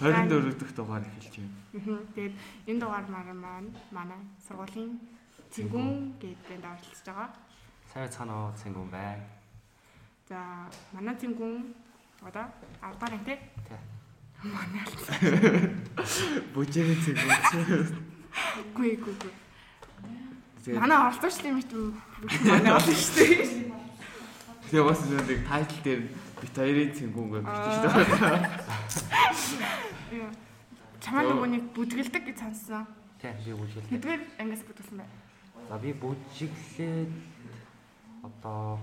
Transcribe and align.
Би 0.00 0.08
их 0.08 0.16
төлөвсөн. 0.16 0.56
24 0.56 0.56
дахь 0.60 0.74
дугаар 0.76 1.04
эхэлж 1.04 1.34
байна. 1.36 2.00
Тэгээд 2.16 2.34
энэ 2.66 2.80
дугаар 2.80 3.06
маань 3.12 3.68
манай 3.92 4.20
сургуулийн 4.48 4.96
цэнгүүн 5.52 6.16
гэдэг 6.16 6.40
бэнд 6.48 6.64
оролцож 6.64 7.00
байгаа. 7.04 7.28
Сайн 7.92 8.08
цаанаа 8.08 8.54
цэнгүүн 8.56 8.88
бай. 8.88 9.20
За 10.28 10.40
манай 10.96 11.14
цэнгүүн 11.20 11.74
одоо 12.24 12.48
10 12.80 12.96
дахь 12.96 13.12
анги 13.12 13.36
тий. 13.68 13.80
Манай 14.40 14.84
Бүжгийн 16.54 16.96
цэнгүүн. 17.04 17.92
Гүй 18.72 18.96
гүй 18.96 19.14
гүй. 19.20 19.32
Манай 20.80 20.96
оролцогч 20.96 21.44
юм 21.44 21.60
чинь 21.60 21.92
манай 22.48 22.72
олон 22.72 22.96
шүү 22.96 23.14
дээ. 23.20 23.68
Тэгээ 24.70 24.86
бас 24.86 25.00
нэг 25.08 25.40
тайтл 25.44 25.80
дээр 25.84 26.00
бит 26.40 26.54
хоёрын 26.56 26.92
цэнгүүн 26.96 27.28
гэж 27.30 27.44
бичсэн 27.46 27.90
шүү 27.90 28.04
дээ. 30.10 30.30
Чамаа 31.00 31.22
нөгөөнийг 31.24 31.64
бүжгэлдэг 31.76 32.22
гэж 32.28 32.38
сонссон. 32.40 32.84
Тий, 33.20 33.32
би 33.44 33.52
бүжгэлдэг. 33.56 33.90
Хэдгээр 33.92 34.22
ангиас 34.40 34.64
бүтүүлсэн 34.64 34.96
бай. 35.00 35.08
За 35.68 35.76
би 35.78 35.92
бүжиглээд 35.92 37.12
одоо 38.24 38.78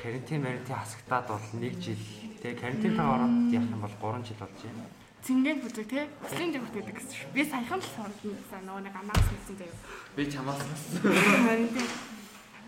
карантин 0.00 0.42
маринтын 0.42 0.76
хасагтаад 0.76 1.26
бол 1.28 1.46
1 1.60 1.80
жил. 1.80 2.04
Тэгээ 2.42 2.60
карантинтаа 2.60 3.08
ороод 3.14 3.52
явах 3.52 3.72
юм 3.72 3.80
бол 3.80 3.96
3 4.00 4.26
жил 4.26 4.40
болж 4.40 4.58
байна. 4.64 4.84
Цингийн 5.22 5.58
бүжиг 5.62 5.86
тий. 5.86 6.04
Өслийн 6.26 6.50
дэг 6.52 6.62
бүтээдэг 6.66 6.96
гэсэн 6.98 7.14
шүү. 7.14 7.30
Би 7.32 7.42
саяхан 7.46 7.78
л 7.78 7.88
сонсон 7.94 8.62
нөгөө 8.66 8.82
нэг 8.82 8.94
амаас 8.98 9.22
мэдсэн 9.30 9.56
заяа. 9.60 9.76
Би 10.16 10.22
чамаас 10.26 10.60
тий. 10.60 11.86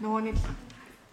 Нөгөө 0.01 0.21
нэг 0.31 0.37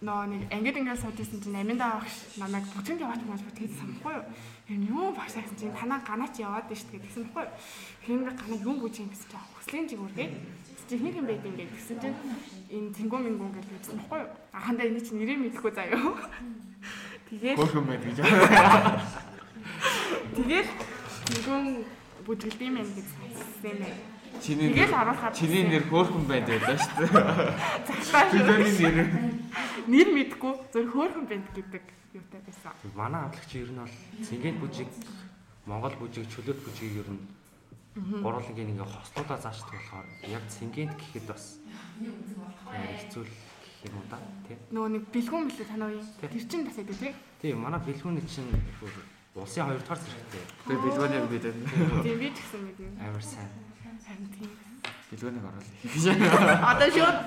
нөө 0.02 0.34
нэг 0.34 0.42
ангид 0.50 0.78
ингээд 0.82 0.98
суудсан 0.98 1.38
чинь 1.38 1.62
аминдаа 1.62 2.02
багш 2.02 2.16
намайг 2.42 2.66
бүчэнд 2.74 3.06
яваач 3.06 3.22
мөн 3.22 3.38
тэгээд 3.54 3.78
санахгүй 3.78 4.14
юу. 4.18 4.26
Юм 4.74 4.82
юу 4.90 5.14
багш 5.14 5.38
гэсэн 5.38 5.58
чинь 5.62 5.78
танаа 5.78 6.02
ганаач 6.02 6.42
яваад 6.42 6.66
дээ 6.66 6.82
шүү 6.82 7.06
гэсэн 7.06 7.30
байхгүй 7.30 7.46
юу. 7.46 7.54
Хин 8.02 8.20
ганаа 8.26 8.58
юм 8.66 8.78
бүжин 8.82 9.14
гэсэн 9.14 9.30
чинь 9.30 9.46
хүслийн 9.54 9.86
жиг 9.86 10.02
үргээ. 10.02 10.30
Чи 10.90 10.98
хин 10.98 11.14
юм 11.22 11.26
байд 11.30 11.46
ингээд 11.46 11.70
гэсэн 11.78 11.98
чинь 12.02 12.18
энэ 12.74 12.94
тэнгүү 12.98 13.20
мингүү 13.22 13.46
ингээд 13.46 13.70
хэлсэн 13.70 13.98
байхгүй 14.02 14.20
юу. 14.26 14.30
Ахандаа 14.58 14.90
энэ 14.90 15.06
чинь 15.06 15.20
нэрээ 15.22 15.38
мэдэхгүй 15.38 15.70
заяа. 15.70 16.02
Тэгээд 17.30 17.58
Хөөхөн 17.62 17.86
байд 17.86 18.02
гэж. 18.02 18.18
Тэгээд 20.34 20.68
тэнгүүн 21.30 21.66
бүжгэлдэм 22.26 22.74
юм 22.82 22.90
гэж 22.90 23.06
сонссон 23.06 23.86
юм. 23.86 24.11
Чиний 24.42 24.74
харуулхаар 24.90 25.34
чиний 25.38 25.64
нэр 25.70 25.86
хөөхөн 25.86 26.26
байд 26.26 26.46
байлаа 26.50 26.78
шүү 26.78 27.06
дээ. 27.06 27.14
Загтаа 27.86 28.24
шүү. 28.34 28.42
Бидний 28.50 28.74
нэр 28.82 29.08
Нэр 29.88 30.08
мэдэхгүй 30.14 30.54
зөв 30.74 30.86
хөөрхөн 30.94 31.26
бэнд 31.30 31.48
гэдэг 31.54 31.84
юутай 32.18 32.42
байсан. 32.46 32.74
Манай 32.98 33.22
хамтлагч 33.22 33.52
ер 33.58 33.70
нь 33.70 33.82
бол 33.82 33.96
цэнгэт 34.26 34.58
бүжиг, 34.62 34.90
Монгол 35.66 35.96
бүжиг, 36.02 36.26
чөлөөт 36.30 36.60
бүжгийг 36.66 37.02
ер 37.02 37.10
нь 37.14 37.22
гурвангийн 38.24 38.72
ингээ 38.72 38.88
хослуулаа 38.88 39.40
заашдаг 39.42 39.74
болохоор 39.78 40.08
яг 40.26 40.44
цэнгэт 40.48 40.92
гэхэд 40.96 41.26
бас 41.28 41.60
хэцүү 42.02 43.24
гэх 43.26 43.90
юм 43.90 43.96
уу 43.98 44.06
да 44.10 44.18
тий. 44.48 44.58
Нөгөө 44.72 44.90
нэг 44.96 45.04
бэлгүүн 45.12 45.44
мэлээ 45.50 45.68
танаа 45.68 45.90
уу? 45.92 46.06
Тий. 46.22 46.30
Тэр 46.30 46.44
чинь 46.46 46.66
бас 46.66 46.78
байдаг 46.78 46.98
тий. 47.02 47.14
Тий, 47.42 47.54
манай 47.58 47.82
бэлгүүний 47.82 48.26
чинь 48.30 48.50
улсын 49.36 49.66
хоёр 49.66 49.82
дахь 49.82 50.00
зэрэгтэй 50.00 50.44
тэр 50.70 50.80
билгөөнийг 50.86 51.26
бид 51.30 51.46
Тийм 52.06 52.18
би 52.22 52.28
ч 52.32 52.38
гэсэн 52.40 52.62
мэднэ. 52.64 53.02
амар 53.02 53.24
сайн. 53.26 53.50
Харин 54.12 54.28
тийм. 54.36 54.52
билгөөнийг 55.12 55.46
оруулъя. 55.48 56.72
Одоо 56.72 56.88
шууд 56.92 57.18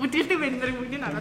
бүдгэлдэг 0.00 0.38
байна 0.40 0.56
нар 0.56 0.72
бүгдийг 0.72 1.00
байна. 1.00 1.20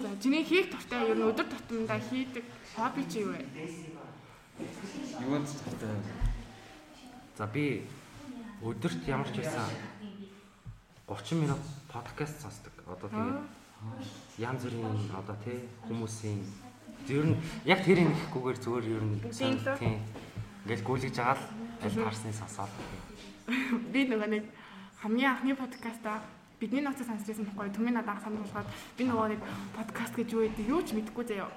За 0.00 0.08
чиний 0.22 0.44
хийх 0.44 0.70
туртай 0.72 1.00
ер 1.12 1.16
нь 1.16 1.28
өдөр 1.28 1.44
тутамдаа 1.44 2.00
хийдэг 2.00 2.44
хобби 2.76 3.04
чи 3.08 3.20
юу 3.20 3.32
вэ? 3.36 3.44
Юунд 5.28 5.48
цогтой. 5.48 5.92
За 7.36 7.46
би 7.46 7.84
өдөрт 8.64 9.04
ямар 9.08 9.28
ч 9.28 9.44
байсан 9.44 9.68
30 11.08 11.40
минут 11.40 11.60
подкаст 11.92 12.40
сонсдог. 12.40 12.72
Одоо 12.88 13.08
тэгээд 13.12 13.40
янз 14.40 14.62
бүрийн 14.64 15.12
одоо 15.20 15.36
тий 15.44 15.68
хүмүүсийн 15.88 16.40
ер 17.08 17.26
нь 17.28 17.36
яг 17.64 17.84
тэрийг 17.84 18.08
нэхгүйгээр 18.08 18.58
зүгээр 18.60 18.86
ер 18.96 19.04
нь 19.04 19.20
Тийм 19.80 20.00
ингээл 20.68 20.84
гүйлгэж 20.84 21.16
байгаа 21.16 21.67
таарсны 21.82 22.32
сонсоод 22.32 22.70
Би 23.92 24.00
нөгөө 24.10 24.28
нэг 24.28 24.44
хамгийн 25.02 25.30
анхны 25.32 25.54
подкастаа 25.56 26.20
бидний 26.60 26.82
ноцоо 26.82 27.06
сонсчихсан 27.06 27.46
байхгүй 27.46 27.92
надад 27.94 28.20
санал 28.22 28.42
болгоод 28.42 28.68
би 28.98 29.02
нөгөө 29.06 29.28
нэг 29.32 29.40
подкаст 29.76 30.14
гэж 30.18 30.28
юу 30.34 30.42
гэдэг 30.44 30.66
юу 30.68 30.82
ч 30.82 30.92
мэдэхгүй 30.92 31.24
заяа. 31.24 31.50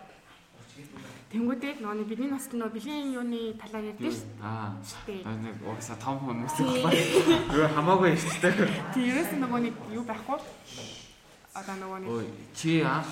Тэнгүүдээ 1.32 1.82
нөгөө 1.82 2.06
бидний 2.06 2.30
ноцт 2.30 2.54
нөгөө 2.54 2.76
бэлгийн 2.76 3.16
юуны 3.18 3.56
талаар 3.58 3.90
ярьдэн 3.92 4.14
шүү 4.14 4.30
Аа. 4.44 4.78
Аа, 5.26 5.36
нэг 5.42 5.56
уусаа 5.66 5.98
том 5.98 6.16
хүмүүс 6.22 6.56
байхгүй. 6.60 7.36
Юу 7.58 7.68
хамаагүй 7.76 8.16
шүү 8.20 8.40
дээ. 8.46 8.70
Тийм 8.94 9.10
ерөөс 9.10 9.32
нөгөө 9.42 9.60
нэг 9.66 9.76
юу 9.96 10.04
байхгүй. 10.06 10.40
Одоо 11.56 11.76
нөгөө 11.82 12.00
нэг 12.04 12.12
чи 12.54 12.84
анх 12.84 13.10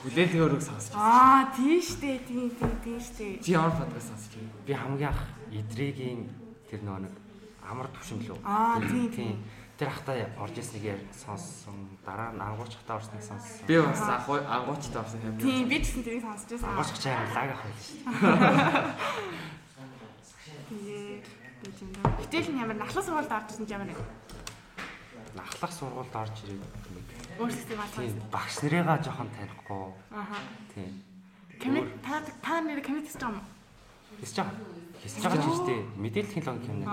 хүлээлт 0.00 0.34
өрөөг 0.40 0.62
сонсч. 0.64 0.92
Аа 0.96 1.52
тийм 1.52 1.80
штэ 1.82 2.24
тийм 2.24 2.48
тийм 2.56 2.72
тийм 2.80 2.98
штэ. 3.00 3.44
Чи 3.44 3.52
ямар 3.52 3.76
подкаст 3.76 4.08
сонсч 4.08 4.32
байна? 4.32 4.52
би 4.66 4.72
хамгийн 4.72 5.10
анх 5.12 5.22
идрэгийн 5.52 6.20
тэр 6.70 6.80
нөгөө 6.80 7.02
нэг 7.04 7.14
амар 7.66 7.88
төвшин 7.92 8.24
лөө. 8.24 8.38
Аа, 8.44 8.80
тийм, 8.80 9.08
тийм. 9.12 9.36
Тэр 9.76 9.90
хата 9.92 10.12
орж 10.40 10.56
ирснийг 10.56 11.00
сонссон. 11.12 11.98
Дараа 12.06 12.32
нь 12.32 12.40
ангууч 12.40 12.72
хата 12.80 12.96
орсныг 12.96 13.22
сонссон. 13.22 13.66
Би 13.68 13.76
бас 13.80 14.00
анх 14.00 14.28
ангуучтай 14.28 15.00
авсан 15.02 15.20
юм. 15.20 15.36
Тийм 15.36 15.68
би 15.68 15.76
ч 15.82 15.92
гэсэн 15.92 16.04
тэрийг 16.06 16.24
сонсч 16.24 16.48
байсан. 16.48 16.68
Ангууч 16.72 16.96
чаа 16.96 17.26
лаг 17.34 17.50
ах 17.52 17.62
байл 17.62 17.80
даа. 22.00 22.16
Гэтэл 22.18 22.58
ямар 22.58 22.76
нахлах 22.76 23.04
сургуульд 23.04 23.30
орж 23.30 23.48
ирсэн 23.54 23.66
ямар 23.70 23.86
нэг 23.86 23.98
Нахлах 25.36 25.72
сургуульд 25.72 26.14
орж 26.14 26.36
ирээд 26.42 26.62
нэг 26.90 27.06
өөрсдөө 27.40 27.76
мал 27.78 27.92
тийм 27.96 28.20
багш 28.32 28.54
нарыгаа 28.62 28.98
жоохон 29.02 29.30
танихгүй. 29.32 29.82
Ааха. 30.12 30.38
Тийм. 30.74 30.90
Комит 31.62 31.88
та 32.02 32.20
та 32.42 32.60
нэр 32.60 32.80
комит 32.82 33.06
хийж 33.06 33.16
байгаа 33.16 33.38
юм. 33.38 33.46
Хэсэж 34.20 34.36
байгаа. 34.42 34.56
Хэсэж 35.02 35.22
байгаа 35.22 35.40
ч 35.40 35.46
юм 35.46 35.54
шүү 35.56 35.66
дээ. 35.68 35.82
Мэдээлэл 36.02 36.34
технологи 36.34 36.68
юм 36.72 36.78
нэг. 36.82 36.88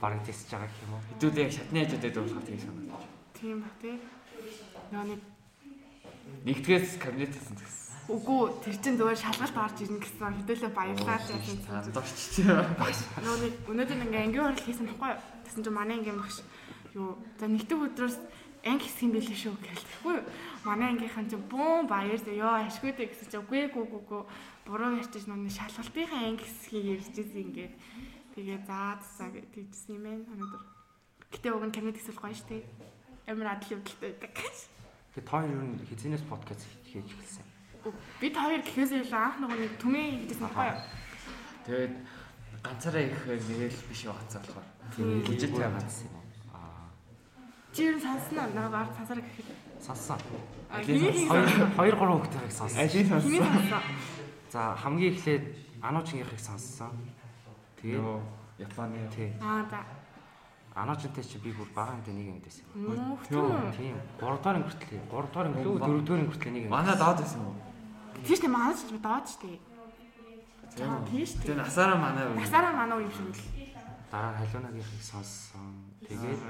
Бараг 0.00 0.20
тэсэж 0.26 0.48
байгаа 0.52 0.68
гэх 0.68 0.82
юм 0.84 0.92
уу? 0.94 1.02
Хэдүүл 1.08 1.40
яг 1.42 1.52
шатны 1.52 1.78
хажуудад 1.84 2.14
дуусах 2.14 2.44
тийм 2.44 2.58
санагдаж. 2.60 3.02
Тийм 3.38 3.56
ба 3.62 3.70
тий. 3.80 3.96
Нөө 4.92 5.04
нэг 5.08 5.20
Нэгдгээс 6.44 7.00
кабинет 7.00 7.32
хийсэн 7.34 7.56
гэсэн. 7.56 7.76
үгүй 8.08 8.40
тэр 8.64 8.76
чин 8.80 8.94
зөвөр 8.96 9.16
шалгалт 9.16 9.56
орж 9.56 9.76
ирнэ 9.84 10.00
гэсэн 10.00 10.36
хэдүүлээ 10.44 10.72
баярлаа 10.76 11.18
гэсэн. 11.20 11.92
Дорч 11.92 12.16
чи. 12.16 12.40
Нөө 12.44 13.36
нэг 13.42 13.54
өнөөдөр 13.68 14.00
ингээ 14.04 14.22
ангийн 14.28 14.44
хурал 14.44 14.64
хийсэн 14.64 14.86
байхгүй 14.88 15.08
юу? 15.12 15.20
Тэсэн 15.44 15.62
чинь 15.64 15.76
манай 15.76 15.96
ангийн 16.00 16.20
багш 16.20 16.40
юу 16.96 17.16
за 17.40 17.46
нэгдүг 17.48 17.80
өдрөөс 17.92 18.16
анги 18.68 18.84
хийх 18.88 19.02
юм 19.04 19.12
билээ 19.16 19.38
шүү 19.38 19.54
гэлтэхгүй 19.56 20.14
юу? 20.18 20.26
Манай 20.64 20.88
ангийнхан 20.92 21.26
чинь 21.30 21.48
бүүн 21.48 21.86
баяр 21.88 22.20
ёо 22.20 22.54
ашгүй 22.68 22.92
дээ 22.92 23.08
гэсэн 23.08 23.28
чинь 23.32 23.42
үгүй 23.44 23.72
гүү 23.72 23.84
гүү 23.88 24.02
гүү 24.08 24.22
буруу 24.68 25.00
ярьчих 25.00 25.24
нүг 25.24 25.48
шалгалтынхаа 25.48 26.22
анги 26.28 26.44
хэсгийг 26.44 26.86
ярьж 27.00 27.14
ирсэн 27.16 27.44
ингээд 27.48 27.74
тэгээ 28.36 28.58
заа 28.68 29.00
цаа 29.00 29.28
гэж 29.32 29.46
тэгсэн 29.54 29.96
юм 29.96 30.04
байна 30.04 30.28
өнөөдөр. 30.28 30.62
Гэтэ 31.32 31.48
уг 31.52 31.64
нь 31.64 31.74
камед 31.74 31.96
хийсэл 31.96 32.20
гоё 32.20 32.36
штэ. 32.36 32.64
Амар 33.28 33.56
адал 33.56 33.72
явдалтай 33.76 34.12
байдаг. 34.12 34.32
Тэгээ 34.36 35.24
та 35.24 35.32
хоёр 35.40 35.62
нь 35.64 35.80
хизэнээс 35.88 36.24
подкаст 36.28 36.62
хийж 36.84 37.08
эхэлсэн. 37.08 37.46
Би 38.20 38.28
та 38.30 38.44
хоёр 38.44 38.62
гэхээс 38.62 38.92
илүү 38.92 39.16
анх 39.16 39.36
нөгөө 39.40 39.58
нэг 39.58 39.74
түмэн 39.80 40.26
хийжсэн 40.26 40.44
байхгүй 40.44 40.66
юу? 40.68 40.80
Тэгээд 41.64 41.94
ганцаараа 42.62 43.02
их 43.06 43.20
нэрэл 43.26 43.82
биш 43.88 44.00
яваацаа 44.04 44.40
болохоор. 44.42 44.68
Бүр 44.98 45.62
байгаа. 45.62 45.78
ганц 45.78 45.96
юм. 46.04 46.17
Чи 47.78 47.84
юу 47.86 48.00
санснаа 48.02 48.50
наваар 48.58 48.90
сансараа 48.90 49.22
гэхэд. 49.22 49.46
Сонссон. 49.78 50.18
Хоёр 51.78 51.94
гурван 51.94 52.18
хүүхдийг 52.18 52.50
сонссон. 52.50 52.82
Ажийн 52.82 53.06
сонссон. 53.06 53.82
За 54.50 54.74
хамгийн 54.74 55.14
эхлээд 55.14 55.44
Ануучингийнхыг 55.78 56.42
сонссон. 56.42 56.90
Тэгээд 57.78 58.02
Йоо, 58.02 58.18
Японы. 58.58 58.98
Аа 59.38 59.62
да. 59.70 59.86
Ануучинтай 60.74 61.22
чи 61.22 61.38
би 61.38 61.54
бүр 61.54 61.70
бага 61.70 61.94
хэмжээ 61.94 62.14
нэг 62.18 62.26
юм. 62.26 62.42
Муу 62.74 63.14
Төө. 63.30 63.70
тийм. 63.78 63.94
Тийм. 63.94 63.96
3 64.18 64.42
дахь 64.42 64.58
хүртэл 64.66 64.98
3 65.06 65.30
дахь 65.30 65.46
өнгөлөө 65.54 66.02
4 66.02 66.18
дахь 66.18 66.30
хүртэл 66.34 66.50
нэг 66.58 66.62
юм. 66.66 66.70
Манай 66.74 66.96
доод 66.98 67.18
байсан 67.22 67.38
юм 67.38 67.54
уу? 67.54 67.62
Тийш 68.26 68.42
тийм 68.42 68.58
манайч 68.58 68.82
би 68.90 68.98
доод 68.98 69.22
штэ. 69.30 69.54
Тийм 70.74 70.90
үү? 70.98 71.06
Тийш 71.14 71.30
Тэгээ 71.38 71.46
тийм. 71.54 71.62
насаараа 71.62 71.94
манай 72.02 72.26
үү? 72.26 72.42
Насаараа 72.42 72.74
манай 72.74 73.06
юм 73.06 73.12
шиг 73.14 73.30
л. 73.30 73.42
Дараа 74.10 74.34
халуунагийнхыг 74.34 75.02
сонссон. 75.06 75.77
Тэгээд 75.98 76.40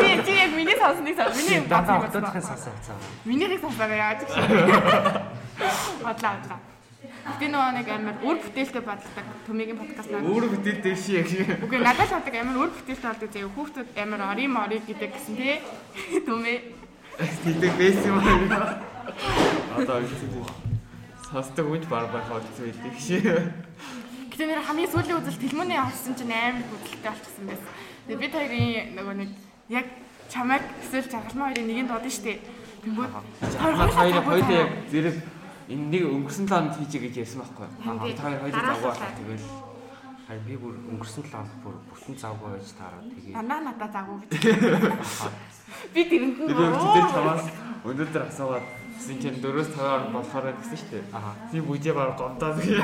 Тэгээ 0.00 0.16
чи 0.24 0.24
чи 0.24 0.32
яг 0.32 0.52
миний 0.56 0.76
сонсныг 0.80 1.16
сон. 1.16 1.28
Миний 1.36 1.56
юм 1.60 1.68
дандаа 1.68 2.00
бодсон 2.00 2.24
юм 2.24 2.32
октодхын 2.32 2.40
байна. 2.40 2.48
сонсоо 2.48 2.72
хэвцээ. 2.72 2.96
Минийхийг 3.28 3.60
сонсоо 3.60 3.86
яаж 3.92 4.20
гэж. 4.24 4.32
Бодлаа 6.00 6.32
бодлаа. 6.40 6.60
Би 7.38 7.46
нөгөө 7.52 7.72
нэг 7.76 7.88
амар 7.92 8.16
үр 8.24 8.36
бүтээлтэй 8.40 8.82
боддог 8.82 9.26
төмигийн 9.46 9.78
подкаст 9.78 10.10
надад. 10.10 10.32
Өөр 10.32 10.44
бүтээлтэй 10.48 10.96
шиг. 10.96 11.28
Үгүй 11.60 11.78
надад 11.84 12.08
л 12.08 12.16
бодог 12.16 12.34
амар 12.40 12.56
үр 12.56 12.70
бүтээлтэй 12.72 13.08
болдог 13.12 13.30
заяа. 13.30 13.52
Хүүхдүүд 13.52 13.88
амар 14.00 14.22
ори 14.32 14.44
мори 14.48 14.80
гэдэг 14.80 15.10
гэсэн 15.12 15.34
тий. 15.36 15.60
Төмөө. 16.24 16.56
Тэгдэг 17.20 17.72
байсан 17.76 18.10
юм 18.10 18.18
аа. 18.48 18.80
Одоо 19.76 20.00
ойлгосон. 20.00 20.72
сонсдог 21.32 21.66
үн 21.72 21.84
баг 21.88 22.12
байх 22.12 22.28
болсон 22.28 22.52
байдаг 22.60 22.96
шээ. 23.00 23.71
Гэтэ 24.32 24.48
нэр 24.48 24.64
хамгийн 24.64 24.88
сүүлийн 24.88 25.20
үзэл 25.20 25.42
тэлмөний 25.44 25.76
авсан 25.76 26.16
чинь 26.16 26.32
амар 26.32 26.64
хөдөлгөөнтэй 26.64 27.12
болчихсон 27.12 27.44
байсан. 27.52 27.68
Тэгээ 28.08 28.22
бид 28.24 28.32
хоёрын 28.32 28.96
нөгөө 28.96 29.14
нэг 29.20 29.30
яг 29.68 29.86
чамайг 30.32 30.64
эсвэл 30.80 31.12
жаргалмаа 31.12 31.52
хоёрын 31.52 31.68
нэгэнд 31.68 31.90
дуудсан 31.92 32.12
шүү 32.16 32.24
дээ. 32.24 32.38
Тэнгүүд 32.80 33.12
хоёрын 33.60 33.92
хоёулаа 33.92 34.56
яг 34.56 34.70
зэрэг 34.88 35.16
энэ 35.68 35.84
нэг 35.92 36.02
өнгөрсөн 36.16 36.46
лоонд 36.48 36.72
хийж 36.80 36.92
гэж 36.96 37.14
ярьсан 37.20 37.44
байхгүй 37.44 37.66
юу? 37.68 37.76
Хоёр 38.08 38.40
хоёулаа 38.40 38.76
талаа. 38.80 39.12
тэгэл 39.20 39.46
Харин 40.22 40.44
би 40.48 40.54
бүр 40.56 40.74
өнгөрсөн 40.96 41.24
ланд 41.28 41.52
бүр 41.60 41.76
бүтэн 41.92 42.16
завгүй 42.16 42.48
байж 42.56 42.72
таараад 42.78 43.04
тэгээ 43.12 43.36
Дандаа 43.36 43.60
надад 43.68 43.92
загуу 43.92 44.16
гэж. 44.22 44.32
Би 45.92 46.00
тэрэнд 46.08 46.36
нь 46.40 46.48
тэр 46.48 46.56
оо. 46.56 46.72
өчтөр 46.72 47.06
чамаас 47.12 47.44
өнөөдөр 47.84 48.22
асуугаад 48.32 48.66
гэсэн 49.02 49.18
чинь 49.18 49.42
4-5 49.42 49.82
ор 49.82 50.14
болохоор 50.14 50.54
гэсэн 50.62 50.78
шүү 50.78 50.90
дээ. 50.94 51.10
Аа. 51.10 51.34
Тийм 51.50 51.66
бүжээ 51.66 51.90
баг 51.90 52.14
гомдоод 52.14 52.62
гээ. 52.62 52.78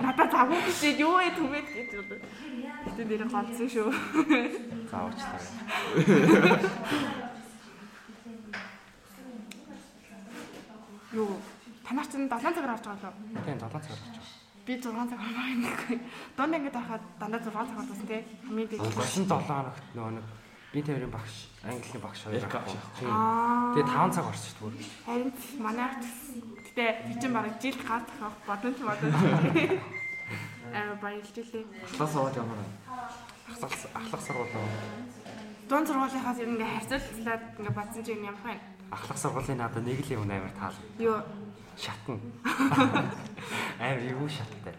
Надад 0.00 0.32
загуу 0.32 0.56
гэж 0.56 0.80
юу 1.04 1.20
вэ 1.20 1.36
түмэд 1.36 1.68
гэж 1.68 1.88
бодлоо. 2.00 2.20
Гэтэ 2.88 3.02
нэр 3.04 3.28
голцсон 3.28 3.68
шүү. 3.68 3.88
заавч 4.88 5.20
таа. 5.20 5.40
Юу? 11.12 11.36
Танаар 11.84 12.08
чинь 12.08 12.24
7 12.24 12.40
цагаар 12.40 12.72
орж 12.72 12.84
байгаа 12.88 13.12
лөө. 13.12 13.44
Тийм 13.44 13.60
7 13.60 13.68
цаг 13.68 14.00
болж 14.00 14.16
байна. 14.16 14.24
Би 14.64 14.72
6 14.80 14.96
цаг 15.12 15.20
ормоо 15.20 15.46
юм. 15.52 15.60
Донд 16.40 16.56
ингээд 16.56 16.72
байхад 16.72 17.04
дандаа 17.20 17.40
6 17.44 17.52
цаг 17.52 17.78
орсон 17.84 18.08
тий. 18.08 18.24
Хамгийн 18.48 18.68
дэг. 18.72 18.80
Өнгөрсөн 18.80 19.28
7 19.28 19.44
хоногт 19.44 19.84
нөгөө 19.92 20.12
нэг 20.16 20.24
би 20.74 20.82
тэрийн 20.82 21.10
багш, 21.10 21.46
английн 21.62 22.02
багш 22.02 22.26
хоёр 22.26 22.42
авах. 22.42 22.74
Тэгээ 22.98 23.86
5 23.86 24.10
цаг 24.10 24.26
шүү 24.34 24.74
дээ. 24.74 24.90
Харин 25.06 25.30
манай 25.62 25.86
гэтээ 26.66 26.90
би 27.06 27.14
чинь 27.22 27.30
бараг 27.30 27.54
жил 27.62 27.78
гар 27.86 28.02
тахах 28.02 28.34
бодон 28.42 28.74
бодон. 28.82 29.14
Аа 30.74 30.98
баярлж 30.98 31.30
илээ. 31.38 31.62
Ахлаа 31.86 32.08
суугаад 32.10 32.36
ямар 32.42 32.58
вэ? 32.58 32.66
Ахлах 33.54 33.72
ахлах 33.94 34.22
сургуулаа. 34.26 34.66
Дунд 35.70 35.86
сургуулийнхаас 35.86 36.38
ер 36.42 36.50
нь 36.50 36.58
ингээ 36.58 36.74
харьцуулаад 36.74 37.42
ингээ 37.54 37.78
бадсан 37.78 38.02
чинь 38.02 38.26
ямар 38.26 38.42
байна? 38.42 38.66
Ахлах 38.90 39.18
сургуулийн 39.22 39.58
надад 39.62 39.86
нэг 39.86 40.02
л 40.02 40.14
юм 40.18 40.26
амар 40.26 40.50
таал. 40.58 40.74
Юу? 40.98 41.22
Шатна. 41.78 42.18
Амар 43.78 44.02
юу 44.02 44.26
шаттай. 44.26 44.74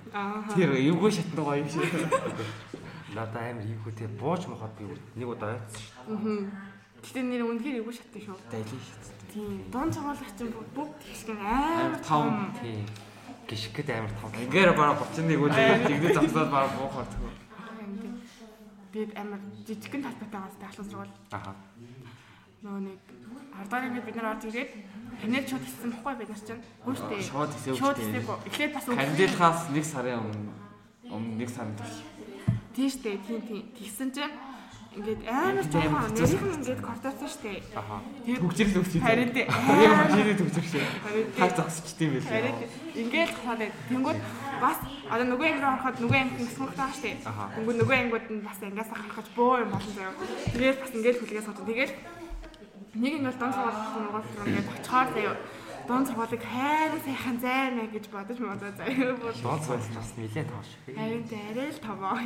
Тэр 0.56 0.76
эвгүй 0.76 1.12
шатны 1.12 1.40
гоё 1.40 1.64
юм 1.64 1.70
шиг. 1.72 1.88
Надад 3.16 3.40
амар 3.40 3.64
юу 3.64 3.92
те 3.96 4.08
бууж 4.08 4.44
мохот 4.52 4.76
би 4.76 4.92
нэг 5.16 5.28
удаа 5.32 5.56
ойцсон 5.56 5.80
шүү. 5.80 6.20
Мгм. 6.20 6.52
Гэтэ 7.00 7.22
нэр 7.24 7.44
үнэхээр 7.48 7.80
эвгүй 7.80 7.96
шаттай 7.96 8.22
шүү. 8.28 8.36
Дайлын 8.52 8.84
шат. 8.84 9.04
Тийм. 9.32 9.64
Дунд 9.72 9.94
сургуулих 9.96 10.32
чинь 10.36 10.52
бүгд 10.76 10.94
тэгшгэн 11.00 11.40
Амар 11.40 12.04
том. 12.04 12.52
Тийм. 12.60 12.84
Гიშгэд 13.48 13.90
амар 13.96 14.14
том. 14.20 14.32
Ингээр 14.36 14.72
бараг 14.76 15.00
31 15.00 15.32
үйл 15.32 15.56
тэгнэ 15.56 16.12
зогсоод 16.12 16.52
бараг 16.52 16.72
буухаар 16.76 17.08
төгөө. 17.08 17.34
Тэгээд 18.92 19.12
амар 19.16 19.40
жижигхэн 19.64 20.04
талбайтай 20.04 20.32
байгаа 20.36 20.52
сте 20.52 20.66
ахлах 20.68 20.88
сургууль. 20.92 21.16
Аха. 21.32 21.56
Нөгөө 22.68 22.82
нэг 22.84 23.00
ардаар 23.64 23.84
ингээд 23.88 24.08
бид 24.12 24.16
нар 24.20 24.32
орж 24.36 24.44
ирээд 24.50 24.72
панел 25.24 25.48
шууд 25.48 25.64
хийсэн 25.64 25.92
бохгүй 25.96 26.14
бид 26.20 26.30
нар 26.36 26.44
чинь. 26.44 26.64
Үгүй 26.84 26.96
штэ. 27.00 27.16
Шууд 27.32 27.52
хийсэн 27.56 27.76
Шууд 27.80 27.98
хийсэн. 28.00 28.24
Эхлээд 28.50 28.72
бас. 28.76 28.86
Кандидатаас 28.92 29.60
нэг 29.72 29.86
сарын 29.88 30.20
өмнө 30.20 30.52
өмнө 31.12 31.36
нэг 31.40 31.50
сарын 31.54 31.76
турш. 31.78 31.96
Тийм 32.76 32.90
штэ. 32.92 33.18
Тийм 33.24 33.42
тийм. 33.48 33.64
Тэгсэн 33.80 34.12
чинь 34.12 34.36
ингээд 34.96 35.28
амар 35.28 35.64
амар 35.64 36.12
нэрийнх 36.12 36.44
нь 36.44 36.56
ингээд 36.60 36.82
кортоосон 36.84 37.30
штэ. 37.32 37.64
Аха. 37.76 38.04
Тэгээд 38.24 38.42
Төгжрөл 38.44 38.80
өгч. 38.84 38.94
Харин 39.00 39.32
тий. 39.32 39.48
Яг 39.48 39.94
машины 39.96 40.34
төгжрөл. 40.40 40.72
Тий. 40.76 40.84
Хаг 41.40 41.52
зогсчт 41.56 42.00
юм 42.04 42.12
биш. 42.16 42.28
Харин 42.28 42.56
ингээд 43.00 43.32
хаад 43.44 43.62
тэнгууд 43.92 44.20
бас 44.60 44.78
одоо 45.08 45.26
нөгөө 45.32 45.48
анги 45.52 45.62
руу 45.64 45.72
ороход 45.76 45.98
нөгөө 46.04 46.20
анги 46.20 46.36
хэсгүүхтэй 46.44 46.80
байгаа 46.80 47.00
штэ. 47.00 47.12
Тэнгууд 47.56 47.78
нөгөө 47.80 47.96
ангиуд 47.96 48.28
нь 48.32 48.44
бас 48.44 48.60
ангиас 48.60 48.92
гарахж 48.92 49.28
бөө 49.36 49.56
юм 49.64 49.72
болно 49.72 49.92
заяа. 49.96 50.16
Тэгээд 50.52 50.80
бас 50.80 50.92
ингээд 50.96 51.20
хүлгээс 51.20 51.48
сууд. 51.48 51.64
Тэгээд 51.64 51.92
нэг 52.96 53.14
ингээд 53.20 53.40
дунд 53.40 53.56
сургууль 53.56 54.28
руу 54.36 54.48
ингээд 54.48 54.68
очихоор 54.80 55.10
заяа. 55.16 55.36
Дунд 55.88 56.08
сургуулийг 56.08 56.42
хайр 56.42 56.98
сайхан 57.06 57.38
зайна 57.40 57.86
гэж 57.86 58.10
бодож 58.10 58.40
бодоо 58.42 58.72
заяа. 58.74 59.14
Дунд 59.46 59.62
цаас 59.62 59.88
бас 59.94 60.10
нилээ 60.18 60.46
тоош. 60.50 60.70
Харин 60.90 61.24
тий 61.30 61.42
арай 61.52 61.70
л 61.70 61.78
томоо. 61.78 62.18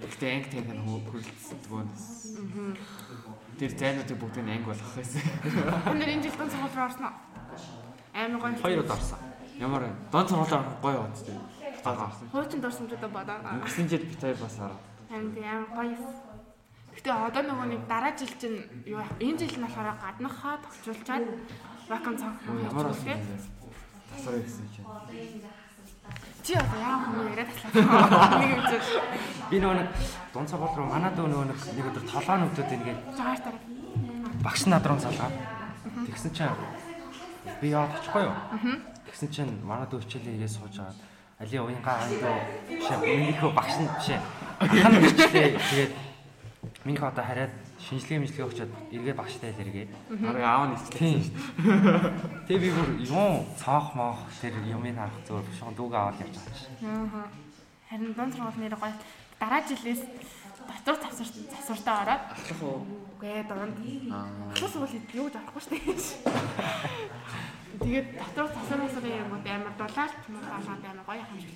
Гэхдээ 0.00 0.30
анги 0.36 0.48
танх 0.52 0.68
нь 0.68 0.84
хөрөлдсөн 0.84 1.58
бөөнс. 1.64 2.04
Тэр 3.56 3.72
зайнуудыг 3.72 4.18
бүгдийг 4.20 4.44
анги 4.44 4.68
болгох 4.68 4.92
байсан. 5.00 5.22
Нэр 5.96 6.12
энэ 6.12 6.24
жил 6.28 6.36
дунд 6.36 6.52
сургууль 6.52 6.76
руу 6.76 6.84
орсон 6.84 7.04
уу? 7.08 7.16
Амар 8.12 8.40
гоё. 8.42 8.60
Хоёр 8.60 8.80
удаа 8.84 8.96
орсон. 9.00 9.18
Ямар 9.56 9.82
вэ? 9.88 9.92
Дон 10.12 10.26
цогцолоор 10.28 10.68
гоё 10.84 10.98
бодсон. 11.08 11.40
Таагаа. 11.80 12.12
Хуучин 12.32 12.60
дурсамжуудаа 12.60 13.08
бодоо. 13.08 13.36
Өнгөрсөн 13.48 13.88
жил 13.88 14.04
бит 14.04 14.20
хоёр 14.20 14.36
бас 14.36 14.56
араа. 14.60 14.80
Харин 15.08 15.32
тий 15.32 15.44
амар 15.48 15.72
гоё. 15.72 15.96
Гэтэ 16.94 17.10
одоо 17.10 17.42
нөгөө 17.48 17.66
нэг 17.72 17.82
дараа 17.88 18.12
жил 18.12 18.34
чинь 18.38 18.60
юу 18.86 19.00
энэ 19.18 19.38
жил 19.40 19.56
нь 19.56 19.64
болохоор 19.66 19.98
гаднахаа 19.98 20.60
товчулчаад 20.62 21.26
вакуум 21.88 22.16
цанх 22.18 22.38
Ямар 22.48 22.86
болсон? 22.88 23.18
Тасраа 24.10 24.40
гэсэн 24.40 24.66
чинь. 24.72 24.86
Чи 26.44 26.52
одоо 26.54 26.78
яа 26.80 26.96
хүмүүс 27.00 27.28
яриад 27.32 27.48
таслаа. 27.52 28.40
Нэг 28.40 28.52
чинь 28.68 29.34
Би 29.50 29.56
нөгөө 29.60 29.86
дунд 30.32 30.48
цогцол 30.48 30.76
руу 30.76 30.88
манад 30.88 31.16
нөгөө 31.16 31.48
нэг 31.48 31.58
нэг 31.76 31.86
өдөр 31.88 32.04
толгойн 32.08 32.44
өвдөд 32.48 32.72
ингээд 32.74 33.00
жаагаар 33.16 33.40
таа. 33.44 33.56
багш 34.44 34.66
над 34.66 34.84
руу 34.86 34.98
залгаа. 35.00 35.30
Тэгсэн 36.08 36.30
чинь 36.32 36.52
би 37.60 37.68
яваад 37.72 37.96
очихгүй 37.96 38.22
юу? 38.28 38.36
Тэгсэн 39.08 39.28
чинь 39.32 39.52
манай 39.64 39.88
дүү 39.88 40.00
хичээлээ 40.04 40.36
игээ 40.36 40.52
сууж 40.52 40.76
агаад 40.80 40.98
али 41.40 41.58
уянга 41.60 41.92
андуу 41.96 42.36
бишээ 42.68 42.98
минийхөө 43.00 43.50
багш 43.52 43.74
нь 43.80 43.88
бишээ. 43.88 44.20
Ах 44.60 44.72
нь 44.72 45.00
хичээлээ 45.04 45.48
тэгээд 45.60 45.92
минийхөө 46.84 47.08
одоо 47.08 47.24
хараад 47.24 47.52
шинжилгээ 47.84 48.18
мэлгээ 48.24 48.46
өгчөөд 48.48 48.72
эргээд 48.96 49.18
багштай 49.20 49.50
илэргээ. 49.52 49.86
Арга 50.24 50.48
аав 50.48 50.64
нь 50.72 50.76
Тийм. 50.96 51.20
хэлсэн. 51.20 51.36
Тэгээ 52.48 52.62
би 52.64 52.70
бүр 52.72 52.88
юм 53.04 53.44
цаах 53.60 53.92
маах 53.94 54.20
тэр 54.40 54.56
юмыг 54.64 54.96
харах 54.96 55.18
зүгээр 55.28 55.44
биш 55.48 55.60
гоо 55.60 55.72
дүүгээ 55.76 56.00
аваад 56.00 56.20
явж 56.24 56.34
байгаа 56.40 56.56
чинь. 56.56 56.88
Аа. 56.88 57.28
Харин 57.88 58.12
дунд 58.16 58.32
сургууль 58.34 58.60
нэр 58.64 58.76
гоё. 58.80 58.94
Дараа 59.40 59.60
жилээс 59.68 60.02
дотор 60.64 60.96
завсар 60.96 61.28
завсартаа 61.52 61.96
ороод 62.08 62.22
Ахлах 62.32 62.62
уу? 62.64 62.80
үгүй 63.20 63.44
дунд 63.44 63.76
Аа. 64.08 64.26
ахлах 64.52 64.70
сургууль 64.72 64.96
юу 65.12 65.26
гэж 65.28 65.36
авахгүй 65.36 65.60
шүү 65.60 65.72
дээ. 65.76 66.64
Тэгээд 67.84 68.08
дотор 68.16 68.46
завсар 68.54 68.78
завсарын 68.80 69.20
юмуд 69.28 69.44
амар 69.44 69.74
дулаалт 69.76 70.22
муулаад 70.32 70.84
амар 70.88 71.04
гоё 71.04 71.20
юм 71.20 71.40
шиг. 71.42 71.52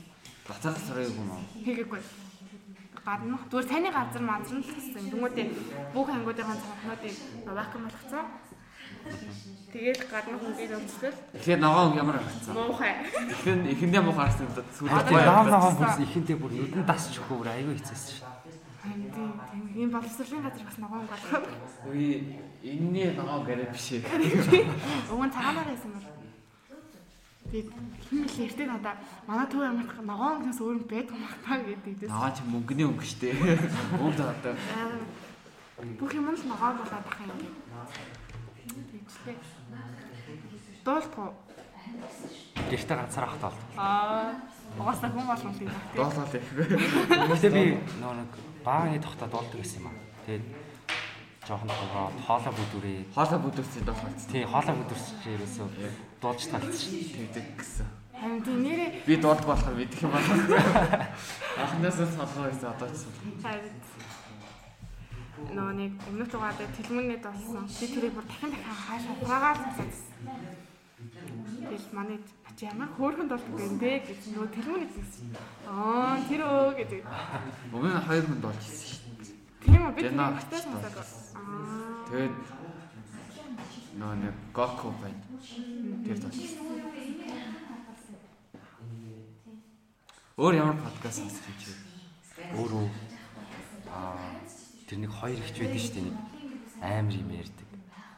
Бацаах 0.49 0.76
сарыг 0.76 1.08
юм 1.16 1.30
уу? 1.32 1.42
Хийгээгүй. 1.64 2.00
Гаднах 3.08 3.42
зүгээр 3.48 3.68
таны 3.72 3.88
газар 3.88 4.20
манзар 4.20 4.60
нь 4.60 4.64
л 4.68 4.74
гэсэн. 4.76 5.08
Тэнгүүдээ 5.08 5.46
бүх 5.96 6.08
ангуудын 6.12 6.60
цонхнуудыг 6.60 7.14
вакуум 7.48 7.82
болгоцсон. 7.88 8.26
Тэгээд 9.72 10.00
гаднах 10.12 10.44
ингээд 10.44 10.76
өвчлөл 10.76 11.16
Тэгэхээр 11.32 11.60
ногоон 11.64 11.96
ямар 11.96 12.16
харагдсан? 12.20 12.52
муухай. 12.52 12.92
Ихэн 13.32 13.60
ихэндээ 13.72 14.02
муу 14.04 14.12
харсан 14.12 14.48
Аа 14.52 14.60
сүүлд 14.76 15.08
наам 15.24 15.48
наам 15.48 15.74
бүр 15.80 15.92
ихэнтэй 16.04 16.36
бүр 16.36 16.52
нүдэн 16.52 16.84
дасч 16.84 17.16
өгөө 17.16 17.36
бүр 17.40 17.48
айгүй 17.48 17.74
хэцээсэн 17.80 18.12
шүү. 18.20 18.28
Тийм 18.84 19.00
тийм. 19.08 19.32
Ийм 19.72 19.88
боловсролын 19.88 20.44
газар 20.44 20.64
бас 20.68 20.76
ногоон 20.76 21.06
болгох. 21.08 21.48
Үгүй 21.88 22.08
энэний 22.60 23.08
ногоон 23.16 23.44
гэрэ 23.48 23.72
биш 23.72 23.88
ээ. 23.96 24.04
Өвөн 25.08 25.32
цагаанаар 25.32 25.68
байсан 25.72 25.90
бол. 25.96 26.17
Тэгээд 27.49 27.69
хэн 27.73 28.19
мэл 28.28 28.45
эртээ 28.45 28.67
надаа 28.69 28.95
манай 29.25 29.49
төв 29.49 29.64
амт 29.64 29.93
ногоон 30.05 30.45
гэс 30.45 30.61
өөр 30.61 30.76
юм 30.76 30.85
байдаг 30.85 31.17
юм 31.17 31.25
байна 31.49 31.64
гэдэг. 31.64 32.09
Ногоон 32.12 32.35
ч 32.37 32.38
мөнгөний 32.45 32.87
өнгө 32.93 33.07
штэ. 33.09 33.33
Өнгө 34.05 34.25
одоо 34.28 34.55
Бүх 35.78 36.12
юм 36.12 36.28
л 36.28 36.45
ногоон 36.45 36.76
болоод 36.76 37.07
ах 37.09 37.21
юм. 37.25 37.40
Тэгчлээ. 38.69 39.38
Дуултгоо. 40.85 41.28
Гэртээ 42.69 42.97
ганцаар 43.00 43.25
ахт 43.33 43.40
бол. 43.40 43.57
Аа, 43.81 44.37
угаасаа 44.76 45.09
хүн 45.09 45.25
болгон 45.25 45.55
тийм 45.57 45.73
баг. 45.73 45.85
доолол 45.97 46.37
их. 46.37 46.49
Гэхдээ 46.52 47.52
би 47.57 47.62
нөгөө 47.97 48.17
нэг 48.21 48.31
баагийн 48.61 49.00
тогтоо 49.00 49.28
дуулдаг 49.33 49.57
гэсэн 49.57 49.81
юм 49.81 49.88
аа. 49.88 49.97
Тэгээд 50.28 50.45
жоохон 51.49 51.73
тоогоо 51.73 52.12
хоолой 52.28 52.52
бүдүрээ. 52.61 53.00
Хоолой 53.17 53.40
бүдүүрсэн 53.40 53.85
доолол 53.88 54.21
Тий, 54.28 54.45
хоолой 54.45 54.75
бүдүрч 54.76 55.07
ерөөсөө 55.33 55.69
дуулж 56.20 56.42
талцсан 56.50 56.92
тэгдэг 57.14 57.46
гэсэн. 57.58 57.88
Харин 58.18 58.42
тийм 58.42 58.58
нэрээ 58.66 58.90
Би 59.06 59.14
дуулдаг 59.16 59.46
болохоор 59.46 59.76
мэдэх 59.78 60.02
юм 60.02 60.12
байна. 60.12 60.34
Анхнаас 61.62 61.98
нь 62.02 62.14
сонсгоо 62.18 62.44
байсан 62.50 62.70
одоо 62.75 62.88
ч 62.90 62.94
сонсгоо. 63.06 63.38
харин 63.42 63.75
нөө 65.54 65.70
нэг 65.78 65.92
өмнөх 66.10 66.28
дугаард 66.30 66.60
тэлмүнэд 66.75 67.22
болсон. 67.22 67.64
Би 67.70 67.87
тэрийг 67.87 68.14
бүр 68.14 68.26
дахин 68.26 68.50
дахин 68.50 68.75
хаашаа 68.75 69.14
хураагаар 69.22 69.58
цацсан. 69.62 69.94
Тэгэл 71.62 71.88
манай 71.94 72.18
чи 72.58 72.66
ямар 72.66 72.90
хөөрхөн 72.98 73.28
болдог 73.30 73.54
юм 73.62 73.78
бэ 73.78 74.02
гэж 74.02 74.20
нөө 74.34 74.46
тэлмүнэд 74.50 74.92
хэлсэн. 74.98 75.26
Аа 75.70 76.18
тэр 76.26 76.42
өө 76.42 76.75
гэдэг. 76.75 77.02
Өмнө 77.70 77.94
нь 77.94 78.06
хоёр 78.06 78.25
хүн 78.26 78.40
дуулж 78.42 78.62
ирсэн 78.66 78.90
шүү 78.90 79.14
дээ. 79.14 79.38
Тийм 79.62 79.82
үү 79.87 79.94
би 79.94 80.00
тэр 80.02 80.14
ихтэй 80.18 80.60
сонсоод. 80.66 80.96
Аа 81.38 81.78
Тэгээд 82.08 82.34
нөө 84.00 84.14
нэг 84.26 84.34
Гоку 84.56 84.90
байна. 84.98 85.27
Тэр 85.49 86.12
ирсэн. 86.12 86.33
Өөр 90.37 90.55
ямар 90.55 90.76
подкаст 90.76 91.25
сонсож 91.25 91.40
байж 91.49 91.62
вэ? 91.67 91.75
Өөрөө 92.61 92.85
аа 93.88 94.28
тэр 94.85 94.99
нэг 95.02 95.11
хоёр 95.11 95.40
ихч 95.40 95.57
байдаг 95.57 95.81
шүү 95.81 95.95
дээ 95.97 96.05
нэг 96.05 96.17
амар 96.85 97.14
юм 97.17 97.31
ярьдаг. 97.33 97.69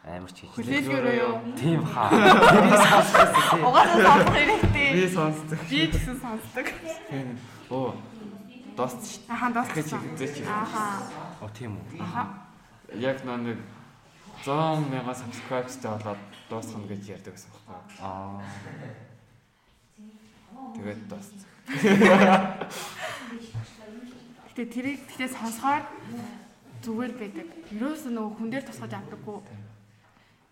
Амар 0.05 0.33
ч 0.35 0.39
хийж. 0.43 0.53
Хүлээлгээрөө 0.59 1.15
юу? 1.23 1.35
Тийм 1.55 1.81
хаа. 1.87 2.11
Тэрийг 2.11 2.77
сонсчихсан 2.83 3.57
тий. 3.57 3.63
Угаасаа 3.65 4.01
сонсох 4.05 4.35
хэрэгтэй. 4.35 4.89
Би 4.91 5.05
сонсдог. 5.15 5.59
Би 5.71 5.81
ч 5.87 5.93
гэсэн 5.95 6.17
сонсдог. 6.21 6.67
Тийм. 7.09 7.29
Оо. 7.71 7.95
Дост 8.77 9.01
шүү. 9.01 9.23
Ахаа 9.31 9.65
хизээч. 9.71 10.37
Ахаа. 10.45 10.99
Оо 11.41 11.51
тийм 11.55 11.79
үү. 11.79 12.03
Ахаа. 12.03 12.27
Яг 12.99 13.23
нэг 13.25 13.59
100 14.45 14.89
мянган 14.89 15.17
subscribe-тэй 15.17 15.91
болоод 15.91 16.21
дуусгах 16.49 16.89
гэж 16.89 17.03
ярьдаг 17.13 17.35
гэсэн 17.37 17.51
байхгүй 17.53 17.69
юу? 17.69 18.09
Аа. 18.09 18.41
Тэгээд 20.77 21.03
дост. 21.13 21.37
Гэтэ 24.57 24.65
тэрийг 24.73 25.01
гэтээ 25.13 25.29
сонсохоор 25.29 25.85
зүгээр 26.81 27.13
байдаг. 27.21 27.47
Ерөөсөө 27.69 28.13
нөгөө 28.17 28.33
хүн 28.41 28.49
дээр 28.49 28.65
тусгаж 28.65 28.93
авдаггүй. 28.97 29.39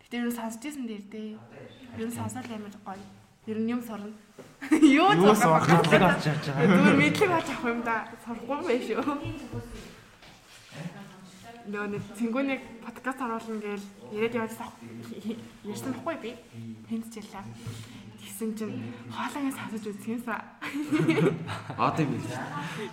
Гэтэ 0.05 0.15
ерөө 0.21 0.33
сонсч 0.37 0.61
ирсэн 0.69 0.85
дээр 0.85 1.05
дээ. 1.09 1.37
Нь 1.97 2.13
сонсоод 2.13 2.45
амар 2.45 2.73
гоё. 2.85 3.01
Ер 3.49 3.57
нь 3.57 3.73
юм 3.73 3.81
сорно. 3.81 4.13
Юу 4.69 5.09
Юу 5.17 5.33
сурах 5.33 5.65
Мэдлэг 5.65 6.01
авч 6.05 6.25
байгаа. 6.29 6.69
Зүгээр 6.77 6.97
мэдлэг 7.01 7.31
авч 7.33 7.49
авах 7.49 7.73
юм 7.73 7.81
да. 7.81 8.05
Сурахгүй 8.21 8.59
байх 8.69 8.83
шүү. 8.85 9.01
Нөө 11.69 11.85
нэг 11.93 12.01
цэнгүүнийг 12.17 12.61
подкаст 12.81 13.21
оруулна 13.21 13.61
гээл 13.61 13.85
яриад 14.09 14.41
явуулсан. 14.41 14.73
Ярьсан 15.69 15.93
байхгүй 15.93 16.17
би. 16.17 16.31
Хинт 16.89 17.13
жилээ. 17.13 17.45
Тэгсэн 18.17 18.49
чинь 18.57 18.89
хоолойгоо 19.13 19.53
сасаж 19.53 19.85
үзсэнсэ. 19.85 20.33
Аад 21.77 21.97
юм 22.01 22.17
биш. 22.17 22.25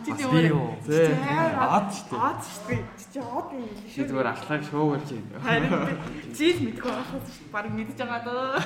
Би 0.04 0.52
юу? 0.52 0.76
Аад 0.76 1.88
шүү 1.88 2.04
дээ. 2.12 2.20
Аад 2.20 2.40
шүү 2.44 2.68
дээ. 2.68 2.84
Чи 3.00 3.18
аад 3.24 3.48
юм 3.56 3.64
биш 3.64 3.96
Чи 3.96 4.04
зүгээр 4.04 4.28
ахлаа 4.28 4.60
шуугуулж 4.60 5.08
байна. 5.08 5.40
Харин 5.40 5.72
би 5.72 5.92
чийл 6.36 6.60
мэдгүй 6.68 6.92
шүү 6.92 7.20
дээ. 7.24 7.48
Бараг 7.56 7.72
мэдж 7.72 7.96
байгаа 7.96 8.20
дөө. 8.28 8.60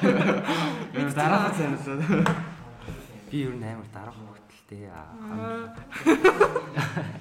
Энэ 0.98 1.14
дараахан 1.14 1.54
саналаа. 1.54 2.34
Би 3.30 3.46
ер 3.46 3.54
нь 3.54 3.62
амар 3.62 3.86
дараах 3.94 4.18
хөвгтөлтэй. 4.18 4.90
Аа. 4.90 5.70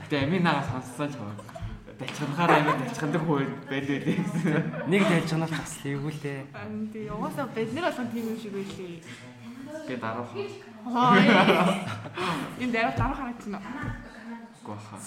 Гэтэ 0.10 0.26
амин 0.26 0.42
нага 0.42 0.66
сонссон 0.66 1.14
ч 1.14 1.22
хоо. 1.22 1.59
Дачханахаар 2.00 2.52
амин 2.56 2.78
дачхандаг 2.84 3.22
хөө 3.28 3.44
байлээ 3.70 4.00
дээ 4.00 4.18
гэсэн. 4.24 4.88
Нэг 4.88 5.04
ч 5.28 5.32
бас 5.36 5.74
эвгүүлээ. 5.84 6.40
Анди 6.56 7.00
угаасаа 7.12 7.48
бид 7.52 7.74
нар 7.76 7.86
болсон 7.92 8.08
тийм 8.12 8.26
юм 8.32 8.38
шиг 8.40 8.54
байлээ. 8.56 9.04
Би 9.88 9.96
дараах 10.00 10.32
дээр 12.72 12.90
дараа 12.96 13.16
харагдсан 13.20 13.56
уу? 13.60 13.64
гооха. 14.70 14.98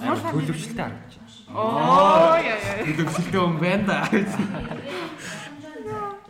Амар 0.00 0.18
төлөвчлөлтэй 0.18 0.84
харагдаж 0.84 1.14
байна. 1.16 1.54
Оо 1.54 2.36
яа 2.42 2.58
яа. 2.58 2.84
Төлөвшөлтөө 2.86 3.42
юм 3.46 3.56
байна 3.62 3.84
да. 3.86 3.98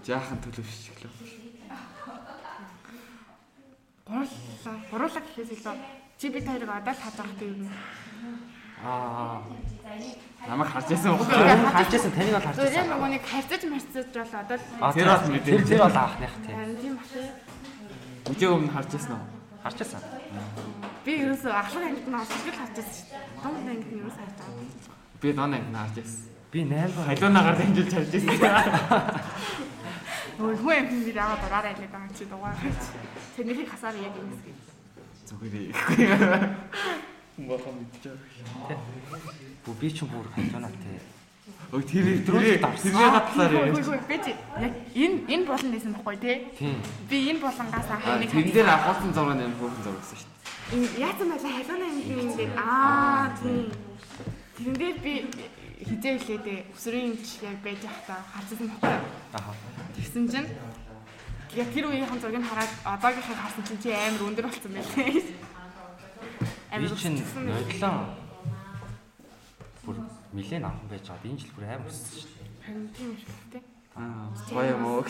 Жаахан 0.06 0.38
төлөвшөлөө. 0.44 1.12
Гурлаа. 4.06 4.76
Гурлаа 4.90 5.22
гэхээс 5.24 5.50
илүү 5.56 5.76
чи 6.20 6.26
бид 6.30 6.46
хоёрыг 6.46 6.70
одоо 6.70 6.94
л 6.94 7.02
хадах 7.02 7.30
гэдэг 7.32 7.48
юм. 7.48 7.72
Аа. 8.84 9.40
Намайг 10.48 10.70
харж 10.72 10.86
байсан 10.92 11.10
уу? 11.16 11.24
Харж 11.24 11.90
байсан 11.90 12.12
таныг 12.12 12.32
бол 12.36 12.44
харж 12.46 12.56
Тэр 12.56 12.66
байсан. 12.66 12.86
нөгөө 12.92 13.08
нэг 13.14 13.22
харьцаж 13.24 13.62
марцаж 13.72 14.06
бол 14.14 14.34
одоо 14.40 14.56
л 14.56 14.92
Тэр 14.94 15.06
бас 15.10 15.22
мэдээ. 15.26 15.52
Тэр 15.56 15.62
тэр 15.66 15.80
бол 15.86 15.96
анхных 15.96 16.34
тий. 16.44 16.54
харин 16.54 16.76
тийм 16.82 16.94
бах. 17.00 17.10
Үгүй 18.30 18.48
өмнө 18.52 18.72
харж 18.76 18.90
байсан 18.94 19.12
уу? 19.16 19.26
Харж 19.64 19.78
байсан. 19.80 20.02
Би 21.06 21.12
ерөөсөө 21.22 21.52
ахлах 21.54 21.84
ангид 21.88 22.06
нь 22.10 22.14
орсож 22.20 22.42
л 22.46 22.58
харж 22.60 22.74
байсан 22.76 22.94
шүү 22.94 23.08
дээ. 23.10 23.42
Дунд 23.42 23.66
ангид 23.70 23.90
нь 23.90 24.00
ерөөсөө 24.02 24.22
харж 24.22 24.34
байгаа. 24.38 24.64
Би 25.22 25.28
дон 25.32 25.54
анги 25.56 25.72
харж 25.74 25.94
байсан. 25.96 26.22
Би 26.52 26.60
8 26.62 26.94
ба 26.96 27.02
Халуунагаар 27.10 27.56
дэмжиж 27.58 27.88
харж 27.90 28.10
байсан. 28.14 28.30
Нөгөө 30.36 30.56
хүн 30.62 30.76
амт 30.76 30.92
би 31.06 31.12
дагаа 31.16 31.38
дараа 31.42 31.62
айлаад 31.72 31.90
байгаа 31.94 32.12
чи 32.18 32.24
дугаар. 32.28 32.56
Тэрнийг 33.34 33.68
хасаар 33.72 33.96
яг 33.98 34.14
юм 34.20 34.28
гэсэн. 34.30 34.54
Зүгээр. 35.26 35.74
Мохон 37.36 37.74
мэдчихэв. 37.84 38.16
Бүү 39.66 39.74
би 39.80 39.88
ч 39.92 40.08
бүр 40.08 40.24
халуунаатай. 40.32 41.00
Өө 41.70 41.82
тэр 41.84 42.06
Өдрөөлөлт 42.24 42.62
тэр 42.62 42.68
авсан. 42.70 42.90
тэрний 42.96 43.10
хатлаар 43.12 43.52
хөөе 43.52 44.00
би 44.08 44.16
чи 44.24 44.32
яг 44.62 44.74
энэ 44.96 45.16
энэ 45.34 45.44
болон 45.44 45.70
байхгүй 45.74 46.16
тий. 46.16 46.36
Тийм. 46.58 46.78
Би 47.10 47.16
энэ 47.30 47.40
болонгаас 47.44 47.88
ахын 47.92 48.18
нэг 48.22 48.30
Тэрэн 48.32 48.52
дээр 48.56 48.70
ахуулсан 48.72 49.10
зураг 49.12 49.36
нэр 49.36 49.52
хөөхөн 49.60 49.82
зураг 49.84 50.00
гэсэн 50.00 50.16
шүү 50.16 50.30
дээ. 50.30 50.74
Энэ 50.74 50.88
яасан 51.06 51.28
байлаа 51.28 51.52
халууна 51.60 51.86
юм 51.92 51.98
юм 52.24 52.30
дээр 52.38 52.52
аа 52.56 53.28
тий. 53.36 53.60
Тэрэн 54.56 54.76
дээр 54.80 54.96
би 55.04 55.12
хизээ 55.84 56.14
хэлээ 56.16 56.40
дээ. 56.46 56.60
Өсрийн 56.72 57.14
ч 57.20 57.28
яг 57.44 57.58
байж 57.60 57.80
байхдаа 57.84 58.18
харцсан 58.32 58.66
байхгүй. 58.70 58.96
Аа. 59.36 59.54
Тэгсэн 59.94 60.24
чинь 60.32 60.48
яг 61.52 61.68
тэр 61.74 61.84
үеийнхэн 61.90 62.20
зургийг 62.22 62.46
хараад 62.48 62.72
одоогийнхыг 62.96 63.38
харсан 63.38 63.64
чинь 63.68 63.82
чи 63.82 63.90
амар 63.92 64.22
өндөр 64.24 64.46
болсон 64.48 64.72
байлээ. 64.72 65.20
Би 66.76 66.88
чинь 66.92 67.24
нодлон 67.48 67.96
бүр 69.84 69.96
нилээн 70.36 70.64
амхан 70.68 70.88
байж 70.90 71.08
байгаа. 71.08 71.30
Энэ 71.30 71.40
жил 71.40 71.52
бүр 71.56 71.64
амар 71.64 71.88
өссөн 71.88 72.20
шүү 72.20 72.30
дээ. 72.36 72.52
Харин 72.66 72.88
тийм 72.92 73.16
шиг 73.16 73.32
тий. 73.52 73.62
Аа, 73.96 74.28
гоё 74.50 74.76
юм 74.76 74.84
уу. 74.84 75.00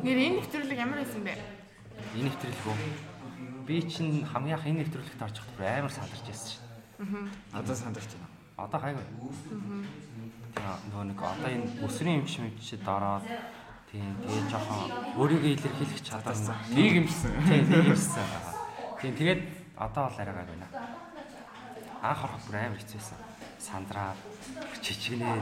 Нэр 0.00 0.16
энэ 0.16 0.40
нэвтрүүлэг 0.40 0.78
ямар 0.80 1.04
байсан 1.04 1.20
бэ? 1.20 1.36
Энэ 2.16 2.32
нэвтрүүлэг 2.32 2.64
үү? 2.64 2.76
Би 3.68 3.76
чинь 3.84 4.24
хамгийн 4.24 4.56
анх 4.56 4.64
энэ 4.64 4.88
нэвтрүүлэгт 4.88 5.20
орж 5.20 5.36
бүр 5.58 5.68
амар 5.68 5.92
сандарч 5.92 6.24
байсан 6.24 6.48
шүү 6.56 6.64
дээ. 6.64 7.28
Одоо 7.60 7.76
сандарч 7.76 8.08
байна. 8.16 8.32
Одоо 8.56 8.80
хайгаа. 8.80 9.04
Тэгээ 9.04 10.76
нөгөө 10.88 11.04
нэг 11.12 11.20
одоо 11.20 11.50
энэ 11.52 11.68
өсрийн 11.84 12.24
юм 12.24 12.28
шиг 12.30 12.56
чи 12.64 12.80
дороод 12.80 13.28
тийм 13.90 14.14
тэгээ 14.22 14.44
жоохон 14.50 14.90
өөрийгөө 15.18 15.50
илэрхийлэх 15.54 16.00
чадвар 16.06 16.36
Нэг 16.70 16.92
юмшсэн. 17.02 17.32
тийм 17.46 17.90
юмсан. 17.90 18.28
Тийм 19.02 19.14
тэгээд 19.18 19.40
одоо 19.76 20.02
бол 20.06 20.18
арай 20.22 20.34
гайг 20.34 20.48
байна. 20.54 20.68
Анх 22.02 22.20
орох 22.24 22.40
бүр 22.46 22.56
амар 22.56 22.78
хэцүүсэн. 22.78 23.18
Сандраа 23.60 24.16
чичгнээ 24.80 25.36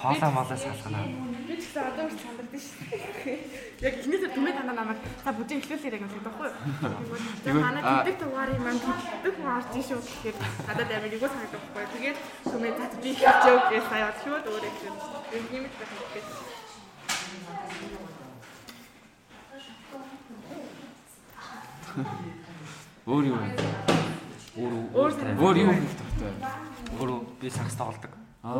хоолоо 0.00 0.30
молоо 0.32 0.56
салгана. 0.56 1.02
Би 1.44 1.54
ч 1.60 1.68
гэсэн 1.68 1.82
одоо 1.92 2.08
ч 2.08 2.16
сандардаг 2.24 2.56
шүү. 2.56 3.36
Яг 3.84 3.94
эхнээсээ 4.00 4.32
түмээ 4.32 4.54
танаа 4.56 4.76
намайг 4.80 4.98
та 5.20 5.36
бүжиг 5.36 5.60
эхлүүлээрэй 5.60 6.00
гэж 6.08 6.12
байхгүй 6.24 6.48
юу? 6.48 6.56
Тэгээд 7.44 7.60
манай 7.60 7.82
тэмдэг 7.84 8.16
тугаарыг 8.22 8.60
маань 8.64 8.80
тэмдэг 8.80 9.34
хүн 9.36 9.50
орж 9.60 9.70
ийшүү 9.76 10.00
гэхээр 10.00 10.36
надад 10.72 10.88
амар 10.88 11.12
юу 11.12 11.20
санагдах 11.28 11.64
байхгүй 11.68 11.82
юу? 11.84 11.92
Тэгээд 12.00 12.18
түмээ 12.48 12.72
цац 12.80 12.92
би 13.02 13.10
хэлчихв 13.12 13.64
гэж 13.76 13.84
сая 13.92 14.08
шууд 14.24 14.44
өөрөө 14.48 14.72
хэлсэн. 14.72 14.94
Юм 15.52 15.64
их 15.68 15.74
байх 15.76 15.92
гэж. 16.16 16.26
Өөр 23.08 23.24
юу 23.28 23.36
вэ? 23.38 23.48
Өөр 24.58 24.72
Өөр 25.38 25.56
юу 25.62 25.72
тогтой. 25.96 26.32
өөр 26.98 27.10
би 27.40 27.48
сакс 27.50 27.74
тоглодог. 27.78 28.10
Аа. 28.42 28.54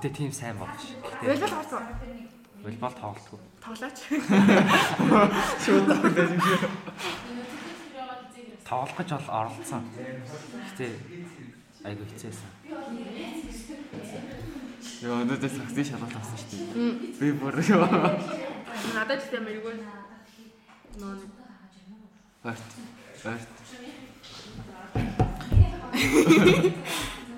Гэтэ 0.00 0.08
тийм 0.16 0.32
сайн 0.32 0.56
болно 0.58 0.74
ш. 0.80 0.96
Гэтэ 1.02 1.26
Волейбол 1.28 1.50
харсан. 1.52 1.82
волейбол 2.62 2.94
тоглодог. 2.96 3.40
Тоглооч. 3.60 3.98
Тоглох 8.64 8.96
гэж 8.96 9.10
бол 9.12 9.28
оролцсон. 9.28 9.82
Гэтэ 9.92 10.86
айгүй 11.84 12.06
хэцээсэн. 12.08 12.48
Йоо, 15.02 15.16
өнөөдөр 15.26 15.50
саксны 15.50 15.82
шалгалт 15.84 16.16
авсан 16.16 16.38
шүү 16.40 16.48
дээ. 16.72 17.20
Би 17.20 17.28
бүр. 17.36 17.54
Надад 18.96 19.20
ч 19.20 19.24
тийм. 19.34 19.44
Нөө 21.02 21.14
нэг 21.18 21.41
Барт. 22.42 22.58
Барт. 23.24 23.48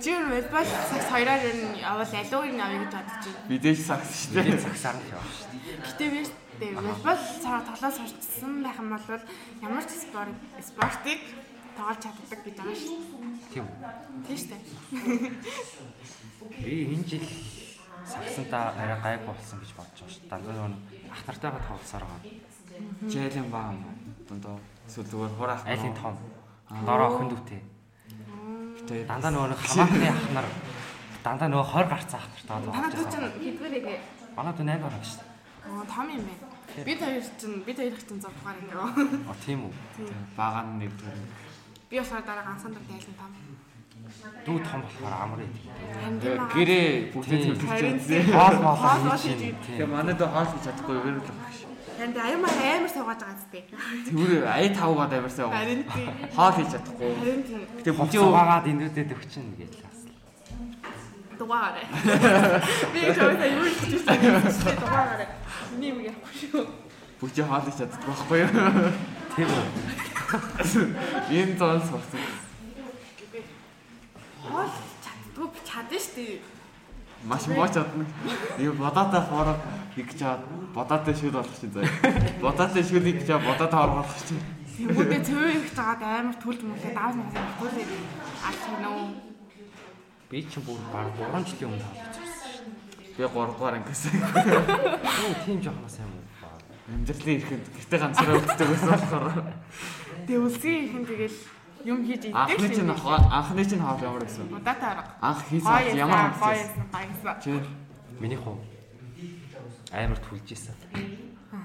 чи 0.01 0.11
юу 0.11 0.29
волейбол 0.29 0.65
цагс 0.65 1.09
хоёроор 1.13 1.43
ер 1.45 1.57
нь 1.61 1.77
явал 1.81 2.01
алуу 2.01 2.45
юм 2.49 2.61
авъя 2.61 2.81
гэж 2.81 2.93
бодож 2.93 3.25
байна. 3.25 3.49
Мэдээж 3.49 3.79
сакс 3.85 4.33
шүү 4.33 4.41
дээ. 4.41 4.65
цагсаар 4.65 4.97
нь 4.97 5.09
яваа 5.13 5.29
ш. 5.29 5.45
Гэтэ 5.85 6.05
би 6.09 6.21
тэ 6.57 6.67
волейбол 6.77 7.21
цаа 7.45 7.61
тоглоо 7.69 7.93
сурчсан 7.93 8.53
байх 8.65 8.81
юм 8.81 8.89
бол 8.97 9.05
ямар 9.61 9.85
ч 9.85 9.93
спорт 10.05 10.37
спортыг 10.65 11.21
тоглож 11.77 11.99
чаддаг 12.01 12.41
гэж 12.41 12.57
байгаа 12.57 12.77
шүү. 12.81 13.01
Тийм. 13.53 13.67
Тийм 14.25 14.37
шүү 14.41 14.49
дээ. 14.53 14.63
Би 16.65 16.73
энэ 16.97 17.05
жил 17.05 17.29
саксантаа 18.09 18.73
арай 18.73 18.99
гайг 19.05 19.21
болсон 19.29 19.61
гэж 19.61 19.73
бодож 19.77 20.01
байгаа 20.01 20.17
ш. 20.17 20.25
Дандаа 20.33 20.69
нөгөө 20.69 21.13
ах 21.13 21.23
нартайгаа 21.29 21.61
тоглосоор 21.69 22.05
байгаа. 22.09 22.25
Жайлан 23.13 23.49
баа 23.53 23.73
юм. 23.73 23.85
Дундаа 24.29 24.57
эсвэл 24.89 25.09
зүгээр 25.11 25.33
хураах. 25.39 25.63
Айлын 25.67 25.95
том. 25.95 26.15
Дороо 26.85 27.09
охин 27.15 27.29
дүүтэй. 27.33 27.61
Гэтэ 28.85 28.95
Дандаа 29.09 29.31
нөгөө 29.33 29.49
нэг 29.53 29.61
хамаатны 29.65 30.09
ах 30.13 30.29
нар 30.37 30.47
дандаа 31.25 31.49
нөгөө 31.49 31.67
20 31.73 31.93
гарцсан 31.93 32.21
ах 32.21 32.29
нартай 32.29 32.49
Танаа 32.49 32.91
дүү 32.93 33.05
тоглож 33.05 33.13
чинь 33.13 33.25
байгаа. 33.25 33.41
хэдвэрэг 33.45 33.87
Манай 34.37 34.53
дүү 34.55 34.65
8 34.65 34.83
гараг 34.85 35.05
ш. 35.05 35.13
аа 35.65 35.85
том 35.89 36.07
юм 36.13 36.23
байна. 36.29 36.47
Бид 36.85 37.01
хоёр 37.01 37.25
чинь 37.39 37.63
бид 37.65 37.77
хоёр 37.79 37.95
чинь 37.97 38.21
6 38.21 38.29
дугаар 38.29 38.57
ингэ. 38.61 38.75
А 39.31 39.35
тийм 39.45 39.61
үү. 39.65 39.73
Бага 40.37 40.61
нь 40.69 40.79
нэг 40.85 40.93
төр. 41.01 41.17
Би 41.89 41.97
болохоор 42.01 42.25
дараа 42.29 42.45
ганцхан 42.45 42.73
dag 42.75 42.85
тайлан 42.85 43.15
там. 43.17 43.33
Дүү 44.45 44.59
том 44.69 44.81
болохоор 44.85 45.15
амар 45.25 45.41
юм. 45.41 45.53
Гэрээ 46.53 46.87
бүгдээ. 47.15 48.37
Хоол 48.37 48.59
моол 48.61 48.81
Хоол 48.85 49.03
моол 49.07 49.23
хийж. 49.23 49.57
Тэгээ 49.65 49.89
манайд 49.89 50.21
хоол 50.21 50.49
хийж 50.53 50.63
чадахгүй 50.67 50.95
юу 50.99 51.21
гэж. 51.25 51.29
Энд 51.95 52.17
аймаа 52.19 52.51
амар 52.51 52.91
суугаад 52.91 53.21
байгаа 53.23 53.39
зү. 53.39 53.63
Тэгвэр 54.11 54.45
ая 54.51 54.69
тавгаад 54.75 55.13
амарсан. 55.15 55.51
Харин 55.51 55.83
тийм. 55.95 56.11
Хоол 56.35 56.55
хийж 56.59 56.69
чадахгүй. 56.75 57.11
Харин 57.15 57.43
тийм. 57.47 57.63
Гэтэ 57.79 57.93
бүжээ 57.95 58.23
угаагаад 58.27 58.67
энүүдэд 58.67 59.15
өгчин 59.15 59.47
гэж 59.55 59.73
асал. 59.87 60.11
Дугаараа. 61.39 61.87
Би 62.91 63.01
чамтай 63.15 63.51
юу 63.55 63.71
хийж 63.71 64.03
байгаа 64.03 64.75
дугаараа. 64.83 65.29
Миний 65.71 65.91
юм 65.95 66.01
ярихгүй 66.03 66.35
шүү. 66.35 66.67
бүжээ 67.23 67.47
хоол 67.47 67.65
хийж 67.65 67.79
чаддаг 67.79 68.03
байхгүй 68.05 68.39
юу? 68.43 68.51
Тийм 69.39 69.49
үү. 69.55 69.67
Энэ 71.31 71.55
зон 71.59 71.79
сурсан. 71.79 72.23
Хоол 74.43 74.73
чаддгүй 75.05 75.49
чадна 75.63 75.99
шүү 76.03 76.15
дээ. 76.19 76.54
Маш 77.25 77.47
муу 77.49 77.67
чадна. 77.69 78.05
Юу 78.59 78.73
бодоотой 78.75 79.23
форум 79.29 79.57
нэг 79.97 80.09
чад 80.19 80.41
бодоотой 80.75 81.15
шүл 81.15 81.31
болох 81.33 81.57
чинь 81.61 81.73
заяа. 81.73 81.89
Бодоотой 82.41 82.83
шүлийг 82.85 83.27
чад 83.27 83.43
бодоотой 83.45 83.81
орох 83.81 84.13
чинь. 84.29 84.43
Тэгмүүдээ 84.75 85.23
цөв 85.25 85.39
их 85.55 85.71
жагаад 85.73 86.03
амар 86.03 86.37
түлж 86.43 86.61
мүлээ 86.67 86.93
давс 86.99 87.15
мас 87.17 87.31
байхгүй 87.33 87.69
л 87.71 87.79
аль 88.45 88.63
нөө. 88.83 89.07
Би 90.31 90.43
ч 90.43 90.59
бүр 90.67 90.81
баг 90.93 91.09
3 91.15 91.47
жилийн 91.47 91.71
өмнө 91.71 91.87
хаалж 91.87 92.17
ирсэн. 92.19 92.75
Би 93.15 93.23
3 93.23 93.55
дугаар 93.55 93.75
ангиас 93.79 94.03
Оо 94.11 95.35
тийм 95.47 95.59
жоохноо 95.63 95.89
сайн 95.89 96.11
муу. 96.11 96.27
амьдралын 96.91 97.37
ирэхэд 97.39 97.65
гэрте 97.71 97.97
ганцаараа 98.03 98.37
үлддэг 98.37 98.69
байсан 98.69 98.91
болохоор. 98.91 99.47
Тэг 100.27 100.37
үлсгийн 100.43 100.85
ихэн 100.91 101.05
тэгэл 101.07 101.39
юм 101.85 102.01
хийж 102.05 102.23
идэх 102.29 102.37
Анхны 102.37 102.69
чинь 102.69 102.91
анхны 102.91 103.65
чинь 103.65 103.83
хоол 103.85 104.01
ямар 104.03 104.25
гэсэн. 104.25 104.49
Удаатаа 104.49 104.91
арга. 104.91 105.11
Анх 105.21 105.41
хийсэн 105.49 105.97
ямар 105.97 106.33
гоё 106.33 106.57
хамссан. 106.57 106.87
баясан. 106.93 107.37
Чи 107.45 107.51
Миний 108.21 108.37
хуу 108.37 108.59
амар 109.93 110.19
түлж 110.19 110.53
исэн. 110.55 110.75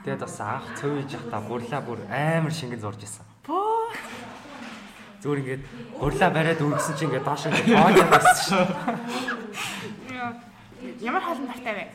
Тэгээд 0.04 0.22
бас 0.22 0.40
анх 0.42 0.66
цөв 0.78 0.98
хийж 0.98 1.14
явахдаа 1.14 1.42
гурлаа 1.46 1.82
бүр 1.82 2.00
амар 2.10 2.54
шингэн 2.54 2.82
зурж 2.82 3.02
исэн. 3.06 3.26
Поо. 3.46 3.90
Зүгээр 5.22 5.40
ингээд 5.42 5.64
гурлаа 6.00 6.30
бариад 6.34 6.62
үргэсэн 6.62 6.96
чинь 6.98 7.10
ингээд 7.10 7.26
доош 7.26 7.46
ингээд 7.46 7.70
боож 7.70 7.98
байсан 8.10 8.38
шүү. 8.50 8.66
Ямар 11.06 11.24
хоолн 11.24 11.48
тартай 11.48 11.74
вэ? 11.74 11.86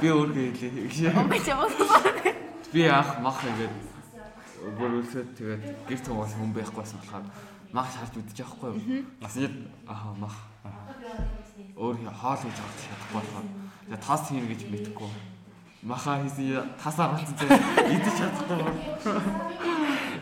би 0.00 0.08
өөрөө 0.08 0.52
хэлээ. 0.56 1.16
Өнгөч 1.16 1.46
яваа. 1.48 1.68
Би 2.72 2.82
анх 2.88 3.10
мах 3.20 3.40
ингээд 3.44 3.74
бүр 4.76 5.00
үлсээд 5.00 5.28
тэгээд 5.36 5.62
гэрт 5.88 6.04
хүмүүс 6.08 6.32
хүн 6.36 6.52
байхгүйсэн 6.56 6.98
болохоор 7.00 7.24
мах 7.72 7.88
шаарч 7.90 8.14
үдчих 8.18 8.46
яахгүй 8.46 8.70
юу. 8.74 9.04
Асууд 9.22 9.54
аа 9.86 10.14
мах. 10.18 10.36
Өөр 11.76 11.96
хоол 12.10 12.40
хийж 12.42 12.58
авах 12.58 12.76
чадахгүй 12.82 13.14
болохоор 13.14 13.46
тэгээд 13.86 14.02
тас 14.04 14.22
хийн 14.28 14.46
гэж 14.50 14.60
мэдэхгүй. 14.70 15.10
Маха 15.82 16.20
хийсэн 16.20 16.66
тасаар 16.82 17.14
болсон 17.14 17.36
зэрэг 17.38 17.62
идэж 17.94 18.14
чадахгүй. 18.18 18.60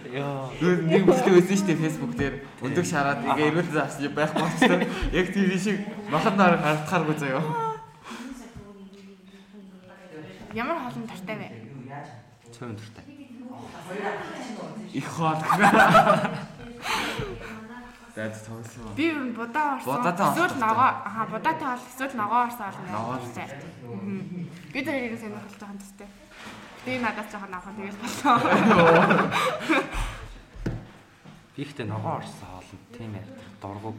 Яа. 0.09 0.49
Нэг 0.61 1.05
бүлэг 1.05 1.35
байсан 1.37 1.57
шүү 1.57 1.69
дээ 1.69 1.83
Facebook 1.85 2.13
дээр 2.17 2.35
өндөг 2.65 2.85
шараад 2.85 3.25
ингээ 3.25 3.49
эрүүл 3.53 3.73
заасан 3.73 4.07
юм 4.09 4.15
байхгүй 4.17 4.41
болчихсон. 4.41 4.81
Яг 5.13 5.27
тийм 5.33 5.53
шиг 5.59 5.79
махад 6.13 6.37
нар 6.37 6.57
хардахааргүй 6.61 7.17
заяа. 7.17 7.45
Ямар 10.55 10.79
хоолн 10.81 11.05
тартай 11.09 11.37
вэ? 11.37 11.49
Цөв 12.53 12.73
өндөртэй. 12.73 13.05
Их 14.95 15.07
хоол. 15.13 15.41
Дад 18.19 18.35
тоглосон. 18.35 18.99
Би 18.99 19.15
ер 19.15 19.17
нь 19.23 19.31
будаа 19.31 19.79
орсон. 19.79 20.03
Эсвэл 20.03 20.59
ногоо. 20.59 20.91
Аха, 21.07 21.31
будаатай 21.31 21.71
бол 21.71 21.87
эсвэл 21.87 22.19
ногоо 22.19 22.51
орсон 22.51 22.67
бол. 22.67 22.83
Ногоо 22.91 23.15
орсон. 23.15 23.47
Би 24.75 24.83
тэр 24.83 25.07
ирэх 25.07 25.23
сонирхолтой 25.23 25.63
жоохон 25.63 25.79
төстэй. 25.79 26.11
Би 26.83 26.99
надаас 26.99 27.31
жоохон 27.31 27.55
авах 27.55 27.71
тэгэл 27.79 27.95
болоо. 28.03 28.35
Би 31.55 31.63
ихтэй 31.63 31.87
ногоо 31.87 32.19
орсон 32.19 32.43
хоолнд 32.51 32.83
тийм 32.91 33.15
яа. 33.15 33.23
Дургу. 33.63 33.95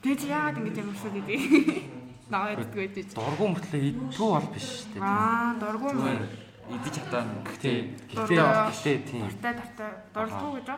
Тэг 0.00 0.16
чи 0.16 0.32
яагаад 0.32 0.64
ингэж 0.64 0.80
ямарсаад 0.80 1.20
идэв? 1.20 1.44
Ногоо 2.32 2.56
иддэг 2.56 2.72
байж. 2.72 3.04
Дургу 3.12 3.52
мөртлөө 3.52 3.84
иддгүү 3.84 4.28
бол 4.32 4.48
биш 4.48 4.64
шүү 4.64 4.96
дээ. 4.96 5.04
Аа, 5.04 5.60
дургуун 5.60 6.00
мөн. 6.00 6.24
Идэж. 6.72 7.04
Гэтэ 7.04 7.84
Дургу. 8.16 8.32
гэтэ 8.32 9.04
тийм. 9.04 9.28
Тартай 9.28 9.60
тартай. 9.60 10.08
Дургуун 10.16 10.64
гэж. 10.64 10.72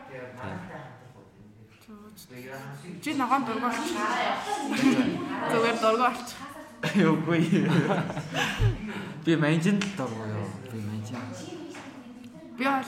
Чи 3.03 3.13
ногоон 3.13 3.43
дургуун 3.43 3.71
болчих. 3.71 3.99
Зүгээр 5.51 5.77
дургуун 5.83 6.13
болчих. 6.15 6.39
Үгүй. 7.11 7.41
Би 9.25 9.35
манжинд 9.35 9.83
л 9.83 9.91
дургу 9.97 10.23
ёо. 10.23 10.47
Би 10.71 10.79
манжин. 10.79 11.19
Би 12.57 12.63
бол 12.63 12.87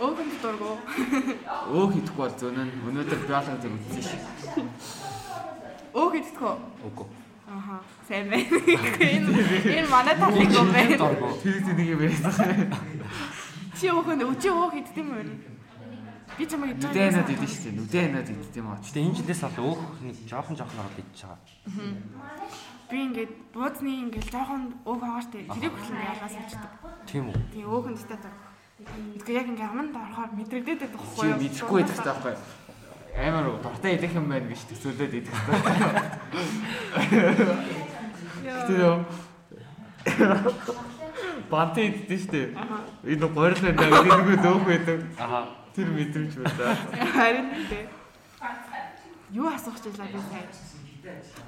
өөхөнд 0.00 0.34
дургуун. 0.42 0.78
Өө 1.70 1.86
хийхгүй 1.94 2.18
бол 2.18 2.34
зөнөн 2.40 2.70
өнөөдөр 2.88 3.20
биологи 3.30 3.62
зөв 3.62 3.72
үзсэн 3.78 4.02
шүү. 4.02 4.66
Өөх 5.94 6.14
идэхгүй. 6.18 6.54
Үгүй. 6.90 7.08
Аха. 7.46 7.78
Сайн 8.08 8.26
байна. 8.30 8.58
Энэ 9.70 9.88
манай 9.90 10.14
талыг 10.18 10.50
юм 10.50 10.72
байна. 10.74 10.98
Тэр 11.42 11.62
зэнийг 11.62 11.88
юм 11.94 12.00
байсан. 12.02 12.74
Чи 13.78 13.86
өөхөнд 13.90 14.22
өчи 14.26 14.50
өөх 14.50 14.74
идэх 14.82 14.98
юм 14.98 15.14
уу? 15.14 15.49
Би 16.40 16.46
чамайг 16.48 16.72
идэж 16.80 16.88
Нүдэнад 16.88 17.28
идэв 17.28 17.52
шүү 17.52 17.68
дээ. 17.68 17.76
Нүдэнад 17.76 18.28
идэв 18.32 18.56
юм 18.56 18.72
аа. 18.72 18.80
Гэтэ 18.80 19.04
энэ 19.04 19.12
жилээс 19.20 19.44
бол 19.44 19.76
өөх 19.76 20.00
нэг 20.00 20.16
жоохон 20.24 20.56
жоохон 20.56 20.80
ороод 20.80 20.96
идчихэж 20.96 21.20
байгаа. 21.28 21.44
Би 22.88 22.96
ингээд 22.96 23.32
буудсны 23.52 23.92
ингээд 24.08 24.32
жоохон 24.32 24.72
өөх 24.88 25.00
байгаа 25.04 25.20
штэ. 25.20 25.44
Тэрийг 25.52 25.76
хөтлөн 25.76 26.00
ялгаас 26.00 26.36
ичдэг. 26.40 26.72
Тийм 27.04 27.28
үү? 27.28 27.36
Тийм 27.52 27.68
өөхөнд 27.68 28.00
идэх 28.00 28.24
таа. 28.24 28.32
Итгэе 29.20 29.36
яг 29.36 29.52
ингээд 29.52 29.68
аманд 29.68 29.92
орохоор 30.00 30.32
мэдрэгдээд 30.32 30.80
байдаг 30.80 30.96
байхгүй 30.96 31.28
юу? 31.28 31.44
мэдхгүй 31.44 31.80
идэх 31.84 32.00
таахгүй. 32.00 32.34
Амар 33.20 33.44
дуртай 33.60 33.92
идэх 34.00 34.12
юм 34.16 34.26
байна 34.32 34.48
гэж 34.48 34.60
төсөөлөд 34.64 35.12
идэх. 35.20 35.36
Тэр 38.64 38.80
юм. 38.80 39.04
Бант 41.52 41.76
идэх 41.76 42.16
шүү 42.16 42.32
дээ. 42.32 42.48
Энэ 43.12 43.28
горлоо 43.28 43.60
нэг 43.60 43.76
нэг 43.76 44.40
дөөх 44.40 44.64
байдаг. 44.64 45.04
Аха. 45.20 45.59
Тэр 45.74 45.88
мэдрэмж 45.94 46.34
байна. 46.34 46.76
Харин 47.14 47.48
тийм. 47.70 47.86
Юу 49.30 49.46
асуух 49.46 49.78
ч 49.78 49.84
байлаа 49.94 50.08
би 50.10 50.18
сайн. 50.26 50.48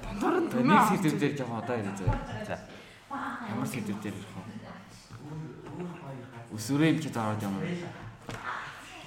Дундуур 0.03 0.35
нь 0.39 0.49
төмөө 0.49 0.71
Нэг 0.71 0.83
сэдв 1.03 1.19
дээр 1.19 1.33
жоохон 1.37 1.59
удаа 1.59 1.77
ирээ 1.77 1.95
заяа. 1.99 2.17
За. 2.47 2.55
Ямар 3.51 3.67
сэдв 3.67 3.99
дээр 3.99 4.15
ирэх 4.15 4.33
вэ? 4.33 4.43
Өсвөрөө 6.55 6.87
юм 6.89 6.99
чи 7.03 7.09
зараад 7.11 7.43
юм. 7.43 7.59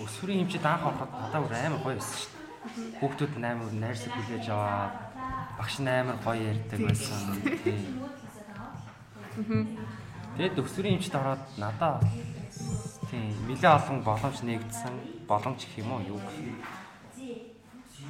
Өсвөрийн 0.04 0.44
хэмжээд 0.44 0.66
анх 0.66 0.84
ороход 0.86 1.10
надад 1.14 1.42
бүр 1.42 1.54
амар 1.56 1.80
гоё 1.80 1.96
байсан 1.96 2.18
шүү 2.20 2.30
дээ. 2.36 3.00
Хүүхдүүд 3.00 3.32
амар 3.40 3.72
найрсаг 3.72 4.12
хүлээж 4.12 4.46
аваад 4.52 4.94
багш 5.56 5.76
амар 5.80 6.18
гоё 6.20 6.42
ярьдаг 6.52 6.80
байсан. 6.84 7.40
Тийм. 7.64 7.80
Тэгээд 10.36 10.60
өсвөрийн 10.60 11.00
хэмжээд 11.00 11.16
ороод 11.16 11.42
надад 11.56 12.04
тийм 13.10 13.30
нэлээ 13.46 13.72
олон 13.78 13.98
боломж 14.02 14.38
нэгдсэн 14.42 14.94
боломж 15.30 15.60
гэх 15.62 15.78
юм 15.82 15.90
уу 15.94 16.02
юу 16.02 16.18
гэх 16.18 16.38
юм. 16.42 16.58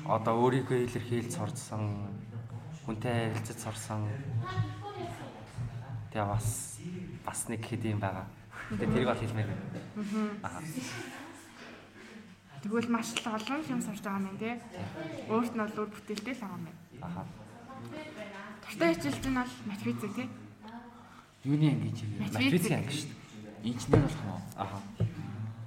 Одоо 0.08 0.34
өөрийгөө 0.40 0.86
илэрхийлж 0.86 1.36
сурцсан, 1.36 2.08
хүнтэй 2.86 3.34
харилцаж 3.34 3.58
сурсан. 3.60 4.08
Тэгээ 6.10 6.26
бас 6.26 6.80
бас 7.26 7.40
нэг 7.50 7.60
хэд 7.66 7.82
юм 7.92 8.00
байгаа. 8.00 8.26
Тэгээ 8.70 8.92
тэрийг 8.92 9.08
бол 9.10 9.20
хэлмээр 9.20 9.48
байна. 9.50 9.64
Аа. 10.46 10.62
Тэгвэл 12.62 12.88
маш 12.88 13.12
л 13.14 13.26
олон 13.26 13.60
юм 13.68 13.80
сурч 13.82 14.00
байгаа 14.00 14.26
юм 14.26 14.38
тий. 14.40 14.54
Өөрт 15.28 15.52
нь 15.54 15.60
бол 15.60 15.80
үр 15.84 15.90
бүтээлтэй 15.92 16.34
л 16.34 16.42
байгаа 16.42 16.56
юм 16.56 16.64
байна. 16.66 16.80
Аха. 17.04 17.22
Туртай 18.64 18.88
хичээлт 18.94 19.26
нь 19.28 19.38
бол 19.38 19.52
математик 19.68 20.12
тий. 20.16 20.28
Юуны 21.44 21.66
анги 21.68 21.92
вэ? 21.94 22.26
Матрицын 22.26 22.80
анги 22.80 22.94
шүү 22.96 23.10
дээ. 23.10 23.25
Инженер 23.66 23.98
болох 23.98 24.22
юм 24.22 24.30
уу? 24.30 24.40
Аха. 24.56 24.78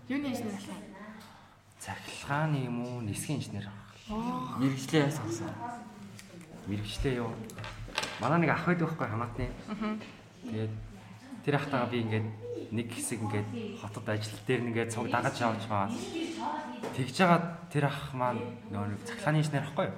Юуны 0.08 0.28
инженер 0.28 0.56
болох 0.56 0.68
вэ? 0.68 0.76
Цахилгааны 1.80 2.56
юм 2.64 2.80
уу, 2.86 3.02
нисгийн 3.02 3.40
инженер 3.40 3.68
авах. 3.68 4.60
Мэргэжлээ 4.60 5.04
яасан. 5.04 5.52
Мэргэжлээ 6.68 7.16
юу? 7.20 7.36
Манай 8.22 8.40
нэг 8.40 8.56
ах 8.56 8.66
байдаг 8.66 8.88
байхгүй 8.88 9.08
хамаатны. 9.08 9.50
Тэгээд 10.48 10.74
тэр 11.44 11.56
ахтайгаа 11.60 11.92
би 11.92 12.00
ингээд 12.08 12.28
нэг 12.72 12.88
хэсэг 12.88 13.20
ингээд 13.20 13.48
хотод 13.84 14.08
ажил 14.08 14.40
дээр 14.48 14.62
нь 14.64 14.70
ингээд 14.72 14.94
цуг 14.96 15.12
дагаж 15.12 15.36
явж 15.36 15.68
байгаа. 15.68 15.92
Тэгж 16.96 17.14
жагаад 17.20 17.46
тэр 17.68 17.92
ах 17.92 18.16
маань 18.16 18.40
нөгөө 18.72 18.96
нэг 18.96 19.04
цахилгааны 19.04 19.44
инженер 19.44 19.68
байхгүй 19.68 19.92
юу? 19.92 19.96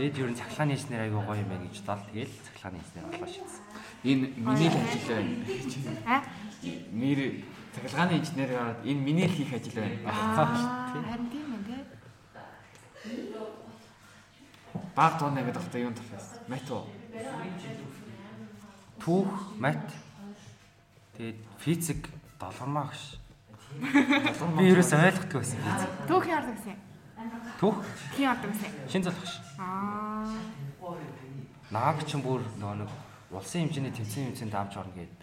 Тэгээд 0.00 0.16
ер 0.16 0.32
нь 0.32 0.38
цахилгааны 0.40 0.72
инженер 0.80 1.04
аягүй 1.04 1.20
гоё 1.28 1.44
юм 1.44 1.52
байна 1.52 1.68
гэж 1.68 1.84
бодоод 1.84 2.08
тэгээд 2.08 2.32
цахилгааны 2.40 2.80
инженер 2.80 3.04
болоо 3.12 3.28
шийдсэн. 3.28 3.60
Энэ 4.08 4.32
миний 4.32 4.72
л 4.72 4.80
ажил 4.80 5.04
байна. 5.12 5.44
Аа? 6.08 6.24
нэр 6.96 7.20
цахилгааны 7.76 8.16
инженер 8.16 8.48
гараад 8.48 8.80
энэ 8.80 9.04
миний 9.04 9.28
л 9.28 9.36
хийх 9.36 9.52
ажил 9.52 9.76
байна. 9.76 10.00
Аа 10.08 10.48
харин 11.04 11.28
тийм 11.28 11.52
ээ 11.52 11.68
тий. 11.68 11.84
Баг 14.96 15.20
дуунаа 15.20 15.44
гэдэг 15.44 15.60
ахта 15.60 15.78
юунд 15.84 16.00
тавьсан. 16.00 16.48
Мат 16.48 16.64
уу? 16.72 16.88
Түүх, 19.04 19.28
мат. 19.60 19.84
Тэгээд 21.20 21.44
физик, 21.60 22.08
долгормаа 22.40 22.88
гэж. 22.88 23.20
Би 24.56 24.64
ерөөс 24.64 24.96
ойлгохгүй 24.96 25.44
байсан 25.44 25.60
физик. 25.60 25.92
Түүх 26.08 26.24
яардаг 26.24 26.56
гэсэн. 26.56 26.88
Түүх, 27.60 27.76
Хин 28.16 28.24
яардаг 28.24 28.50
гэсэн. 28.52 28.72
шин 28.88 29.02
залах 29.04 29.26
ш. 29.26 29.40
Аа 29.58 30.24
Нааг 31.70 32.02
чинь 32.08 32.22
бүр 32.24 32.40
нөгөө 32.58 32.76
нэг 32.82 32.90
улсын 33.30 33.68
хэмжээний 33.68 33.92
тэмцээн 33.94 34.26
хэмцээнд 34.32 34.54
авч 34.56 34.74
орно 34.80 34.94
гээд. 34.96 35.16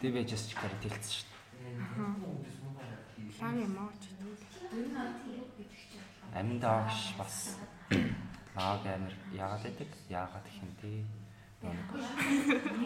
Тэг 0.00 0.10
байжээс 0.14 0.44
ч 0.48 0.54
гараад 0.54 0.82
хэлсэн 0.84 1.10
ш. 1.10 1.24
лаг 3.40 3.56
юм 3.56 3.74
уу? 3.80 3.90
ч. 3.98 4.04
Амин 6.34 6.58
даагш 6.60 7.14
бас 7.18 7.56
нааг 8.54 8.84
амир 8.86 9.14
яагаад 9.32 9.62
гэдэг? 9.64 9.90
Яагаад 10.10 10.46
юм 10.52 10.70
нэг 10.78 11.08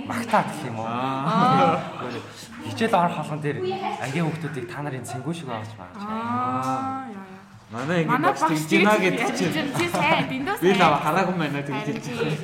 Магтаа 0.06 0.42
гэх 0.46 0.64
юм 0.70 0.78
уу? 0.78 0.86
Хичээл 2.70 2.94
орох 2.94 3.16
болгон 3.20 3.40
дээр 3.42 3.58
ангийн 4.04 4.26
хүмүүсийг 4.30 4.70
та 4.70 4.80
нарын 4.82 5.02
цэнгүү 5.04 5.34
шиг 5.34 5.48
авч 5.50 5.72
байгаа. 5.74 5.98
Аа 6.06 7.10
яа. 7.10 7.37
Манай 7.72 8.02
ингэ 8.04 8.16
багш 8.24 8.40
тэгж 8.48 8.64
гинэ 8.72 8.94
гэдэг 8.96 9.28
чинь. 9.36 9.52
чи 9.76 9.86
сайн 9.92 10.24
дэндөөс 10.32 10.60
Би 10.64 10.70
сайн. 10.72 10.80
нав 10.80 10.94
хараагүй 11.04 11.36
байна 11.36 11.60
тэгж 11.60 11.84
хэлж 11.84 12.06
байна. 12.16 12.36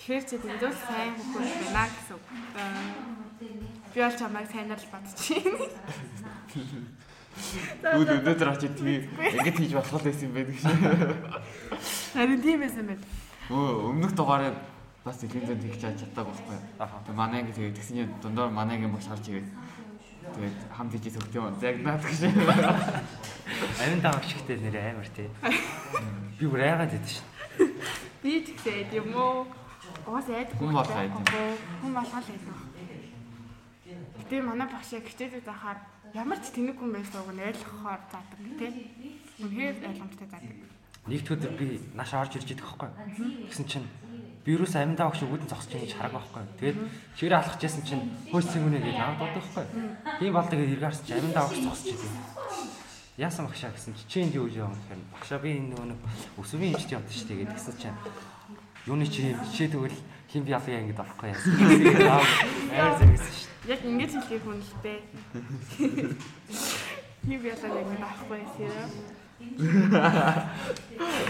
Тэгэхээр 0.00 0.24
чи 0.24 0.36
дэндөөс 0.40 0.78
сайн 0.88 1.12
хөхөж 1.20 1.48
байна 1.68 1.92
гэсэн 1.92 2.14
үг. 2.16 2.24
Аа, 2.56 2.64
Би 3.90 3.98
бол 4.00 4.16
чамайг 4.16 4.46
сайнаар 4.48 4.80
л 4.80 4.88
бодчихъя. 4.88 5.40
Үүд 7.80 8.10
өнөөдөр 8.20 8.48
очиж 8.56 8.72
тийм 8.78 9.04
ингэж 9.20 9.56
хийж 9.58 9.72
болох 9.76 10.02
байсан 10.04 10.24
юм 10.28 10.32
байдаг 10.34 10.56
шээ. 10.60 10.76
Харин 12.16 12.40
тийм 12.40 12.58
байсан 12.64 12.84
байна. 12.88 13.04
Өө 13.52 13.70
өмнөх 13.92 14.12
дугаарыг 14.16 14.56
бас 15.04 15.16
телевизэнд 15.20 15.60
тэгж 15.64 15.76
чад 15.80 15.96
чаддаг 16.00 16.24
байхгүй. 16.28 16.56
Тэгээ 16.80 17.16
манай 17.16 17.40
ингэ 17.44 17.52
тэгээ 17.56 17.76
тэгсэн 17.76 17.96
чинь 18.00 18.14
дундуур 18.22 18.50
манай 18.52 18.76
ингэ 18.80 18.92
багш 18.94 19.08
харж 19.12 19.24
ирээд 19.28 19.48
тэгээд 20.34 20.58
хамт 20.70 20.92
хийж 20.94 21.06
сөгч 21.14 21.34
юм. 21.34 21.54
Загнаад 21.60 22.02
гэж. 22.04 22.20
Амин 23.82 24.00
даагш 24.00 24.30
ихтэй 24.34 24.56
нэр 24.60 24.76
амар 24.78 25.08
те. 25.10 25.30
Би 26.38 26.44
бүр 26.46 26.62
айгаад 26.62 26.94
идэв 26.94 27.10
ш. 27.10 27.22
Би 28.22 28.44
ч 28.44 28.54
гэсэн 28.54 28.94
юм 28.94 29.14
уу? 29.16 29.46
Уус 30.06 30.28
айд. 30.30 30.50
Хүн 30.54 30.72
болгоо 30.74 30.98
айд 31.00 31.12
юм. 31.12 31.26
Хүн 31.82 31.92
болгоо 31.94 32.20
л 32.20 32.30
айд. 32.30 32.44
Гэтэ 34.20 34.42
манай 34.46 34.68
багш 34.70 34.94
яг 34.94 35.04
хичээлүүд 35.10 35.48
ахаар 35.50 35.78
ямар 36.14 36.38
ч 36.38 36.54
тэнэг 36.54 36.78
хүн 36.78 36.90
байсан 36.94 37.20
уу 37.22 37.34
ойлгохоор 37.34 38.00
заадаг 38.10 38.38
тий. 38.58 38.70
Үнхээр 39.42 39.76
ойлгомжтой 39.88 40.28
заадаг. 40.30 40.58
Нэгд 41.10 41.26
өдөр 41.32 41.52
би 41.58 41.66
нааш 41.96 42.12
орж 42.14 42.32
ирж 42.38 42.48
идэх 42.54 42.66
байхгүй. 42.76 42.90
Гэсэн 43.50 43.66
чинь 43.66 43.88
би 44.44 44.56
юус 44.56 44.74
амин 44.76 44.96
даагш 44.96 45.20
үүдэн 45.24 45.48
зогсож 45.48 45.72
байгаа 45.72 45.84
гэж 45.84 45.94
хараг 45.96 46.12
байхгүй. 46.16 46.42
Тэгээд 46.60 46.78
чигээр 47.16 47.36
алхаж 47.36 47.60
ясан 47.60 47.82
чинь 47.84 48.04
хөөс 48.32 48.46
цэнгүнэ 48.48 48.80
гэж 48.80 48.96
навд 48.96 49.18
боддог 49.20 49.44
байхгүй. 49.44 49.66
Тийм 50.20 50.32
бол 50.32 50.48
тэгээд 50.48 50.74
эргаарч 50.80 50.98
чинь 51.04 51.18
амин 51.20 51.32
даагш 51.36 51.58
зогсож 51.60 51.92
идэв. 51.92 52.14
Яасан 53.20 53.44
багшаа 53.44 53.70
гэсэн 53.76 53.92
чи 54.00 54.04
чи 54.08 54.16
энд 54.24 54.34
юу 54.34 54.48
гэж 54.48 54.56
юм 54.64 54.72
гэхээр 54.72 55.00
багшаа 55.12 55.38
би 55.44 55.50
энэ 55.60 55.68
нөгөө 55.76 55.86
нэг 55.92 56.00
өсвийн 56.40 56.72
эмчт 56.72 56.88
явдсан 56.88 57.16
шүү 57.20 57.28
дээ 57.28 57.40
гэдгсэн 57.44 57.76
чинь 57.76 57.98
юуны 58.88 59.04
чи 59.04 59.36
чи 59.52 59.68
тэгвэл 59.68 59.98
хин 60.32 60.44
би 60.48 60.56
ялгаа 60.56 60.80
ингэж 60.80 60.96
болохгүй 60.96 61.28
яасан. 61.28 61.52
Амар 62.72 62.96
зэрэгсэн 62.96 63.34
шүү. 63.36 63.50
Яг 63.68 63.80
ингэж 63.84 64.10
хэлхийг 64.16 64.40
хүн 64.40 64.56
л 64.64 64.72
дээ. 64.80 65.00
Юу 67.28 67.44
яалаа 67.44 67.76
яг 67.76 67.88
нэг 67.92 68.00
авахгүй 68.00 68.40
юм. 68.40 69.19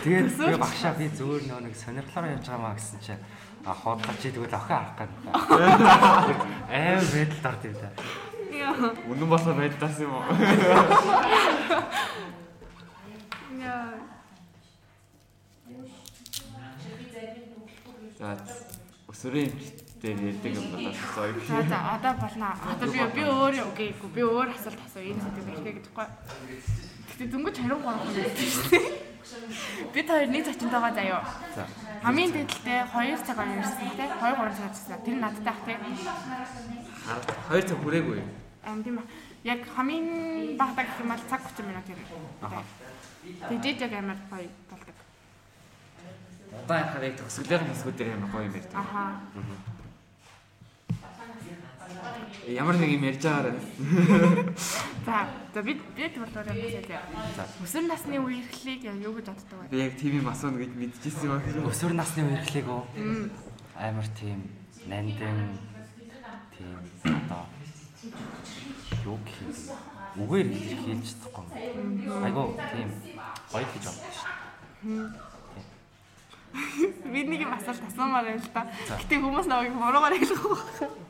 Тэгээд 0.04 0.32
би 0.38 0.54
багшаа 0.56 0.94
би 0.98 1.06
зөөр 1.12 1.42
нөгөө 1.46 1.62
нэг 1.66 1.74
сонирхлоор 1.76 2.30
явж 2.30 2.46
байгаа 2.46 2.62
маа 2.62 2.74
гэсэн 2.74 3.00
чинь 3.04 3.22
а 3.64 3.74
хоолгож 3.74 4.16
чи 4.22 4.30
тэгвэл 4.32 4.54
охин 4.56 4.76
авах 4.76 4.96
гэдэг. 4.96 5.20
Аим 6.72 7.04
байдалд 7.12 7.46
орд 7.46 7.64
юм 7.68 7.76
да. 7.76 7.90
Яа. 8.50 8.94
Үнэн 9.06 9.28
болоо 9.28 9.54
байдаас 9.54 10.00
юм 10.00 10.12
уу? 10.16 10.24
Яа. 13.60 14.00
За 18.18 18.36
өсвөрийн 19.08 19.52
дээр 20.00 20.18
ярьдаг 20.32 20.52
юм 20.56 20.64
сая. 21.14 21.32
За 21.46 21.62
за 21.68 21.78
одоо 22.00 22.14
болно. 22.16 22.56
Одоо 22.64 22.88
би 22.88 23.00
би 23.12 23.22
өөр 23.28 23.54
үгээгүй. 23.68 24.10
Би 24.16 24.22
өөр 24.24 24.48
асуулт 24.56 24.80
асуу. 24.86 25.04
Энэ 25.04 25.20
зүйл 25.20 25.48
хэлхээ 25.52 25.76
гэдэггүй. 25.76 26.89
Гэтэ 27.10 27.24
дөнгөж 27.30 27.56
23 27.58 27.82
хүн 27.82 27.96
байсан 28.14 28.48
шүү 28.54 28.66
дээ. 28.70 29.10
Бид 29.94 30.06
хоёр 30.08 30.28
нэг 30.30 30.42
зочинтойгоо 30.46 30.92
заяа. 30.94 31.22
За. 31.54 31.66
Хамгийн 32.02 32.32
дээдлээ 32.32 32.80
2 32.88 33.26
цаг 33.26 33.38
ярьсан 33.38 33.90
те 33.98 34.04
2 34.06 34.32
3 34.38 34.54
цаг 34.56 34.66
ярьсан. 34.70 34.98
Тэр 35.04 35.16
надтай 35.18 35.52
ах 35.52 35.60
те. 35.66 35.74
Хоёр 37.48 37.64
цаг 37.66 37.78
хүрээгүй. 37.82 38.22
Ам 38.64 38.82
тийм 38.84 38.96
ба. 38.96 39.04
Яг 39.44 39.60
хамгийн 39.74 40.56
багтаа 40.56 40.84
гэх 40.84 41.00
юм 41.02 41.10
бол 41.12 41.24
цаг 41.28 41.40
30 41.44 41.68
минут 41.68 41.86
юм. 41.88 42.00
Аха. 42.40 42.62
Тэгээд 43.48 43.80
яг 43.84 43.92
амар 43.98 44.18
гоё 44.30 44.48
болдог. 44.70 44.96
Одоо 46.64 46.76
хараа 46.92 47.08
яг 47.10 47.16
төгсгөлийн 47.18 47.68
хэсгүүд 47.68 47.96
дээр 47.96 48.14
ямар 48.16 48.30
гоё 48.30 48.44
юм 48.48 48.54
ярьдаг. 48.54 48.76
Аха. 48.78 49.04
Ямар 52.48 52.76
нэг 52.76 52.90
юм 52.96 53.04
ярьж 53.04 53.22
байгаарай. 53.22 53.54
За 55.06 55.28
за 55.54 55.62
бид 55.62 55.80
бид 55.96 56.14
болохоор 56.18 56.48
юм 56.50 56.58
хэлээ. 56.60 57.00
Өсвөр 57.62 57.84
насны 57.88 58.16
үеэрхлийг 58.18 58.84
яг 58.84 58.96
юу 59.02 59.14
гэж 59.18 59.26
боддог 59.30 59.58
вэ? 59.60 59.68
Би 59.70 59.78
яг 59.84 59.94
ТV 59.98 60.22
масуун 60.22 60.56
гэж 60.58 60.70
мэдчихсэн 60.74 61.26
юм 61.26 61.36
аа. 61.36 61.70
Өсвөр 61.70 61.94
насны 61.94 62.22
үерхлийг 62.26 62.66
үү? 62.68 63.30
Амар 63.76 64.08
тийм 64.18 64.44
нандин 64.86 65.58
тийм 66.54 66.78
одоо 67.04 67.44
юу 69.04 69.18
юм 69.18 69.22
бэ? 69.24 69.74
Үгээр 70.20 70.48
хэлж 70.50 71.06
чадахгүй. 71.06 71.46
Айгу 72.24 72.44
тийм 72.58 72.88
гоё 73.52 73.66
гэж 73.68 73.84
боддог 73.84 74.12
шүү. 74.14 75.30
Би 77.12 77.22
нэг 77.24 77.46
юм 77.46 77.54
асуулт 77.54 77.82
асуумаар 77.86 78.26
байна 78.26 78.42
л 78.42 78.50
та. 78.54 78.66
Гэтэ 78.90 79.22
хүмүүс 79.22 79.46
намайг 79.46 79.74
буруугаар 79.74 80.18
хэлэх 80.18 80.42
байх. 80.42 80.90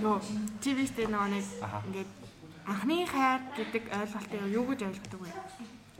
Нөө 0.00 0.16
ТV-тэй 0.64 1.06
нөгөө 1.12 1.28
нэг 1.28 1.44
ингээд 1.92 2.10
анхны 2.64 3.04
хайр 3.04 3.40
гэдэг 3.52 3.84
ойлголтыг 3.92 4.40
юу 4.48 4.64
гэж 4.72 4.80
ойлгодог 4.88 5.20
вэ? 5.20 5.32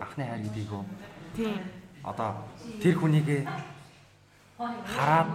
Анхны 0.00 0.24
хайр 0.24 0.40
гэдгийг 0.48 0.72
үү? 0.72 0.84
Тийм. 1.36 1.60
Одоо 2.00 2.30
тэр 2.80 2.96
хүнийг 2.96 3.28
хараад 4.56 5.28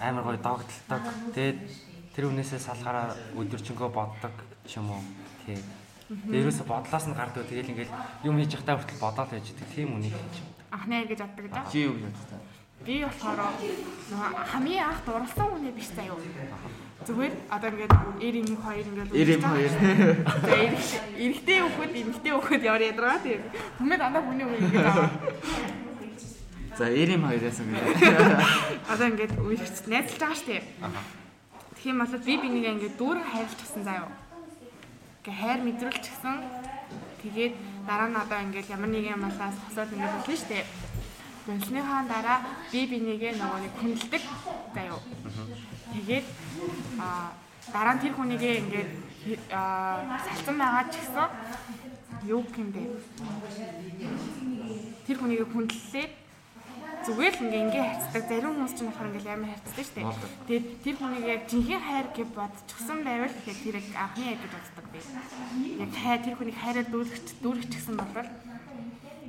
амар 0.00 0.24
гоё 0.24 0.40
догтлдог. 0.40 1.04
Тэгээд 1.36 1.58
тэр 2.16 2.24
хүнээсээ 2.32 2.60
салахаараа 2.64 3.12
өдөржингөө 3.36 3.90
боддог 3.92 4.34
ч 4.64 4.80
юм 4.80 4.88
уу. 4.88 5.04
Тий. 5.44 5.60
Дээрээс 6.08 6.64
бодлоос 6.64 7.06
нь 7.12 7.12
гардаг. 7.12 7.44
Тэгэл 7.44 7.76
ингээл 7.76 7.92
юм 8.24 8.40
хийж 8.40 8.56
явахдаа 8.56 8.80
хүртэл 8.80 9.04
бодоод 9.04 9.28
байж 9.36 9.52
идэг. 9.52 9.68
Тийм 9.76 10.00
үнийг 10.00 10.16
хийж. 10.16 10.36
Анхны 10.72 10.96
хайр 10.96 11.08
гэж 11.12 11.20
боддог 11.28 11.44
гэдэг. 11.44 11.64
Чи 11.68 11.78
юу 11.84 12.00
гэж 12.00 12.16
бодсон? 12.16 12.40
Би 12.88 13.04
болохоор 13.04 13.40
хамгийн 14.48 14.84
анх 14.88 15.04
дурласан 15.04 15.48
хүний 15.52 15.72
биш 15.76 15.92
заяа. 15.92 16.16
Зүгээр 17.06 17.34
одоо 17.46 17.68
ингээд 17.70 17.92
92 18.18 18.90
ингээд 18.90 19.10
92. 19.14 19.38
За 20.42 20.54
эрэгтэй 21.14 21.58
хүүхэд 21.62 21.92
эмэгтэй 21.94 22.32
хүүхэд 22.34 22.62
яваар 22.66 22.84
ядраа 22.90 23.18
тийм. 23.22 23.42
Хүмүүс 23.78 23.98
дандаа 24.02 24.22
хүний 24.26 24.46
үе 24.50 24.58
ингэж 24.58 24.82
аваа. 24.82 25.10
За 26.74 26.90
92-аас 26.90 27.58
ингэ. 27.62 27.78
Одоо 28.90 29.06
ингээд 29.14 29.34
үерхч 29.38 29.76
найзалж 29.86 30.18
байгаа 30.18 30.38
штеп. 30.42 30.66
Аха. 30.82 31.00
Тэгэх 31.78 31.86
юм 31.86 31.98
бол 32.02 32.18
би 32.18 32.34
бинийгээ 32.42 32.74
ингээд 32.74 32.98
дүүрэн 32.98 33.26
хайрлаж 33.30 33.54
гисэн 33.62 33.82
заяа. 33.86 34.10
Ингээ 35.22 35.38
хайр 35.38 35.60
мэдрүүлж 35.62 36.02
гисэн. 36.02 36.36
Тэгээд 37.22 37.54
дараа 37.86 38.10
нь 38.10 38.18
одоо 38.18 38.38
ингээд 38.42 38.74
ямар 38.74 38.90
нэг 38.90 39.06
юм 39.06 39.22
болоос 39.22 39.58
хосоод 39.70 39.94
ингээд 39.94 40.14
болно 40.18 40.34
штеп. 40.34 40.66
Болсныхаа 41.46 42.02
дараа 42.10 42.38
би 42.74 42.80
бинийгээ 42.90 43.38
нөгөө 43.38 43.60
нэг 43.62 43.72
хүндэлдэг 43.78 44.22
заяа. 44.74 44.98
Тэгээд 45.92 46.26
а 47.00 47.32
дараа 47.72 47.94
нь 47.96 48.02
тэр 48.02 48.14
хүнийгээ 48.16 48.54
ингээд 48.62 48.90
а 49.52 50.20
салцсан 50.24 50.56
байгаа 50.58 50.84
ч 50.92 50.94
гэсэн 51.00 51.28
юу 52.28 52.42
гэх 52.44 52.58
юм 52.60 52.70
бэ? 52.72 52.82
Тэр 55.06 55.16
хүнийгээ 55.18 55.48
хүндлээд 55.52 56.12
зүгээр 57.08 57.34
л 57.34 57.44
ингээ 57.48 57.62
ингээ 57.64 57.84
хайцдаг. 57.88 58.22
Зарим 58.28 58.52
хүмүүс 58.52 58.74
ч 58.76 58.78
болохоор 58.84 59.08
ингээ 59.16 59.32
амар 59.32 59.50
хайцдаг 59.54 59.84
шүү 59.84 59.96
дээ. 59.96 60.06
Тэгээд 60.48 60.66
тэр 60.84 60.96
хүнийг 60.98 61.24
яг 61.24 61.42
жинхэнэ 61.48 61.84
хайр 61.88 62.08
гэж 62.12 62.28
бодчихсон 62.36 62.98
байвал 63.06 63.32
тэгээд 63.32 63.62
тэр 63.64 63.76
яг 63.78 63.86
анхны 63.96 64.24
хайр 64.28 64.40
гэж 64.42 64.52
боддог 64.52 64.86
би. 64.92 65.00
Яг 65.78 65.92
хайр 65.94 66.20
тэр 66.20 66.36
хүнийг 66.36 66.58
хайраар 66.58 66.88
дүүргэж 66.88 67.68
гисэн 67.72 67.96
бол 67.96 68.28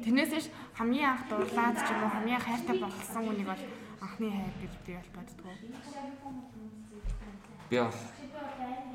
тэрнээс 0.04 0.32
биш 0.34 0.48
хамгийн 0.76 1.08
анх 1.12 1.24
дурлаад 1.30 1.78
ч 1.80 1.88
юм 1.91 2.02
уу 2.04 2.12
хамгийн 2.15 2.41
хайртай 2.41 2.76
болсон 2.80 3.24
хүнийг 3.28 3.48
бол 3.48 3.63
анхны 4.01 4.31
хайр 4.31 4.53
гэж 4.62 4.73
би 4.85 4.93
бол 4.95 5.09
боддгоо. 5.15 5.53
Би 7.69 7.77
бол 7.79 7.99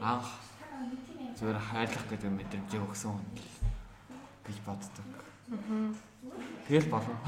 анх 0.01 0.29
зүгээр 1.37 1.59
хайрлах 1.59 2.07
гэдэг 2.09 2.31
мэдрэмжээ 2.31 2.81
өгсөн 2.81 3.13
хүн 3.13 3.27
гэж 4.47 4.57
боддог. 4.65 5.09
Тэгэл 6.69 6.89
болов. 6.89 7.19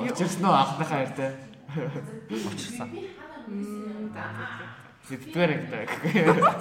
Очирсан 0.00 0.44
уу 0.44 0.56
анхны 0.56 0.84
хайртай? 0.84 1.30
Учирсан. 2.30 2.90
Сэдвэр 5.08 5.50
гэдэг. 5.68 5.90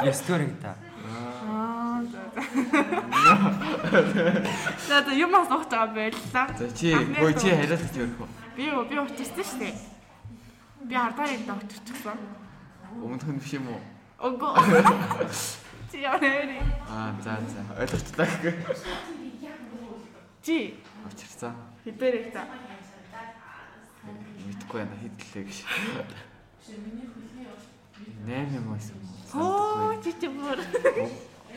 Ястөр 0.04 0.42
юм 0.46 0.56
та. 0.62 0.76
Аа 1.06 2.02
за. 2.12 2.22
За 4.88 5.14
юм 5.14 5.36
асуух 5.36 5.66
байгаа 5.70 5.94
байлаа. 5.94 6.48
За 6.58 6.68
чи 6.72 6.94
гоо 7.20 7.32
чи 7.34 7.50
хариулт 7.54 7.96
өрөх 7.96 8.20
үү? 8.22 8.30
Би 8.56 8.64
юу 8.72 8.86
би 8.90 8.96
учирсан 9.00 9.44
шүү 9.44 9.60
дээ. 9.62 9.76
Би 10.90 10.96
ардаар 10.96 11.32
яг 11.32 11.44
догтчихсан. 11.46 12.18
Өмнөх 13.04 13.28
нь 13.28 13.40
биш 13.40 13.54
юм 13.60 13.68
уу? 13.70 13.82
Ого. 14.20 14.56
Чи 15.92 16.02
яа 16.02 16.18
нэ? 16.20 16.62
Аа 16.90 17.14
за 17.22 17.38
за. 17.44 17.62
Ойлголттой. 17.80 18.30
Чи 20.46 20.78
Очирсан. 21.06 21.54
хэдээр 21.86 22.16
их 22.22 22.34
та. 22.34 22.46
Мэдхгүй 24.46 24.78
байна 24.82 24.96
хэдлээ 25.02 25.44
гэж. 25.50 25.58
8 28.26 28.58
юм 28.58 28.66
байсан? 28.74 28.98
Оо 29.34 29.96
чи 30.04 30.28
бүр. 30.28 30.60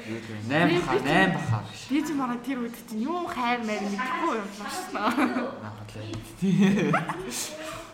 Юу 0.09 0.21
вэ? 0.25 0.39
8 0.49 0.81
баха 0.81 0.97
8 1.05 1.33
баха 1.35 1.59
гэж. 1.69 1.81
Би 1.91 1.99
ч 2.01 2.09
мараа 2.15 2.39
тэр 2.41 2.59
үед 2.65 2.77
чинь 2.89 3.03
юу 3.05 3.27
хайр 3.27 3.61
маяг 3.67 3.83
мэдэхгүй. 3.83 4.39
Наадлаа. 4.59 5.13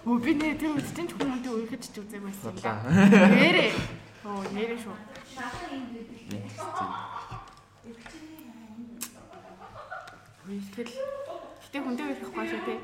Оо 0.07 0.19
би 0.25 0.33
нэ 0.39 0.55
тэр 0.55 0.79
үед 0.79 0.89
чинь 0.95 1.11
хүмүүнтэй 1.11 1.53
уйхаж 1.53 1.83
ч 1.91 1.99
үзег 1.99 2.23
байсан. 2.23 2.55
Нэрээ. 2.55 3.73
Оо 4.25 4.45
нэрээ 4.53 4.79
шүү. 4.79 4.95
Тэгэл 10.45 10.93
гэтээ 11.75 11.83
хүндээ 11.91 12.07
уйхахгүй 12.07 12.47
шүү 12.47 12.63
тий. 12.71 12.79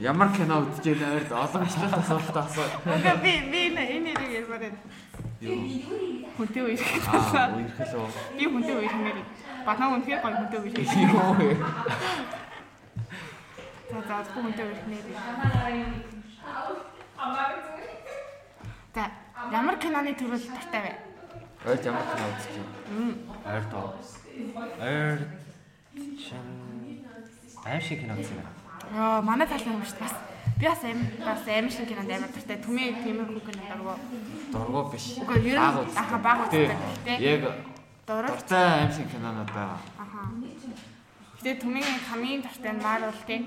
Ямар 0.00 0.32
кино 0.32 0.64
үзэж 0.64 0.96
байгаад 0.96 1.28
ойлгомжтой 1.28 1.92
асуулт 1.92 2.36
асуу. 2.40 2.64
Окей 2.88 3.16
би 3.20 3.32
би 3.52 3.60
нэ 3.76 3.82
энэ 4.00 4.16
нэрийг 4.16 4.32
ярмаар 4.40 4.64
байна. 4.64 4.80
Хүнтэй 6.40 6.62
уйх. 6.64 6.80
Аа, 7.36 7.52
үерхэл 7.52 8.00
үү? 8.00 8.08
Би 8.40 8.44
хүнтэй 8.48 8.76
уйх 8.80 8.96
нэр. 8.96 9.18
Батан 9.68 9.92
үнхээр 9.92 10.24
хүнтэй 10.24 10.60
уйх. 10.64 10.72
Юу 10.72 11.36
вэ? 11.36 11.52
За 13.92 14.24
за 14.24 14.30
хүнтэй 14.32 14.66
уйх 14.72 14.82
нэр. 14.88 15.04
За 18.96 19.04
ямар 19.52 19.76
киноны 19.76 20.16
төрөл 20.16 20.48
дуртай 20.48 20.80
вэ? 20.80 20.92
Ойд 21.68 21.84
ямар 21.84 22.08
кино 22.08 22.24
үзэж 22.40 22.56
байна? 22.56 23.20
Ойр 23.44 23.64
тоо. 23.68 23.92
Ойр 24.80 25.20
чин 26.16 26.65
аим 27.66 27.82
шиг 27.82 28.00
кино 28.00 28.14
үзсэн 28.14 28.38
байна. 28.38 28.52
Йоо 28.94 29.22
манай 29.22 29.46
талын 29.46 29.76
юм 29.76 29.82
шүү 29.82 29.98
дээ. 29.98 30.06
Бас 30.06 30.14
би 30.58 30.64
бас 30.66 30.82
аим 30.84 31.00
бас 31.20 31.42
аим 31.46 31.70
шиг 31.70 31.88
кинонд 31.88 32.10
амар 32.10 32.30
дуртай. 32.30 32.58
Түмээ 32.62 32.88
тиймэрхүү 33.02 33.42
кино 33.46 33.62
дургу. 33.70 33.94
Дургу 34.52 34.80
биш. 34.92 35.06
Үгүй 35.20 35.38
ер 35.50 35.58
нь 35.58 35.98
аха 35.98 36.16
баг 36.22 36.38
үздэг. 36.46 36.70
Яг 37.20 37.42
дуртай 38.06 38.66
аим 38.86 38.92
шиг 38.94 39.10
кинонод 39.10 39.50
байгаа. 39.50 39.80
Аха. 39.98 40.30
Гэтэ 41.46 41.62
түмийн 41.62 41.98
хамгийн 42.10 42.42
дуртай 42.42 42.72
нь 42.74 42.82
Marvel 42.82 43.14
тий. 43.26 43.38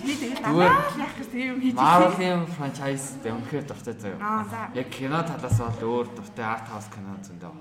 Би 0.00 0.12
Зүгээр. 0.16 0.72
надад 0.72 0.96
яах 0.96 1.14
гэж 1.18 1.28
тийм 1.28 1.60
хийж 1.60 1.74
Marvel-ийн 1.76 2.42
franchise 2.48 3.06
дээр 3.22 3.36
үнэхээр 3.36 3.64
дуртай 3.68 3.94
заяа. 3.94 4.70
Яг 4.74 4.88
кино 4.88 5.20
талаас 5.22 5.58
бол 5.60 5.84
өөр 5.90 6.06
дуртай 6.16 6.44
art 6.44 6.66
house 6.72 6.88
кино 6.88 7.20
зөндөө. 7.20 7.52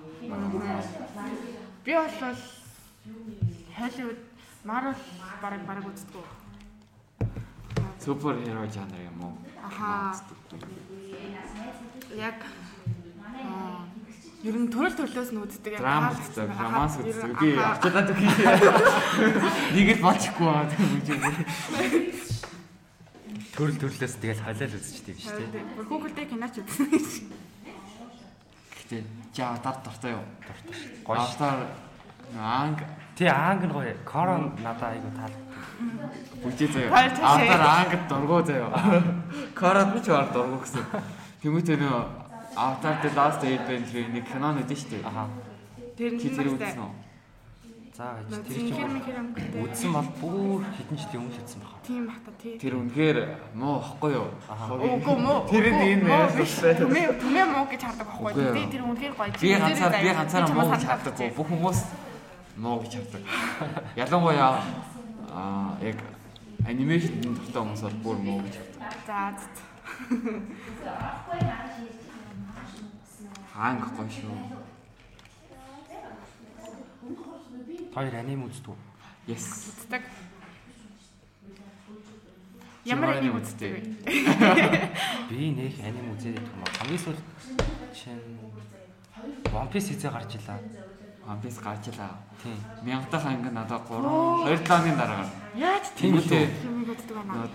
Би 1.83 1.93
бол 1.95 2.39
Hollywood 3.79 4.28
Marvel 4.63 4.95
бараг 5.41 5.61
бараг 5.65 5.85
үздэг. 5.87 6.25
Супер 8.03 8.35
хиро 8.43 8.67
жанр 8.67 8.99
юм 8.99 9.23
уу? 9.23 9.33
Аха. 9.63 10.15
Яг 12.15 12.43
аа, 13.23 13.87
ер 14.43 14.55
нь 14.59 14.67
төрөл 14.67 14.95
төрлөөс 14.99 15.31
нь 15.31 15.39
үздэг. 15.39 15.73
яг 15.73 15.81
Драм 15.81 16.11
үздэг, 16.11 16.51
романс 16.59 16.99
үздэг. 16.99 17.39
Би 17.39 17.55
очиад 17.55 18.11
үгүй. 18.11 18.27
Нэг 19.79 19.87
л 19.95 20.03
болчихгүй 20.03 20.47
байгаа 20.47 20.67
тийм 20.75 20.91
үү. 20.91 21.33
Төрөл 23.55 23.79
төрлөөс 23.79 24.15
тэгэл 24.19 24.43
халиал 24.43 24.75
үзчихдэг 24.75 25.17
шүү 25.23 25.47
дээ. 25.55 25.87
Google-тэй 25.87 26.27
киноч 26.27 26.59
үзсэн 26.59 26.87
гэж. 26.91 27.09
Гэтэ 28.75 29.03
чи 29.35 29.41
аватар 29.43 29.79
дуртай 29.83 30.15
юу? 30.19 30.23
Дуртай 30.43 30.75
шүү. 30.75 31.03
Гоё 31.07 31.23
шүү. 31.31 31.67
Анг 32.39 32.79
Тий 33.19 33.27
анг 33.27 33.67
нь 33.67 33.73
гоё. 33.75 33.91
Корон 34.07 34.55
надад 34.63 34.95
айгу 34.95 35.11
таал. 35.11 35.35
бүжээ 36.39 36.71
заяа. 36.71 37.11
Аватар 37.19 37.63
ангд 37.67 38.03
дургу 38.07 38.39
заяа. 38.47 39.03
Кород 39.59 39.91
нь 39.91 39.99
ч 39.99 40.07
баар 40.07 40.31
дургу 40.31 40.63
гэсэн. 40.63 40.87
Тэмүүтэй 41.43 41.77
нөө 41.83 41.99
Аватар 42.55 42.95
The 43.03 43.11
Last 43.11 43.43
Airbender 43.43 44.07
нэг 44.15 44.23
кино 44.23 44.55
нэдэн 44.55 44.71
шүү 44.79 45.03
дээ. 45.03 45.03
Аха. 45.03 45.27
Тэр 45.99 46.15
нь 46.15 46.19
тэр 46.31 46.47
үзсэн 46.47 46.79
үү? 46.79 46.91
За 47.99 48.15
гэж 48.23 48.39
тэр 48.47 48.61
чинь 48.71 48.87
үзсэн 49.67 49.91
бол 49.91 50.09
бүр 50.23 50.61
хэдэн 50.79 50.95
жилийн 50.95 51.19
өмнө 51.19 51.39
үзсэн 51.43 51.59
байна. 51.59 51.83
тийм 51.83 52.03
бахта 52.07 52.31
тий. 52.39 52.55
Тэр 52.55 52.73
үнэхээр 52.79 53.17
муу 53.59 53.83
ихгүй 53.83 54.11
юу? 54.15 54.31
Үгүй 54.47 55.15
мөө. 55.19 55.39
Тэр 55.51 55.65
нь 55.75 55.83
энэ 55.91 56.07
яаж 56.07 56.39
тустай. 56.39 56.71
Түмээ 56.79 57.19
түмээ 57.19 57.45
муу 57.51 57.67
гэж 57.67 57.81
хардаг 57.83 58.07
байхгүй. 58.07 58.31
Тэ 58.31 58.71
тэр 58.79 58.83
үнэхээр 58.87 59.13
гоё. 59.19 59.31
Би 59.43 59.49
ганцаар 59.59 59.91
би 59.99 60.09
ганцаараа 60.15 60.55
муу 60.55 60.71
гэж 60.71 60.83
хардаг. 60.87 61.15
Бүх 61.35 61.47
хүмүүс 61.51 61.79
муу 62.59 62.79
гэж 62.83 62.93
хардаг. 62.99 63.23
Ялангуяа 63.95 64.59
аа 65.31 65.77
яг 65.81 65.97
анимашн 66.67 67.23
дуртай 67.23 67.61
хүмүүс 67.63 67.81
бол 67.87 67.97
бүр 68.03 68.17
муу 68.19 68.39
гэж 68.43 68.55
хардаг. 68.59 68.99
За 69.07 69.19
за. 69.39 69.49
Хаанг 73.53 73.83
гоё 73.95 74.09
шүү. 74.11 74.35
Хоёр 77.93 78.15
аним 78.15 78.43
үздэг. 78.45 78.75
Yes. 79.27 79.71
Үздэг. 79.71 80.03
Ямар 82.85 83.17
аним 83.17 83.35
үздэг 83.39 83.71
вэ? 83.71 83.81
Би 85.29 85.51
нэг 85.51 85.79
аним 85.83 86.11
үзээд 86.13 86.39
идэх 86.39 86.53
юм. 86.53 86.63
Хамгийн 86.79 87.01
сүүл 87.03 87.19
чин 87.93 88.19
One 89.51 89.69
Piece 89.69 89.89
хийzээ 89.91 90.11
гарч 90.11 90.39
илаа. 90.39 90.59
One 91.29 91.39
Piece 91.41 91.61
гарч 91.61 91.87
илаа. 91.93 92.17
Тийм. 92.41 92.57
Мянга 92.81 93.07
дахь 93.11 93.25
анги 93.25 93.49
надад 93.49 93.85
3 93.87 94.01
2 94.49 94.65
7-ны 94.65 94.97
дараа 94.97 95.29
Яаж 95.53 95.85
Тийм 95.95 96.17
үү? 96.17 96.25
Юм 96.65 96.89
үздэг 96.89 97.17
байна. 97.21 97.45
нөө 97.45 97.49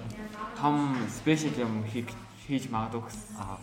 том 0.55 0.95
спешиал 1.11 1.59
юм 1.59 1.83
хийх 1.83 2.07
хийж 2.47 2.71
магадгүй 2.71 3.03
гэсэн. 3.03 3.35
Аа. 3.43 3.59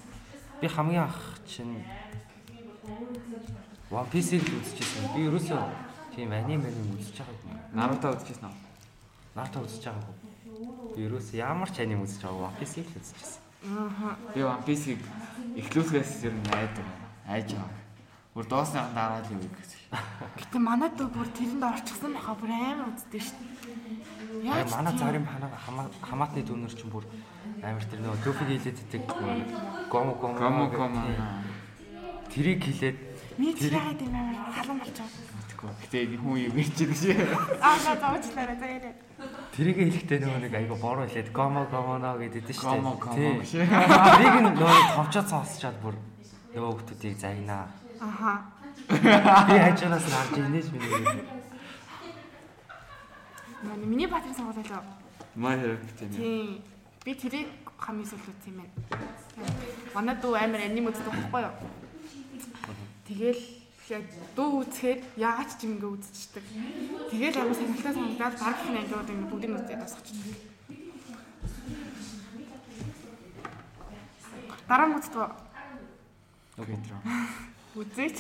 Би 0.59 0.67
хамгийн 0.67 1.03
анх 1.07 1.39
чин 1.47 1.79
One 3.89 4.09
Piece-ийг 4.11 4.43
үзчихсэн. 4.43 5.15
Би 5.15 5.31
ерөөсөө 5.31 5.63
тийм 6.15 6.31
аним 6.35 6.59
аним 6.59 6.91
үзэж 6.99 7.23
байгаагүй. 7.23 7.55
Наруто 7.71 8.11
үзчихсэн 8.11 8.51
үү? 8.51 8.59
Наруто 9.35 9.63
үзэж 9.63 9.83
байгаагүй. 9.87 10.15
Би 10.95 10.99
ерөөсөө 11.07 11.39
ямар 11.39 11.71
ч 11.71 11.87
аним 11.87 12.03
үзэж 12.03 12.19
байгаагүй. 12.19 12.51
One 12.51 12.57
Piece-ийг 12.59 12.87
л 12.91 12.99
үзчихсэн. 12.99 13.39
Аа. 13.63 14.19
Би 14.35 14.43
One 14.43 14.63
Piece-ийг 14.67 14.99
эхлүүлэхээс 15.55 16.27
ер 16.27 16.35
нь 16.35 16.51
айдаг. 16.51 16.87
Айж 17.31 17.55
байгаа. 17.55 17.80
Бүр 18.31 18.45
дуусныхан 18.47 18.95
дараа 18.95 19.19
л 19.19 19.31
юу 19.35 19.43
гэсэн. 19.43 19.91
Гэтэ 20.39 20.57
манайд 20.63 20.95
бүр 20.95 21.27
тэрэнд 21.35 21.63
орчихсан 21.67 22.15
баха 22.15 22.31
бүр 22.39 22.51
амар 22.55 22.95
үздэг 22.95 23.19
шүү 23.19 23.43
дээ. 23.43 24.47
Яаж 24.47 24.71
манай 24.71 24.95
цагрын 24.95 25.27
хамаа 25.27 25.91
хамаатны 25.99 26.41
дүүнер 26.47 26.71
чинь 26.71 26.87
бүр 26.95 27.03
амар 27.59 27.83
тэр 27.83 27.99
нөгөө 27.99 28.23
төфиг 28.23 28.47
хилээд 28.55 28.79
иддэг. 28.87 29.03
Гомо 29.91 30.15
гомо. 30.15 30.39
Гомо 30.39 30.63
гомо. 30.71 31.03
Тэрийг 32.31 32.63
хилээд 32.63 32.97
Миний 33.35 33.51
яагаад 33.51 33.99
юм 33.99 34.15
амар 34.15 34.37
халуун 34.55 34.79
болчихоо. 34.79 35.11
Тэгэхгүй. 35.51 35.71
Гэтэ 35.91 36.15
хүн 36.15 36.37
юм 36.39 36.55
ярьчих 36.55 36.91
шээ. 36.95 37.35
Аа 37.59 37.75
за 37.83 37.99
за 37.99 38.07
уучлаарай 38.15 38.55
за 38.55 38.67
яриа. 38.79 38.95
тэрийг 39.51 39.77
хэлэхдээ 39.91 40.19
нөгөө 40.23 40.39
нэг 40.39 40.53
айгу 40.55 40.75
бороо 40.79 41.03
хэлээд 41.03 41.35
гомо 41.35 41.67
гомоно 41.67 42.15
гэдэг 42.15 42.47
дээ 42.47 42.55
шүү 42.55 42.71
дээ. 42.71 42.79
Гомо 42.79 42.95
гомо 42.95 43.43
шээ. 43.43 43.67
Тэрийг 43.67 44.35
нөгөө 44.55 44.71
товчоо 44.95 45.23
сонсчоод 45.27 45.77
бүр 45.83 45.95
нөгөө 46.55 46.71
хүмүүсийг 46.79 47.19
загнаа. 47.19 47.80
Аха. 48.01 48.41
Би 48.89 49.59
хажуунаас 49.61 50.05
нь 50.05 50.15
харж 50.17 50.37
инээж 50.37 50.67
миний. 50.73 51.23
Манай 53.61 53.85
миний 53.85 54.07
батрын 54.07 54.33
сонгуулаа. 54.35 54.83
Маа 55.35 55.55
хэрэг 55.55 55.81
тийм. 55.99 56.09
Тийм. 56.09 56.61
Би 57.05 57.13
тэрийг 57.13 57.47
хамгийн 57.77 58.09
сүүлд 58.09 58.41
юм 58.49 58.57
байна. 58.57 58.73
Манай 59.93 60.15
дүү 60.17 60.33
амар 60.33 60.61
аним 60.65 60.89
үздэг 60.89 61.13
байхгүй 61.13 61.41
юу? 61.45 61.53
Тэгэл 63.05 63.41
яг 63.93 64.03
дуу 64.35 64.65
үзэхээр 64.65 64.99
яагаад 65.21 65.51
ч 65.53 65.69
юм 65.69 65.77
ингээ 65.77 65.93
үзчихдэг. 65.93 66.45
Тэгээд 67.13 67.37
амар 67.37 67.53
сонирхолтой 67.53 67.93
санагдаад 67.93 68.35
баг 68.41 68.57
их 68.65 68.69
ангиуд 68.81 69.09
ингээ 69.13 69.29
бүгдийг 69.29 69.53
үзээд 69.61 69.81
тасчихдаг. 69.85 70.17
Дараа 74.65 74.87
нь 74.89 74.97
үздэг. 74.97 75.29
Окей 76.57 76.77
траа. 76.81 77.50
Үзээч. 77.71 78.17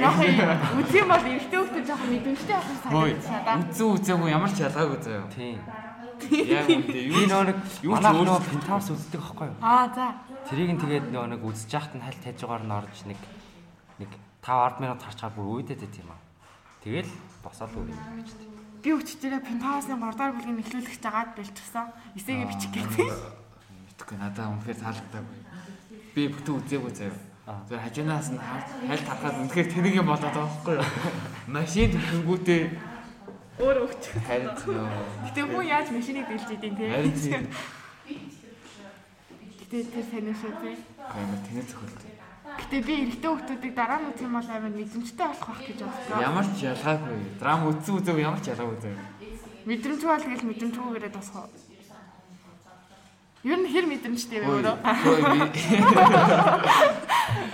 Жохон 0.00 0.80
үзье 0.80 1.04
бол 1.04 1.24
эрэгтэй 1.28 1.58
хүмүүс 1.60 1.84
жохон 1.84 2.08
мэдрэмжтэй 2.08 2.56
санагдаж 2.56 3.26
байна. 3.28 3.68
Үзэн 3.68 3.88
үзээгүй 4.00 4.28
ямар 4.32 4.48
ч 4.48 4.58
ялгаагүй 4.64 4.98
заяа. 5.04 5.28
Тийм. 5.28 5.60
Яг 6.48 6.68
үнтэй 6.68 7.04
юу 7.12 7.24
нэг 7.28 7.56
юу 7.84 7.94
ч 7.96 8.00
манайх 8.00 8.16
өөр- 8.16 8.28
нөө 8.32 8.40
пентаус 8.48 8.88
үздэг 8.96 9.20
байхгүй 9.20 9.46
юу? 9.52 9.56
Аа 9.60 9.88
за. 9.92 10.06
Тэрийг 10.48 10.72
нь 10.72 10.80
тэгээд 10.80 11.06
нэг 11.12 11.40
үзэж 11.44 11.68
яхад 11.68 11.92
нь 11.96 12.04
хальт 12.04 12.22
хажуугаар 12.24 12.64
нь 12.64 12.72
орж 12.80 12.96
нэг 13.04 13.20
нэг 14.00 14.10
5 14.40 14.80
10 14.80 14.80
минут 14.88 15.00
харчаар 15.04 15.32
бүр 15.36 15.60
үйдэд 15.60 15.80
байт 15.84 15.96
юм 16.00 16.08
аа. 16.12 16.20
Тэгэл 16.80 17.12
босоод 17.44 17.72
үг 17.76 17.92
юм 17.92 18.24
гэж 18.24 18.30
тийм. 18.40 18.52
Би 18.80 18.88
өчтөрөө 18.96 19.40
Пентаусны 19.44 19.96
3 20.00 20.16
дахь 20.16 20.32
бүлгийн 20.32 20.56
нэхлүүлэгч 20.64 21.00
жагаад 21.04 21.36
бэлчихсэн. 21.36 21.86
Эсэгээ 22.16 22.48
бичих 22.48 22.72
гээсэн. 22.72 23.04
Мэдхгүй 23.84 24.16
надаа 24.16 24.48
үнэхээр 24.56 24.80
таалагдаагүй. 24.80 25.36
Би 26.16 26.22
бүтэн 26.32 26.56
үзээгүй 26.56 26.92
заяа. 26.96 27.16
Тэр 27.68 27.78
хажуунаас 27.80 28.28
нь 28.32 28.38
хайлт 28.88 29.06
харахад 29.08 29.36
үнэхээр 29.42 29.68
тэнэг 29.72 29.94
юм 30.00 30.06
болоод 30.10 30.24
байгаа 30.34 30.46
байхгүй 30.50 30.74
юу? 30.78 30.86
Машин 31.50 31.90
төрхөнгүүтээ 31.94 32.62
Өөр 33.60 33.76
өгч. 33.84 34.02
харин 34.24 34.48
ёо. 34.56 34.88
Гэтэ 35.28 35.40
хүн 35.44 35.64
яаж 35.68 35.88
машиныг 35.92 36.26
дэлж 36.28 36.48
идэв 36.48 36.72
те. 36.80 36.84
Харин 36.94 37.12
тийм 37.20 37.44
Гэтэ 39.60 39.76
тэр 39.92 40.04
сайн 40.10 40.34
шүү 40.34 40.52
те. 40.64 40.70
амар 41.12 41.40
тэнэг 41.46 41.66
зохиолтой. 41.68 42.10
Гэтэ 42.58 42.76
би 42.82 42.92
эрэгтэй 43.06 43.30
хүмүүсийг 43.30 43.74
дараа 43.76 43.98
нь 44.02 44.08
үзэх 44.10 44.26
юм 44.26 44.34
бол 44.34 44.48
амар 44.50 44.72
мэдрэмжтэй 44.74 45.26
болох 45.28 45.46
байх 45.46 45.62
гэж 45.68 45.78
боддог. 45.86 46.18
Ямар 46.18 46.46
ч 46.50 46.58
ялгаагүй. 46.66 47.18
Драм 47.38 47.60
үзсэн 47.70 47.94
үзээгүй 48.00 48.24
ямар 48.26 48.40
ч 48.42 48.46
ялгаагүй 48.50 48.78
заяа. 48.82 49.04
Мэдрэмж 49.68 50.02
бол 50.02 50.22
тэгэл 50.24 50.48
мэдрэмжгүйгээрээ 50.50 51.12
тосхоо. 51.14 51.46
Ер 53.40 53.56
нь 53.56 53.72
хэр 53.72 53.88
мэдрэмжтэй 53.88 54.44
вэ 54.44 54.52
өөрөө? 54.52 54.76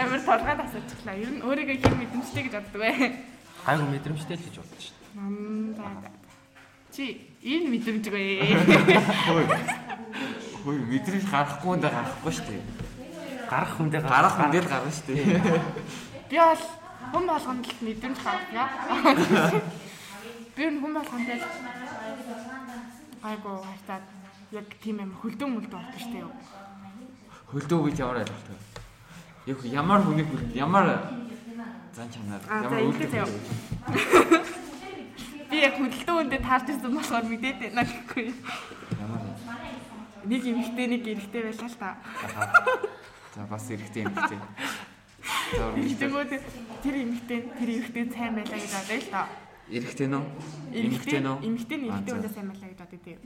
Амар 0.03 0.21
толгойд 0.27 0.61
асуучихлаа. 0.67 1.15
Ер 1.15 1.31
нь 1.31 1.47
өөрийгөө 1.47 1.79
хэр 1.79 1.95
мэдрэмжтэй 1.95 2.43
гэж 2.43 2.55
боддог 2.59 2.81
вэ? 2.83 2.91
Гайгүй 3.63 3.87
мэдрэмжтэй 3.95 4.35
л 4.35 4.45
гэж 4.51 4.57
шин. 4.83 4.99
Мм 5.15 5.79
за 5.79 5.87
за. 6.03 6.11
Чи 6.91 7.23
энэ 7.39 7.71
мэдрэмжгүй. 7.71 8.43
Хөөе. 9.31 9.47
Хөөе, 10.67 10.81
мэдрэмж 10.91 11.25
гарахгүй 11.31 11.79
энэ 11.79 11.87
гарахгүй 11.87 12.33
шүү 12.35 12.47
дээ. 12.51 12.63
Гарах 13.47 13.73
хүндээ 13.79 14.03
Гарах 14.03 14.35
хүндээ 14.43 14.63
л 14.67 14.71
гарна 14.75 14.91
шүү 14.91 15.07
дээ. 15.07 15.39
Би 16.27 16.37
бол 16.43 16.63
хүн 17.15 17.25
болгонд 17.31 17.63
л 17.63 17.79
мэдрэмж 17.87 18.19
гаргая. 18.27 18.67
Би 20.59 20.63
энэ 20.67 20.83
хүн 20.83 20.93
болгонд 20.99 21.29
л 21.31 21.47
айгу 23.23 23.51
хайтаад 23.63 24.26
яг 24.57 24.69
тийм 24.81 24.97
амар 25.05 25.19
хөлдөө 25.21 25.49
мөлдөө 25.53 25.77
болдог 25.77 26.01
штэ 26.01 26.19
юу. 26.25 26.33
Хөлдөө 27.53 27.81
гэж 27.87 27.97
ямар 28.01 28.17
ойлголт 28.25 28.49
вэ? 28.49 28.57
Яг 29.53 29.59
ямар 29.71 30.01
хүнийг 30.03 30.29
хүл- 30.33 30.53
ямар 30.57 30.87
зан 31.95 32.09
чанар 32.11 32.41
ямар 32.49 32.81
үйлдэл 32.89 33.29
Би 35.51 35.57
яг 35.63 35.75
хөлдөө 35.79 36.17
үндэ 36.27 36.39
таарч 36.43 36.67
ирсэн 36.75 36.91
болохоор 36.91 37.25
мэдээд 37.31 37.59
байна 37.63 37.85
гэхгүй. 37.87 38.27
ямар? 38.99 39.23
Нэг 40.27 40.43
эмэгтэй 40.43 40.87
нэг 40.91 41.03
эрэгтэй 41.07 41.43
байлаа 41.47 41.69
л 41.71 41.79
та. 41.79 41.91
За 43.37 43.47
бас 43.47 43.71
үргэлжлээ. 43.71 44.11
Тэгвэл 46.03 46.33
тэр 46.83 46.95
эмэгтэй 47.07 47.39
тэр 47.55 47.69
эрэгтэй 47.79 48.05
сайн 48.11 48.35
байлаа 48.35 48.59
гэж 48.59 48.73
бодъё 48.75 48.99
л 48.99 49.11
та. 49.15 49.23
Эрэхтэй 49.67 50.07
нөө? 50.07 50.23
Эмэгтэй 50.71 51.21
нөө? 51.27 51.43
Эмэгтэй 51.43 51.79
нь 51.83 51.87
эрэгтэй 51.91 52.15
үндэ 52.15 52.31
сайн 52.31 52.47
байлаа 52.55 52.71
гэж 52.71 52.79
бодъё 52.87 53.01
тийм. 53.03 53.19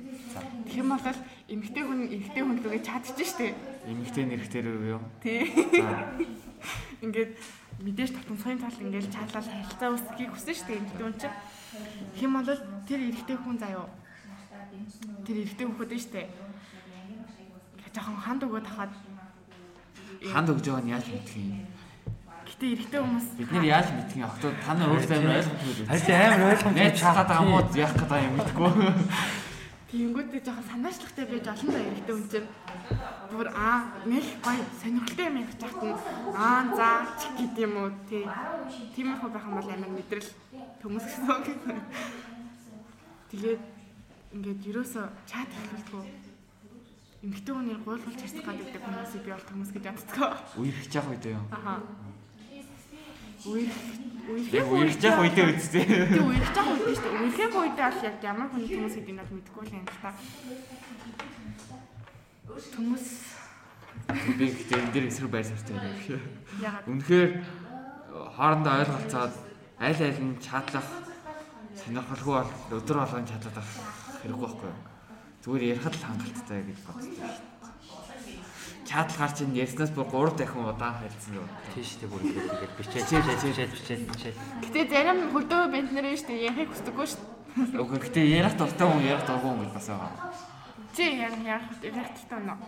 Тэгэх 0.64 0.80
юм 0.80 0.88
бол 0.88 1.20
эмэгтэй 1.52 1.84
хүн 1.84 2.00
эрэгтэй 2.08 2.42
хүн 2.48 2.56
лүгээ 2.64 2.80
чадчих 2.80 3.28
штэ. 3.28 3.52
Эмэгтэй 3.84 4.24
нэрэхтэй 4.24 4.60
рүү 4.64 4.88
юу? 4.96 5.02
Тий. 5.20 5.44
За. 5.52 6.16
Ингээд 7.04 7.32
мэдээж 7.84 8.10
татамсхын 8.16 8.56
тал 8.56 8.80
ингээд 8.80 9.12
чаалал 9.12 9.44
харилцаа 9.44 9.88
үүсгэхийг 9.92 10.32
хүсэн 10.32 10.56
штэ 10.56 10.72
эмэгтэй 10.80 11.04
хүн 11.04 11.16
чинь. 11.20 11.36
Тэгэх 12.16 12.24
юм 12.24 12.34
бол 12.40 12.48
тэр 12.88 13.00
эрэгтэй 13.04 13.36
хүн 13.36 13.56
заяо. 13.60 13.86
Тэр 15.28 15.36
эрэгтэй 15.44 15.66
хүүхэд 15.68 15.92
нь 15.92 16.04
штэ. 16.08 16.24
Жохон 17.92 18.16
ханд 18.16 18.42
өгөөд 18.48 18.64
хахад 18.64 18.92
Ханд 20.20 20.52
өгж 20.52 20.64
байгаа 20.68 20.84
нь 20.84 20.92
яаж 20.92 21.06
мэдэх 21.08 21.36
юм? 21.36 21.64
Гэтээ 22.60 22.76
эрэгтэй 22.76 23.00
хүмүүс 23.00 23.26
Бид 23.40 23.52
нэр 23.56 23.64
яаж 23.64 23.88
юм? 23.88 24.28
Охтууд 24.28 24.56
та 24.60 24.76
нар 24.76 24.92
өөрсдөө 24.92 25.16
амар 25.16 25.40
ойлгомжтой? 25.40 25.86
Харин 25.88 26.28
амар 26.28 26.52
ойлгомжтой 26.52 26.76
Найз 26.76 27.00
чахаад 27.00 27.30
амууд 27.32 27.68
яах 27.72 27.94
гэдэг 27.96 28.20
юм 28.20 28.34
мэдгүй. 28.36 28.70
Тэнгүүдээ 29.90 30.42
жоохон 30.44 30.66
санаачлагтай 30.68 31.24
байж 31.24 31.46
олон 31.48 31.70
да 31.72 31.80
эрэгтэй 31.80 32.14
хүн 32.14 32.28
чинь 32.28 32.48
бүр 33.32 33.48
аа 33.48 33.78
нэг 34.04 34.26
гоё 34.44 34.62
сонирхолтой 34.76 35.26
юм 35.26 35.40
явж 35.40 35.56
хахад 35.56 35.84
нь 35.88 35.96
аа 36.36 36.60
за 36.76 36.88
чих 37.16 37.32
гэдэг 37.40 37.64
юм 37.64 37.74
уу 37.80 37.90
тий. 38.06 38.24
Тиймэрхүү 38.92 39.30
байх 39.32 39.46
юм 39.48 39.56
бол 39.56 39.70
амар 39.72 39.90
мэдрэл 39.96 40.30
төмөс 40.84 41.04
гэсэн. 41.08 41.80
Тэгээд 43.32 43.62
ингээд 44.36 44.60
юусоо 44.68 45.08
чат 45.24 45.48
хэлүүлдэг. 45.48 46.28
Эмэгтэй 47.20 47.52
хүний 47.52 47.76
гуйлгалж 47.84 48.16
харцах 48.16 48.48
гэдэг 48.48 48.80
хүмүүсийг 48.80 49.22
би 49.26 49.32
бол 49.34 49.44
төмөс 49.44 49.70
гэж 49.76 49.84
боддог. 49.92 50.40
Үерхэж 50.56 50.92
явах 50.96 51.12
үедээ 51.12 51.36
юу? 51.36 51.44
Аха. 51.52 51.84
Үерх 53.40 54.68
үерхэх 54.68 55.00
явах 55.00 55.24
үедээ 55.24 55.46
үсттэй. 55.56 55.84
Тэг 55.88 56.20
үерхэж 56.20 56.56
байгаа 56.56 56.76
үед 56.76 56.92
шүү 56.92 57.08
дээ. 57.08 57.24
Үерхэх 57.24 57.56
үедээ 57.56 57.88
бол 57.88 58.04
яг 58.04 58.16
ямар 58.20 58.48
хүний 58.52 58.68
төмөс 58.68 58.94
гэдгийг 59.00 59.16
нь 59.16 59.20
бол 59.24 59.32
мэдэхгүй 59.32 59.64
л 59.64 59.76
юм 59.80 59.84
л 59.88 60.00
та. 60.04 60.10
Төмөс 62.50 63.06
Би 64.10 64.46
гэхдээ 64.50 64.80
энэ 64.80 64.92
дээр 64.92 65.06
эсрэг 65.08 65.30
байр 65.30 65.46
суртай 65.46 65.74
юм 65.78 65.96
шиг. 66.02 66.20
ягаад 66.60 66.84
Үнэхээр 66.90 67.30
хоорондоо 68.36 68.74
ойлголцоод 68.82 69.34
аль 69.78 70.02
аль 70.04 70.20
нь 70.20 70.40
чатлах 70.42 70.88
сонирхолгүй 71.78 72.34
бол 72.42 72.50
өдөр 72.76 72.96
болгон 73.00 73.24
авах 73.24 73.70
хэрэггүй 74.20 74.46
байхгүй 74.50 74.68
юу? 74.68 74.80
Зүгээр 75.40 75.68
ярихад 75.72 75.94
л 75.96 76.06
хангалттай 76.10 76.60
гэж 76.66 76.78
боддог 76.84 77.06
шүү 77.06 77.16
дээ. 77.16 77.49
Чатлахаар 78.90 79.32
чинь 79.38 79.54
ярьснаас 79.54 79.94
бүр 79.94 80.10
3 80.10 80.34
дахин 80.34 80.66
удаан 80.66 80.98
харилцсан 80.98 81.38
юу? 81.38 81.46
Тийш 81.78 81.94
тэг 82.02 82.10
бүр 82.10 82.26
ингээд 82.26 82.50
ингээд 82.50 82.74
бичээд 82.74 83.06
бичээд 83.06 83.70
бичээд 83.70 84.02
бичээд 84.10 84.36
Гэтэ 84.66 84.80
зарим 84.90 85.30
хөдөө 85.30 85.62
бент 85.70 85.90
нэрээ 85.94 86.18
шүү 86.18 86.26
дээ. 86.26 86.46
Ярихыг 86.50 86.74
хүсдэггүй 86.74 87.06
шүү 87.06 87.22
дээ. 87.22 87.78
Үгүй 87.78 87.98
гэхдээ 88.02 88.26
ярих 88.42 88.54
дуртай 88.58 88.86
хүн 88.90 89.06
ярих 89.06 89.24
дургүй 89.30 89.46
хүн 89.46 89.62
гэж 89.62 89.72
бас 89.78 89.88
байгаа. 89.94 90.10
Чи 90.90 91.04
ярих 91.06 91.42
ярих 91.46 91.70
ярих 91.86 92.10
тустай 92.18 92.40
нөө. 92.42 92.58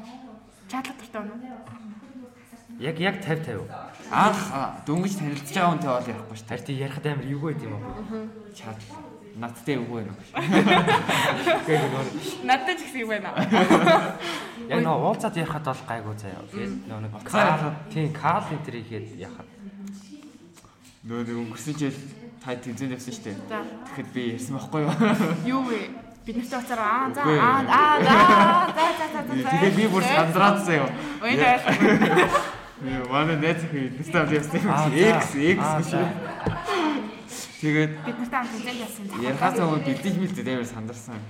Чатлах 0.71 0.97
тустай 1.03 1.23
нөө. 1.27 1.39
яг 2.79 2.99
яг 2.99 3.17
50 3.23 3.67
50. 3.67 3.67
Анх 4.11 4.41
дөнгөж 4.87 5.15
танилцж 5.19 5.55
байгаа 5.55 5.71
хүнтэй 5.71 5.91
бол 5.91 6.11
ярихгүй. 6.11 6.39
Харин 6.47 6.67
тий 6.67 6.77
ярихад 6.79 7.07
амар 7.07 7.27
эвгүй 7.27 7.53
байт 7.55 7.63
юм 7.67 7.75
аа. 7.75 7.83
Чат 8.55 8.79
надтай 9.37 9.77
үгүй 9.81 10.05
байна 10.05 10.15
Надад 12.45 12.77
ч 12.79 12.81
ихсэг 12.85 13.07
байна. 13.09 13.31
яг 14.69 14.79
нөгөө 14.85 15.07
уулзаад 15.09 15.37
ярихад 15.37 15.65
бол 15.65 15.83
гайгүй 15.89 16.15
заяа. 16.21 16.43
Тэгээд 16.53 16.73
нөгөө 16.89 17.03
нэг 17.03 17.13
ярихад. 17.33 17.77
тий 17.93 18.07
кал 18.13 18.45
энэ 18.53 18.65
төр 18.67 18.77
ихэд 18.83 19.07
яхад. 19.19 19.49
Нөө 21.07 21.21
нэг 21.27 21.37
өнгөрсөн 21.43 21.75
жил 21.79 21.97
та 22.45 22.55
тэнцэн 22.55 22.93
явсан 22.95 23.13
шүү 23.15 23.25
дээ. 23.25 23.37
Тэгэхэд 23.89 24.09
би 24.13 24.23
ярьсан 24.37 24.55
байхгүй 24.59 24.81
юу? 24.85 24.93
юу 25.59 25.63
вэ? 25.67 25.81
Бид 26.23 26.37
нарт 26.39 26.55
уцаар 26.55 26.83
аа 26.83 27.11
за 27.11 27.23
аа 27.27 27.67
аа 27.67 27.99
за 28.71 28.85
за 28.99 29.07
за 29.11 29.21
за. 29.27 29.33
Тэгээд 29.35 29.75
би 29.75 29.85
бүр 29.91 30.05
сандраад 30.07 30.59
заяа. 30.63 30.87
Ой 31.23 31.35
нэ. 31.35 31.59
Манай 33.11 33.37
найз 33.39 33.63
их 33.63 33.73
нэстав 33.99 34.31
явсан 34.31 34.59
юм. 34.63 34.71
X 34.95 35.35
X 35.35 35.59
Аа, 35.63 35.79
гэж. 35.83 35.91
Тэгээд 37.63 37.95
Бид 38.03 38.19
нарт 38.19 38.35
амт 38.35 38.51
тэнцэн 38.51 38.75
яасан. 38.83 39.07
ярихаас 39.23 39.55
өмнө 39.63 39.87
бэлдэж 39.87 40.15
мэлдэж 40.19 40.47
амар 40.51 40.67
сандарсан. 40.67 41.21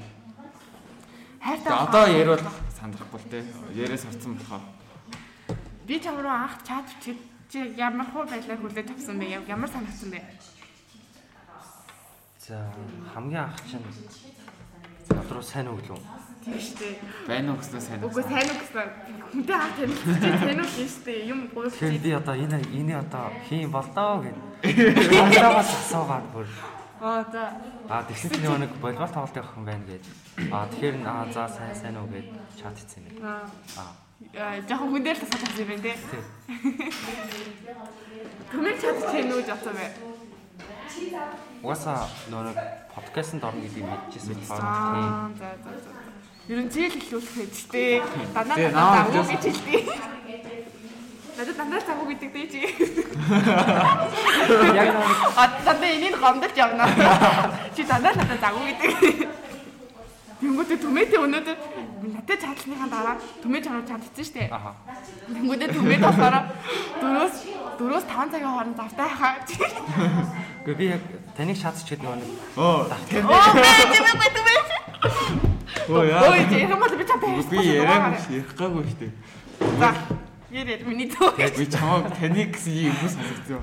Хайртай. 1.44 1.72
Одоо 1.76 2.04
ярил 2.08 2.40
сандрахгүй 2.72 3.20
л 3.20 3.28
те. 3.28 3.44
Ярээ 3.76 4.00
сурцсан 4.00 4.40
болохоор. 4.40 4.64
Би 5.84 6.00
чам 6.00 6.16
руу 6.24 6.32
анх 6.32 6.56
чат 6.64 6.88
чиг 7.04 7.20
чи 7.52 7.76
ямар 7.76 8.08
хуу 8.08 8.24
байдлаар 8.24 8.64
хүлээж 8.64 8.96
авсан 8.96 9.20
бэ? 9.20 9.44
Ямар 9.44 9.68
санагдсан 9.68 10.08
бэ? 10.08 10.24
За 12.48 12.64
хамгийн 13.12 13.44
анх 13.44 13.60
чинь 13.68 13.84
надруу 15.12 15.44
сайн 15.44 15.68
уу 15.68 15.76
гэлөө. 15.84 16.00
Тийм 16.42 16.58
шүү 16.58 16.76
дээ. 16.82 16.94
Байна 17.30 17.54
уу 17.54 17.58
гэснээр 17.62 17.84
сайн. 17.86 18.02
Үгүй 18.02 18.24
сайн 18.26 18.48
уу 18.50 18.58
гэсэн. 18.58 18.88
Хүнтэй 19.30 19.56
хаа 19.56 19.70
танилцчих 19.78 20.16
чи 20.18 20.30
сайн 20.42 20.58
уу 20.58 20.70
гэж 20.74 20.90
шүү 20.90 21.04
дээ. 21.06 21.20
Юм 21.30 21.40
чи. 21.54 22.02
би 22.02 22.10
одоо 22.18 22.34
энэ 22.34 22.58
энийг 22.74 22.98
одоо 22.98 23.24
хийн 23.46 23.70
болдоо 23.70 24.26
гэд. 24.26 24.38
Хамтаагаас 25.22 25.70
асуугаад 25.70 26.26
бүр 26.34 26.46
Аа 27.02 27.24
за. 27.32 27.50
Аа 27.90 28.02
тэгсэн 28.06 28.30
чинь 28.30 28.58
нэг 28.62 28.70
волейбол 28.78 29.10
тоглолт 29.10 29.34
явах 29.34 29.58
юм 29.58 29.66
байна 29.66 29.86
гэж. 29.90 30.04
Аа 30.54 30.70
тэгэхээр 30.70 30.96
аа 31.02 31.26
за 31.34 31.50
сайн 31.50 31.74
сайн 31.74 31.98
уу 31.98 32.06
гэж 32.06 32.26
чат 32.54 32.78
хийсэн 32.78 33.10
юм. 33.10 33.26
Аа. 33.26 33.42
Аа. 33.74 34.54
Жоохон 34.62 34.90
хүн 34.94 35.02
дээр 35.02 35.18
тасаж 35.18 35.42
авсан 35.42 35.66
юм 35.66 35.70
байна 35.70 35.82
те. 35.82 35.98
Тий. 35.98 36.22
Төмөр 38.54 38.74
чадчих 38.78 39.26
нүж 39.26 39.48
авсан 39.50 39.74
бай. 39.74 39.90
Угаасаа 41.62 42.06
нэг 42.30 42.58
подкастт 42.94 43.42
орно 43.42 43.62
гэдгийг 43.66 43.86
мэдчихсэн 43.90 44.38
болохоор 44.38 44.62
тийм. 44.62 45.10
За 45.42 45.48
за 45.58 45.72
за. 45.82 46.11
Ер 46.50 46.58
нь 46.58 46.70
зээл 46.74 46.98
хэлүүлэх 46.98 47.34
гэж 47.38 47.54
тээ. 47.70 48.02
Дандаа 48.34 48.58
дандаа 48.58 49.06
загуу 49.06 49.30
гэж 49.30 49.42
хэлдэг. 49.46 49.86
Надад 51.38 51.56
дандаа 51.56 51.80
загуу 51.86 52.06
гэдэг 52.10 52.30
дээ 52.34 52.46
чи. 52.50 52.60
Яг 54.74 54.88
нөгөө 54.90 55.06
нэг 55.06 55.20
А 55.38 55.42
дандаа 55.62 55.90
энийг 55.94 56.18
гомдож 56.18 56.50
явна. 56.58 56.84
Чи 57.78 57.86
дандаа 57.86 58.18
надад 58.18 58.42
загуу 58.42 58.66
гэдэг. 58.66 58.90
Тэнгүүтээ 60.42 60.78
түмэтэ 60.82 61.16
өнөөдөр 61.22 61.58
надад 62.10 62.38
чадлынхаа 62.42 62.90
дараа 62.90 63.16
түмээ 63.38 63.62
чанар 63.62 63.86
чадчихсан 63.86 64.26
шүү 64.26 64.34
дээ. 64.42 64.50
Тэнгүүтээ 65.30 65.70
түмээ 65.78 65.98
болохоор 66.02 66.36
дөрөөс 66.98 67.34
дөрөөс 67.78 68.04
5 68.10 68.34
цагийн 68.34 68.50
хооронд 68.50 68.74
завтай 68.82 69.06
хаа. 69.06 69.38
Гэхдээ 69.46 70.74
би 70.74 70.86
яг 70.90 71.02
таныг 71.38 71.54
шаацчихэд 71.54 72.02
нөгөө 72.02 72.18
нэг 72.18 72.30
Оо. 72.58 72.90
Оо 72.90 73.46
мэ 73.54 74.02
түмээ 74.02 74.30
түмээ. 74.34 75.51
Оо 75.88 76.04
яа. 76.04 76.30
Ой 76.30 76.44
чи 76.50 76.62
юм 76.62 76.78
бол 76.78 76.96
би 76.96 77.04
чамтай 77.04 77.30
Би 77.50 77.58
яриаг 77.66 78.20
ярих 78.30 78.54
гаагүй 78.54 78.84
шүү 78.86 78.98
дээ. 79.00 79.12
За. 79.80 79.90
Ярээ 80.52 80.84
миний 80.86 81.08
төө. 81.10 81.34
Би 81.58 81.66
чамаа 81.66 82.06
таныг 82.12 82.54
гэсэн 82.54 82.74
юм 82.86 82.94
хүмүүс 83.00 83.14
сонсогдсон. 83.18 83.62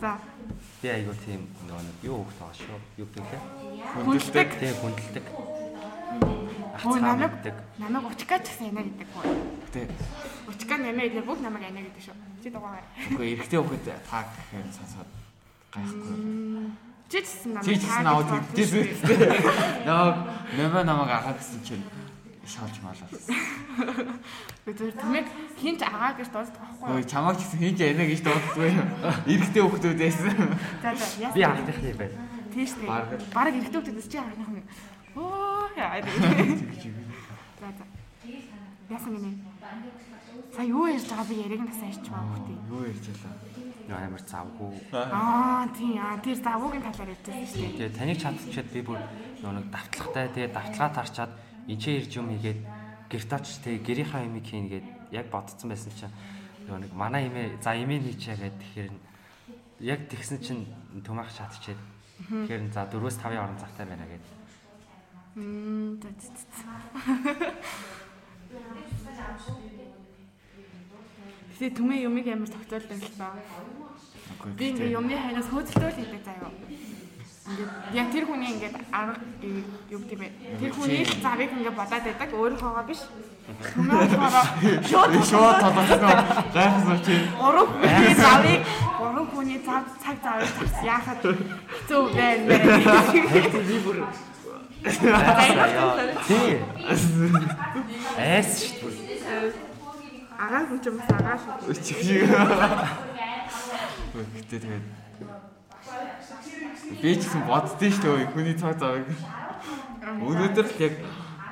За. 0.00 0.18
би 0.86 0.92
айгуу 0.92 1.14
тийм 1.24 1.42
нөгөө 1.66 1.82
нэг 1.82 1.98
юу 2.06 2.22
хөх 2.22 2.34
таа 2.38 2.52
шүү. 2.54 2.78
Юу 3.00 3.08
гэхээ. 3.10 3.40
Хүндэлдэг. 4.06 4.48
Тэг 4.60 4.76
хүндэлдэг. 4.78 5.24
Ах 6.76 6.84
Өө 6.86 6.92
цаа 6.94 7.16
намайг 7.16 7.32
намайг 7.80 8.06
учкач 8.12 8.44
гэсэн 8.46 8.70
яна 8.70 8.84
гэдэг 8.86 9.08
үү. 9.16 9.34
Тэ. 9.72 9.88
Учка 10.46 10.74
нэмээ 10.78 11.08
гэдэг 11.10 11.24
бүх 11.26 11.40
намайг 11.42 11.66
яна 11.66 11.82
гэдэг 11.82 12.02
шүү. 12.06 12.16
Чи 12.44 12.48
дугаа. 12.54 12.78
Үгүй 13.16 13.34
эрэгтэй 13.34 13.58
хүүхэд 13.58 13.86
та 14.06 14.22
гэхээр 14.30 14.68
сонсоод 14.70 15.10
гайхгүй. 15.74 16.85
Гэсэн 17.06 17.54
намайг 17.54 17.78
гэсэн 17.78 18.06
аваад 18.06 18.28
хэлдээсэн 18.34 18.82
үстэй. 18.82 19.16
Яа, 19.86 20.26
нэмэ 20.58 20.80
намайг 20.82 21.10
ахаа 21.14 21.38
гэсэн 21.38 21.62
чинь 21.62 21.84
шалж 22.42 22.82
малаа. 22.82 23.06
Би 24.66 24.70
зөв 24.74 24.90
түмэг 24.98 25.26
хинч 25.54 25.80
агаа 25.86 26.18
гэж 26.18 26.28
дуусдаг 26.34 26.58
байхгүй 26.62 26.90
Ой, 26.90 27.02
юу? 27.02 27.10
чамаач 27.10 27.38
гэсэн 27.38 27.58
хийж 27.62 27.78
яана 27.78 28.04
гэж 28.10 28.20
дууддгүй. 28.26 28.70
Эрэгтэй 29.30 29.62
хүүхдүүд 29.62 29.98
байсан. 30.02 30.34
За 30.82 30.90
за. 30.94 31.30
Би 31.34 31.42
анхных 31.46 31.78
юм 31.78 31.96
байна. 31.98 32.18
тийш 32.54 32.70
дээ. 32.74 32.90
Бараг. 32.90 33.22
Бараг 33.34 33.54
эрэгтэй 33.54 33.80
хүмүүс 33.82 34.08
чи 34.10 34.18
агаах 34.18 34.50
юм. 34.50 34.66
Оо 35.14 35.70
яа. 35.78 36.02
За 36.02 37.68
за. 37.70 37.84
Яасан 38.90 39.12
гинэ. 39.14 39.30
Са 40.54 40.62
юу 40.62 40.86
ярьж 40.86 41.06
байгаа 41.10 41.26
би 41.30 41.34
яриг 41.42 41.62
насаа 41.66 41.90
байгаа 41.90 42.26
хүүхдээ. 42.34 42.58
Юу 42.70 42.82
ярьж 42.86 43.04
байлаа? 43.10 43.34
Нөгөө 43.86 44.02
амар 44.02 44.22
завгүй. 44.26 44.70
Аа 44.90 45.70
тийм 45.70 45.94
аа 46.02 46.18
тэр 46.18 46.38
завуугийн 46.42 46.82
талаар 46.82 47.14
ярьжсэн 47.14 47.46
шүү 47.46 47.62
дээ. 47.62 47.78
Тэгээ 47.78 47.98
таныг 47.98 48.18
чадчихад 48.18 48.68
би 48.74 48.80
бүр 48.82 48.98
нэг 48.98 49.66
давтлагатай 49.70 50.26
тэгээ 50.34 50.50
давтлагаа 50.50 50.90
тарчаад 50.98 51.32
энэ 51.70 51.78
ч 51.78 51.84
ирж 51.94 52.12
юм 52.18 52.34
хийгээд 52.34 52.60
гэрт 53.06 53.30
очиж 53.30 53.56
тэгээ 53.62 53.86
гэрийнхаа 53.86 54.26
юмыг 54.26 54.42
хийн 54.42 54.66
гээд 54.66 54.86
яг 55.14 55.26
бодсон 55.30 55.70
байсан 55.70 55.94
чинь 55.94 56.14
нөгөө 56.66 56.80
нэг 56.82 56.92
манай 56.98 57.30
имээ 57.30 57.62
за 57.62 57.78
имээ 57.78 58.02
хийчээ 58.02 58.36
гээд 58.42 58.56
тэгэхээр 58.58 58.90
яг 59.86 60.00
тэгсэн 60.10 60.38
чинь 60.42 60.62
төмөх 61.06 61.30
шатчихэд 61.30 61.78
тэгэхээр 62.26 62.74
за 62.74 62.90
4-5 62.90 63.38
орон 63.38 63.58
цагтай 63.58 63.86
байна 63.86 64.06
гээд 64.10 64.24
Мм. 65.36 66.00
Тэгээ 71.56 71.72
түмээ 71.72 72.04
юмыг 72.04 72.26
амар 72.28 72.50
тогтоолдог 72.52 73.00
л 73.00 73.16
ба. 73.16 73.32
Би 74.60 74.64
ингээ 74.76 74.92
юмны 74.92 75.16
хайнаас 75.16 75.48
хөөцөлтөөл 75.48 75.96
хийдэг 75.96 76.22
заяа. 76.28 76.52
Ингээд 77.46 77.72
яг 77.96 78.08
тэр 78.12 78.24
хүний 78.28 78.50
ингээд 78.52 78.76
арга 78.92 79.16
юу 79.88 80.00
гэдэг 80.04 80.18
бэ? 80.20 80.28
Тэр 80.60 80.72
хүний 80.76 81.00
завыг 81.24 81.50
ингээ 81.56 81.72
бодоод 81.72 82.04
байдаг 82.04 82.30
өөрийнхоогоо 82.36 82.84
биш. 82.84 83.00
Болохоор 83.72 84.48
шууд 84.84 85.12
шууд 85.24 85.56
толгоцсон 85.64 86.00
гайхсан 86.52 86.98
чи. 87.06 87.16
гурван 87.40 87.66
хүний 87.72 88.14
завыг 88.20 88.60
гурван 89.00 89.26
хүний 89.32 89.60
зав 89.64 89.84
цаг 90.02 90.16
завыг 90.20 90.52
яахад 90.84 91.24
хэцүү 91.24 92.02
байна. 92.12 92.52
би 93.64 93.76
бүр 93.80 93.98
тий 96.26 96.60
эс 98.36 98.52
шүү 98.76 98.90
дээ 98.92 99.75
Агаа 100.36 100.62
хүн 100.68 100.80
ч 100.80 100.86
бас 100.92 101.08
агаа 101.16 101.36
шүү. 101.40 101.74
Шиг. 101.80 102.28
Гэтэ 104.36 104.56
тэгээд 104.60 104.86
би 107.00 107.10
ч 107.16 107.22
гэсэн 107.24 107.42
боддсон 107.48 107.90
шүү 107.92 108.14
дээ 108.16 108.32
хүний 108.32 108.56
цаг 108.56 108.76
завыг. 108.80 109.08
Өнөөдөр 110.04 110.66
л 110.68 110.80
яг 110.80 110.94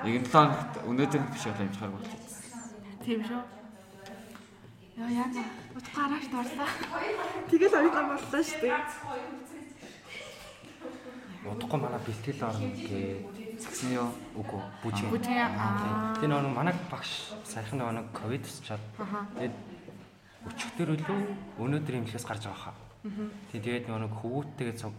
яг 0.05 0.24
7 0.24 0.32
хоногт 0.32 0.72
өнөөдөр 0.89 1.22
биш 1.32 1.45
болоо 1.49 1.64
амжихаар 1.64 1.93
болчихсон. 1.97 2.41
Тийм 3.05 3.20
шүү. 3.24 3.43
Яа 5.01 5.11
яа. 5.11 5.28
Утга 5.76 5.91
гараач 5.97 6.24
дарлаа. 6.32 6.70
Тэгэл 7.51 7.78
оюутан 7.78 8.07
боллоо 8.12 8.43
шүү 8.45 8.61
дээ. 8.62 8.78
удахгүй 11.45 11.80
манай 11.80 12.01
бэлтгэл 12.01 12.45
орно 12.49 12.68
гээ 12.89 13.43
Юу? 13.95 14.09
үгүй 14.39 14.61
бүжиг 14.83 15.09
Бүжиг, 15.11 15.37
аа. 15.39 16.15
тэр 16.19 16.29
нөгөө 16.31 16.53
манай 16.55 16.75
багш 16.91 17.33
саяхан 17.45 17.79
нөгөө 17.81 18.12
ковид 18.17 18.45
усчаад 18.45 18.81
Аха. 18.99 19.27
тэгээд 19.37 19.55
өчигдөр 20.49 20.89
үлээ 20.95 21.21
өнөөдөр 21.61 21.95
имлээс 22.01 22.25
гарч 22.29 22.45
байгаа 22.49 22.73
хаа. 22.73 22.77
Тэг 23.53 23.61
тэгээд 23.65 23.85
нөгөө 23.89 24.01
нэг 24.05 24.12
хөвгүүттэйгээ 24.21 24.77
цуг 24.81 24.97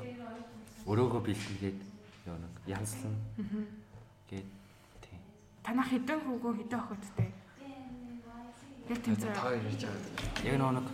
өрөөгөө 0.86 1.22
бэлтгэлгээд 1.26 1.80
нөгөө 2.26 2.40
нэг 2.46 2.54
янзлан 2.70 3.16
гээд 4.30 4.48
тийм. 5.02 5.20
Танах 5.66 5.90
хэдэн 5.90 6.20
хүүгөө 6.26 6.54
хэдэн 6.62 6.80
охидтэй? 6.82 7.30
Яг 8.90 9.00
тийм 9.02 9.16
Та 9.18 9.42
хоёр 9.42 9.62
ярьж 9.66 9.82
байгаа. 9.82 10.46
Яг 10.46 10.56
нөгөө 10.62 10.74
нэг 10.78 10.88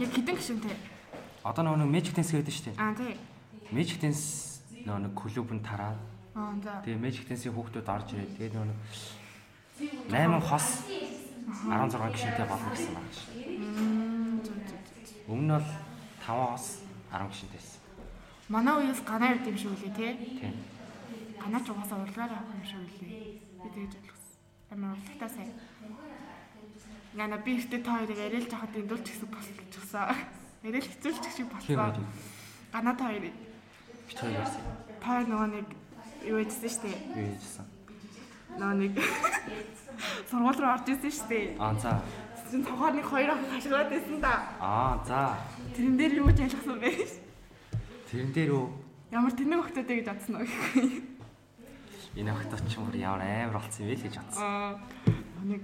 Яг 0.00 0.10
хэдэн 0.12 0.36
гişүнтэй? 0.36 0.76
одоо 1.44 1.62
нэг 1.76 1.88
Magic 1.88 2.12
Dance 2.16 2.32
гэдэг 2.36 2.52
шүү 2.52 2.64
дээ. 2.72 2.76
Аа 2.80 2.94
тий. 2.96 3.16
Magic 3.72 3.98
Dance 4.00 4.51
нөгөө 4.86 5.00
нэг 5.06 5.12
клубын 5.14 5.60
тараад 5.62 5.98
Аа 6.34 6.54
за. 6.64 6.80
тэгээ 6.84 7.00
Magic 7.02 7.24
Dance-ийн 7.28 7.54
хүүхдүүд 7.54 7.88
орж 7.92 8.08
ирээд 8.16 8.32
тэгээд 8.36 8.54
нөгөө 8.56 8.68
нэг 8.72 8.78
8 10.08 10.40
хос 10.48 10.66
16 11.68 12.14
гишүүнтэй 12.14 12.46
болно 12.48 12.68
гэсэн 12.72 12.92
байна 12.96 13.12
шүү. 13.12 13.28
Өмнө 15.28 15.44
нь 15.44 15.52
бол 15.52 15.68
5 16.24 16.50
хос 16.52 16.66
10 17.12 17.28
гишүүнтэй 17.30 17.60
байсан. 17.60 17.80
Манай 18.48 18.74
үеэс 18.80 19.00
ганаа 19.06 19.32
явд 19.32 19.46
юм 19.48 19.56
шиг 19.60 19.70
үлээ 19.76 19.92
тий. 19.96 20.12
Тийм. 20.40 20.54
Ганаа 21.40 21.60
ч 21.62 21.66
угаасаа 21.72 21.98
урлагаар 22.02 22.32
авах 22.32 22.52
юм 22.56 22.64
шиг 22.66 22.80
үлээ. 22.80 23.10
Би 23.62 23.68
тэгж 23.76 23.92
ойлгосон. 24.00 24.32
Амар 24.72 24.96
урлагтаа 24.96 25.28
сайн. 25.30 25.52
Яна 27.12 27.36
би 27.44 27.50
ихтэй 27.60 27.80
та 27.84 27.90
хоёрыг 28.00 28.18
арил 28.18 28.46
жахад 28.48 28.72
эндүүлч 28.76 29.06
гэсэн 29.08 29.28
босчихсон. 29.28 30.16
Арил 30.64 30.86
хэцүүлч 30.88 31.24
шиг 31.28 31.48
үү. 31.52 32.06
Ганаа 32.72 32.94
та 32.96 33.04
хоёрыг 33.12 33.34
Бид 34.12 34.20
хоёр 34.20 34.36
ярьсан. 34.44 34.62
та 35.00 35.24
нөгөө 35.24 35.48
нэг 35.56 35.66
юу 36.28 36.38
яжсэн 36.44 36.68
шүү 36.68 36.82
дээ. 36.84 37.00
Юу 37.16 37.28
ярьсан? 37.32 37.66
Нөгөө 38.60 38.76
нэг 38.76 38.92
сургууль 40.28 40.60
руу 40.60 40.72
орж 40.76 40.86
ирсэн 40.92 41.12
шүү 41.16 41.28
дээ. 41.32 41.46
Аа 41.56 41.72
за. 41.80 41.92
Чин 42.52 42.60
цохоор 42.68 42.92
нэг 42.92 43.06
хоёр 43.08 43.30
ах 43.32 43.40
хашгаад 43.56 43.88
байсан 43.88 44.20
да. 44.20 44.34
Аа 44.60 45.00
за. 45.08 45.40
Тэрэн 45.72 45.96
дээр 45.96 46.12
юу 46.20 46.28
ч 46.36 46.44
ялгсан 46.44 46.76
бэ? 46.76 46.92
Тэрэн 48.12 48.30
дээр 48.36 48.52
үү 48.52 48.66
Ямар 49.12 49.32
тэнэг 49.32 49.60
хөлтөөтэй 49.64 49.96
гэж 50.00 50.06
бодсон 50.12 50.34
уу 50.36 50.44
гэхгүй. 50.44 50.84
энэ 52.20 52.32
охточ 52.32 52.60
ч 52.68 52.76
мөр 52.80 52.96
ямар 52.96 53.20
амар 53.24 53.56
болсон 53.64 53.88
юм 53.88 53.88
бэ 53.92 53.96
л 53.96 54.04
гэж 54.04 54.14
бодсон. 54.20 54.44
Аа 54.44 54.76
нэг 55.48 55.60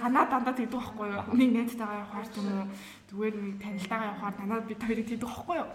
канаа 0.00 0.24
дандаа 0.32 0.52
тэгдэг 0.56 0.76
байхгүй 0.80 1.06
юу? 1.12 1.24
Нэг 1.36 1.50
найзтайгаа 1.52 2.00
явахаар 2.04 2.28
ч 2.32 2.34
юм 2.40 2.48
уу 2.48 2.68
зүгээр 3.12 3.34
нэг 3.36 3.54
танилтайгаа 3.60 4.08
явахаар 4.16 4.34
танаа 4.40 4.60
бид 4.64 4.80
хоёрыг 4.80 5.06
тэгдэг 5.08 5.28
байхгүй 5.28 5.56
юу? 5.60 5.68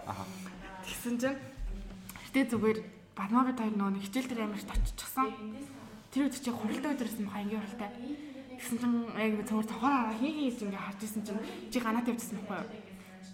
Тэгсэн 0.82 1.14
чинь 1.22 1.38
гэтээ 2.28 2.44
зүгээр 2.52 2.78
бид 3.48 3.58
хоёр 3.58 3.74
нөгөө 3.74 3.92
нэг 3.96 4.04
хичээл 4.04 4.28
дээр 4.30 4.44
амарч 4.46 4.68
оччихсан. 4.68 5.28
Тэр 6.12 6.22
үед 6.28 6.36
чи 6.36 6.50
хуралтай 6.52 6.92
өдрөөс 6.94 7.18
юм 7.18 7.32
хангийн 7.32 7.60
хуралтай. 7.64 7.90
Тэгсэн 8.58 8.78
чинь 8.78 8.96
яг 9.16 9.32
цогор 9.48 9.66
цохоор 9.66 9.94
араа 9.96 10.16
хий 10.20 10.32
хий 10.36 10.50
гэж 10.52 10.60
ингээ 10.68 10.84
харж 10.86 11.00
исэн 11.02 11.22
чинь 11.26 11.42
чи 11.72 11.78
ганаа 11.80 12.02
тавьчихсан 12.04 12.38
байхгүй 12.42 12.58
юу? 12.58 12.70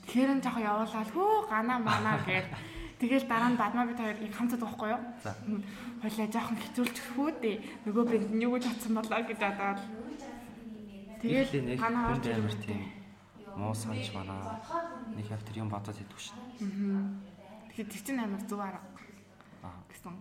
Тэгэхээр 0.04 0.30
нь 0.36 0.42
жоохон 0.44 0.68
явуулаад 0.68 1.10
хөө 1.12 1.32
ганаа 1.50 1.78
манаа 1.80 2.18
гэж 2.24 2.46
Тэгэл 3.04 3.26
дараа 3.26 3.50
нь 3.50 3.58
бадмаа 3.60 3.84
бид 3.90 3.98
хоёр 3.98 4.18
их 4.22 4.32
хамцаад 4.32 4.62
байхгүй 4.62 4.88
юу? 4.94 5.02
За. 5.20 5.34
Хойлоо 6.00 6.26
жоохон 6.30 6.58
хэцүүлчих 6.62 7.06
хүү 7.18 7.28
дээ. 7.42 7.56
Нөгөө 7.90 8.04
бэнд 8.06 8.30
нь 8.32 8.44
юу 8.46 8.54
гэж 8.54 8.64
бодсон 8.70 8.92
болоо 8.94 9.20
гэж 9.26 9.38
бодоод. 9.42 9.80
Тэгэл 11.20 11.50
Тэгэл 11.50 11.68
нэг 11.68 11.78
танаа 11.82 12.04
хүнд 12.14 12.24
орж 12.24 12.26
амар 12.38 12.56
тийм 12.62 12.80
муу 13.58 13.74
санч 13.74 14.06
манай 14.14 14.40
нэг 15.18 15.26
тэр 15.26 15.56
юм 15.58 15.68
бодоод 15.68 15.98
идэх 15.98 16.20
шин. 16.22 16.38
Тэгэхээр 17.74 17.90
тэр 17.90 18.02
чинь 18.06 18.22
амар 18.22 18.42
зөв 18.46 18.60
арга 18.62 18.86
Аа. 19.66 19.82
гэсэн. 19.90 20.14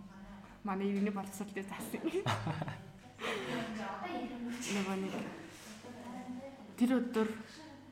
Манай 0.66 0.90
юуны 0.90 1.10
боловсрол 1.14 1.54
дээр 1.54 1.70
заасан. 1.70 2.02
Нөгөө 4.74 4.96
нэг 4.98 5.14
тэр 6.74 6.90
өдөр 6.98 7.28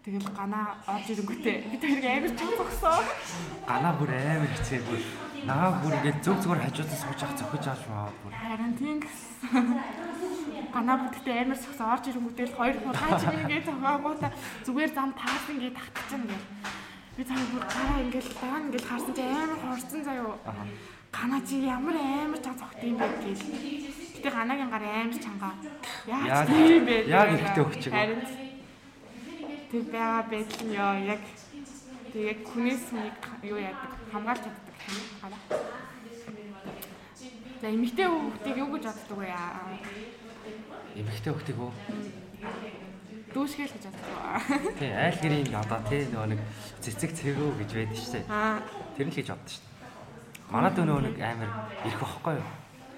тэгэл 0.03 0.29
ганаа 0.35 0.83
орж 0.91 1.07
ирэнгүүтээ 1.15 1.57
бид 1.71 1.79
хоёр 1.79 2.03
амар 2.11 2.33
чанга 2.35 2.59
зогсоо. 2.59 2.99
Ганаа 3.71 3.93
бүр 4.03 4.11
амар 4.11 4.51
хэцээ 4.51 4.81
бүр. 4.83 4.99
Наа 5.47 5.71
бүр 5.79 5.95
ингээд 5.95 6.19
зөв 6.27 6.37
зөвөр 6.43 6.59
хажуудаа 6.67 6.99
сууж 6.99 7.21
авах 7.23 7.39
зохиж 7.39 7.67
ааш 7.71 7.83
маа 7.87 8.11
бүр. 8.19 8.33
Харин 8.35 8.75
тийм 8.75 8.99
гэсэн. 8.99 9.79
Ганаа 10.75 10.97
бүтгтээ 11.07 11.39
амар 11.47 11.59
зогсоо 11.63 11.87
орж 11.95 12.05
ирэнгүүтээ 12.11 12.47
л 12.51 12.59
хоёр 12.59 12.77
хураач 12.83 13.23
ингээд 13.31 13.67
зогоогоота 13.71 14.29
зүгээр 14.67 14.91
зам 14.91 15.11
таасан 15.15 15.55
ингээд 15.55 15.79
татчихна 15.79 16.27
гэх. 16.35 16.43
Би 17.17 17.23
цаа 17.29 17.45
бүр 17.53 17.65
гараа 17.69 18.01
ингээд 18.05 18.29
даан 18.41 18.63
ингээд 18.67 18.87
харсан 18.89 19.13
чи 19.17 19.23
амар 19.23 19.59
хорцсон 19.61 20.01
заяо. 20.05 20.33
Аа. 20.49 20.65
Ганаа 21.13 21.41
чи 21.47 21.55
ямар 21.77 21.97
амар 21.97 22.41
чанга 22.45 22.61
зогт 22.65 22.81
юм 22.89 22.97
бэ 22.97 23.07
гээл. 23.21 23.45
Гэтэ 24.17 24.31
ганагийн 24.33 24.71
гар 24.73 24.85
амар 24.89 25.19
чанга. 25.25 25.51
Яг- 26.09 26.27
Яаж 26.33 26.49
тийм 26.49 26.85
бэ? 26.89 26.97
яг 27.13 27.29
ихтэй 27.37 27.63
өгчөг. 27.65 27.93
Харин 27.93 28.21
тэр 29.71 29.83
байгаа 29.93 30.41
нь 30.65 30.73
ёо 30.73 30.93
яг 31.15 31.23
тэг 32.13 32.23
яг 32.33 32.39
хүнээс 32.49 32.83
хүнийг 32.89 33.19
юу 33.45 33.59
яадаг 33.61 33.93
хамгаалж 34.13 34.43
чаддаг 34.49 34.77
юм 34.89 35.05
гараа. 35.21 35.43
За 37.61 37.67
эмэгтэй 37.69 38.07
хүүхдийг 38.09 38.57
юу 38.57 38.69
гэж 38.73 38.85
боддог 38.89 39.19
вэ? 39.21 39.29
Эмэгтэй 40.97 41.33
хөхтийг 41.33 41.59
үү? 41.61 41.73
Дүүшгээл 43.33 43.73
гэж 43.73 43.85
боддог. 43.89 44.77
Тий, 44.79 44.93
айл 44.93 45.19
гэрийн 45.21 45.55
одоо 45.57 45.81
тий 45.89 46.03
нөгөө 46.13 46.29
нэг 46.37 46.41
цэцэг 46.85 47.11
цэгөө 47.17 47.51
гэж 47.65 47.71
байдаг 47.73 47.97
шүү 47.99 48.13
дээ. 48.13 48.25
Аа, 48.29 48.61
Тэр 48.97 49.07
нь 49.09 49.13
л 49.13 49.17
хийж 49.17 49.29
боддог 49.33 49.49
шүү 49.53 49.63
дээ. 49.65 50.53
Манад 50.53 50.77
нөгөө 50.77 51.03
нэг 51.09 51.17
амар 51.21 51.51
ирэх 51.89 52.01
байхгүй 52.01 52.35
юу? 52.37 52.49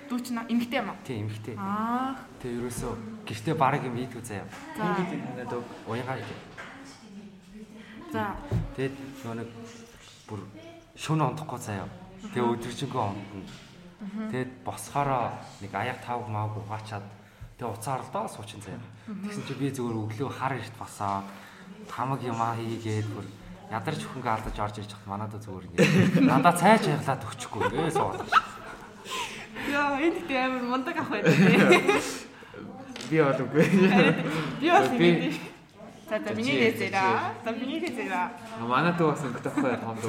дүүч 0.05 0.27
на 0.37 0.43
эмэгтэй 0.51 0.79
юм 0.85 0.89
аа. 0.93 0.97
Тий, 1.07 1.17
эмэгтэй. 1.23 1.55
Аа, 1.57 2.13
Тэг 2.43 2.51
ерөөсөө 2.61 2.93
гэртээ 3.25 3.55
бараг 3.57 3.83
юм 3.89 3.97
ийдгүй 3.97 4.23
заяа. 4.23 4.45
за. 4.77 4.85
танаад 5.01 5.53
өг. 5.55 5.65
Уянгаа 5.89 6.17
гэж. 6.21 6.29
За. 8.13 8.37
Тэгэд 8.77 8.95
нөгөө 9.25 9.37
нэг 9.41 9.49
бүр 10.29 10.41
шөнө 10.99 11.25
ондохгүй 11.33 11.59
заяа. 11.63 11.89
Тэгээ 12.35 12.53
өдөржингөө 12.53 13.03
ондно. 13.03 13.43
Тэгэд 14.31 14.51
босхороо 14.67 15.33
нэг 15.65 15.73
аяг 15.73 15.99
тавг 16.05 16.29
мааг 16.29 16.53
угаачаад 16.59 17.07
тэгээ 17.59 17.75
уцаар 17.75 18.01
л 18.03 18.11
доо 18.13 18.27
суучин 18.29 18.61
заяа. 18.63 18.83
Тэгсэн 19.07 19.45
чи 19.47 19.55
би 19.55 19.71
зүгээр 19.71 19.97
өглөө 20.03 20.31
хар 20.31 20.59
эрт 20.59 20.75
босоод 20.79 21.27
хамаг 21.91 22.21
юмаа 22.23 22.55
хийгээд 22.59 23.09
бүр 23.15 23.27
ядарч 23.71 24.03
хөнгө 24.05 24.31
алдаж 24.31 24.57
орж 24.59 24.77
ирж 24.83 24.93
хат 24.93 25.07
манадаа 25.07 25.41
зүгээр 25.41 25.65
ингэ. 25.71 26.29
Дандаа 26.29 26.55
цайж 26.55 26.91
яглаад 26.91 27.23
өчөхгүй 27.23 27.63
ингээ 27.71 27.95
суугаад. 27.95 28.23
Яа, 29.71 29.97
энэ 29.99 30.19
гэдэг 30.21 30.39
амар 30.39 30.65
мундаг 30.67 30.97
ах 30.99 31.09
байдаг. 31.09 31.35
тий. 31.35 32.25
Би 33.11 33.17
бол 33.23 33.41
үгүй. 33.45 33.65
Би 34.61 34.69
бас 34.71 34.89
Би-. 34.95 35.41
За, 36.09 36.19
за 36.21 36.35
миний 36.35 36.57
хэлээрээ. 36.61 36.91
За, 37.45 37.51
миний 37.53 37.81
хэлээрээ. 37.81 38.29
Манайд 38.61 38.99
бас 39.01 39.25
ингэдэг 39.25 39.55
байхгүй 39.57 39.77
томд. 39.81 40.05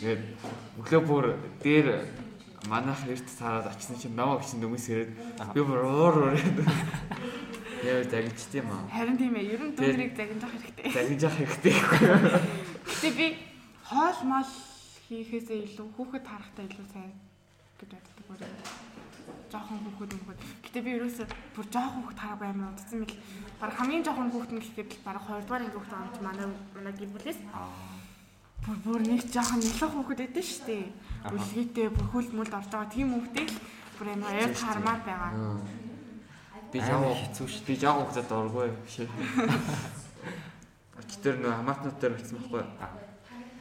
Тэгээд 0.00 0.22
өглөө 0.80 1.02
бүр 1.06 1.24
дээр 1.62 1.86
манайх 2.68 3.00
эрт 3.08 3.28
сараад 3.28 3.72
очсон 3.72 3.96
чинь 3.96 4.16
наваа 4.16 4.40
гिचэн 4.40 4.60
дүмэс 4.60 4.86
ирээд 4.92 5.12
би 5.54 5.60
бүр 5.64 5.80
уур 5.86 6.14
ураад. 6.28 6.58
Яа 7.80 8.04
загичт 8.04 8.52
юм 8.52 8.68
аа. 8.68 8.84
Харин 8.92 9.16
тийм 9.16 9.34
ээ, 9.40 9.56
ер 9.56 9.62
нь 9.64 9.72
дүүрийг 9.72 10.12
загнах 10.12 10.52
хэрэгтэй. 10.52 10.92
Загиж 10.92 11.20
явах 11.24 11.38
хэрэгтэй. 11.40 11.74
Гэтэ 12.84 13.08
би 13.16 13.26
хоол 13.88 14.20
мал 14.28 14.50
хийхээсээ 15.08 15.64
илүү 15.64 15.88
хүүхэд 15.96 16.24
харахтаа 16.28 16.64
илүү 16.68 16.86
сайн 16.92 17.12
гэж 17.80 17.90
боддог 17.96 18.26
өөрөө. 18.28 18.52
Жохон 19.48 19.80
хүүхэд 19.80 20.12
мөхөд. 20.20 20.40
Гэтэ 20.68 20.78
би 20.84 20.90
ерөөсөө 21.00 21.26
бүр 21.56 21.66
жохон 21.72 22.02
хүүхэд 22.04 22.20
хараагүй 22.20 22.48
амар 22.52 22.76
удсан 22.76 22.98
мэл. 23.00 23.16
Бараг 23.56 23.76
хамгийн 23.80 24.04
жохон 24.04 24.28
хүүхэд 24.30 24.52
нь 24.52 24.60
гэхэд 24.60 24.90
бараг 25.00 25.24
2 25.24 25.40
дугаар 25.48 25.64
анги 25.64 25.74
хүүхэд 25.80 25.96
юм 25.96 26.12
чи 26.12 26.20
манай 26.20 26.46
манай 26.76 26.92
гэр 26.92 27.10
бүлээс 27.16 27.40
Аа. 27.56 27.99
Бүр 28.60 28.76
бүр 28.84 29.00
нэг 29.00 29.24
жохон 29.32 29.60
нэлээд 29.64 29.92
хүүхэд 29.96 30.20
өгдөө 30.28 30.44
шүү 30.44 30.64
дээ. 30.68 30.84
Үлгээтэй 31.32 31.88
бүр 31.88 32.06
хөл 32.12 32.28
мүлд 32.36 32.52
орж 32.52 32.68
байгаа 32.68 32.92
тийм 32.92 33.08
хүүхдийг 33.16 33.48
л 33.48 33.60
бүр 33.96 34.08
амар 34.12 34.36
ойр 34.36 34.52
хармаар 34.52 35.00
байгаа. 35.00 35.32
Би 36.68 36.78
жаа 36.78 37.00
хэцүү 37.00 37.46
шүү 37.48 37.64
би 37.64 37.74
жаа 37.80 37.94
хугацаад 37.96 38.28
дургүй 38.28 38.68
биш. 38.84 38.96
Оч 41.00 41.10
тэр 41.24 41.40
нөө 41.40 41.56
хамаатнууд 41.56 41.96
дээр 41.96 42.14
очсон 42.20 42.36
байхгүй. 42.36 42.64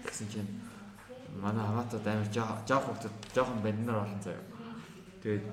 Гэсэн 0.03 0.27
чинь 0.27 0.51
манай 1.39 1.63
хамаатууд 1.63 2.03
амар 2.03 2.29
жаа 2.35 2.79
хугацаад 2.83 3.15
жоохон 3.31 3.63
банднаар 3.63 4.03
олон 4.03 4.19
заяа. 4.19 4.43
Тэгээд 5.23 5.47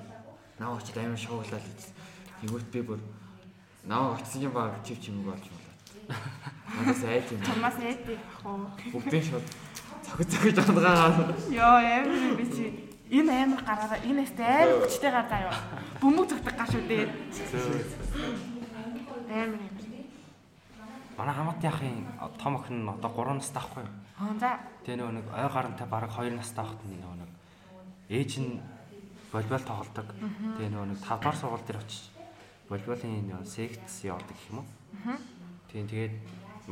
наа 0.58 0.74
очид 0.74 0.98
амар 0.98 1.22
шууглал 1.22 1.62
ийц. 1.70 1.94
Тэгвэл 2.42 2.66
би 2.74 2.80
бүр 2.82 3.00
наа 3.86 4.18
очсон 4.18 4.42
юм 4.42 4.52
баг 4.58 4.82
чив 4.82 4.98
чимэг 4.98 5.30
болж 5.30 5.46
Манайс 6.08 7.02
айт 7.04 7.32
юм. 7.32 7.40
Чамаас 7.42 7.76
найдах 7.78 8.20
уу? 8.44 8.66
Бүгдийн 8.92 9.24
шууд 9.24 9.46
цогц 10.06 10.30
цогж 10.30 10.58
ондгаа. 10.62 11.34
Йоо 11.50 11.78
амар 11.82 12.36
би 12.38 12.44
чи 12.46 12.64
энэ 13.10 13.32
амар 13.44 13.62
гараараа 13.64 14.00
энэ 14.04 14.22
эстэй 14.22 14.46
амар 14.46 14.86
хүчтэй 14.86 15.10
гар 15.10 15.26
заяа. 15.30 15.54
Бөмбөг 16.00 16.26
зүгтэг 16.30 16.54
гаш 16.58 16.72
үү 16.74 16.84
дээ. 16.86 17.06
Амар 19.30 19.60
амар. 19.60 19.76
Манай 21.16 21.34
хамаатны 21.34 21.68
ахын 21.68 22.06
том 22.36 22.56
охин 22.60 22.84
нь 22.84 22.92
одоо 22.92 23.10
3 23.10 23.40
настай 23.40 23.62
ахгүй 23.62 23.82
юу? 23.82 23.92
Аа 24.20 24.36
за 24.36 24.50
Тэгээ 24.84 25.00
нөгөө 25.00 25.14
нэг 25.16 25.26
ой 25.32 25.48
гарантай 25.48 25.86
бараг 25.88 26.12
2 26.12 26.36
настай 26.36 26.60
хахт 26.60 26.84
нь 26.84 27.00
нөгөө 27.00 27.18
нэг 27.24 27.30
ээж 28.12 28.32
нь 28.44 28.60
волейбол 29.32 29.64
тоглодог. 29.64 30.08
Тэгээ 30.60 30.70
нөгөө 30.76 30.88
нэг 30.92 31.00
5 31.00 31.24
дугаар 31.24 31.38
сургууль 31.40 31.64
дээр 31.64 31.80
очиж 31.80 32.12
волейболын 32.68 33.48
секц 33.48 34.04
явуулдаг 34.04 34.36
гэх 34.36 34.50
юм 34.52 34.58
уу? 34.60 34.66
Тийм 35.76 35.84
тэгээд 35.92 36.14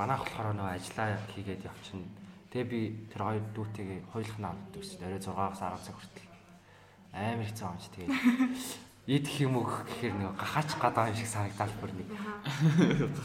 манайх 0.01 0.25
болохоор 0.25 0.57
нөгөө 0.57 0.81
ажиллаа 0.81 1.21
хийгээд 1.29 1.69
явчихна. 1.69 2.09
Тэгээ 2.49 2.73
би 2.73 2.81
тэр 3.13 3.21
хоёр 3.21 3.45
дүүтэйгээ 3.53 4.01
хоёулах 4.09 4.39
нь 4.41 4.49
авдаг 4.49 4.81
ус. 4.81 4.97
Орой 4.97 5.21
6-аас 5.21 5.61
10 5.61 5.85
цаг 5.85 5.97
хүртэл 6.01 6.29
амар 7.13 7.45
хэцүү 7.45 7.67
амж 7.69 7.85
тэгээд 7.93 8.13
идэх 9.05 9.37
юм 9.45 9.61
уу 9.61 9.69
гэхээр 9.69 10.15
нөгөө 10.17 10.37
гахаач 10.41 10.71
гадаа 10.81 11.13
юм 11.13 11.17
шиг 11.21 11.29
санагдал 11.29 11.75
бүр 11.85 11.93
нэг. 12.01 12.09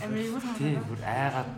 амар 0.04 0.20
юу 0.20 0.36
Тийм 0.60 0.84
санагдав. 0.84 0.88
бүр 0.92 1.02
айгаад 1.08 1.50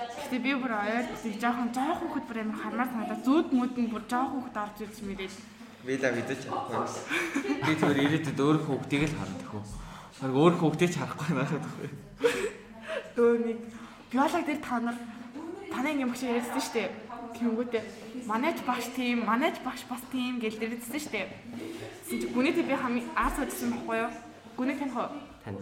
Гэтэ 0.00 0.38
би 0.40 0.52
бүр 0.56 0.72
ойр 0.72 1.06
тийг 1.20 1.36
жоохон 1.36 1.68
жоохон 1.76 2.08
хөхд 2.08 2.26
бүр 2.32 2.38
амар 2.40 2.58
хармаар 2.64 2.88
санагдаа. 2.88 3.20
Зүуд 3.20 3.48
мүд 3.52 3.76
нь 3.76 3.92
бүр 3.92 4.04
жоохон 4.08 4.40
хөхд 4.40 4.56
орж 4.56 4.76
ирж 4.88 4.96
мэрээд. 5.04 5.36
Би 5.84 5.92
л 6.00 6.04
мэдэж 6.16 6.38
чадахгүй. 6.48 6.88
Би 7.60 7.72
тэр 7.76 7.98
ирээдүйд 8.08 8.40
өөр 8.40 8.58
хүүхдийг 8.64 9.04
л 9.12 9.18
харна 9.20 9.36
тэхүү. 9.36 9.62
Харин 10.16 10.36
өөр 10.40 10.54
хүүхдийг 10.56 10.90
ч 10.92 10.96
харахгүй 10.96 11.32
надад. 11.36 11.64
Өө 13.16 13.32
нэг 13.42 13.58
биолог 14.10 14.44
дээр 14.46 14.60
та 14.62 14.78
нар 14.78 14.96
танай 15.70 15.94
ингээм 15.94 16.10
багш 16.10 16.22
ярьсан 16.22 16.60
шүү 16.60 16.74
дээ. 16.74 16.90
Тэнгүүтээ 17.34 17.82
манайч 18.26 18.58
багш 18.66 18.86
тийм, 18.94 19.24
манайч 19.26 19.56
багш 19.64 19.82
бас 19.90 20.02
тийм 20.12 20.38
гэл 20.38 20.58
дэрдсэн 20.58 21.00
шүү 21.00 21.12
дээ. 21.14 21.26
Тэгсэн 22.06 22.18
чи 22.20 22.26
гүнэтэй 22.34 22.64
би 22.66 22.74
хамгийн 22.74 23.10
арт 23.14 23.38
үзсэн 23.38 23.70
байхгүй 23.70 23.96
юу? 24.02 24.10
Гүнэ 24.58 24.74
тань 24.78 24.94
хоо. 24.94 25.08
тань 25.42 25.58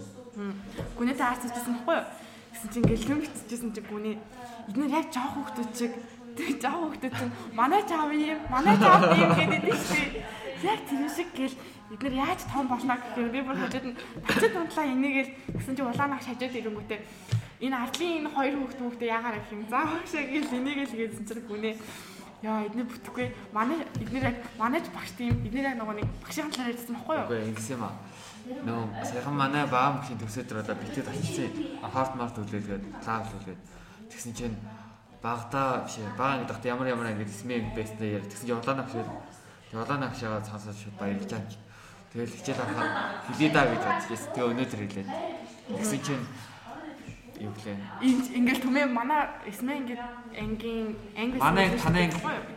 Гүнэтэй 0.97 1.27
арт 1.29 1.45
үзсэн 1.45 1.75
байхгүй 1.77 1.97
юу? 1.97 2.07
Тэгсэн 2.53 2.69
чи 2.73 2.79
ингээл 2.81 3.11
юм 3.13 3.21
битчихсэн 3.25 3.71
чи 3.73 3.81
гүнэ 3.85 4.13
эдгээр 4.69 4.97
яг 4.97 5.07
жоох 5.13 5.33
хүүхдүүд 5.37 5.71
чиг 5.77 5.93
тэг 6.37 6.57
жоох 6.61 6.81
хүүхдүүд 6.93 7.15
чинь 7.17 7.33
манай 7.57 7.83
чаав 7.89 8.13
юм, 8.13 8.41
манай 8.53 8.77
чаав 8.77 9.13
юм 9.13 9.33
гэдэг 9.33 9.61
нь 9.65 9.77
шүү 9.77 10.05
дээ. 10.09 10.25
Яг 10.69 10.81
тэр 10.89 11.09
шиг 11.09 11.29
гэл 11.33 11.57
эдгээр 11.93 12.15
яаж 12.21 12.41
том 12.53 12.69
болно 12.69 12.95
гэхээр 13.01 13.33
би 13.33 13.41
бүр 13.41 13.57
хажууд 13.57 13.87
нь 13.89 13.99
бацад 14.29 14.53
унтлаа 14.57 14.87
энийгэл 14.93 15.31
гэсэн 15.57 15.77
чи 15.77 15.83
улаанах 15.83 16.21
шажууд 16.21 16.59
ирэнгүүтээ 16.59 17.01
энэ 17.65 17.77
ардлын 17.77 18.17
энэ 18.23 18.31
хоёр 18.35 18.55
хүүхд 18.59 18.79
хүүхдээ 18.81 19.11
яагаар 19.15 19.37
их 19.39 19.53
юм 19.53 19.63
заа 19.71 19.85
хашаа 19.87 20.25
гэл 20.27 20.57
энийгэл 20.59 20.99
гээсэн 20.99 21.25
чинь 21.27 21.47
гүнэ 21.49 21.73
Яа 22.39 22.63
эдний 22.63 22.87
бүтэхгүй 22.87 23.35
манай 23.51 23.83
эдгээр 23.99 24.31
яг 24.31 24.37
манайч 24.63 24.87
багш 24.95 25.11
тийм 25.19 25.43
эдгээр 25.43 25.75
яг 25.75 25.77
нөгөө 25.83 25.97
нэг 25.99 26.09
багшийн 26.23 26.55
талаар 26.55 26.71
ярьсан 26.71 26.95
байхгүй 26.95 27.17
юу? 27.19 27.27
Үгүй 27.27 27.51
ингэсэн 27.51 27.75
юм 27.75 27.83
аа. 27.83 27.99
Нөө 28.63 28.81
сайхан 29.03 29.35
манай 29.35 29.67
баам 29.67 29.99
гэхийн 29.99 30.23
төгсөөдөр 30.23 30.63
одоо 30.63 30.77
битэд 30.79 31.11
очсон. 31.11 31.51
Харт 31.83 32.15
март 32.15 32.39
үлээгээд 32.39 32.85
лав 33.03 33.27
үлээд. 33.43 33.61
Тэгсэн 34.07 34.33
чинь 34.39 34.55
багада 35.19 35.83
биш. 35.83 35.99
Баа 36.15 36.39
гэдэг 36.39 36.71
ямар 36.71 36.87
ямар 36.87 37.11
ингэ 37.11 37.27
дисмэн 37.27 37.75
бэстнэ 37.75 38.07
яар. 38.07 38.23
Тэгсэн 38.31 38.47
чинь 38.47 38.61
улаан 38.63 38.87
авшаа. 38.87 39.03
Тэгээ 39.75 39.83
улаан 39.83 40.03
авшаа 40.07 40.39
цаасаа 40.47 40.75
шууд 40.79 40.95
баярлаж 40.95 41.27
байгаа. 41.27 41.59
Тэгэл 42.15 42.35
хичээл 42.39 42.63
авахаар 42.63 42.91
хэлээ 43.35 43.51
даа 43.51 43.67
гэж 43.67 43.83
бодчихсон. 43.83 44.31
Тэгээ 44.31 44.51
өнөөдөр 44.55 44.81
хэлээд. 44.87 45.11
Тэгсэн 45.75 46.01
чинь 46.07 46.25
юу 47.41 47.53
гэлээ. 47.55 47.77
Ингээл 48.39 48.65
түмээ 48.65 48.87
манай 48.91 49.23
эсмэ 49.47 49.73
ингээд 49.83 50.03
ангийн 50.35 50.97
анги 51.17 51.39
Манай 51.39 51.67
танай 51.79 52.07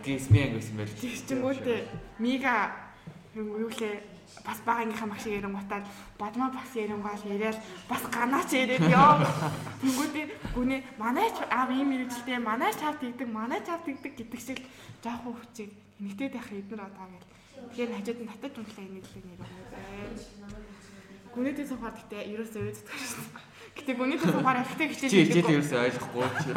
дисмэн 0.04 0.58
гэсэн 0.58 0.76
байл. 0.78 0.98
Тэгчэнгүүтээ 1.02 1.80
мига 2.20 2.56
юу 3.36 3.70
лээ 3.70 4.12
бас 4.46 4.60
багийнхаа 4.66 5.08
маш 5.08 5.26
ярингуудаа 5.26 5.84
бадмаа 6.18 6.50
бас 6.50 6.72
ярингуул 6.76 7.24
яриад 7.28 7.58
бас 7.90 8.04
ганаач 8.10 8.50
яриад 8.54 8.86
ёо. 8.90 9.14
Тэнгүүдээ 9.82 10.26
гүнээ 10.56 10.82
манайч 10.98 11.36
аав 11.52 11.70
ийм 11.70 11.92
мэрэгчлээ 11.92 12.40
манайч 12.40 12.80
аав 12.82 12.98
тэгдэг 13.00 13.28
манайч 13.28 13.66
аав 13.70 13.84
тэгдэг 13.86 14.14
гэдэг 14.18 14.40
шиг 14.40 14.60
жоох 15.04 15.22
хүчийг 15.24 15.72
тэнэгтэй 15.98 16.30
байх 16.32 16.50
эднэр 16.50 16.82
одоо 16.88 17.06
гэл. 17.12 17.30
Тэгэхээр 17.70 17.92
хажууд 17.96 18.20
нь 18.24 18.32
татаж 18.32 18.54
унтлаа 18.58 18.86
энэ 18.88 19.02
л 19.04 19.14
нэр 19.14 19.38
байна. 19.38 19.58
Гүнэдээ 21.34 21.66
сухаар 21.68 21.94
гэхдээ 21.96 22.30
ерөөсөө 22.34 22.62
өөддөг 22.66 22.98
шээ. 22.98 23.51
Гэтэ 23.76 23.92
гүнэдээ 23.98 24.30
сухаар 24.32 24.58
ихтэй 24.62 24.88
Чи 24.92 24.94
хичээл 24.94 25.28
хичээл 25.32 25.54
ерөөсөө 25.56 25.80
ойлгохгүй 25.86 26.28
чи. 26.44 26.52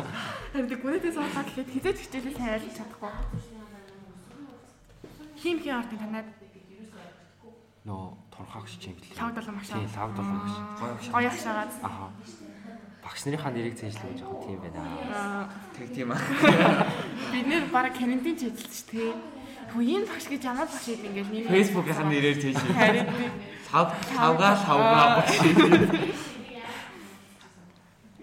Харин 0.53 0.69
гүнэдээ 0.83 1.13
сухаар 1.15 1.47
гэхэд 1.49 1.69
хизээч 1.75 1.99
хичээлээ 2.05 2.35
сайн 2.37 2.53
ойлгож 2.59 2.75
чадахгүй. 2.79 3.13
Хим 5.41 5.57
хин 5.63 5.75
ордын 5.79 6.01
танаад 6.03 6.29
нөө 7.85 8.05
турхаагч 8.33 8.83
юм 8.89 8.97
бэл. 8.99 9.15
лав 9.21 9.31
долоо 9.37 9.53
маш 9.55 9.69
Тийм, 9.69 9.89
лав 9.95 10.11
долоо 10.17 10.37
маш. 10.43 10.55
гоё 11.13 11.29
ахшаагаад 11.31 11.73
Аа. 11.85 12.09
Багш 13.05 13.21
нарынхаа 13.29 13.53
нэрийг 13.53 13.77
цээжлэх 13.77 14.17
жоохон 14.17 14.41
тийм 14.49 14.59
байна. 14.65 14.81
аа, 15.13 15.45
Тэг 15.77 15.89
тийм 15.93 16.09
аа. 16.17 16.21
бид 17.33 17.47
нэр 17.47 17.65
бараг 17.69 17.93
Кеннедийн 17.93 18.37
ч 18.41 18.49
эзэлсэн 18.49 18.73
шүү 18.73 18.89
дээ. 18.97 19.13
Хөө 19.77 19.85
энэ 19.85 20.09
багш 20.09 20.25
гэж 20.33 20.43
ямар 20.49 20.65
багш 20.73 20.87
ийм 20.89 21.05
ингээл 21.13 21.31
нэг 21.37 21.45
Facebook-ийн 21.53 22.09
нэрээр 22.09 22.39
тийш. 22.41 22.57
харин 22.73 23.07
би 23.13 23.27
Лав 23.75 23.89
лавга 24.17 24.51
лавга 24.65 25.07
багш. 25.21 25.37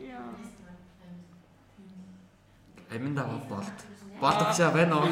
яа. 0.01 0.25
Аминда 2.91 3.23
болд. 3.23 3.65
Болд 4.19 4.39
багшаа 4.43 4.71
байна 4.71 4.97
уу? 4.99 5.07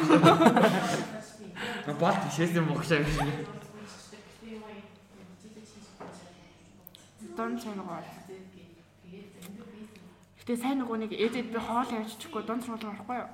Болд 1.98 2.18
бишээс 2.26 2.52
юм 2.52 2.68
багшаа 2.68 3.00
гэж. 3.00 3.16
Дон 7.36 7.56
цайгаа. 7.56 8.04
Гэтэ 10.44 10.56
сайн 10.60 10.78
нөгөө 10.84 10.96
нэг 11.08 11.12
ээжэд 11.16 11.48
би 11.48 11.58
хоол 11.58 11.88
явчихгүй 11.88 12.42
дон 12.44 12.60
цайгаа 12.60 12.92
орохгүй 12.92 13.16
юу? 13.16 13.28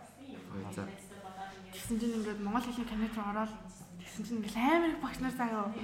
Тэгсэн 1.75 1.99
чинь 1.99 2.17
ингээд 2.23 2.39
монгол 2.39 2.63
хэлний 2.71 3.11
руу 3.19 3.27
ороод 3.27 3.53
тэгсэн 3.99 4.23
чинь 4.23 4.39
ингээд 4.47 4.63
амар 4.63 4.91
их 4.95 5.03
багш 5.03 5.19
нар 5.19 5.35
заяа. 5.35 5.75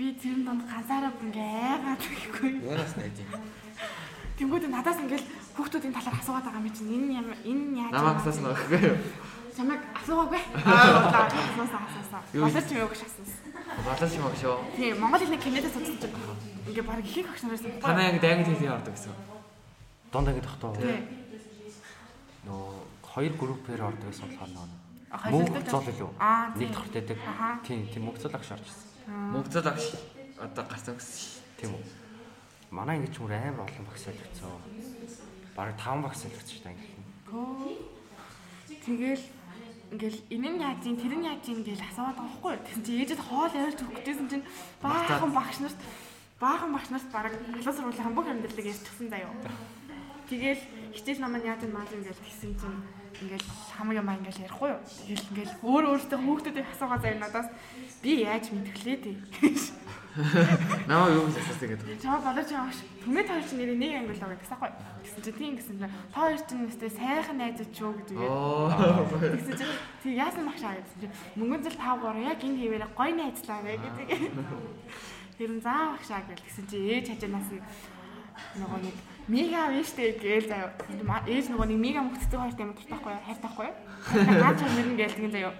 Би 0.00 0.16
тэрэн 0.16 0.48
донд 0.48 0.64
ганцаараа 0.64 1.12
бүр 1.12 1.28
ингээ 1.28 1.76
айгаад 1.76 2.00
гэхгүй. 2.00 2.50
Юунаас 2.64 2.96
найд 2.96 3.20
юм? 3.20 3.28
Тэнгүүд 4.40 4.64
надаас 4.72 4.96
ингээд 4.96 5.24
хүүхдүүдийн 5.60 5.92
талаар 5.92 6.16
асуугаад 6.16 6.44
байгаа 6.48 6.64
юм 6.64 6.72
чинь 6.72 6.88
энэ 6.88 7.36
энэ 7.44 7.64
яаж 7.84 7.92
Намайг 7.92 8.16
асуусан 8.24 8.48
уу 8.48 8.56
гэхгүй 8.56 8.80
юу? 8.80 8.96
чамайг 9.52 9.82
асуугаагүй. 10.00 10.40
Аа 10.56 11.28
асуусан 11.52 11.82
асуусан. 11.84 12.22
Юу? 12.32 12.48
Болооч 12.48 12.68
юм 12.72 12.80
уу 12.80 12.88
гэж 12.88 13.00
асуусан. 13.04 13.40
Болооч 13.84 14.12
юм 14.16 14.24
шүү. 14.40 14.56
Тийм 14.80 14.94
монгол 15.04 15.20
хэлний 15.20 15.36
кабинетээс 15.44 15.74
судалсан 15.76 15.98
чинь 16.00 16.16
ингээ 16.72 16.84
баг 16.88 17.04
их 17.04 17.16
их 17.20 17.28
багш 17.28 17.42
нараас 17.44 17.64
Танай 17.84 18.06
анги 18.08 18.24
англи 18.24 18.56
хэлний 18.56 18.72
ордог 18.72 18.94
гэсэн. 18.96 19.12
Донд 20.16 20.28
ангид 20.32 20.48
тохтоо. 20.48 20.80
Тийм. 20.80 21.04
Нөө 22.48 22.72
хоёр 23.04 23.32
группээр 23.36 23.84
ордог 23.84 24.08
гэсэн 24.08 24.32
болохоор 24.32 24.48
нөө. 24.48 24.68
Хоёр 25.12 25.32
Мөнгө 25.36 25.60
зол 25.68 25.88
илүү. 25.92 26.10
Аа, 26.16 26.48
Нэг 26.56 26.56
тийм. 26.56 26.72
тохтойдаг. 26.72 27.18
Аха. 27.20 27.48
Тийм, 27.68 27.84
тийм 27.92 28.02
мөнгө 28.08 28.24
зол 28.24 28.32
агш 28.40 28.48
орж 28.56 28.64
ирсэн. 29.00 29.32
Мөнгөцөл 29.32 29.70
агш 29.72 29.86
одоо 30.36 30.64
гарсан 30.64 30.94
гэсэн. 30.96 31.40
Тийм 31.56 31.72
үү. 31.76 31.84
Манай 32.70 32.96
ингэж 33.00 33.16
мөр 33.20 33.32
амар 33.32 33.68
олон 33.68 33.86
багш 33.88 34.02
солигдсон. 34.04 34.60
Бараг 35.56 35.76
5 35.80 36.04
багш 36.04 36.18
солигдсон 36.22 36.54
шүү 36.54 36.64
дээ 36.64 36.72
англи. 36.72 37.00
Тэгэл 38.80 39.24
ингээл 39.90 40.18
энэ 40.30 40.48
нь 40.54 40.62
яаж 40.62 40.80
юм 40.86 40.96
тэр 40.96 41.14
нь 41.18 41.26
яаж 41.26 41.42
юм 41.50 41.60
гэж 41.66 41.80
асууад 41.82 42.14
байгаа 42.14 42.36
хгүй. 42.38 42.54
Тэгсэн 42.62 42.82
чинь 42.86 43.00
ээжэд 43.02 43.22
хоол 43.26 43.50
ярьж 43.50 43.78
өгөхтэйсэн 43.82 44.28
чинь 44.30 44.44
баахан 44.78 45.32
багш 45.34 45.58
нарт 45.58 45.78
баахан 46.38 46.70
багш 46.70 46.88
нарт 46.94 47.08
бараг 47.10 47.34
халуун 47.34 47.90
сургуулийн 47.90 48.14
бүх 48.14 48.28
амьдралыг 48.30 48.70
ярьж 48.70 48.86
өгсөн 48.86 49.10
заяо. 49.10 49.34
Тэгэл 50.30 50.62
хичээл 50.94 51.22
намайг 51.26 51.42
яаж 51.42 51.66
юм 51.66 51.74
маа 51.74 51.90
ингээл 51.90 52.22
тэгсэн 52.22 52.54
чинь 52.54 52.78
ингээл 53.18 53.46
хамаг 53.74 53.96
юм 53.98 54.08
ингээл 54.14 54.44
ярихгүй 54.46 54.70
юу. 54.70 54.82
Тэгэл 55.10 55.28
ингээл 55.34 55.54
өөр 55.66 55.84
өөртөө 55.90 56.18
хүүхдүүдийг 56.22 56.66
асуугаа 56.70 56.98
заяа 57.02 57.18
надаас 57.18 57.48
би 58.02 58.24
яаж 58.24 58.48
мэдгэлээ 58.50 58.98
тий. 59.04 59.16
Намаа 60.90 61.12
юу 61.14 61.30
гэж 61.30 61.38
асуусан 61.38 61.68
гэдэг. 61.70 62.02
Чаа 62.02 62.18
болооч 62.18 62.50
ааш. 62.50 62.78
Түмээ 63.04 63.24
та 63.24 63.38
хоёр 63.38 63.46
чинь 63.46 63.60
нэрээ 63.62 63.78
нэг 63.78 63.92
англи 63.94 64.18
лоо 64.18 64.34
гэсэн 64.34 64.58
байхгүй. 64.58 64.70
Гэсэн 65.06 65.22
чинь 65.22 65.38
тийм 65.38 65.54
гэсэн 65.54 65.76
чинь 65.78 65.94
та 66.10 66.18
хоёр 66.18 66.40
чинь 66.42 66.62
нэстэй 66.66 66.90
сайхан 66.90 67.36
найзууд 67.38 67.70
шүү 67.70 67.92
гэдэг. 67.94 68.16
Оо. 68.18 68.68
Тэгсэн 69.06 69.54
чинь 69.54 69.74
тий 70.02 70.12
яасан 70.18 70.44
багш 70.50 70.62
аа 70.66 70.82
гэсэн 70.82 70.98
чинь 70.98 71.14
мөнгөн 71.38 71.62
зэл 71.62 71.78
5 71.78 72.02
3 72.10 72.26
яг 72.26 72.40
энэ 72.42 72.58
хэвээр 72.58 72.84
гой 72.90 73.10
найзлаа 73.14 73.60
вэ 73.62 73.72
гэдэг. 73.78 74.08
Тэр 75.38 75.50
нь 75.54 75.62
заа 75.62 75.94
багш 75.94 76.10
аа 76.10 76.22
гэл 76.26 76.42
тэгсэн 76.42 76.66
чинь 76.66 76.88
ээж 76.90 77.06
хажуунаас 77.14 77.48
нь 77.54 77.62
нөгөө 78.58 78.80
нэг 78.82 78.96
мега 79.30 79.70
вэштэй 79.70 80.18
гээл 80.18 80.50
заяа. 80.50 80.74
Ээж 81.30 81.54
нөгөө 81.54 81.66
нэг 81.70 81.78
мега 81.78 82.02
мөхцөг 82.02 82.34
хоёр 82.34 82.56
тийм 82.58 82.74
дуртахгүй 82.74 83.12
юу? 83.14 83.24
Хайртахгүй 83.30 83.66
юу? 83.70 83.76
Наач 84.42 84.58
нэрнэ 84.58 84.98
гээл 84.98 85.16
тэгэн 85.16 85.34
заяа. 85.38 85.54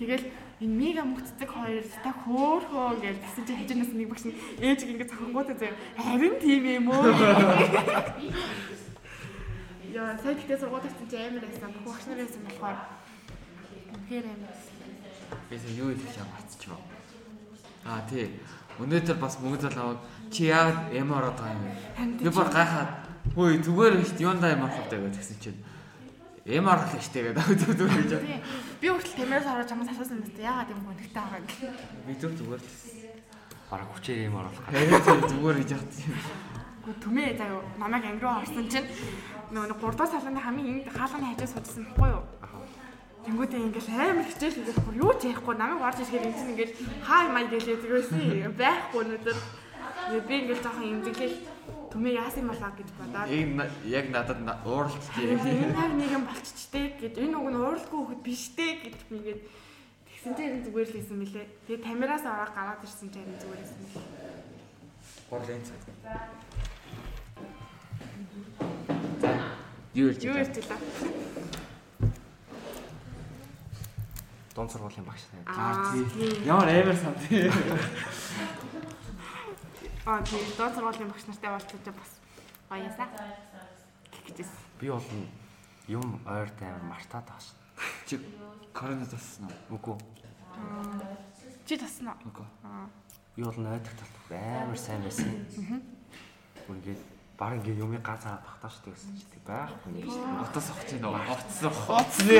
Тэгэл 0.00 0.24
энэ 0.62 0.78
мега 0.78 1.02
мөхцөг 1.02 1.50
хоёр 1.50 1.82
та 2.06 2.10
хөөхөө 2.22 3.02
гээл 3.02 3.18
тэгсэн 3.18 3.44
чинь 3.46 3.58
хажуунаас 3.58 3.92
нэг 3.98 4.08
багш 4.08 4.24
нь 4.30 4.38
ээжиг 4.62 4.88
ингэ 4.94 5.10
цохонгоотой 5.10 5.56
заяа. 5.58 5.74
Харин 5.98 6.38
тийм 6.38 6.62
юм 6.70 6.86
уу? 6.94 7.02
Яа, 9.90 10.14
сая 10.22 10.38
тэгтээ 10.38 10.62
сургууль 10.62 10.86
тавьсан 10.86 11.08
чи 11.10 11.16
амар 11.18 11.42
байсан. 11.42 11.74
Бүх 11.82 11.90
багш 11.90 12.06
нарын 12.06 12.26
байсан 12.30 12.42
болохоор 12.46 12.78
үнэхээр 13.90 14.26
амар. 14.30 14.54
Бис 15.50 15.62
юу 15.74 15.90
хэлэх 15.90 16.16
юм 16.22 16.30
батчихв. 16.30 16.78
Аа 17.82 18.06
тий. 18.06 18.26
Өнөөдөр 18.78 19.18
бас 19.18 19.34
мөнгө 19.42 19.66
зал 19.66 19.76
аваад 19.82 20.00
чи 20.30 20.46
яагаад 20.46 20.94
ямар 20.94 21.26
ороод 21.26 21.42
байгаа 21.42 21.58
юм 21.58 21.66
бэ? 21.66 22.22
Би 22.22 22.30
бүр 22.30 22.48
гайхаад 22.54 22.90
хөөе 23.34 23.58
зүгээр 23.66 23.94
биш 23.98 24.14
юундаа 24.22 24.54
ямар 24.54 24.70
хавтай 24.70 25.02
гэж 25.02 25.18
тэгсэн 25.18 25.38
чинь 25.42 25.58
ямар 26.46 26.78
л 26.82 26.98
штэ 26.98 27.30
гэдэг 27.30 27.46
зүг 27.54 27.72
зүг 27.78 27.90
гэж. 27.90 28.12
Би 28.82 28.86
хүртэл 28.90 29.18
тэмээс 29.22 29.46
ороод 29.46 29.68
чамаас 29.70 29.90
асуусан 29.94 30.18
юм 30.18 30.26
байна. 30.26 30.42
Яагаад 30.42 30.70
юм 30.74 30.80
гонхтой 30.82 31.14
байгаа 31.14 31.38
юм. 31.38 31.46
Би 32.06 32.14
зүг 32.18 32.32
зүгээр 32.34 32.62
л. 32.62 32.70
Бараг 33.70 33.88
хүчээр 33.94 34.26
юм 34.26 34.36
оруулах. 34.42 34.66
Харин 34.66 35.22
зүгээр 35.30 35.56
гэж 35.62 35.70
яах 35.70 35.86
юм. 35.86 36.18
Гэхдээ 36.82 36.98
түмээ 36.98 37.30
заяа 37.38 37.62
намайг 37.78 38.04
анги 38.10 38.22
руу 38.26 38.34
орсон 38.42 38.66
чинь 38.66 38.90
нөгөө 39.54 39.78
3 39.78 39.94
дахь 39.94 40.10
салааны 40.10 40.40
хамгийн 40.42 40.82
энд 40.82 40.90
хаалганы 40.90 41.26
хажуу 41.30 41.46
суудсан 41.54 41.86
байхгүй 41.94 42.10
юу? 42.10 42.24
Тэнгүүдээ 43.22 43.60
ингээл 43.70 43.90
амар 44.02 44.26
хичээл 44.26 44.58
хийх 44.66 44.82
бүр 44.82 44.96
юу 44.98 45.12
ч 45.14 45.30
яахгүй 45.30 45.54
намайг 45.54 45.78
орж 45.78 45.98
ирэхээр 46.02 46.26
энэ 46.26 46.38
чинь 46.42 46.52
ингээл 46.58 46.74
хаа 47.06 47.30
май 47.30 47.46
гэлээ 47.46 47.78
тэгвэсэн 47.86 48.58
байхгүй 48.58 48.98
өнөдөр 48.98 49.38
би 50.26 50.34
ингээл 50.42 50.64
жоохон 50.66 50.90
имзэглэл 50.90 51.36
түмээ 51.92 52.16
яасан 52.16 52.48
болоо 52.48 52.72
гэж 52.72 52.88
бодоод 52.96 53.28
яг 53.84 54.06
надад 54.08 54.40
ууралцчих. 54.64 55.12
энэ 55.20 55.76
яг 55.76 55.92
нэг 56.00 56.10
юм 56.16 56.24
болчихжтэй 56.24 56.96
гэж 56.96 57.14
энэ 57.20 57.36
уг 57.36 57.48
нь 57.52 57.60
ууралдгүй 57.60 58.00
хөхөд 58.00 58.22
биштэй 58.24 58.70
гэж 58.80 58.96
მიгээд 59.12 59.40
тэгсэн 60.08 60.32
чинь 60.32 60.64
зүгээр 60.64 60.88
л 60.88 60.96
хийсэн 60.96 61.16
мөлий. 61.20 61.46
Тэгээ 61.68 61.84
камераас 61.84 62.24
ороо 62.24 62.48
гараад 62.48 62.80
ирсэн 62.80 63.08
чинь 63.12 63.36
зүгээр 63.36 63.60
хийсэн 63.60 63.78
мөлий. 63.84 64.06
Горлын 65.28 65.62
цаг. 65.68 65.80
За 69.20 69.30
юу 69.94 70.08
ярьж 70.08 70.24
Юу 70.24 70.32
байна? 70.34 70.48
ярьчлаа? 70.48 70.78
Дунд 74.54 74.70
сургуулийн 74.72 75.04
багш 75.04 75.22
тийм. 75.28 75.44
Ямар 76.44 76.68
амар 76.68 76.96
сан 76.96 77.14
тий. 77.28 77.48
Аа 80.04 80.18
тийм 80.26 80.42
доод 80.58 80.74
сургуулийн 80.74 81.10
багш 81.10 81.24
нартай 81.30 81.50
уулзаж 81.54 81.86
бас 81.94 82.12
баяасаа. 82.68 83.06
Гэжсэн. 84.26 84.58
Би 84.80 84.90
бол 84.90 85.06
юм 85.86 86.18
ойр 86.26 86.50
тайвар 86.58 86.82
мартаад 86.82 87.26
байгаа 87.30 87.38
шин. 87.38 87.58
Чи 88.06 88.18
коронавирус 88.74 89.14
тассан 89.14 89.46
уу? 89.46 89.78
Үгүй. 89.78 89.96
Чи 91.66 91.78
таснаа. 91.78 92.18
Үгүй. 92.26 92.46
Аа. 92.66 92.90
Би 93.36 93.42
бол 93.46 93.58
найдаг 93.62 93.94
талт 93.94 94.14
амар 94.34 94.78
сайн 94.78 95.06
байсан. 95.06 95.46
Бүр 96.66 96.76
ингээд 96.82 97.02
баг 97.38 97.52
ингээд 97.58 97.82
юмыг 97.82 98.02
ганцаараа 98.04 98.44
багтааш 98.44 98.74
шүү 98.82 98.92
гэсэн 98.92 99.12
чи 99.18 99.26
тэг 99.32 99.42
байхгүй 99.48 99.90
нэг 99.92 100.06
шүү. 100.06 100.24
Утас 100.44 100.66
авах 100.70 100.86
чинь 100.86 101.02
нөгөө 101.02 101.22
хоцсон. 101.26 101.72
Утасны 101.72 102.36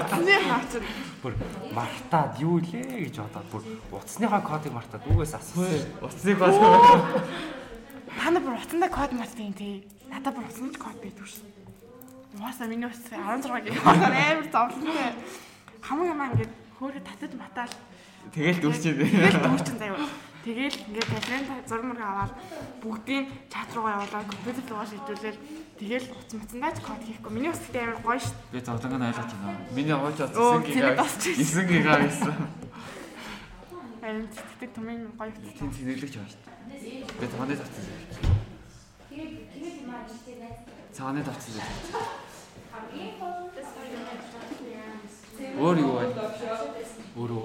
утасны 0.00 0.34
хаачин. 0.48 0.84
Бүр 1.22 1.32
мартаад 1.76 2.32
юу 2.40 2.56
лээ 2.58 3.04
гэж 3.04 3.16
бодоод 3.20 3.48
бүр 3.52 3.62
утасныхаа 3.92 4.42
кодыг 4.42 4.72
мартаад 4.72 5.04
үгээс 5.06 5.34
асуусан. 5.38 5.86
Утасны 6.00 6.32
гол. 6.34 6.56
Та 8.18 8.26
нар 8.32 8.42
бүр 8.42 8.56
утасны 8.58 8.88
код 8.88 9.12
мартын 9.12 9.52
тий. 9.54 9.84
Надад 10.10 10.34
бүр 10.34 10.48
утасны 10.48 10.74
код 10.74 10.96
байдаг 10.98 11.26
шүү. 11.28 11.46
Угаасаа 12.34 12.66
миний 12.66 12.88
ус 12.90 12.98
16 13.12 13.46
гэх 13.62 13.86
амар 13.86 14.48
зовлонтой. 14.50 15.14
Хамаг 15.84 16.08
юм 16.10 16.22
ингээд 16.26 16.52
хөөрө 16.80 17.00
татаж 17.06 17.32
матаал. 17.38 17.74
Тэгэл 18.34 18.58
дүүрчээ. 18.58 18.94
Тэгэл 18.98 19.42
дүүрчин 19.44 19.78
заяа. 19.78 20.08
Тэгэл 20.44 20.76
ингээд 20.76 21.08
талент 21.08 21.48
зураг 21.64 21.84
мөрөг 21.88 22.04
аваад 22.04 22.32
бүгдийг 22.84 23.32
чат 23.48 23.72
руугаа 23.72 23.96
явуулаад 23.96 24.28
компьютер 24.28 24.64
руугаа 24.68 24.88
шийдүүлээл 24.92 25.40
тэгэл 25.80 26.06
утас 26.12 26.36
мацандаач 26.36 26.76
код 26.84 27.00
хийхгүй. 27.00 27.32
Миний 27.32 27.48
ус 27.48 27.64
гэдэг 27.64 27.80
амар 27.80 28.04
гоё 28.04 28.20
шүү. 28.20 28.36
Би 28.52 28.60
зовлонг 28.60 28.92
нь 29.00 29.08
ойлгож 29.08 29.32
байна. 29.40 29.64
Миний 29.72 29.96
Оо, 29.96 30.04
утсан 30.04 30.28
цэник 30.28 30.68
гига 30.68 30.92
тосч 31.00 31.22
ирсэн. 31.32 31.64
9 31.64 31.72
гига 31.72 31.96
байсан. 31.96 32.36
Харин 34.04 34.28
цэцдэг 34.28 34.70
түмэн 34.76 35.00
гоё 35.16 35.32
утастай. 35.32 35.56
Тийм 35.56 35.72
тэнэглэж 35.72 36.12
байгаа 36.12 36.28
шүү. 36.28 36.44
Би 37.16 37.26
цааны 37.32 37.54
тавцсан. 37.56 37.84
Цааны 40.92 41.20
тавцсан. 41.24 41.64
Өөр 45.56 45.76
юу 45.80 45.92
вэ? 45.96 46.04
Өөрөө 47.16 47.44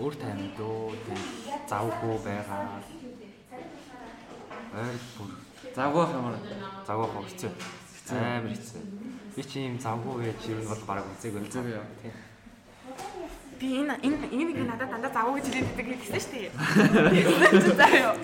өөр 0.00 0.14
тайван 0.16 0.50
дөө 0.56 0.96
тэг 1.04 1.20
завгүй 1.68 2.16
байгаа. 2.24 2.80
Ойр 4.80 4.98
бүр 5.14 5.30
Завгүй 5.74 6.04
хамаар 6.06 6.36
завгүй 6.86 7.08
хогцоо. 7.14 7.50
Амар 8.10 8.50
хэцүү. 8.50 8.80
Би 9.36 9.42
чи 9.44 9.60
юм 9.68 9.76
завгүй 9.78 10.24
гэж 10.26 10.48
юу 10.50 10.64
бол 10.66 10.82
бараг 10.88 11.06
үзээгүй. 11.14 11.46
Үзээгүй 11.46 11.74
яа. 11.76 11.86
Тийм. 12.00 12.14
Би 13.60 13.68
энэ 13.78 13.94
энэ 14.02 14.44
нэг 14.50 14.58
надад 14.66 14.90
дандаа 14.90 15.12
завуу 15.14 15.36
гэж 15.38 15.46
хэлдэг 15.52 15.86
хэлсэн 16.00 16.20
шүү 16.24 16.32
дээ. 16.34 17.76
Заяа. 17.78 18.16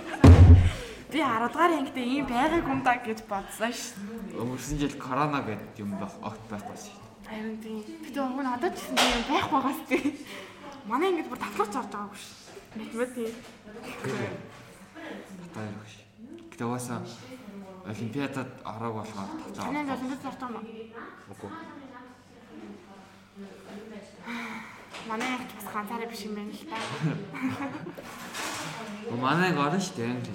Би 1.13 1.23
10 1.23 1.53
дугаар 1.53 1.73
ангид 1.79 1.97
ийм 2.03 2.27
байгааг 2.27 2.67
юм 2.67 2.83
да 2.83 2.99
гэж 2.99 3.23
бодсон 3.31 3.71
шүү. 3.71 4.43
Өнгөрсөн 4.43 4.81
жил 4.83 4.97
корона 4.99 5.39
гэдэг 5.47 5.79
юм 5.87 5.95
байх 6.03 6.19
огт 6.19 6.43
байхгүй 6.51 6.77
шүү. 6.83 6.99
Харин 7.31 7.57
тийм. 7.63 7.79
Гэтэ 8.03 8.21
нь 8.27 8.53
одоо 8.59 8.71
ч 8.75 8.77
гэсэн 8.83 8.97
тийм 8.99 9.23
байх 9.31 9.47
байгаас 9.55 9.81
тийм. 9.87 10.19
Манай 10.87 11.11
ингэж 11.11 11.27
бүр 11.27 11.41
татлаач 11.43 11.75
орж 11.75 11.91
байгаагүй 11.91 12.19
шүү. 12.23 12.35
Математик. 12.79 13.35
Батаа 15.43 15.65
ирэх 15.67 15.89
ш. 15.91 15.95
Гэтэ 16.51 16.65
угаасаа 16.65 17.01
олимпиадад 17.91 18.51
ороог 18.63 18.95
болохоор 19.03 19.31
тавцаа. 19.43 19.65
Танай 19.67 19.83
олимпиад 19.83 20.23
зуртаа 20.23 20.49
маа. 20.51 20.65
Үгүй. 21.33 21.51
Манай 25.09 25.31
ангид 25.35 25.53
бас 25.59 25.69
ганцаараа 25.75 26.09
биш 26.11 26.23
юм 26.27 26.35
байна 26.39 26.55
л 26.55 26.65
та. 26.71 26.77
Манайг 29.11 29.59
орно 29.59 29.79
шүү 29.83 29.97
дээ 29.97 30.11
англи. 30.15 30.35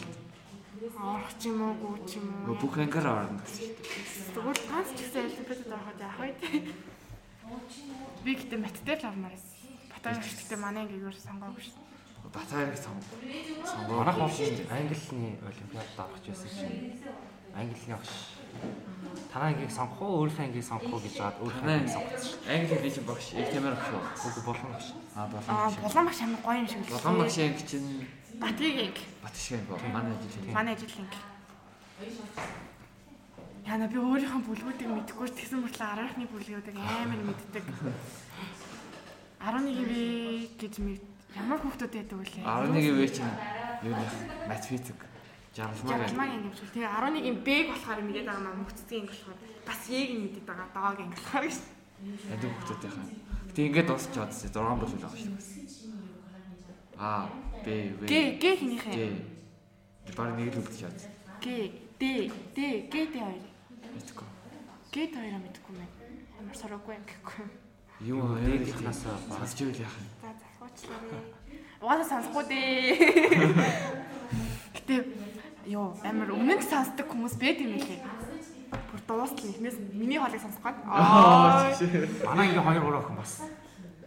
Орох 1.00 1.34
ч 1.40 1.44
юм 1.48 1.60
уу, 1.62 1.74
гүү 1.80 1.96
ч 2.08 2.12
юм 2.20 2.28
уу. 2.48 2.56
Бүх 2.60 2.76
ангиар 2.80 3.08
орно 3.08 3.40
гэсэн 3.40 3.56
шүү 3.56 3.72
дээ. 3.72 4.36
Тэгвэл 4.36 4.64
ганц 4.72 4.90
ч 4.96 5.00
гэсэн 5.00 5.28
олимпиадад 5.28 5.76
ороход 5.76 6.00
яах 6.00 6.20
вэ? 6.20 6.30
Би 8.24 8.32
гэтээ 8.36 8.60
мат 8.60 8.78
дээр 8.86 9.00
л 9.04 9.10
ормоор 9.12 9.36
байсан. 9.36 9.51
Батаа 10.02 10.18
гэхдээ 10.18 10.58
манай 10.58 10.82
ангигаар 10.86 11.14
сонгоогүй 11.16 11.62
шүү. 11.62 11.78
Батаярыг 12.34 12.78
сонго. 12.78 13.06
Сонгоо. 13.70 13.98
Манайх 14.02 14.18
хоош 14.18 14.38
Английн 14.70 15.38
олимпиадад 15.46 16.00
орох 16.02 16.22
гэсэн 16.26 16.50
чинь 16.50 16.98
Английн 17.54 17.98
багш. 17.98 18.12
Танай 19.32 19.54
ангийг 19.54 19.72
сонгох 19.72 20.02
уу, 20.02 20.26
өөр 20.26 20.32
ангийг 20.42 20.64
сонгох 20.66 20.94
уу 20.94 21.02
гэж 21.06 21.16
хаад 21.22 21.38
өөр 21.44 21.54
Танай 21.60 21.76
ангийг 21.78 21.94
сонгоцсон 21.94 22.28
шүү. 22.32 22.50
англи 22.50 22.68
хэлний 22.72 22.92
чинь 22.96 23.08
багш 23.10 23.26
их 23.34 23.50
тамир 23.52 23.74
багш 23.76 23.90
уу? 23.94 24.04
Үгүй 24.28 24.44
болгоно 24.48 24.74
багш. 24.76 24.88
Аа 25.16 25.22
Аа, 25.22 25.28
болгон. 25.32 25.82
булан 25.86 26.06
багш 26.08 26.20
амар 26.22 26.42
гоё 26.46 26.58
юм 26.62 26.68
шиг 26.72 26.82
л. 26.82 26.92
Болгон 26.96 27.18
багш 27.22 27.38
анги 27.38 27.64
чинь 27.70 27.90
Батгийг 28.42 28.78
анги. 28.82 29.04
Батшгийн 29.24 29.64
гоо 29.70 29.78
манай 29.94 30.14
ажил. 30.18 30.54
Манай 30.54 30.74
ажил 30.76 30.94
анги. 30.98 31.20
Яна 33.68 33.86
би 33.88 33.98
өөрийнхөө 34.02 34.42
бүлгүүдийг 34.48 34.90
мэдгүй 34.90 35.28
ч 35.30 35.32
тэгсэн 35.38 35.60
мөртлөө 35.64 35.88
арайхны 35.94 36.26
бүлгүүдийг 36.32 36.76
амар 36.82 37.22
мэддэг. 37.30 37.66
11 39.42 39.74
вэ 39.90 40.04
гэж 40.62 40.74
мэд 40.86 41.02
ямар 41.34 41.60
хүүхдүүд 41.62 41.94
байдаг 41.98 42.18
вэ? 42.22 42.26
11 42.46 42.94
вэ 42.94 43.08
чинь 43.10 43.36
юу 43.82 43.96
математик. 44.46 45.00
Жаргалмаг. 45.52 45.90
Жаргалмаг 45.90 46.30
анги 46.30 46.48
юм 46.48 46.56
шиг. 46.56 46.70
Тэгээ 46.72 46.94
11-ийн 46.94 47.38
Б-г 47.42 47.68
болохоор 47.74 48.00
мэдээд 48.06 48.28
байгаа 48.30 48.46
маа 48.46 48.56
мөхцгийн 48.62 49.04
анги 49.04 49.12
болохоор 49.12 49.40
бас 49.66 49.82
Е-г 49.90 50.12
нь 50.14 50.24
мэдээд 50.24 50.46
байгаа 50.46 50.68
доог 50.72 51.00
анги 51.02 51.18
болохоор 51.18 51.44
гэж. 51.50 51.58
Ядуу 52.32 52.50
хүмүүстэй 52.54 52.92
хаа. 52.94 53.08
Гэтэ 53.52 53.62
ингээд 53.68 53.88
дуусч 53.90 54.10
чадсан 54.16 54.48
6 54.48 54.56
бол 54.80 54.94
байгаа 54.96 55.18
шүү 55.18 55.34
дээ. 55.36 55.82
Аа, 57.02 57.26
Б, 57.66 57.68
В. 57.98 58.02
Г 58.06 58.14
Г 58.38 58.46
хинийхээ. 58.62 58.94
Г. 58.94 60.14
Бараг 60.16 60.38
нэг 60.38 60.54
л 60.54 60.62
үгдэж 60.62 60.78
чадсан. 60.86 61.12
Г 61.42 61.46
Д 62.00 62.04
Д 62.56 62.60
Г 62.88 62.96
Д 63.10 63.16
хоёр. 63.18 63.46
Мэдгүй. 63.92 64.28
Г 64.94 64.96
Д 65.10 65.14
хоёроо 65.18 65.42
мэдгүй 65.42 65.74
мэн. 65.76 65.92
Амар 66.40 66.56
сураагүй 66.56 66.94
анги 66.96 67.12
гэхгүй. 67.12 67.71
Юу 68.02 68.34
дээдийнхнаас 68.42 69.06
багс 69.30 69.54
жийл 69.54 69.78
яах 69.78 69.94
юм. 70.02 70.08
За 70.22 70.30
захиучлаа. 70.34 71.22
Угаасаа 71.82 72.22
сонсохгүй 72.22 72.46
дээ. 72.50 73.46
Гэтэ 74.76 74.96
ёо 75.70 75.94
амар 76.02 76.34
өмнөд 76.34 76.66
сонсдог 76.66 77.06
хүмүүс 77.06 77.38
байд 77.38 77.62
юм 77.62 77.78
лээ. 77.78 78.02
Бүр 78.90 79.02
дуустал 79.06 79.46
нэгнээс 79.46 79.78
миний 79.94 80.18
хоолыг 80.18 80.42
сонсох 80.42 80.66
гээд. 80.66 80.82
Аа. 80.90 81.70
Манай 82.26 82.50
ингээ 82.50 82.66
2 82.66 82.90
3 82.90 83.02
охин 83.06 83.18
бас 83.22 83.34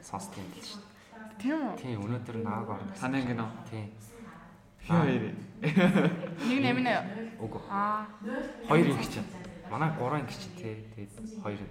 сонсдог 0.02 0.42
юм 0.42 0.50
л 0.50 0.58
шүү. 0.58 0.82
Тийм 1.38 1.54
үү? 1.54 1.74
Тийм, 1.78 1.98
өнөөдөр 2.02 2.36
нааг 2.42 2.68
орно. 2.74 2.98
Танай 2.98 3.22
ингэ 3.22 3.38
нөө. 3.38 3.50
Тийм. 3.70 3.86
Хоёр. 4.90 5.22
Нэг 6.50 6.58
нэмнэ. 6.66 6.92
Үгүй. 7.38 7.62
Аа. 7.70 8.10
Хоёр 8.66 8.86
инг 8.90 9.06
чинь. 9.06 9.28
Манай 9.70 9.94
3 9.94 10.18
инг 10.18 10.30
чинь 10.34 10.56
тий. 10.58 10.74
Тэгээд 10.98 11.42
хоёр 11.46 11.62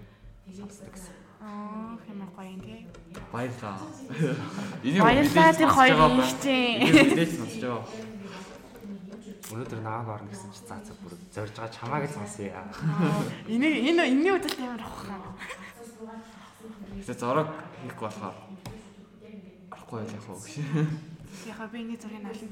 сонсдог 0.55 0.87
гэсэн. 0.87 1.22
Аа, 1.43 1.99
хэмээн 2.07 2.29
гоё 2.35 2.49
юм 2.55 2.61
тий. 2.63 2.87
Баярлаа. 3.31 3.77
Энийг 4.83 5.03
мэдээж 5.03 5.57
тэр 5.59 5.71
хоёр. 5.75 5.95
Энийг 5.99 7.11
Мэдээж 7.11 7.31
сонсож 7.35 7.59
байгаа. 7.59 7.83
Өнөөдөр 9.53 9.81
нааг 9.83 10.07
орно 10.07 10.29
гэсэн 10.31 10.49
чи 10.55 10.61
заа 10.65 10.79
заа 10.81 10.95
бүр 11.03 11.13
зорж 11.35 11.51
байгаа 11.53 11.75
чамааг 11.75 12.03
л 12.07 12.15
сонсъё. 12.15 12.55
Энэ 13.51 13.67
энэ 13.91 14.01
энэний 14.07 14.33
үдэл 14.33 14.55
амар 14.63 14.81
авах. 14.87 15.05
Гэтэ 17.03 17.13
зорог 17.19 17.49
хийх 17.83 17.99
болохоор 17.99 18.35
орохгүй 19.73 19.97
байх 19.99 20.13
яах 20.15 20.27
вэ 20.31 20.35
гэж. 20.39 20.55
Яхаа 21.51 21.67
би 21.67 21.77
ингэ 21.83 21.99
зургийг 22.01 22.23
ална. 22.23 22.47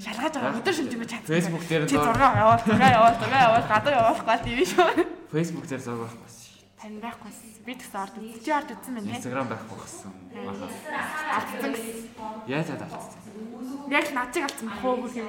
Шалгаж 0.00 0.32
байгаа 0.34 0.58
өдөр 0.58 0.74
шимжмэж 0.74 1.08
чадсан. 1.12 1.28
Facebook 1.28 1.64
дээр 1.68 1.82
зураг- 1.86 2.38
яваа, 2.40 2.58
зураг 2.64 2.94
яваа, 2.96 3.62
гадаа 3.68 3.92
явуулахгүй 3.94 4.38
тийм 4.42 4.58
шүү. 4.64 4.90
Facebook 5.30 5.66
дээр 5.68 5.82
зураг 5.84 6.10
байхгүй 6.84 7.30
байсан. 7.30 7.48
Би 7.64 7.72
тэгсэн 7.74 8.00
ард 8.00 8.16
үз. 8.20 8.44
Чи 8.44 8.50
ард 8.52 8.70
үзсэн 8.74 8.92
мэн 8.94 9.04
тий. 9.04 9.16
Instagram 9.16 9.48
байхгүй 9.48 9.78
гэсэн. 9.80 10.12
Алдсан 11.34 11.70
гэсэн. 11.72 12.04
Яаж 12.48 12.66
чадалцсан. 12.68 13.20
Яг 13.88 14.04
л 14.04 14.14
над 14.14 14.28
чиг 14.34 14.44
алдсан 14.44 14.68
бах 14.68 14.84
уу 14.84 14.96
гэх 15.08 15.16
юм. 15.16 15.28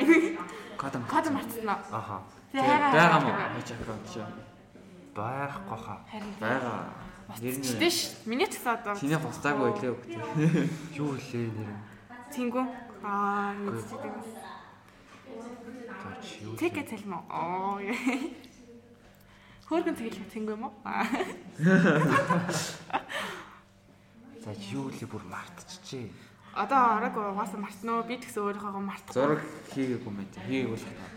Кодом. 0.76 1.01
Код 1.08 1.26
марцсан 1.32 1.70
аа. 1.70 1.80
Аха. 1.91 2.16
Тэгээ 2.51 2.80
байгаа 2.91 3.20
мó? 3.24 3.32
Хаач 3.32 3.70
аккаунт 3.72 4.06
чи. 4.12 4.20
Байхгүй 5.16 5.80
хаа. 5.80 5.99
Харин 6.12 6.34
Байгаа. 6.43 6.80
Нэр 7.39 7.56
нь 7.58 7.80
Тэш. 7.80 7.97
Миний 8.28 8.47
ч 8.51 8.60
гэсэн 8.60 8.76
одоо 8.76 8.93
Чиний 8.99 9.18
бустаагүй 9.18 9.72
байлээ 9.72 9.91
үг. 9.95 10.03
Юу 10.99 11.16
хэлээ 11.16 11.56
нэр. 11.56 11.72
тэнгүү. 12.36 12.66
Аа, 13.01 13.53
мэдчихдэг. 13.56 14.14
За 16.03 16.10
чи 16.22 16.43
юу. 16.43 16.56
Тэг 16.60 16.72
гэж 16.76 16.89
хэлмэ. 16.99 17.18
Аа. 17.32 17.80
Хөргөн 19.66 19.97
тэгэл 19.97 20.30
тэнгүү 20.30 20.53
юм 20.53 20.70
уу? 20.70 20.74
Аа. 20.86 21.09
За 24.45 24.53
юу 24.70 24.93
хэлээ 24.93 25.09
бүр 25.09 25.26
мартчихжээ. 25.26 26.05
Одоо 26.53 27.01
орог 27.01 27.18
угаасаа 27.18 27.59
мартнаа. 27.66 28.05
Би 28.05 28.22
тэгсэн 28.22 28.45
өөрийнхөө 28.45 28.78
мартах. 28.86 29.18
Зураг 29.18 29.41
хийгээгүй 29.74 30.13
мэт. 30.13 30.38
Хийгээгүй 30.45 30.78
л 30.78 30.86
хаа. 30.86 31.09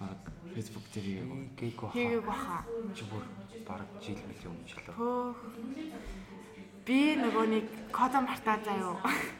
Баг 0.00 0.20
Facebook 0.56 0.86
дээр 0.96 1.06
хийгээгүй. 1.12 1.44
Гээгүй 1.60 1.84
хаа. 1.84 1.92
Хийгээг 1.92 2.24
баха. 2.24 2.64
Чи 2.96 3.04
бүр 3.04 3.24
бараг 3.68 3.90
жил 4.00 4.16
мөлийн 4.16 4.48
өмнө 4.48 4.64
жилөө. 4.64 4.94
Хөөх. 4.96 5.38
Би 6.88 7.20
нөгөө 7.20 7.44
нэг 7.52 7.66
кодо 7.92 8.18
мартаа 8.24 8.56
заяо. 8.64 8.96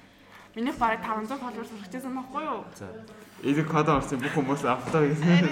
Миний 0.55 0.77
бараг 0.77 1.01
500 1.01 1.41
followers 1.41 1.73
хүрчихсэн 1.73 2.13
байхгүй 2.13 2.45
юу? 2.45 2.69
За. 2.77 2.93
Энийг 3.41 3.73
код 3.73 3.89
орсон 3.89 4.21
бүх 4.21 4.37
хүмүүс 4.37 4.69
автаа 4.69 5.09
гэсэн. 5.09 5.49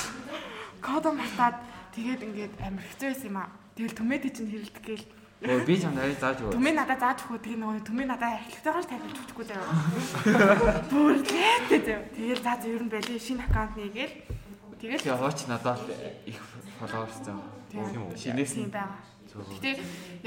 Кодо 0.86 1.12
мартаад 1.12 1.69
тэгээд 1.94 2.20
ингээд 2.26 2.54
амар 2.62 2.84
хэцүү 2.84 3.08
байсан 3.10 3.28
юм 3.30 3.38
аа. 3.38 3.48
Тэгэл 3.76 3.98
төмөд 3.98 4.22
чинь 4.30 4.50
хэрэлдэх 4.50 4.84
гээл. 4.84 5.06
Өө 5.40 5.64
би 5.64 5.74
чамд 5.80 5.96
арай 5.96 6.16
зааж 6.20 6.36
өгөө. 6.44 6.52
Төмөө 6.52 6.74
надад 6.76 7.00
зааж 7.00 7.18
өгөө 7.24 7.40
тэгээ 7.40 7.60
нөгөө 7.64 7.84
төмөө 7.88 8.06
надад 8.12 8.32
архитектураар 8.36 8.84
тавьж 8.84 9.16
өгчихгүй 9.16 9.44
заяо. 9.48 9.72
Бүр 10.92 11.14
лээтэй 11.24 11.80
заяо. 11.80 12.02
Тэгэл 12.12 12.44
за 12.44 12.52
зөв 12.60 12.72
ер 12.76 12.82
нь 12.84 12.92
байли 12.92 13.14
шинэ 13.16 13.42
аккаунт 13.48 13.74
нээгээл. 13.80 14.14
Тэгэл 14.76 15.00
Тэгээ 15.00 15.16
хооч 15.16 15.40
надад 15.48 15.80
их 16.28 16.36
followers 16.76 17.16
заа. 17.24 17.40
Тийм 17.72 18.04
үү? 18.04 18.16
Шинээс 18.20 18.52
тийм 18.52 18.68
нь 18.68 18.74
байгаа. 18.76 19.00
Гэтэ 19.30 19.70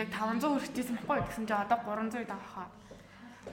яг 0.01 0.09
500 0.09 0.49
хүрчихсэн 0.49 0.95
байхгүй 0.97 1.19
гэсэн 1.29 1.45
чинь 1.45 1.61
одоо 1.61 1.77
300 1.77 2.25
байгаа 2.25 2.49
хаа. 2.57 2.67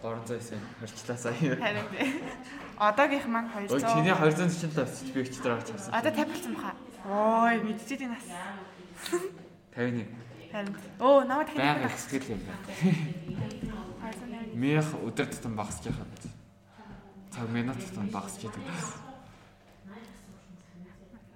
300 0.00 0.40
эсэ 0.40 0.56
хорчлаа 0.80 1.18
сая. 1.20 1.36
Харин 1.60 1.88
тий. 1.92 2.08
Одоогийнх 2.80 3.28
маань 3.28 3.50
Өө 3.52 3.68
200. 3.68 3.84
чиний 3.84 4.14
240 4.16 4.72
тавьчих 4.72 5.12
би 5.12 5.20
өчтөр 5.28 5.52
авч 5.60 5.68
харсан. 5.76 5.92
Одоо 5.92 6.12
50 6.14 6.30
болсон 6.30 6.54
баха. 6.56 6.72
Ой, 7.04 7.62
мэдчихэж 7.64 8.00
байна. 8.00 8.18
51. 9.74 10.06
Харин. 10.52 10.76
Оо, 10.98 11.24
намайг 11.24 11.54
байна. 11.54 11.86
их 11.86 11.98
сэтгэл 11.98 12.36
юм 12.36 12.40
байна. 12.44 12.64
Мих 14.54 14.94
өдөр 15.06 15.26
тутам 15.26 15.56
багасч 15.56 15.86
яхад. 15.86 16.08
Цаг 17.30 17.48
минут 17.50 17.78
тутам 17.78 18.08
багасч 18.10 18.42
яадаг 18.44 18.62
гэсэн. 18.66 18.98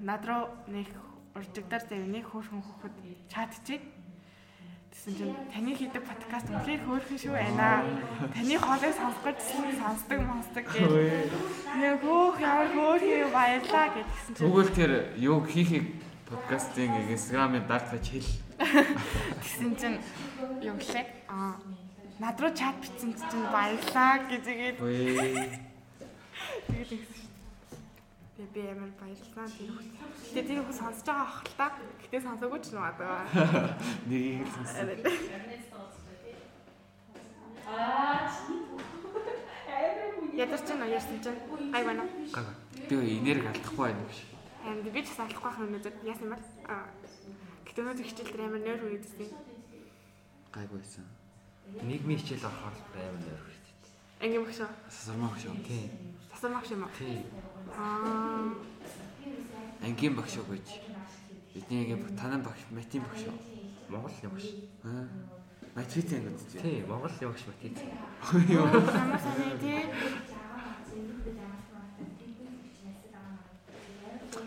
Над 0.00 0.26
руу 0.26 0.48
нэг 0.66 0.88
уржигдаар 1.34 1.82
зав 1.88 1.98
нэг 1.98 2.26
хөөрхөн 2.28 2.62
хөхөд 2.62 2.94
чат 3.30 3.54
чиг. 3.64 3.80
Тэгсэн 4.94 5.14
чинь 5.18 5.34
таны 5.50 5.74
хийдэг 5.74 6.06
подкаст 6.06 6.54
үнэхээр 6.54 6.86
хөөрхөн 6.86 7.18
шүү 7.18 7.34
байна. 7.34 7.82
Таны 8.30 8.54
хоолыг 8.62 8.94
сонсох 8.94 9.26
гэж 9.26 9.38
сонсдог 9.74 10.20
монсдог 10.22 10.64
гэж. 10.70 11.34
Нэг 11.82 11.98
хөөх 11.98 12.38
ямар 12.38 12.70
хөөрхөн 12.70 13.34
баярлаа 13.34 13.86
гэдгсэн 13.90 14.32
чинь 14.38 14.46
Тэгвэл 14.46 14.70
тэр 14.70 14.92
юу 15.18 15.42
хийхийг 15.42 15.98
подкастын 16.30 17.10
инстаграмын 17.10 17.66
даатгаж 17.66 18.06
хэл. 18.06 18.30
тэгсэн 19.42 19.72
чинь 19.74 19.98
юу 20.62 20.78
гэлээ? 20.78 21.04
Аа 21.26 21.58
над 22.22 22.38
руу 22.38 22.54
чат 22.54 22.78
бичсэн 22.78 23.18
чинь 23.18 23.50
баярлаа 23.50 24.22
гэж 24.30 24.44
игээд 24.46 24.78
тэгээд 26.70 26.90
тэгсэн. 26.94 27.23
Тэгээ 28.34 28.50
би 28.50 28.62
амар 28.66 28.90
баярлаа 28.98 29.46
тэр 29.46 29.70
хүн. 29.70 29.86
Гэтэ 30.34 30.42
тэр 30.42 30.66
хүн 30.66 30.74
сонсож 30.74 31.06
байгаа 31.06 31.22
ах 31.22 31.46
л 31.46 31.54
та. 31.54 31.66
Гэтэ 32.02 32.18
сонсоогүй 32.18 32.60
ч 32.66 32.66
нүү 32.74 32.82
одоо. 32.82 33.14
Нэг 34.10 34.42
л 34.42 34.50
сонсон. 34.50 34.90
Ядар 40.34 40.60
чинь 40.66 40.82
ярьсан 40.82 41.18
чинь 41.22 41.38
гай 41.70 41.82
байна. 41.86 42.10
Гага. 42.34 42.58
Би 42.90 42.94
энерги 43.22 43.46
алдахгүй 43.54 43.94
байна 43.94 44.02
гэж. 44.02 44.18
Энд 44.66 44.86
би 44.90 45.00
ч 45.06 45.14
бас 45.14 45.22
алахгүй 45.30 45.46
байх 45.46 45.62
өнөөдөр 45.62 45.94
яасан 46.02 46.26
юм 46.26 46.34
бэ? 46.34 46.42
Аа. 46.66 46.90
Гэтэ 47.70 47.78
өнөөдөр 47.86 48.06
хичээл 48.10 48.32
дээр 48.34 48.46
амар 48.50 48.62
нойр 48.66 48.82
үргэлжсэн. 48.82 49.30
Гайгүй 50.50 50.78
байсан. 50.82 51.06
Нийгмийн 51.86 52.18
хичээл 52.18 52.50
орохоор 52.50 52.74
амар 52.98 53.22
нойр. 53.22 53.54
Ангийн 54.18 54.42
багш 54.42 54.58
уу? 54.58 54.74
Сасармаа 54.90 55.30
багш 55.30 55.44
юу? 55.46 55.54
Тий. 55.62 55.90
Тасар 56.32 56.50
багш 56.50 56.70
юм 57.68 58.52
уу? 58.52 58.56
Ангийн 59.84 60.14
багш 60.16 60.36
юу 60.36 60.44
гэж. 60.48 60.66
Бидний 61.54 61.80
ангийн 61.84 62.00
баг- 62.02 62.16
танай 62.18 62.40
багш, 62.42 62.60
матийн 62.70 63.02
багш 63.04 63.20
юу? 63.26 63.36
Монгол 63.88 64.12
явагш. 64.22 64.46
Аа. 64.84 65.08
Матвицэн 65.74 66.18
ангид 66.18 66.40
үү? 66.40 66.62
Тий, 66.62 66.84
Монгол 66.88 67.12
явагш 67.20 67.42
матиц. 67.46 67.78
Ямар 68.48 69.20
сайн 69.20 69.58
тий. 69.60 69.84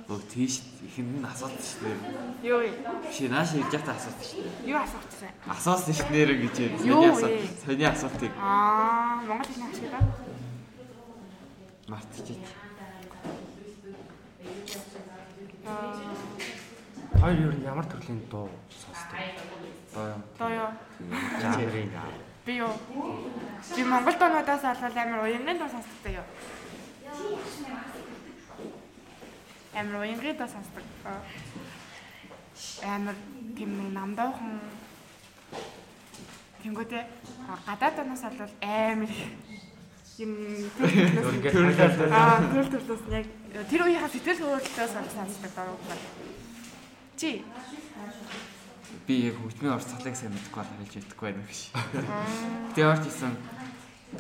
Өө 0.07 0.22
тийш 0.32 0.63
ихэнд 0.88 1.20
нь 1.20 1.28
асуулт 1.28 1.59
шүү 1.59 1.84
дээ. 1.84 1.99
Юу 2.47 2.59
вэ? 2.63 2.70
Биш 3.03 3.18
нааш 3.28 3.55
ирж 3.59 3.72
байхдаа 3.76 3.95
асуулт 3.95 4.20
шүү 4.24 4.39
дээ. 4.43 4.72
Юу 4.72 4.80
асуучихсан? 4.80 5.32
Асуусан 5.51 5.93
шүү 5.99 6.09
нэр 6.15 6.32
гэж. 6.47 6.55
Юу 6.88 7.03
Сони 7.03 7.07
вэ? 7.07 7.11
асуулт. 7.11 7.43
Сони 7.63 7.86
асуултыг 7.88 8.32
Аа, 8.39 9.20
Монгол 9.28 9.47
хэлний 9.47 9.68
ашиг 9.68 9.91
даа. 9.91 10.03
мартчих. 11.91 12.39
Хоёр 17.22 17.54
нь 17.56 17.66
ямар 17.66 17.86
төрлийн 17.86 18.22
дуу 18.32 18.50
сонсдог? 18.70 19.20
Доо 20.39 20.50
юу? 20.50 20.72
Жанрын 21.41 21.91
аа. 21.98 22.12
Би 22.45 22.54
юу? 22.58 22.74
Би 23.76 23.84
Монгол 23.84 24.16
доонуудаас 24.20 24.64
олвол 24.64 24.98
амар 24.98 25.20
уянгын 25.24 25.58
дуу 25.58 25.70
сонсдог 25.70 26.12
юу? 26.20 26.28
Амар 29.74 29.95
уянгын 30.02 30.38
дуу 30.38 30.48
сонсдог. 30.48 30.84
Амар 32.84 33.16
тийм 33.56 33.93
намдаахан 33.93 34.62
Тэнгүүтээ 36.68 37.04
гадаад 37.66 37.95
доноос 37.95 38.24
олвол 38.28 38.54
амар 38.62 39.12
юм 40.20 40.34
Аа, 40.82 42.41
төл 42.49 42.70
төлөөс 42.74 43.03
нь 43.05 43.13
яг 43.13 43.28
тэр 43.70 43.82
үеийнхээ 43.86 44.13
сэтгэл 44.13 44.41
хөдлөлтөөс 44.49 44.93
сонсдог 45.13 45.53
байна. 45.53 45.78
Чи? 47.18 47.45
Би 49.05 49.30
яг 49.30 49.38
хөгжмийн 49.38 49.74
орц 49.78 49.86
цалыг 49.93 50.15
сайн 50.18 50.34
мэдгүй 50.34 50.57
бол 50.57 50.74
хэлж 50.82 50.93
ядахгүй 50.97 51.26
байна 51.30 51.45
гэж. 51.45 51.61
Тэгээ 52.74 52.91
орч 52.93 53.05
исэн 53.05 53.34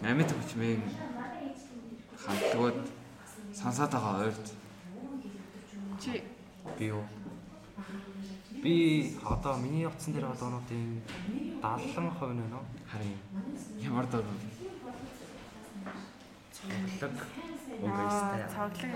амьд 0.05 0.29
хөгжмийн 0.33 0.81
хамтгууд 2.21 2.79
сонсоод 3.57 3.91
байгаа 3.93 4.21
ойрд 4.29 4.47
чи? 5.97 6.21
Би 6.77 6.93
юу? 6.93 7.05
Би 8.61 8.73
одоо 9.25 9.57
миний 9.57 9.85
утсан 9.89 10.13
дээр 10.13 10.29
байгаа 10.29 10.41
дуунуудын 10.41 11.01
70% 11.61 12.37
нь 12.37 12.49
нөө? 12.53 12.63
Харин 12.85 13.17
ямар 13.81 14.05
дор 14.05 14.25
цоглог 16.57 17.13
өнгөстэй. 17.83 18.43
цоглог 18.53 18.91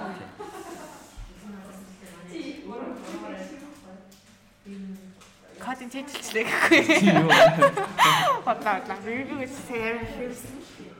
юм. 4.65 4.97
Кодын 5.61 5.89
чижилчлээ 5.93 6.45
гэхгүй. 6.49 6.81
Юу? 7.21 7.29
Бодлоо 8.41 8.81
бодлоо. 8.81 8.97
Би 9.05 9.21
би 9.29 9.35
гэж 9.45 9.53
сайн 9.69 9.99
хэлс. 10.17 10.41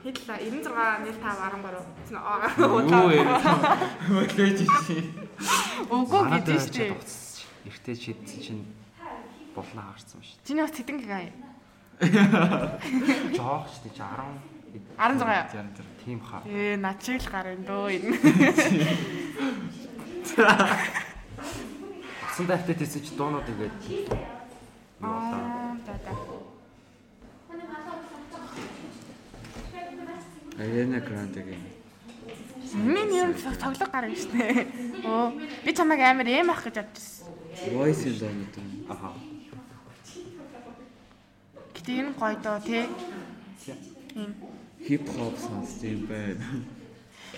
Хэдлээ 0.06 0.38
96 0.38 1.02
нэр 1.02 1.16
5 1.18 1.42
13. 1.50 2.14
Юу 2.62 3.06
вэ? 3.10 3.18
Өглөөж 4.22 4.58
иши. 4.62 4.98
Үгүй 5.90 6.22
Манайд 6.22 6.46
гэж 6.46 6.62
ч 6.62 6.78
штэ. 6.78 6.94
дуцсан. 6.94 7.42
Эртээ 7.66 7.96
шийдсэн 7.98 8.40
чинь 8.42 8.62
булнаа 9.54 9.94
харсан 9.94 10.22
шүү 10.22 10.42
Чиний 10.46 10.62
бас 10.62 10.74
хэдэн 10.78 10.98
дээ. 11.02 11.30
Жоох 13.34 13.66
ч 13.66 13.74
тий 13.82 13.92
10 13.98 14.06
16 14.98 15.26
яа. 15.26 15.46
Тийм 16.04 16.20
хаа. 16.20 16.42
Ээ, 16.46 16.76
над 16.76 17.02
шиг 17.02 17.22
л 17.22 17.30
гарын 17.30 17.62
дөө 17.62 17.90
энэ. 17.94 18.12
Утсан 22.32 22.46
дайртай 22.46 22.74
тийсэн 22.74 23.02
чи 23.04 23.14
дуунууд 23.14 23.46
ингээд 23.46 23.72
юу 23.92 24.08
болоо. 24.98 25.68
Арена 30.58 31.00
Грандэгийн 31.00 31.62
Миний 32.72 33.20
юм 33.20 33.34
цоглог 33.36 33.90
гарна 33.92 34.16
штэ. 34.16 34.66
Оо, 35.04 35.32
би 35.64 35.72
чамайг 35.76 36.00
амар 36.00 36.26
эм 36.26 36.50
ах 36.50 36.64
гэж 36.64 36.74
бодчихсон. 36.80 37.28
Voice 37.68 38.08
in 38.08 38.18
доонод 38.18 38.56
юм. 38.56 38.86
Аха. 38.88 39.12
Гэтэ 41.76 41.92
энэ 42.00 42.12
гоё 42.16 42.36
доо 42.40 42.58
тий. 42.64 42.88
Ийм. 44.16 44.32
Хип 44.82 45.08
хоп 45.08 45.38
сонсд 45.38 45.82
юм 45.84 46.06
байна. 46.06 46.46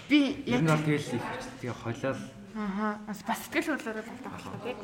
Би 0.08 0.42
яг 0.46 0.62
нь 0.62 0.68
бол 0.68 0.84
тэгэл 0.84 1.16
их 1.16 1.26
тэгээ 1.60 1.76
холиол 1.76 2.20
ааха 2.54 2.98
бас 3.06 3.38
сэтгэл 3.44 3.76
хөдлөлөөр 3.76 4.08
болдог 4.08 4.32
байна 4.32 4.60
тий. 4.64 4.76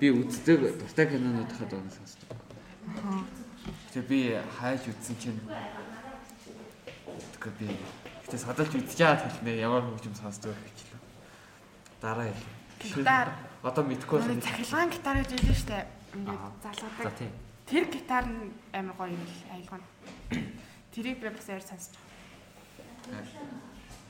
Би 0.00 0.06
үздэг 0.10 0.60
дуртай 0.80 1.06
кинонуудынхаа 1.10 1.68
доонод 1.68 1.92
сонсдог. 1.92 2.28
Тэгээ 3.92 4.08
би 4.08 4.20
хайж 4.58 4.82
үзсэн 4.88 5.16
чинь 5.20 5.40
тэгээ 7.36 7.56
би 7.58 7.68
гэтээ 8.24 8.40
садалж 8.40 8.72
байгаа 8.72 9.16
хэлнэ 9.28 9.60
ямар 9.60 9.82
хөгжим 9.84 10.14
сонсдог 10.16 10.56
гэж 10.56 10.78
хэлээ. 10.88 11.02
Дараа 12.00 12.32
хэл. 12.32 12.48
Гитар. 12.80 13.28
Одоо 13.62 13.84
мэдгүй 13.84 14.18
байна. 14.18 14.40
цахилгаан 14.40 14.90
гитар 14.90 15.16
гэж 15.20 15.30
хэлсэн 15.36 15.54
штэ. 15.54 15.86
Ингээд 16.16 16.40
Аа. 16.40 17.04
За 17.04 17.10
тийм. 17.12 17.32
Тэр 17.66 17.84
гитар 17.92 18.24
нь 18.26 18.50
амар 18.72 18.96
гоё 18.96 19.12
юм 19.12 19.22
л 19.22 19.34
айлгана. 19.52 19.86
Тэрийг 20.92 21.20
би 21.20 21.28
бас 21.28 21.48
яар 21.48 21.62
сонсож 21.64 21.96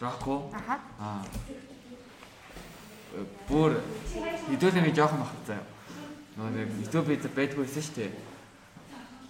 байгаа. 0.03 0.43
Аха. 0.53 0.81
Аа. 0.99 1.23
Бүр 3.49 3.79
хэдүүлээ 4.51 4.83
нэг 4.83 4.97
жоохон 4.97 5.23
бахад 5.23 5.43
заяа. 5.47 5.67
Нөгөө 6.37 6.53
нэг 6.57 6.69
YouTube 6.81 7.07
дээр 7.13 7.35
байдгүй 7.37 7.63
байсан 7.63 7.85
шүү 7.87 7.97
дээ. 8.01 8.13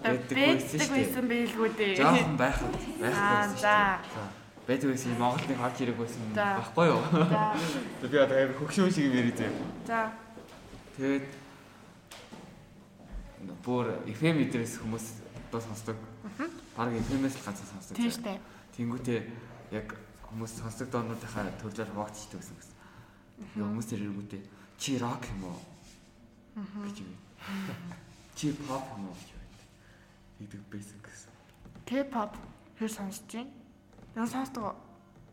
Байдаг 0.03 0.37
байсан 0.97 1.27
байлгүй 1.29 1.69
дээ. 1.77 1.97
Жоохон 1.99 2.37
байхад 2.41 2.73
байхгүй 2.73 3.03
байсан 3.03 3.53
шүү 3.53 3.69
дээ. 3.69 4.41
Байдаг 4.63 4.89
байсан 4.95 5.11
юм 5.13 5.19
Монголын 5.19 5.59
харж 5.59 5.77
ирэх 5.83 5.97
байсан 5.99 6.23
За. 6.33 6.47
байхгүй 6.63 6.87
юу? 6.89 7.03
За. 7.27 7.45
Би 8.07 8.17
одоо 8.23 8.39
яг 8.39 8.55
хөгшөө 8.57 8.89
шиг 8.95 9.11
юм 9.11 9.19
ярий 9.19 9.35
заяа. 9.35 9.53
За. 9.85 10.01
Тэгээд 10.97 11.27
бүр 13.67 13.91
FM 14.07 14.47
эдрээс 14.47 14.79
хүмүүс 14.79 15.07
дуу 15.51 15.61
сонсдог. 15.61 15.99
Бараг 16.77 16.95
FM-ээс 17.05 17.37
л 17.41 17.45
ганцхан 17.45 17.69
сонсдог. 17.69 17.97
Тийм 17.97 18.11
штэ. 18.13 18.41
Тэнгүүтээ 18.77 19.21
яг 19.77 19.89
хүмүүс 20.29 20.53
сонсдог 20.63 20.89
доонуудынхаа 20.89 21.53
төрлөөр 21.61 21.91
хуваагдчихдаг 21.93 22.41
гэсэн 22.41 22.57
гэсэн. 22.57 22.77
Яг 23.61 23.67
хүмүүс 23.69 23.89
ирэнгүүтээ 23.93 24.43
чи 24.81 24.97
рок 24.97 25.23
юм 25.29 25.45
уу? 25.53 25.61
гэж 26.57 26.97
юм. 27.01 27.13
Чи 28.35 28.53
pop 28.53 28.85
юм 28.97 29.09
уу 29.09 29.17
гэж 29.17 29.29
байна. 29.37 29.57
Тэгдэг 30.39 30.63
байсан 30.73 30.99
гэсэн. 31.05 31.33
K-pop 31.87 32.33
хэр 32.79 32.91
сонсож 32.93 33.25
байна? 33.33 33.51
Яг 34.17 34.29
сонсдог. 34.29 34.77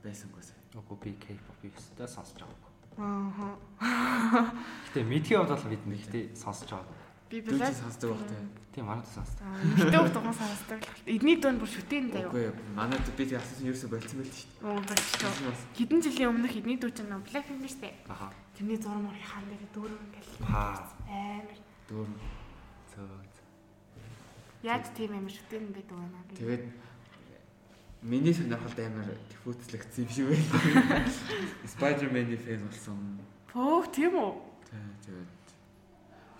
Байсан 0.03 0.29
гэсэн. 0.35 0.55
Үгүй 0.79 0.97
би 1.03 1.11
K-pop-ийг 1.19 1.75
өстэй 1.75 2.07
сонсож 2.07 2.39
байгаа. 2.39 2.69
Аа. 2.99 4.51
Гэтэ 4.91 5.03
мэдхийн 5.07 5.39
хувьд 5.43 5.55
бол 5.55 5.71
бид 5.71 5.83
нэгтэй 5.87 6.23
сонсож 6.35 6.69
байгаа. 6.71 6.95
Би 7.29 7.41
билээ. 7.41 7.73
сонсдог 7.73 8.15
байх 8.15 8.27
тийм. 8.27 8.47
Тийм 8.69 8.85
манайд 8.85 9.07
сонсдог. 9.09 9.45
Ихтэй 9.77 9.99
хөх 9.99 10.13
тухайн 10.13 10.37
сонсдог 10.37 10.79
л. 10.79 10.89
Эдний 11.09 11.37
дунд 11.41 11.59
бүр 11.59 11.69
шүтэн 11.73 12.05
заяа. 12.13 12.29
Үгүй 12.29 12.53
манайд 12.77 13.05
би 13.17 13.23
тэг 13.25 13.41
асуусан 13.41 13.65
ерөөсөө 13.65 13.89
болцсон 13.89 14.17
байл 14.21 14.29
шүү 14.29 14.49
дээ. 14.49 14.65
Оо 14.69 14.79
болчихоо. 14.85 15.33
Бас 15.49 15.61
Хэдэн 15.73 15.99
жилийн 16.05 16.29
өмнөх 16.29 16.53
эдний 16.53 16.77
дүү 16.77 16.91
чинь 16.93 17.09
Blackpink 17.09 17.65
штэ. 17.65 17.89
Аха. 18.05 18.29
Тэрний 18.53 18.77
зураг 18.77 19.01
мөр 19.01 19.17
хаан 19.17 19.45
дээр 19.49 19.65
дүүрэн 19.73 19.99
ингээл 20.05 20.31
амар. 20.45 21.59
дөөр. 21.89 22.09
Зөө. 22.93 23.09
зөө. 23.09 23.39
Яаж 24.61 24.85
тийм 24.93 25.11
амар 25.17 25.33
шүтэн 25.33 25.71
байдаг 25.73 25.97
вэ 25.97 26.07
наа. 26.13 26.23
Тэгээд 26.35 26.63
миний 28.03 28.33
сонирхолд 28.35 28.79
амар 28.79 29.09
диффуцлэгдсэн 29.31 30.03
юм 30.05 30.11
шиг 30.13 30.25
байна. 30.29 31.09
Spider-Man-ы 31.65 32.37
фэн 32.37 32.61
болсон. 32.67 32.99
Пөө 33.49 33.87
тийм 33.89 34.13
үү? 34.13 34.31
Тэ, 34.69 34.77
Тэгээд 35.09 35.31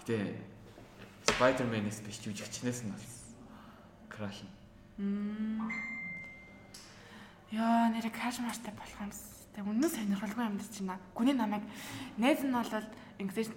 гэтээ 0.06 0.26
Spider-Man-ээс 1.30 2.00
биш 2.06 2.18
жүжигчнээс 2.26 2.80
нь 2.86 2.92
болсон. 2.94 3.22
Crash. 4.10 4.44
Яа, 7.54 7.90
нэрэ 7.94 8.10
краш 8.10 8.42
маштай 8.42 8.74
болох 8.74 9.00
юм. 9.00 9.14
Тэг 9.54 9.66
үнэн 9.66 9.90
сонирхолгүй 9.90 10.44
амьд 10.46 10.66
чинь. 10.74 10.90
Гүний 11.14 11.34
намайг 11.38 11.64
найз 12.18 12.42
нь 12.42 12.54
бол 12.54 12.70
ингэж 13.22 13.50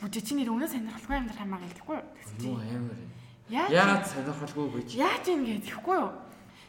бүжиж 0.00 0.32
нэр 0.32 0.52
үнэн 0.52 0.68
сонирхолгүй 0.68 1.16
амьд 1.16 1.36
хамаа 1.36 1.60
гэлдэхгүй 1.60 1.96
юу? 2.00 2.08
Тэгсэн 2.16 2.36
Юу 2.44 2.58
чи 2.60 2.72
амар 2.76 2.98
юм. 3.00 3.10
Яагаад 3.48 4.04
сонирхолгүй 4.08 4.66
гэж? 4.80 4.88
яаж 4.96 5.24
юм 5.28 5.40
гэдэхгүй 5.44 5.96
юу? 6.00 6.12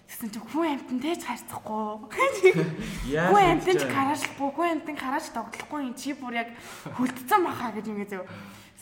Тэгсэн 0.06 0.30
чи 0.30 0.40
хүн 0.40 0.68
амьтан 0.70 0.98
дэж 1.02 1.22
харцахгүй. 1.26 1.82
Яаж 3.10 3.30
Хүн 3.34 3.46
амьтан 3.58 3.76
ч 3.76 3.84
гараашлахгүй, 3.90 4.50
хүн 4.54 4.70
амьтан 4.78 4.96
гарааж 4.96 5.26
тоглохгүй 5.34 5.80
юм 5.82 5.96
чи 5.98 6.14
бүр 6.14 6.34
яг 6.46 6.50
хөлдсөн 6.94 7.42
баха 7.42 7.74
гэж 7.74 7.86
ингэ 7.90 8.06
зөө. 8.14 8.24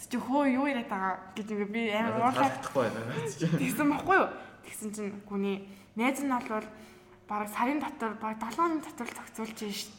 Чи 0.09 0.17
хөө 0.19 0.43
юу 0.53 0.67
яриад 0.67 0.89
байгаа 0.89 1.13
гэж 1.35 1.47
ингэ 1.53 1.67
би 1.71 1.81
амар 1.93 2.33
таалагдахгүй 2.33 2.83
байна. 2.83 3.01
Тэгсэн 3.61 3.87
баггүй 3.93 4.17
юу? 4.19 4.29
Тэгсэн 4.67 4.89
чинь 4.93 5.21
гүний 5.27 5.57
найз 5.95 6.19
нь 6.21 6.31
бол 6.31 6.67
бараг 7.27 7.49
сарын 7.49 7.79
дотор 7.79 8.13
бараг 8.19 8.37
7 8.39 8.55
хоногийн 8.55 8.83
дотор 8.83 9.07
л 9.07 9.17
зохицуулж 9.17 9.57
байна 9.57 9.73
шүү. 9.73 9.91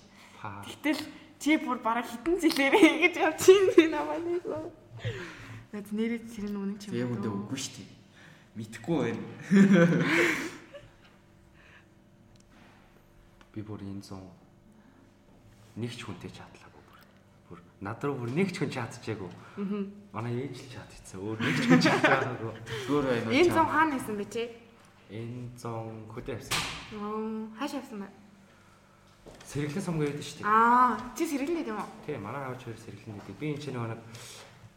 Тэгтэл 0.64 1.00
чи 1.40 1.57
бүр 1.59 1.78
бараг 1.80 2.07
хитэн 2.07 2.36
жилээрээ 2.40 2.98
гэж 3.09 3.14
явчихин 3.20 3.66
би 3.76 3.84
намайг. 3.88 4.44
Нэт 5.72 5.88
нэрээ 5.90 6.22
тэр 6.30 6.46
нь 6.52 6.59
үнэн 6.59 6.78
ч 6.78 6.92
Тэгээ 6.92 7.05
юм 7.05 7.18
үндэ 7.18 7.28
үгүй 7.28 7.59
шүү 7.59 7.74
дээ. 7.82 7.90
Мэдхгүй 8.55 8.98
байна. 9.02 9.22
Би 13.55 13.62
бүр 13.62 13.82
энэ 13.82 14.02
зүүн 14.02 14.22
нэг 15.78 15.90
ч 15.94 16.07
хүнтэй. 16.07 16.30
Бүр 16.30 16.63
над 17.85 18.01
руу 18.01 18.16
бүр 18.16 18.32
нэг 18.32 18.49
ч 18.49 18.64
хүн 18.64 18.72
чатчихаагүй. 18.72 19.28
Аа. 19.61 19.85
Манай 20.16 20.32
ээж 20.49 20.57
л 20.57 20.72
чатчихсан. 20.72 21.20
Өөр 21.20 21.39
нэг 21.45 21.57
ч 21.61 21.64
хүн 21.68 21.82
чатчихаагүй. 21.85 22.53
Зүгээр 22.89 23.05
байна. 23.05 23.28
Энэ 23.37 23.49
чам? 23.53 23.57
зам 23.61 23.68
хаана 23.68 23.97
исэн 24.01 24.16
бэ 24.16 24.26
чи? 24.32 24.45
Энэ 25.12 25.53
зүүн 25.61 26.09
хөдөө 26.09 26.35
авсан. 26.41 26.61
Оо, 26.97 27.53
хаашаа 27.61 27.80
авсан 27.85 27.99
бэ? 28.01 28.09
Сэргэлэн 29.45 29.85
сумгаа 29.85 30.09
байдаг 30.09 30.24
шүү 30.24 30.37
дээ. 30.41 30.49
Аа, 30.49 30.97
чи 31.12 31.22
сэргэлэн 31.28 31.57
гэдэг 31.61 31.72
юм 31.76 31.80
уу? 31.85 31.93
Тий, 32.09 32.16
манай 32.16 32.43
аав 32.49 32.57
ч 32.57 32.62
хоёр 32.64 32.80
сэргэлэн 32.80 33.16
байдаг. 33.20 33.37
Би 33.37 33.47
энэ 33.53 33.61
чинь 33.61 33.76
нэг 33.76 34.01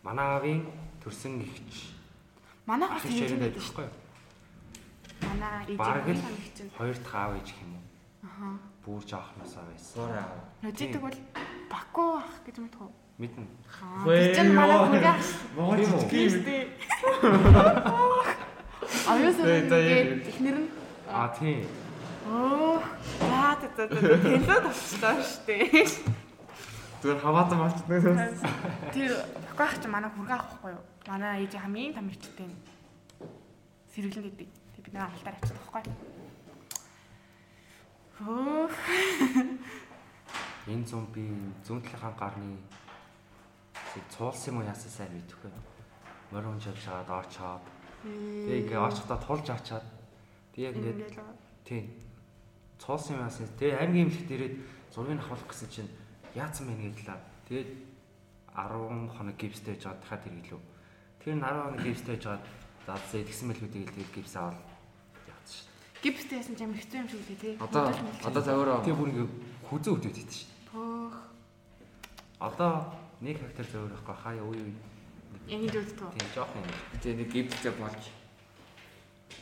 манай 0.04 0.28
аавын 0.28 0.60
төрсөн 1.00 1.40
ихч. 1.48 1.96
Манай 2.68 2.92
Их 2.92 3.04
сэргэлэн 3.08 3.40
гэдэг 3.40 3.56
байдаг 3.56 3.64
шүү. 3.64 3.88
юу? 3.88 3.96
Манай 5.80 6.12
ээж 6.12 6.76
хоёр 6.76 6.98
дахь 7.00 7.16
аав 7.16 7.32
ээж 7.40 7.50
юм 7.64 7.72
уу? 7.80 7.86
Аха. 8.28 8.48
Бүр 8.84 9.02
жоохносоо 9.08 9.64
байсан. 9.72 9.96
Суура. 9.96 10.24
Нөжидэг 10.64 11.02
бол 11.02 11.18
Баку 11.70 12.20
ах 12.22 12.32
гэж 12.46 12.56
мэдэх 12.64 12.82
үү? 12.82 12.92
Мэднэ. 13.18 13.44
Аа, 13.82 14.06
Хөө, 14.06 14.14
би 14.14 14.36
чинь 14.36 14.54
манай 14.54 14.78
хүлээ. 14.78 15.16
Монгол 15.58 15.78
Тийм 15.78 16.30
жижиг 16.30 16.46
юм. 16.48 16.70
Аюус 19.08 19.36
Тэ, 19.42 19.68
тэ, 19.68 19.78
ингээд 19.82 20.28
ихнэр 20.32 20.58
нь 20.64 20.70
Аа 21.08 21.28
тий. 21.36 21.66
оо 22.28 22.80
яа 23.24 23.56
тэ 23.60 23.68
тэ 23.76 23.84
тэ 23.88 23.98
тэлээд 24.20 24.66
авчихлаа 24.68 25.16
штэ. 25.24 25.56
Зүгээр 27.02 27.20
хаваатан 27.24 27.58
болчихно. 27.64 27.96
Тэр 28.92 29.12
Баку 29.48 29.64
ах 29.64 29.76
чи 29.82 29.88
манай 29.88 30.12
хүргээ 30.12 30.38
авахгүй 30.38 30.72
юу? 30.76 30.84
Манай 31.08 31.44
ээж 31.48 31.56
хамгийн 31.56 31.96
том 31.96 32.08
ихтэй. 32.12 32.52
Сэргэлэн 33.96 34.24
гэдэг. 34.28 34.50
Тэг 34.76 34.82
бид 34.84 34.94
нэг 34.94 35.04
амлалтаар 35.08 35.36
авчих 35.40 35.56
тахгүй. 35.58 35.84
Хөө 38.18 38.68
Энэ 40.68 40.86
зам 40.86 41.08
би 41.14 41.28
зүүнтлийнхаа 41.64 42.14
гарны 42.20 42.58
цуулсан 44.14 44.54
юм 44.54 44.58
уу 44.62 44.68
яасан 44.68 44.92
сайн 44.92 45.12
мэдэхгүй. 45.16 45.52
Мөрөн 46.32 46.60
жавшаад 46.60 47.10
очоод 47.10 47.64
тэгээ 48.04 48.62
ингээ 48.68 48.82
очихдаа 48.82 49.20
тулж 49.24 49.48
очоод 49.48 49.86
тэгээ 50.54 50.72
ингээд 50.76 51.00
тий 51.66 51.82
цуулсан 52.78 53.18
юм 53.18 53.26
яасан. 53.26 53.48
Тэгээ 53.58 53.80
аймгийн 53.82 54.08
эмнэлэгт 54.08 54.32
ирээд 54.32 54.56
зургийг 54.94 55.22
авах 55.24 55.46
гэсэн 55.50 55.70
чинь 55.70 55.92
яатсан 56.38 56.70
бэ 56.70 56.94
гэдлээ. 56.94 57.20
Тэгээд 57.50 57.70
10 58.54 59.14
хоног 59.14 59.36
гипстэй 59.38 59.76
жоод 59.78 60.00
дахиад 60.02 60.24
хэрэглэв. 60.26 60.62
Тэр 61.22 61.34
нь 61.38 61.42
10 61.42 61.64
хоног 61.64 61.82
гипстэй 61.82 62.18
жоод 62.22 62.44
заасан 62.86 63.26
тэгсэн 63.26 63.48
мэлгүй 63.50 63.70
тэгээд 63.70 64.14
гипс 64.14 64.36
аваад 64.38 64.58
явчихсан 65.26 65.66
шүү. 65.68 66.02
гипстэй 66.04 66.38
ясан 66.38 66.56
ч 66.56 66.62
амар 66.62 66.78
хэцүү 66.78 66.98
юм 67.02 67.10
шиг 67.10 67.22
үлээ 67.26 67.42
тий. 67.42 67.54
Одоо 67.58 67.82
одоо 68.28 68.42
за 68.42 68.52
өөрөө 68.54 68.78
Тэгээ 68.86 68.98
бүр 68.98 69.10
ингээ 69.12 69.30
хүзэн 69.68 69.94
өдөөд 69.96 70.18
идэв 70.18 70.36
шүү. 70.36 70.50
Пөөх 70.72 71.16
Одоо 72.40 72.74
нэг 73.22 73.36
хектар 73.42 73.66
зөөр 73.72 73.92
байхгүй 73.94 74.16
хаяа 74.24 74.44
уу 74.46 74.54
юу 74.54 74.70
яг 74.72 75.62
ингэ 75.64 75.80
үзтгөө. 75.82 76.10
тийм 76.14 76.28
жоох 76.36 76.52
юм. 76.54 76.66
тэгээ 77.02 77.18
нэг 77.18 77.30
гипстэй 77.34 77.74
болж 77.80 78.04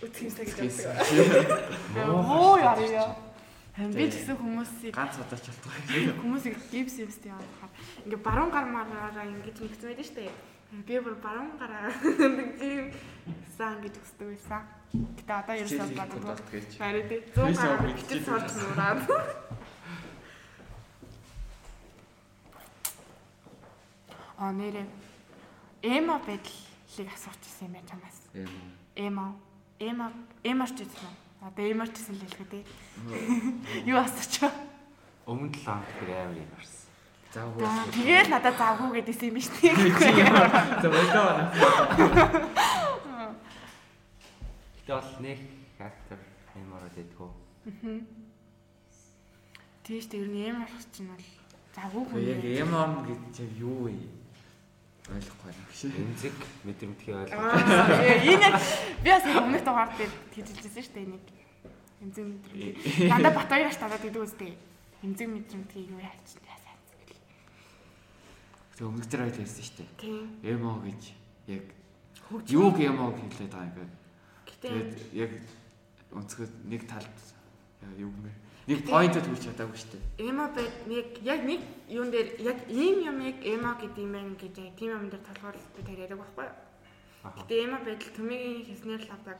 Үтгийсэй 0.02 0.46
гэж 0.46 0.76
боддог. 0.86 2.10
Оо 2.12 2.58
яа 2.60 2.76
яа. 2.84 3.16
Би 3.92 4.08
ч 4.08 4.16
гэсэн 4.24 4.36
хүмүүсийг 4.40 4.96
Ганц 4.96 5.20
удаач 5.20 5.44
болтгоо. 5.44 5.72
хүмүүсийг 6.24 6.56
гипс 6.72 6.96
юмстэй 7.04 7.32
явахаар 7.36 7.72
ингээ 8.08 8.22
баруун 8.24 8.52
гар 8.52 8.66
мараараа 8.72 9.26
ингэж 9.28 9.58
мэдсэн 9.60 9.88
байдаг 9.92 10.08
штэ. 10.08 10.32
Би 10.88 10.96
бүр 11.00 11.16
баруун 11.20 11.60
гараа 11.60 11.92
тийм 12.60 12.92
сан 13.58 13.84
гэж 13.84 13.96
хүсдэг 14.00 14.28
байсан. 14.32 14.62
Гэтэ 15.20 15.34
одоо 15.36 15.56
ерөөсөө 15.60 15.88
гэж. 16.52 16.70
Харин 16.80 17.06
тий 17.12 17.20
100 17.36 17.52
Тийш 17.52 17.60
гараа 17.60 17.80
гэж 17.84 18.10
суулж 18.24 18.52
нураад. 18.56 19.00
А 24.38 24.52
нэрээ 24.52 24.86
эмо 25.82 26.20
байдлыг 26.26 27.10
асуучихсан 27.14 27.68
юм 27.68 27.74
байна 27.74 27.88
чамаас. 27.88 28.18
Эмо 28.96 29.36
эмо 29.80 30.12
эморч 30.44 30.76
гэсэн 30.80 31.08
үү? 31.08 31.16
Одоо 31.48 31.66
эморч 31.72 31.94
гэсэн 31.96 32.16
л 32.16 32.24
хэлэхэд 32.24 32.50
тий. 32.52 32.64
Юу 33.86 34.00
асууч 34.00 34.34
вэ? 34.44 34.50
Өмнө 35.26 35.52
7 35.52 35.64
хоног 35.66 35.92
тэр 36.00 36.10
амар 36.16 36.38
юм 36.40 36.52
арсан. 36.58 36.86
За 37.36 37.42
За, 37.42 37.48
үгүй. 37.52 37.68
Тэгээд 37.92 38.28
надад 38.32 38.56
завгүй 38.56 38.90
гэдээсэн 39.04 39.28
юм 39.28 39.36
биш 39.36 39.48
үү? 39.52 39.76
За 40.80 40.88
болоо. 40.88 41.28
Бол 44.88 45.10
нэг 45.20 45.40
хектар 45.76 46.20
юм 46.56 46.72
ороод 46.78 46.96
идэггүй. 46.96 47.32
Тийш 49.84 50.06
тэр 50.08 50.32
юм 50.32 50.64
болох 50.64 50.86
чинь 50.96 51.12
бол 51.12 51.26
завгүй 51.76 52.04
хүн. 52.08 52.20
Яг 52.24 52.44
эмом 52.64 53.04
гэж 53.04 53.36
юу 53.60 53.92
вэ? 53.92 54.15
Ойлгохгүй 55.06 55.52
байна. 55.54 55.64
Эмзэг 56.02 56.36
мэдрэмтгий 56.66 57.14
ойлгож. 57.14 57.38
Аа, 57.38 58.26
энэ 58.26 58.42
яг 58.42 58.58
би 59.06 59.10
бас 59.14 59.26
өмнөх 59.30 59.62
дугаар 59.62 59.92
дээр 59.94 60.14
хэлжсэн 60.34 60.82
шүү 60.82 60.96
дээ 60.98 61.08
нэг. 61.14 61.26
Эмзэг 62.02 62.26
мэдрэмт. 62.26 62.78
Дандаа 63.14 63.34
бат 63.38 63.50
хоёроос 63.54 63.78
талаад 63.78 64.02
идэв 64.02 64.26
үстэй. 64.26 64.58
Эмзэг 65.06 65.30
мэдрэмтгийг 65.30 65.94
юу 65.94 66.02
яач 66.02 66.26
яасан 66.42 66.78
гэл. 67.06 67.22
Тэг 68.74 68.88
өмнөх 68.90 69.06
дээр 69.06 69.30
хэлсэн 69.30 69.62
шүү 69.62 69.78
дээ. 69.78 69.90
Тийм. 70.02 70.26
Эмо 70.42 70.82
гэж 70.82 71.02
яг 71.54 71.66
юуг 72.50 72.78
эмо 72.82 73.14
хэлээд 73.14 73.54
байгаа 73.54 73.70
юм 73.70 73.78
бэ? 73.78 73.86
Гэтэ 74.50 74.68
Тэгээд 74.74 74.92
яг 75.14 75.32
өнцгөө 76.18 76.48
нэг 76.66 76.82
талд 76.90 77.18
яг 77.86 77.94
юу 78.02 78.10
юм 78.10 78.26
бэ? 78.26 78.45
Нэг 78.66 78.82
поинтэд 78.90 79.30
хүрч 79.30 79.44
чадаагүй 79.46 79.78
шүү 79.78 79.92
дээ. 79.94 80.26
эмо 80.26 80.50
байд 80.50 80.74
нэг 80.90 81.08
яг 81.22 81.42
нэг 81.46 81.62
юун 81.86 82.10
дээр 82.10 82.42
яг 82.42 82.58
ийм 82.66 82.98
юмыг 83.06 83.38
эмо 83.46 83.78
гэдэг 83.78 84.02
юм 84.02 84.12
байна 84.18 84.34
гэж 84.42 84.56
тийм 84.74 84.90
юм 84.98 85.10
дээр 85.14 85.22
толгоор 85.22 85.54
би 85.54 85.82
тэр 85.86 86.02
яриаг 86.02 86.18
байхгүй. 86.26 86.50
Гэтэ 87.30 87.54
эмо 87.62 87.78
байдал 87.86 88.12
төмөгийн 88.18 88.66
хийснээр 88.66 89.06
л 89.06 89.14
авдаг 89.14 89.38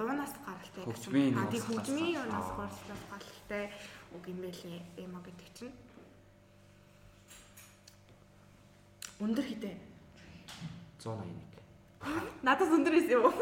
дуунаас 0.00 0.32
гаралтай. 0.40 0.80
гэсэн. 0.80 0.88
Хөгжмийн 0.88 1.36
А 1.36 1.44
тийм 1.52 1.62
хөгжмийн 1.68 2.14
гаралтай. 2.16 2.24
юунаас 2.24 2.48
Аа. 2.48 2.56
гаралтай 2.56 2.96
гаралтай 3.12 3.64
үг 4.16 4.24
юм 4.32 4.38
байлээ 4.40 4.80
эмо 4.96 5.18
гэдэг 5.20 5.48
чинь. 5.52 5.76
Өндөр 9.20 9.44
хитэ. 9.44 9.76
181. 11.04 11.36
Надад 12.40 12.72
өндөр 12.72 12.94
байсан 12.96 13.12
юм 13.12 13.24
уу? 13.28 13.36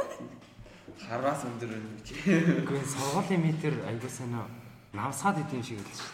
Хараас 0.99 1.47
өндөр. 1.47 1.71
Үгүй 1.79 2.75
ээ, 2.75 2.91
сургуулийн 2.91 3.43
метр 3.47 3.75
аягүй 3.87 4.11
санаа 4.11 4.66
навсаад 4.97 5.45
идэм 5.45 5.63
шиг 5.63 5.79
л 5.79 5.93
шүү. 5.93 6.11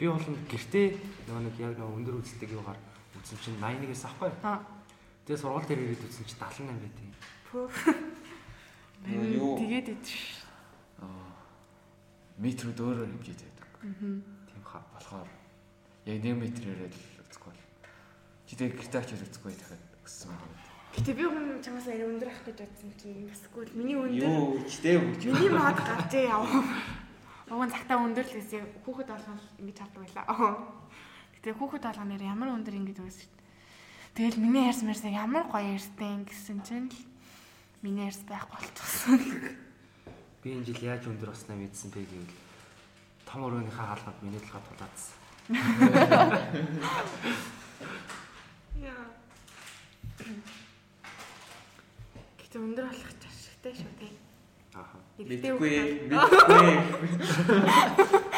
Би 0.00 0.08
бол 0.08 0.24
гэртээ 0.48 0.86
нөгөө 1.28 1.42
нэг 1.44 1.56
яг 1.60 1.74
нөгөө 1.76 1.96
өндөр 2.00 2.16
үзэлдэг 2.24 2.50
юугаар 2.56 2.80
үзсэн 3.20 3.38
чинь 3.44 3.60
81-ээс 3.60 4.04
ахгүй. 4.08 4.32
Аа. 4.40 4.64
Тэгээ 5.28 5.40
сургууль 5.44 5.68
дээр 5.68 5.80
ирээд 5.84 6.08
үзсэн 6.08 6.24
чинь 6.24 6.40
78 6.40 6.80
байдیں۔ 6.80 7.12
Пүү. 7.52 7.68
Нөгөө 9.04 9.28
юу? 9.36 9.60
Тэгээд 9.60 9.88
идэж. 9.92 10.08
Аа. 11.04 11.28
Метрүүд 12.40 12.80
өөрөөр 12.80 13.10
хэмжээд 13.12 13.40
байдаг. 13.44 13.68
Тийм 14.48 14.62
хаа. 14.64 14.80
Болохоор 14.96 15.28
яг 16.08 16.24
1 16.24 16.40
метрээр 16.40 16.88
л 16.88 16.96
үзэхгүй 17.28 17.52
бол. 17.52 17.64
Чи 18.48 18.56
тэг 18.56 18.80
гэртээ 18.80 19.00
очиж 19.04 19.20
үзэхгүй 19.20 19.52
дахиад 19.52 19.84
өссөн 20.00 20.32
байна. 20.32 20.60
Гэтэ 20.90 21.12
би 21.14 21.22
өмнө 21.22 21.62
чамаас 21.62 21.86
арай 21.86 22.08
өндөр 22.08 22.32
ах 22.32 22.42
гэж 22.42 22.56
бодсон 22.66 22.90
чинь 22.98 23.28
басгүй 23.30 23.62
л 23.62 23.76
миний 23.78 23.94
өндөр. 23.94 24.26
Юу 24.26 24.58
ичтэй 24.64 24.98
өгч. 24.98 25.22
Миний 25.28 25.52
мод 25.54 25.78
гарч 25.78 26.12
яав. 26.18 26.50
Уг 27.50 27.66
нь 27.66 27.74
цагтаа 27.74 27.98
өндөр 27.98 28.22
л 28.22 28.36
гэсэн 28.38 28.62
хүүхэд 28.86 29.10
болгон 29.10 29.38
ингэж 29.58 29.78
хардаг 29.82 30.00
байлаа. 30.06 30.54
Гэтэ 31.34 31.50
хүүхэд 31.58 31.82
болгоноор 31.82 32.22
ямар 32.22 32.54
өндөр 32.54 32.78
ингэж 32.78 32.98
дээ. 33.02 33.26
Тэгэл 34.14 34.38
миний 34.38 34.70
ярьсан 34.70 34.86
мэрсээ 34.86 35.18
ямар 35.18 35.50
гоё 35.50 35.74
ярьсан 35.74 36.30
гэсэн 36.30 36.62
чинь 36.62 36.86
л 36.86 36.98
миний 37.82 38.06
ярьс 38.06 38.22
байхгүй 38.22 38.54
болчихсон. 38.54 39.18
Би 40.46 40.54
энэ 40.54 40.62
жил 40.62 40.78
яаж 40.78 41.10
өндөр 41.10 41.34
болсноо 41.34 41.58
мэдсэн 41.58 41.90
бэ 41.90 42.06
гэвэл 42.06 42.30
том 43.26 43.42
өрөөнийхөө 43.42 43.82
хаалганд 43.82 44.22
миний 44.22 44.38
толгой 44.46 44.62
тулаадсан. 44.70 45.18
Яа. 48.78 49.04
Гэтэ 52.38 52.56
өндөр 52.62 52.86
болох 52.86 53.12
ч 53.18 53.22
ашигтай 53.26 53.74
шүү 53.74 53.92
дээ. 53.98 54.29
Мэдгүй. 55.28 56.08
Мэдгүй. 56.08 56.68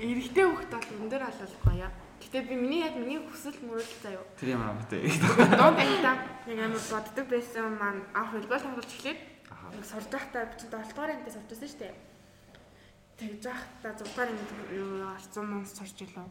эрэгтэй 0.00 0.44
хүүхэд 0.44 0.72
бол 0.72 0.90
өндөр 1.00 1.22
алал 1.24 1.56
гоё. 1.64 1.88
Гэтэ 2.20 2.42
би 2.48 2.54
миний 2.56 2.82
яг 2.84 2.96
миний 2.96 3.20
хүсэл 3.20 3.56
мөрөл 3.64 3.94
заяа. 4.02 4.24
Тэр 4.36 4.56
ямар 4.56 4.76
амтай. 4.76 5.08
Дунд 5.08 5.78
ангидаа 5.80 6.16
нэг 6.48 6.58
амар 6.60 6.82
боддог 6.90 7.26
байсан 7.28 7.76
маань 7.80 8.02
анх 8.12 8.30
хэлбэл 8.36 8.60
сонголж 8.60 8.90
эхлээд 8.92 9.20
нэг 9.72 9.84
сурж 9.84 10.08
байхдаа 10.12 10.44
би 10.48 10.54
чинь 10.60 10.72
7 10.72 10.92
дугаар 10.92 11.10
ангид 11.16 11.32
сурж 11.32 11.48
байсан 11.48 11.68
шүү 11.68 11.80
дээ. 11.80 11.94
Тэгж 13.16 13.42
байхдаа 13.46 13.92
6 13.96 14.04
дугаар 14.04 14.28
ангид 14.32 14.50
юу 14.72 15.00
100 15.16 15.44
мянга 15.44 15.68
сурч 15.70 15.96
илээ. 16.04 16.28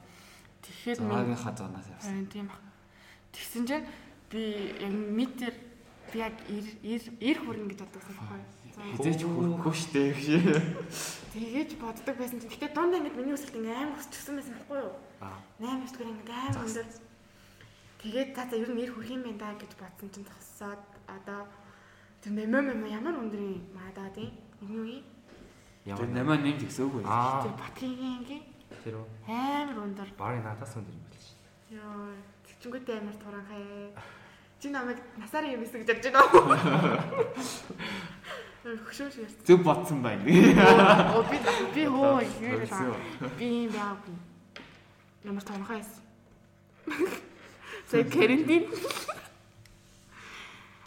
Тэгэхээр 0.66 1.00
минь 1.02 1.14
Заагийнхаа 1.14 1.54
зоноос 1.58 1.88
явсан. 1.90 2.26
тийм 2.30 2.50
ах. 2.50 2.62
Тэгсэн 3.34 3.64
чинь 3.66 3.86
би 4.30 4.42
яг 4.82 4.94
метр 4.94 5.54
би 6.12 6.18
яг 6.20 6.34
90 6.50 7.18
90 7.22 7.46
хүрнэ 7.46 7.70
гэж 7.70 7.80
боддог 7.82 8.02
байсан 8.02 8.18
байхгүй. 8.18 8.42
Хизээч 8.76 9.22
хүрэхгүй 9.24 9.74
штэ 9.76 10.02
гэж. 10.12 10.28
Тэгэж 11.32 11.70
боддог 11.80 12.16
байсан 12.20 12.40
чинь 12.44 12.52
гэтээ 12.52 12.72
дунд 12.76 12.96
ангид 12.96 13.16
миний 13.16 13.36
өсөлт 13.36 13.56
ингээ 13.56 13.76
амар 13.76 14.00
өсчихсэн 14.00 14.36
байсан 14.36 14.56
байхгүй 14.56 14.80
юу? 14.84 14.94
Аа. 15.24 15.40
8 15.64 15.84
өсгөр 15.88 16.08
ангид 16.12 16.30
амар 16.32 16.64
өндөр. 16.68 16.88
Тэгээд 18.04 18.30
та 18.36 18.44
за 18.52 18.56
ер 18.60 18.70
нь 18.72 18.80
90 18.84 18.94
хүрх 18.96 19.10
юм 19.16 19.22
байна 19.24 19.40
да 19.40 19.50
гэж 19.56 19.72
бодсон 19.80 20.10
чинь 20.12 20.28
зогсоод 20.28 20.82
одоо 21.08 21.42
тэр 22.24 22.32
мемо 22.36 22.60
мемо 22.62 22.88
ямар 22.88 23.16
өндөр 23.16 23.42
юм 23.42 23.64
маа 23.76 23.92
да 23.96 24.12
тийм. 24.12 24.32
Нэг 24.60 24.72
үе 24.76 25.00
Тэр 25.86 25.94
Ямар 25.96 26.10
намаа 26.12 26.38
нэмж. 26.42 26.62
Аа. 27.06 27.46
тэр 27.46 27.54
батгийн 27.56 28.26
ингээ 28.26 28.42
Тэр 28.84 28.96
үү? 29.00 29.08
амар 29.30 29.78
өндөр. 29.86 30.10
Барын 30.20 30.44
надаас 30.44 30.74
өндөр 30.76 30.96
юм 30.98 31.06
байл 31.08 31.24
шүү. 31.24 31.38
Йоо, 31.78 32.16
тэгчингүүтэй 32.48 32.96
амар 32.98 33.16
туранхай. 33.22 33.94
Чи 34.62 34.70
намайг 34.70 34.97
насаар 35.18 35.45
юм 35.45 35.64
эсэ 35.64 35.84
гэж 35.84 35.89
бодож 35.89 36.12
байна 36.12 36.22
уу? 36.34 36.56
Хөшөөш 38.66 39.16
ярьсан. 39.22 39.45
Зөв 39.45 39.60
бодсон 39.62 40.01
байна. 40.01 40.24
Оо 41.14 41.22
би 41.30 41.38
би 41.76 41.84
игээл 42.26 42.66
Өсөө. 42.66 42.95
би 43.38 43.45
юм 43.70 43.74
яагүй. 43.78 44.16
Ямар 45.26 45.43
эс. 45.78 45.91
Сая 47.91 48.03
карантин. 48.16 48.66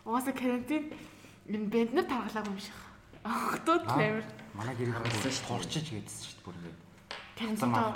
Ууса 0.04 0.32
карантин 0.32 0.90
энэ 1.46 1.66
бэнд 1.70 1.92
нар 1.94 2.06
таргалаагүй 2.10 2.50
юм 2.50 2.58
шиг. 2.58 2.74
Охтууд 3.22 3.84
Аа. 3.86 3.94
амар 3.94 4.24
Манай 4.58 4.74
гэрээ 4.74 4.94
Харагдсан 4.98 5.30
шүү 5.30 5.38
дээ. 5.38 5.50
хорчиж 5.54 5.86
гэдсэн 5.94 6.22
шүү 6.26 6.34
дээ 6.34 6.44
бүр 6.48 6.56
ингэ. 6.58 6.72
карантин. 7.38 7.94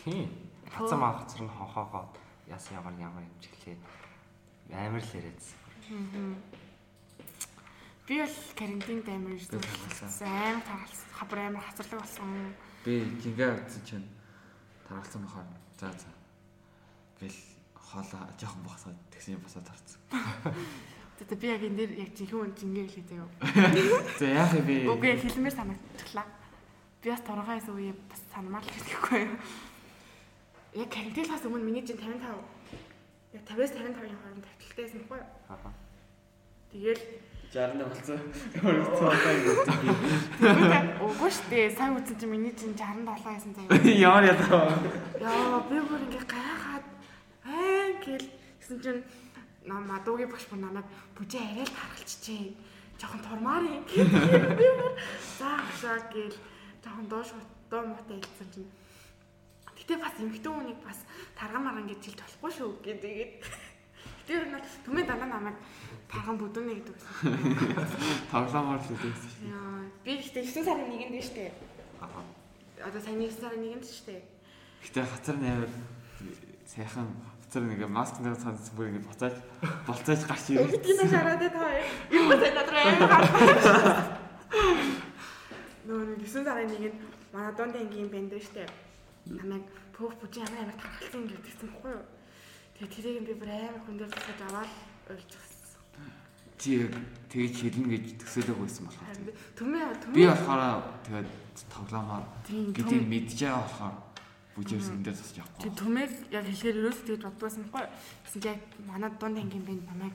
Тийм. 0.00 0.28
Хацам 0.72 1.04
ахцар 1.04 1.42
нь 1.44 1.52
хонхоогоо 1.52 2.08
яасан 2.48 2.80
ямар 2.80 2.94
ямар 2.96 3.20
юм 3.28 3.34
чихлээ. 3.44 3.76
Амар 4.72 5.02
л 5.02 5.14
яриадсан. 5.14 5.56
би 8.06 8.18
бол 8.18 8.36
карантинд 8.56 9.08
амар. 9.08 9.32
Би 9.32 9.46
таргалсан. 9.46 10.28
Амар 10.28 10.62
таргалсан. 10.62 11.06
Хабар 11.12 11.38
амар 11.38 11.62
хацарлаг 11.62 12.00
болсон. 12.00 12.54
Би 12.84 13.00
гингээ 13.22 13.54
утсан 13.54 13.82
чинь 13.86 14.08
таргалсан 14.88 15.22
бахаар. 15.22 15.46
За 15.78 15.92
за. 15.92 16.10
Гэл 17.20 17.38
хоолоо 17.74 18.26
жоохон 18.38 18.62
босоод 18.62 18.96
тэгсэн 19.10 19.34
юм 19.34 19.42
босоод 19.42 19.68
харцсан. 19.68 20.00
Тэгээ 21.16 21.40
би 21.40 21.46
яг 21.48 21.62
энэ 21.64 21.76
дээр 21.80 21.92
яг 21.96 22.10
жинхэнэ 22.12 22.42
үн 22.44 22.52
жингээ 22.52 22.86
хэлээ 22.92 23.20
заяа. 23.72 24.02
За 24.20 24.26
яах 24.26 24.52
юм 24.52 24.66
бэ? 24.68 24.74
Үгүй 24.84 25.16
хэлмээр 25.16 25.56
санагдлаа. 25.56 26.26
Би 27.00 27.08
бас 27.08 27.22
торгоос 27.24 27.66
үе 27.72 27.96
бас 28.10 28.20
санамаар 28.34 28.60
л 28.60 28.74
хэлэхгүй 28.74 29.20
юу. 29.24 29.38
Яг 30.76 30.90
карантинаас 30.92 31.46
өмнө 31.48 31.64
миний 31.64 31.86
чинь 31.88 31.96
55 31.96 32.55
яг 33.36 33.44
50-аас 33.44 33.72
55-ийн 33.76 34.16
хооронд 34.16 34.44
тавталтайсэн 34.48 35.00
байхгүй 35.04 35.18
юу. 35.20 35.28
Аа. 35.52 35.72
Тэгэл 36.72 37.02
60 37.52 37.84
болсон. 37.88 38.20
Өөрөөр 38.64 39.16
хэлбэл 39.22 39.64
тэгвэл 39.64 40.90
үгүй 41.06 41.30
шүү 41.30 41.46
дээ. 41.52 41.68
Сайн 41.76 41.96
үзсэн 41.96 42.16
чинь 42.20 42.32
миний 42.32 42.54
чинь 42.56 42.76
67 42.76 43.24
байсан 43.24 43.52
заяа. 43.54 43.80
Ямар 43.86 44.24
ядаа. 44.28 44.72
Яа 45.20 45.60
би 45.68 45.76
бүр 45.80 46.04
ингээ 46.04 46.26
гайхаад 46.26 46.86
аа 47.46 47.88
гэл 48.02 48.26
гэсэн 48.60 48.78
чинь 48.82 49.02
нам 49.64 49.86
мадуугийн 49.88 50.30
багш 50.32 50.44
бүр 50.50 50.60
намайг 50.60 50.88
бүжээ 51.16 51.44
арай 51.44 51.66
л 51.68 51.76
харгалчжээ. 51.76 52.44
Жохон 53.00 53.20
турмаар 53.20 53.64
юм. 53.64 53.84
Би 54.58 54.68
бүр 54.80 54.92
за 55.38 55.48
хашаа 55.60 56.00
гэл 56.12 56.36
жохон 56.82 57.06
доош 57.08 57.30
доо 57.70 57.82
муутай 57.84 58.18
хэлсэн 58.20 58.48
чинь 58.52 58.68
Гэтэ 59.86 60.02
бас 60.02 60.18
эмхтэн 60.18 60.50
хүнийг 60.50 60.82
бас 60.82 60.98
тарган 61.38 61.62
марган 61.62 61.86
гэж 61.86 62.10
хэлж 62.10 62.18
болохгүй 62.18 62.50
шүү 62.58 62.70
гэдэг. 62.82 63.38
Тэр 64.26 64.50
нь 64.50 64.58
түмэн 64.82 65.06
дандаа 65.06 65.30
намайг 65.30 65.54
тарган 66.10 66.34
бүдүүнэ 66.42 66.74
гэдэг 66.82 66.96
байсан. 66.98 67.22
Тоглоомор 68.26 68.82
л 68.82 68.90
үлээсэн 68.90 69.30
шүү. 69.30 69.46
Яа 69.46 69.86
би 70.02 70.18
ихтэй 70.18 70.42
9 70.42 70.66
сарын 70.66 70.90
1-нд 70.90 71.14
дээ 71.14 71.22
штэ. 71.22 71.54
Аа. 72.02 72.26
Одоо 72.82 72.98
сайн 72.98 73.22
9 73.22 73.30
сарын 73.30 73.62
1-нд 73.62 73.86
штэ. 73.86 74.26
Гэтэ 74.82 75.06
хацар 75.06 75.38
нээр 75.38 75.70
сайхан 76.66 77.06
хацар 77.46 77.62
нэг 77.70 77.86
маск 77.86 78.18
нэг 78.18 78.34
цаанаас 78.42 78.74
бүр 78.74 78.90
ингэ 78.90 79.06
буцааж 79.06 79.38
болцоож 79.86 80.22
гарч 80.26 80.50
ирээ. 80.50 80.66
Өвдгийн 80.66 81.10
шараад 81.14 81.46
таа. 81.46 81.78
Ба 82.10 82.34
сайн 82.42 82.54
надраа 82.58 82.82
амар. 82.90 83.22
Нөө 85.86 86.18
9 86.26 86.42
сарын 86.42 86.74
1-нд 86.74 86.98
манай 87.30 87.54
донд 87.54 87.78
ангийн 87.78 88.10
бэнд 88.10 88.34
дээ 88.34 88.42
штэ. 88.42 88.66
Намайг 89.26 89.64
пөөх 89.96 90.14
бүжин 90.22 90.46
амар 90.46 90.62
амар 90.70 90.78
тархалсан 90.78 91.26
гэдэгсэн 91.26 91.68
байхгүй 91.74 91.92
юу? 91.96 92.04
Тэгээ 92.78 92.92
тэрийг 92.94 93.26
би 93.26 93.34
бүр 93.34 93.50
амар 93.50 93.80
хүндэр 93.82 94.10
тусаж 94.12 94.40
аваад 94.46 94.72
ойлцсон. 95.10 95.42
Чи 96.56 96.88
тэгж 97.28 97.54
хэлнэ 97.68 97.88
гэж 97.92 98.04
төсөөлөг 98.22 98.58
байсан 98.64 98.84
болохоор. 98.88 99.06
Харин 99.12 99.28
Төмөө 99.58 99.86
Би 99.92 100.22
төмөө 100.24 100.30
болохоор 100.32 100.82
тэгээд 101.04 101.28
тоглоомоор 101.68 102.24
гэдгийг 102.72 103.04
мэдж 103.12 103.30
байгаа 103.36 103.60
болохоор 103.60 103.96
бүжээс 104.56 104.88
энэ 104.88 105.04
дээр 105.04 105.16
Тэг 105.20 105.36
явахгүй. 105.36 105.70
төмөр 105.76 106.10
яг 106.32 106.44
хэлэхээр 106.48 106.78
ерөөс 106.80 107.00
тэгж 107.04 107.22
боддгоосан 107.28 107.62
байхгүй. 107.68 107.84
Гэсэн 108.24 108.40
чи 108.40 108.48
яг 108.48 108.60
манай 108.88 109.10
дунд 109.20 109.36
ангийн 109.36 109.64
бэнд 109.68 109.84
намайг 109.84 110.14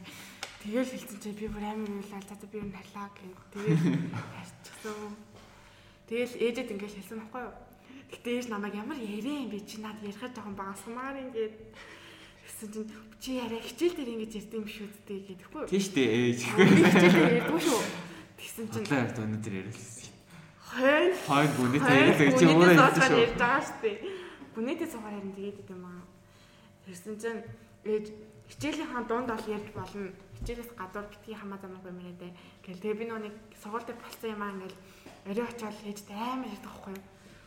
тэгэл 0.65 0.89
хэлсэн 0.97 1.17
чи 1.21 1.29
би 1.37 1.45
бүр 1.45 1.61
амар 1.61 1.89
уйлал 1.93 2.25
за 2.25 2.47
би 2.49 2.57
энэ 2.57 2.73
харлаа 2.73 3.07
гэх. 3.13 3.37
Тэгээд 3.53 3.81
харчихсан. 4.33 5.13
Тэгэл 6.09 6.33
ээжэд 6.41 6.73
ингээл 6.73 6.97
хэлсэн 6.97 7.17
байхгүй 7.21 7.41
юу. 7.45 7.53
Гэтэ 8.11 8.29
ээж 8.37 8.47
намайг 8.51 8.75
ямар 8.75 8.99
ярэ 8.99 9.47
юм 9.47 9.49
бэ 9.49 9.63
чи 9.63 9.79
над 9.79 9.97
ярихад 10.03 10.35
жоохон 10.35 10.55
багасмаар 10.59 11.15
ингээд 11.23 11.55
гэсэн 12.43 12.69
чинь 12.75 12.91
чи 13.23 13.39
яриа 13.39 13.63
хичээл 13.63 13.95
дээр 13.95 14.13
ингэж 14.19 14.31
ярьд 14.35 14.53
юм 14.53 14.67
шүү 14.67 14.87
дээ 15.07 15.19
гэдэхгүй 15.31 15.61
юу. 15.63 15.71
Тийш 15.71 15.87
дээ 15.95 16.09
ээж. 16.11 16.39
Хичээл 16.43 17.15
дээр 17.15 17.35
ярьдгүй 17.39 17.61
шүү. 17.63 17.81
Тэгсэн 18.41 18.65
чинь 18.73 18.85
Хотлоо 18.85 19.01
яг 19.01 19.11
өнөдөр 19.15 19.53
яриулсан. 19.61 20.11
Хойд 20.71 21.51
бүнэт 21.55 21.83
хойно 21.85 22.01
яриулсан 22.11 22.39
чи 22.39 22.45
өөрөө 22.51 22.75
суугаар 22.75 23.11
шүү. 23.11 23.21
ярьж 23.21 23.35
байгаа 23.37 23.61
шүү 23.61 23.79
дээ. 23.81 23.97
Бүнэтэй 24.55 24.87
суугаар 24.91 25.17
ярина 25.19 25.35
тэгээд 25.37 25.69
юм 25.71 25.83
аа. 25.85 26.03
Тэрсэн 26.85 27.15
чинь 27.21 27.41
ээж 27.85 28.05
хичээлийнхаа 28.51 29.03
дунд 29.05 29.29
бол 29.29 29.47
ярьж 29.55 29.69
болно. 29.77 30.09
Хичээлээс 30.41 30.71
гадуур 30.75 31.05
битгий 31.11 31.35
хамаа 31.37 31.59
замаагүй 31.61 31.93
мэнэ 31.93 32.13
дээ. 32.17 32.33
Гэл 32.65 32.81
тэгээ 32.81 32.99
би 32.99 33.05
нүг 33.07 33.35
сургууль 33.61 33.85
дээр 33.85 33.99
болсон 34.01 34.29
юм 34.33 34.41
аа 34.41 34.53
ингээл 34.57 34.77
орой 35.29 35.45
очиод 35.47 35.77
ээжтэй 35.85 36.17
амар 36.17 36.49
ярьдаг 36.49 36.71
байхгүй 36.71 36.93
юу. 36.97 37.03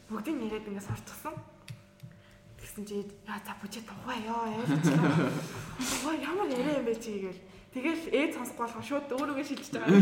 Бүгдийг 0.08 0.36
яриад 0.36 0.68
ингээд 0.68 0.84
сурцсан. 0.84 1.34
Тэгсэн 2.60 2.84
чи 2.84 2.96
яа 3.24 3.40
за 3.40 3.56
бүжээ 3.60 3.84
тухай 3.88 4.20
ёо 4.28 4.44
ярьчихлаа. 4.52 5.32
Ой 6.08 6.16
ямар 6.20 6.48
яриа 6.52 6.80
юм 6.80 6.84
бэ 6.84 6.94
чи 7.00 7.24
гээл. 7.24 7.40
Тэгэл 7.72 8.12
ээж 8.12 8.30
сонсохгүй 8.36 8.64
болохоо 8.68 8.84
шууд 8.84 9.08
өөрөөгөө 9.16 9.46
шилжиж 9.48 9.72
байгаа. 9.80 9.96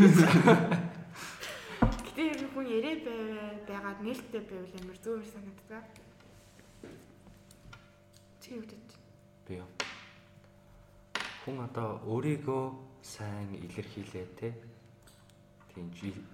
Гэтэ 2.02 2.22
ер 2.34 2.40
нь 2.42 2.50
хүн 2.50 2.66
яриа 2.66 2.96
байгаад 3.64 3.98
нээлттэй 4.02 4.42
байвал 4.42 4.74
амар 4.82 4.98
зөв 4.98 5.22
юм 5.22 5.28
санагддаг. 5.30 5.84
Чи 8.42 8.58
юу 8.58 8.66
гэж? 8.66 8.88
Би 9.46 9.62
юу? 9.62 9.70
Хүн 11.46 11.62
одоо 11.62 12.02
өөрийгөө 12.10 12.64
сайн 13.06 13.54
илэрхийлээ 13.54 14.26
те. 14.34 14.50
Тийм 15.74 15.88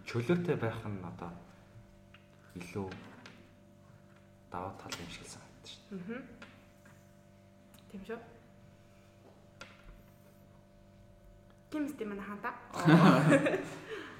чөлөөтэй 0.09 0.57
байх 0.57 0.81
нь 0.89 1.05
одоо 1.05 1.31
илүү 2.59 3.08
даваа 4.51 4.73
тал 4.81 4.93
юм 5.01 5.11
шиг 5.13 5.27
санагдаж 5.27 5.73
байна. 5.91 6.23
Тийм 7.91 8.03
шүү. 8.05 8.19
Кимс 11.71 11.93
тийм 11.97 12.09
манай 12.13 12.25
ханта. 12.25 12.51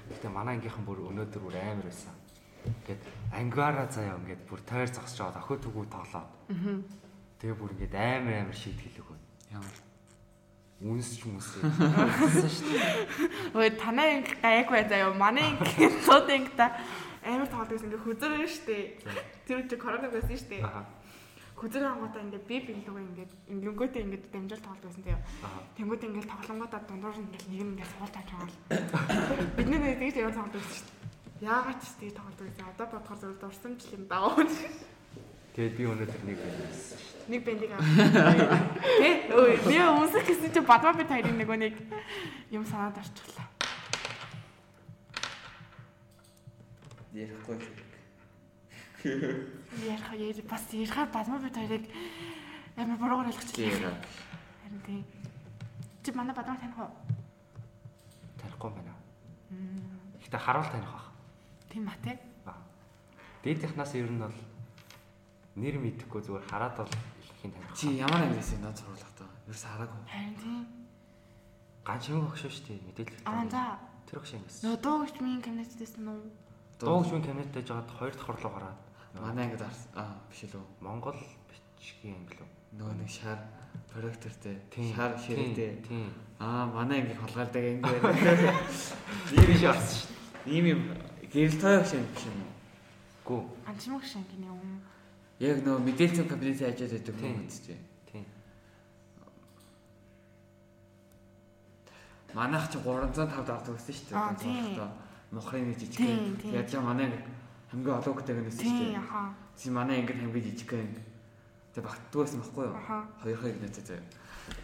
Гэтэ 0.09 0.29
манай 0.29 0.57
ангийнхан 0.57 0.85
бүр 0.85 1.01
өнөөдөр 1.09 1.41
бүр 1.41 1.57
амар 1.57 1.85
байсан. 1.89 2.13
Ингээд 2.65 3.01
ангиараа 3.33 3.87
заяа 3.89 4.17
ингээд 4.21 4.41
бүр 4.49 4.61
тойр 4.69 4.89
зогсож 4.89 5.19
байгаа 5.25 5.41
охид 5.41 5.61
түгүү 5.65 5.85
тоглоод. 5.89 6.29
Аа. 6.49 6.81
Тэгээ 7.41 7.57
бүр 7.57 7.73
ингээд 7.73 7.95
амар 7.97 8.35
амар 8.45 8.57
шийтгэл 8.57 9.01
өгөө. 9.01 9.17
Ямар 9.53 9.75
хүмүүсээ. 10.79 11.25
Үнссэн 11.33 12.49
шүү 12.53 12.69
дээ. 12.77 13.57
Ой 13.57 13.69
танаа 13.75 14.07
анги 14.13 14.33
гайгүй 14.41 14.83
заяа. 14.85 15.13
Манай 15.13 15.57
анги 15.57 15.89
цууд 16.05 16.29
анги 16.29 16.53
та 16.53 16.77
амар 17.25 17.47
тоглож 17.49 17.69
байсан 17.69 17.87
ингээ 17.89 18.05
хүзэрэн 18.05 18.47
штэ. 18.47 18.77
Тэр 19.47 19.57
үчиг 19.65 19.79
коронавиг 19.81 20.15
байсан 20.15 20.37
штэ. 20.39 20.63
Аа. 20.63 20.85
Хүзэр 21.59 21.83
ангуудаа 21.83 22.23
ингээ 22.23 22.43
би 22.47 22.55
бэлгөө 22.71 23.03
ингээ 23.03 23.27
инглөнгөтэй 23.51 24.03
ингээ 24.07 24.31
дамжуул 24.31 24.63
тоглож 24.63 24.83
байсан 24.87 25.03
тийм. 25.03 25.19
Тэнгүүд 25.75 26.03
ингээ 26.07 26.25
тоглонгуудаа 26.31 26.81
дундуур 26.87 27.17
ингээ 27.19 27.43
нэг 27.51 27.61
ингээ 27.83 27.89
суулж 27.99 28.15
авч 28.15 28.29
байгаа 28.31 28.47
л. 28.47 28.57
Бидний 29.59 29.79
нэг 29.83 29.99
тэгж 29.99 30.15
яваад 30.23 30.37
тоглож 30.39 30.55
байсан 30.63 30.77
штэ. 30.79 30.91
Яагаад 31.43 31.79
ч 31.83 31.85
тийм 31.99 32.13
тоглож 32.15 32.39
байсан. 32.39 32.65
Одоо 32.71 32.87
бодохоор 32.87 33.19
зөв 33.19 33.35
дурсамжл 33.43 33.95
юм 33.97 34.03
даа. 34.07 34.39
Тэгээд 35.59 35.75
би 35.75 35.83
өнөөдөр 35.91 36.21
нэг 36.23 36.37
байсан 36.39 36.97
шүү 37.03 37.15
дээ. 37.19 37.27
Нэг 37.27 37.41
бэндийг 37.43 37.71
аа. 37.75 37.83
Тэ 39.03 39.09
өө 39.35 39.51
би 39.67 39.77
өмсөх 39.83 40.23
гэсэн 40.23 40.51
чи 40.55 40.61
бадмаа 40.63 40.95
би 40.95 41.03
таарийн 41.03 41.35
нөгөө 41.35 41.57
нэг 41.59 41.75
юм 42.55 42.63
санаад 42.63 42.95
орчихлоо. 42.95 43.48
Ярихгүй. 47.13 47.59
Ярих 49.03 50.11
яри 50.13 50.41
бас 50.43 50.63
ярихаар 50.71 51.09
бадмаа 51.09 51.39
би 51.39 51.49
таарийг 51.49 51.85
амар 52.77 52.97
буруугаар 52.97 53.27
ойлгочихлоо. 53.27 53.95
Харин 54.63 54.81
тийм. 54.85 55.05
Чи 56.03 56.11
манай 56.11 56.35
бадмаа 56.35 56.57
таних 56.57 56.77
уу? 56.77 56.91
Танихгүй 58.41 58.71
байна. 58.71 58.93
Гэтэ 60.23 60.37
харуул 60.37 60.69
таних 60.69 60.91
баг. 60.91 61.05
Тийм 61.69 61.85
ба 61.85 61.93
тий. 62.03 62.17
Дээдийнхнаас 63.43 63.95
ер 63.95 64.11
нь 64.11 64.19
бол 64.19 64.35
нэр 65.55 65.79
мэдэхгүй 65.79 66.21
зүгээр 66.21 66.45
хараад 66.51 66.75
бол 66.77 66.91
ихэхийн 66.91 67.53
таних. 67.55 67.77
Чи 67.77 67.87
ямар 68.03 68.27
ангиас 68.27 68.51
юм 68.51 68.61
над 68.67 68.75
зурлахтаа? 68.75 69.27
Ерөөс 69.47 69.63
хараагүй. 69.63 70.01
Харин 70.11 70.35
тийм. 70.35 70.67
Ганц 71.87 72.03
юм 72.11 72.27
өгшөө 72.27 72.51
шүү 72.51 72.65
дээ 72.67 72.83
мэдээлэл. 72.83 73.23
Аа 73.25 73.47
за. 73.47 73.63
Тэр 74.05 74.19
өгш 74.19 74.31
юм 74.35 74.43
гэсэн. 74.43 74.63
Нөө 74.67 74.77
дуугч 74.83 75.15
минь 75.23 75.41
кабинетээс 75.41 75.95
нөө. 75.97 76.19
Дуугч 76.79 77.11
минь 77.11 77.23
кабинеттэй 77.23 77.63
жагаад 77.63 77.91
хоёр 77.91 78.13
дахь 78.15 78.25
хурлуу 78.25 78.51
гараад. 78.55 78.79
Манай 79.19 79.45
ангид 79.45 79.61
аа 79.95 80.15
биш 80.31 80.47
үү? 80.47 80.63
Монгол 80.79 81.19
бичгийн 81.51 82.15
анги 82.15 82.39
лөө. 82.39 82.47
Нөгөө 82.79 82.95
нэг 83.03 83.09
шар 83.09 83.39
проектортэй, 83.91 84.55
Тийм. 84.71 84.95
шар 84.95 85.19
ширээтэй. 85.19 85.83
Аа, 86.39 86.65
манай 86.71 87.01
анги 87.01 87.13
холгаардаг 87.19 87.63
анги 87.63 87.83
байна. 87.83 88.53
Нэр 89.35 89.47
биш 89.47 89.63
орсон 89.67 90.07
шүү 90.07 90.19
Ийм 90.47 90.65
юм 90.65 90.81
гэрэл 91.33 91.59
тойх 91.59 91.83
шиг 91.83 91.99
биш 92.15 92.23
юм 92.31 92.39
уу? 92.39 92.47
дээ. 92.47 93.27
Гүү. 93.27 93.41
Анчмаг 93.67 94.03
шингэний 94.07 94.47
юм. 94.47 94.79
Яг 95.39 95.59
нөгөө 95.67 95.83
мэдээлэл 95.83 96.31
кабинетээ 96.31 96.69
ажиж 96.71 96.91
байдаг 96.95 97.15
чинь. 97.19 97.83
Тийм. 98.07 98.25
Манайх 102.33 102.71
чи 102.71 102.77
305 102.79 103.43
даардаг 103.43 103.75
гэсэн 103.75 103.93
шүү 103.93 104.07
дээ. 104.07 104.15
Аа, 104.15 104.33
тийм. 104.39 105.08
Нэг 105.31 105.43
Тийм, 105.45 105.73
жижиг. 105.77 106.41
тийм. 106.41 106.53
Яг 106.53 106.67
жаа 106.69 106.81
манай 106.81 107.07
хамгийн 107.71 107.95
олоогтай 108.01 108.35
гэнэс 108.35 108.55
шүү 108.57 108.63
Тийм 108.65 108.77
дээ. 108.79 108.97
яхаа. 108.97 109.33
Чи 109.57 109.69
манай 109.69 109.99
анги 110.01 110.13
хамгийн 110.13 110.43
жижиг 110.43 110.73
анги. 110.73 111.01
Тэг 111.73 111.83
багтдаг 111.85 112.17
байсан 112.21 112.39
байхгүй 112.41 112.65
юу? 112.65 112.75
Аха. 112.75 112.97
Хоёр 113.21 113.37
хоёр 113.37 113.53
гэнэтэй 113.61 113.83
заяа. 113.85 114.03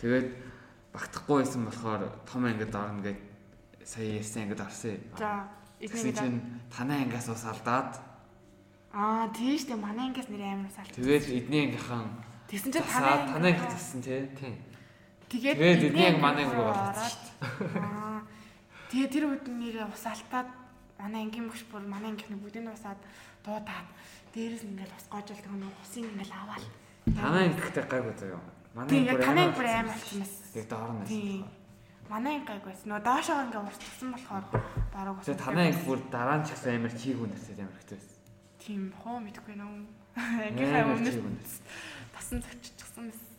Тэгээд 0.01 0.27
багтахгүй 0.93 1.35
байсан 1.43 1.65
болохоор 1.69 2.01
том 2.25 2.45
ангид 2.45 2.73
орно 2.75 3.01
гэж 3.05 3.17
сая 3.85 4.05
ярьсан 4.17 4.41
ангид 4.43 4.61
орсон. 4.61 4.97
За 5.13 5.45
чинь 5.85 6.41
танай 6.73 7.03
ангиас 7.05 7.29
ус 7.29 7.45
алдаад 7.45 7.99
Аа 8.95 9.29
тийш 9.35 9.67
дээ 9.69 9.75
манай 9.77 10.09
ангиас 10.09 10.29
нэр 10.31 10.41
амар 10.41 10.71
салт. 10.73 10.89
тэгээд 10.97 11.25
эдний 11.29 11.61
ангийнхан 11.69 12.09
Тэгсэн 12.49 12.71
чинь 12.73 12.87
танай 12.89 13.17
танай 13.27 13.53
зассан 13.69 14.01
тий. 14.01 14.25
Тийм. 14.39 14.55
Тэгээд 15.29 15.93
эдний 15.93 16.07
анги 16.09 16.21
манай 16.21 16.43
анги 16.45 16.55
руу 16.55 16.71
болоод 16.73 16.95
ороод, 16.95 18.14
Аа. 18.95 19.03
Тэгээд 19.03 19.11
тэр 19.11 19.25
үед 19.27 19.45
нэрээ 19.51 19.91
ус 19.91 20.05
алтаад 20.07 20.47
манай 20.95 21.27
ангийн 21.27 21.51
багш 21.51 21.67
бүр 21.67 21.83
манай 21.83 22.15
ангийнхны 22.15 22.39
бүгдийг 22.39 22.71
усаад 22.71 22.95
дуудаад 23.43 23.87
дээрээс 24.31 24.63
нь 24.63 24.71
ингээл 24.71 24.95
ус 24.95 25.07
гоожилдаг 25.11 25.51
нөгөө 25.51 25.83
усыг 25.83 26.07
ингээл 26.07 26.31
аваад. 26.31 26.63
Танай 27.11 27.43
анги 27.51 27.59
гэхдээ 27.59 27.91
гайгүй 27.91 28.15
заяа. 28.15 28.39
Манай 28.71 29.03
бүр 29.03 29.19
танай 29.19 29.47
бүр 29.51 29.67
болсон 29.83 30.19
бас. 30.23 30.33
Яг 30.55 30.67
доорно. 30.71 31.03
Тийм. 31.03 31.43
Манай 32.07 32.39
анги 32.39 32.47
гайг 32.47 32.63
байсан. 32.63 32.87
Нөгөө 32.87 33.03
доошоо 33.03 33.37
ингээ 33.43 33.63
уртсан 33.67 34.09
болохоор 34.15 34.45
баруун 34.95 35.19
ус. 35.19 35.27
Тэгээд 35.27 35.43
танай 35.43 35.65
анги 35.75 35.83
бүр 35.83 35.99
дараа 36.07 36.37
нь 36.39 36.45
ч 36.47 36.49
гэсэн 36.55 36.75
амар 36.79 36.93
чийгүү 36.95 37.27
нэрсээ 37.27 37.55
амар 37.59 37.75
хэвчээ 37.75 37.99
байсан. 37.99 38.19
Тийм 38.63 38.81
хоо 38.95 39.17
мэдгүй 39.19 39.55
нөө. 39.59 39.75
Ангийнхаа 40.47 40.87
өмнө 40.87 41.11
тасан 42.15 42.39
зөгччихсэн 42.39 43.11
байсан. 43.11 43.34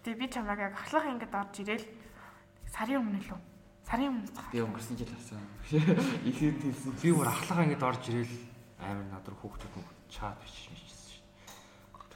Гэтэ 0.00 0.16
би 0.16 0.32
чамайг 0.32 0.64
яг 0.64 0.72
ахлах 0.80 1.12
ингээд 1.12 1.28
орж 1.28 1.60
ирээл 1.60 1.84
сарын 2.72 3.04
өмнө 3.04 3.20
лөө. 3.20 3.36
Сарын 3.84 4.16
өмнө 4.16 4.32
цаа. 4.32 4.48
Би 4.48 4.64
өнгөрсөн 4.64 4.96
жил 4.96 5.12
авсан. 5.12 5.44
Ихэд 6.24 6.56
хэлсэн. 6.56 6.96
Би 7.04 7.12
бүр 7.12 7.28
ахлага 7.28 7.68
ингэж 7.68 7.84
орж 7.84 8.08
ирээл 8.08 8.32
амар 8.80 9.04
надар 9.12 9.36
хүүхдүүд 9.36 9.74
мөн 9.76 9.84
чат 10.08 10.40
бичсэн 10.40 10.72
шүү 10.72 11.20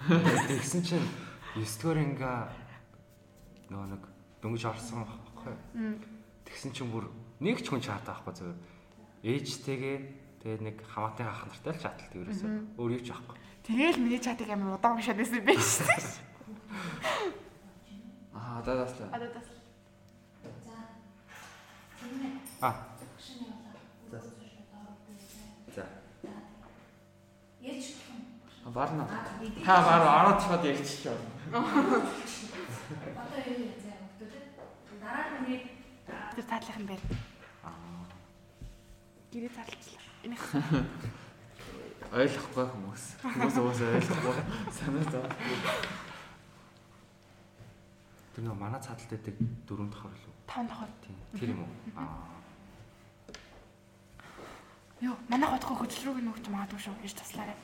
дээ. 0.00 0.48
Тэгсэн 0.64 0.80
чинь 0.80 1.08
9 1.60 1.76
дугаар 1.76 2.00
анги 2.00 2.32
нөгөө 3.68 3.88
нэг 3.92 4.02
дөнгөж 4.40 4.64
орсон 4.64 5.04
байхгүй. 5.04 5.52
Тэгсэн 6.48 6.72
чинь 6.72 6.88
бүр 6.88 7.12
нэг 7.44 7.60
ч 7.60 7.68
хүн 7.68 7.84
чат 7.84 8.08
авахгүй 8.08 8.32
зөв. 8.32 8.56
Ээжтэйгээ 9.20 9.96
тэгээд 10.40 10.62
нэг 10.72 10.76
хамаатай 10.88 11.28
ах 11.28 11.44
нартай 11.52 11.76
л 11.76 11.84
чаталт 11.84 12.16
ерөөсөө. 12.16 12.80
Өөр 12.80 12.96
юу 12.96 13.04
ч 13.04 13.12
авахгүй. 13.12 13.36
Тэгээл 13.68 14.00
миний 14.00 14.24
чатыг 14.24 14.48
амар 14.48 14.80
удаан 14.80 14.96
уншаад 14.96 15.20
байсан 15.20 15.44
юм 15.44 15.52
байна 15.52 15.60
шүү 18.34 18.40
дээ. 18.40 18.40
Аа, 18.40 18.62
даадаслаа. 18.62 19.08
Одоо 19.12 19.28
тас. 19.28 19.44
А. 22.60 22.74
За. 25.74 25.86
Барна. 28.66 29.08
Та 29.64 29.82
баруу 29.82 30.08
ороод 30.08 30.42
чад 30.42 30.64
ярьчих 30.64 31.02
шоо. 31.02 31.16
Тэр 36.34 36.44
цаадлах 36.44 36.78
юм 36.78 36.86
байна. 36.86 37.00
Гэрээ 39.32 39.50
цаалчлаа. 39.50 40.02
Энэ 40.24 40.36
Ойлгохгүй 42.14 42.66
хүмүүс. 42.70 43.04
Хүмүүс 43.22 43.56
уусаа 43.58 43.98
ойлгохгүй. 43.98 44.36
Санаа 44.70 45.04
зов. 45.10 45.26
Тэр 48.34 48.42
нөгөө 48.44 48.58
манай 48.58 48.80
цааталт 48.82 49.10
байдаг 49.14 49.34
дөрөв 49.68 49.88
дахь 49.94 50.02
хор 50.02 50.14
лөө. 50.14 50.34
таван 50.50 50.66
дахь. 50.66 50.90
Тийм. 51.06 51.16
Тэр 51.38 51.48
юм 51.54 51.60
уу? 51.62 51.72
Аа. 51.94 52.34
Йоо, 55.00 55.16
манай 55.28 55.48
хотхоо 55.50 55.76
хөдөлрөөг 55.78 56.18
нөгч 56.24 56.46
магадгүй 56.50 56.80
шүү. 56.82 56.94
Иш 57.06 57.14
туслаарай. 57.14 57.56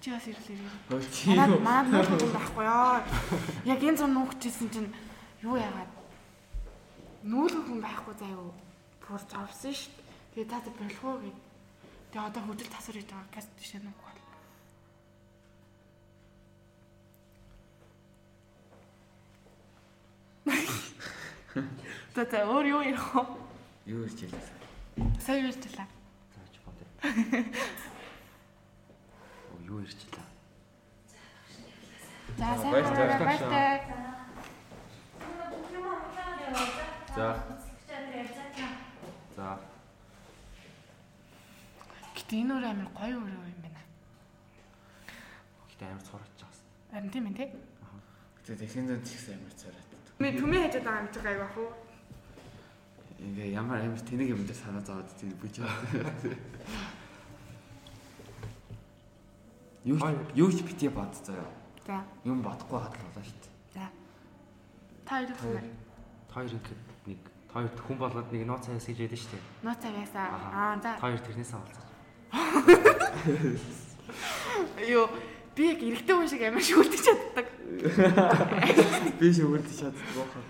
Чи 0.00 0.10
бас 0.12 0.26
ирлээ. 0.28 0.60
Өө 0.92 1.02
чи 1.10 1.30
Манад 1.32 1.50
юу? 1.50 1.60
манад 1.64 1.86
нуух 1.88 2.10
юм 2.22 2.32
байхгүй 2.36 2.64
яа. 2.68 3.00
Яг 3.64 3.80
энэ 3.80 3.96
зам 3.98 4.12
нуугчсэн 4.14 4.68
чинь 4.70 4.90
юу 5.40 5.56
яагаад 5.56 5.90
нүүлгэх 7.24 7.64
хүн 7.64 7.80
байхгүй 7.80 8.14
заяа. 8.20 8.52
Бүр 9.00 9.20
зовсон 9.24 9.72
дээ. 9.72 10.44
Тэгээ 10.44 10.50
та 10.52 10.60
тэр 10.60 10.74
болох 10.76 11.02
уу 11.08 11.18
гэд. 11.24 11.38
Тэгээ 12.12 12.28
одоо 12.28 12.42
хөдөл 12.44 12.68
тасар 12.68 12.94
хийж 13.00 13.08
байгаа 13.08 13.32
газ 13.32 13.46
тийш 13.56 13.72
нуух 13.80 14.03
За 22.14 22.24
за 22.30 22.44
өөр 22.44 22.66
юу 22.68 22.82
ярих 22.84 23.14
вэ? 23.14 23.22
Юу 23.86 24.04
ирж 24.04 24.20
илээ. 24.28 24.44
Сая 25.20 25.40
юу 25.40 25.48
ярьчлаа? 25.48 25.88
Зааж 26.34 26.54
бодё. 26.64 26.84
Оо 29.52 29.58
юу 29.64 29.80
ирчлээ. 29.80 30.24
За 32.36 32.46
сайн 32.60 32.72
Баяртай. 33.24 33.80
За. 37.16 37.26
За. 39.36 39.58
Гэтэ 42.14 42.34
энэ 42.42 42.52
өөр 42.54 42.64
амар 42.68 42.88
гоё 42.92 43.16
өөр 43.16 43.48
юм 43.48 43.60
байна. 43.64 43.82
Гэтэ 45.72 45.84
амар 45.88 46.04
цуурч 46.04 46.30
байгаас. 46.36 46.60
Харин 46.92 47.10
тийм 47.10 47.26
ээ 47.32 47.36
тий. 47.38 47.48
Тэгээ 48.44 48.60
техникийн 48.60 48.88
зэн 48.88 49.02
згсэн 49.04 49.34
амар 49.40 49.54
царайт. 49.56 49.83
Ми 50.18 50.28
түмээ 50.38 50.60
хажууд 50.70 50.84
байгаа 50.86 51.02
юм 51.02 51.08
чи 51.12 51.20
гайг 51.20 51.38
бах 51.42 51.56
уу? 51.58 51.70
Ингээ 53.18 53.48
ямар 53.58 53.78
амар 53.82 53.98
тэнэг 54.00 54.28
юм 54.30 54.42
дээр 54.46 54.58
санаа 54.58 54.82
зовоод 54.86 55.08
тийм 55.18 55.32
бүж. 55.42 55.58
Юу 59.84 59.98
ч- 59.98 60.28
юу 60.34 60.50
ч 60.52 60.62
битгий 60.62 60.88
бод 60.88 61.12
заяа. 61.26 61.44
За. 61.86 62.00
Юм 62.24 62.40
бодохгүй 62.42 62.78
хадлаа 62.80 63.24
шүү 63.24 63.36
дээ. 63.42 63.52
За. 63.74 63.84
Та 65.04 65.20
хоёр 65.20 65.34
хүн 65.36 65.60
та 66.28 66.34
хоёр 66.40 66.48
ихэд 66.56 66.80
нэг 67.06 67.18
та 67.48 67.54
хоёрт 67.60 67.78
хүн 67.84 67.98
болгоод 68.00 68.28
нэг 68.32 68.42
нууц 68.48 68.64
цаас 68.64 68.86
гэж 68.88 68.98
ядсан 69.04 69.18
шүү 69.20 69.30
дээ. 69.36 69.44
нууц. 69.60 70.24
Аха. 70.24 70.48
Аа 70.56 70.74
за. 70.80 70.90
Та 70.96 71.04
хоёр 71.04 71.20
тэрнээсээ 71.20 71.58
болцсон. 71.60 71.84
Юу 74.88 75.04
би 75.54 75.70
яг 75.70 75.82
эрэгтэй 75.82 76.14
хүн 76.14 76.28
шиг 76.28 76.42
амар 76.42 76.62
шүлдэж 76.62 77.02
чаддаг. 77.06 77.46
Би 79.20 79.26
шүгэрдэж 79.30 79.78
чаддаг 79.78 80.08
бохоо. 80.18 80.42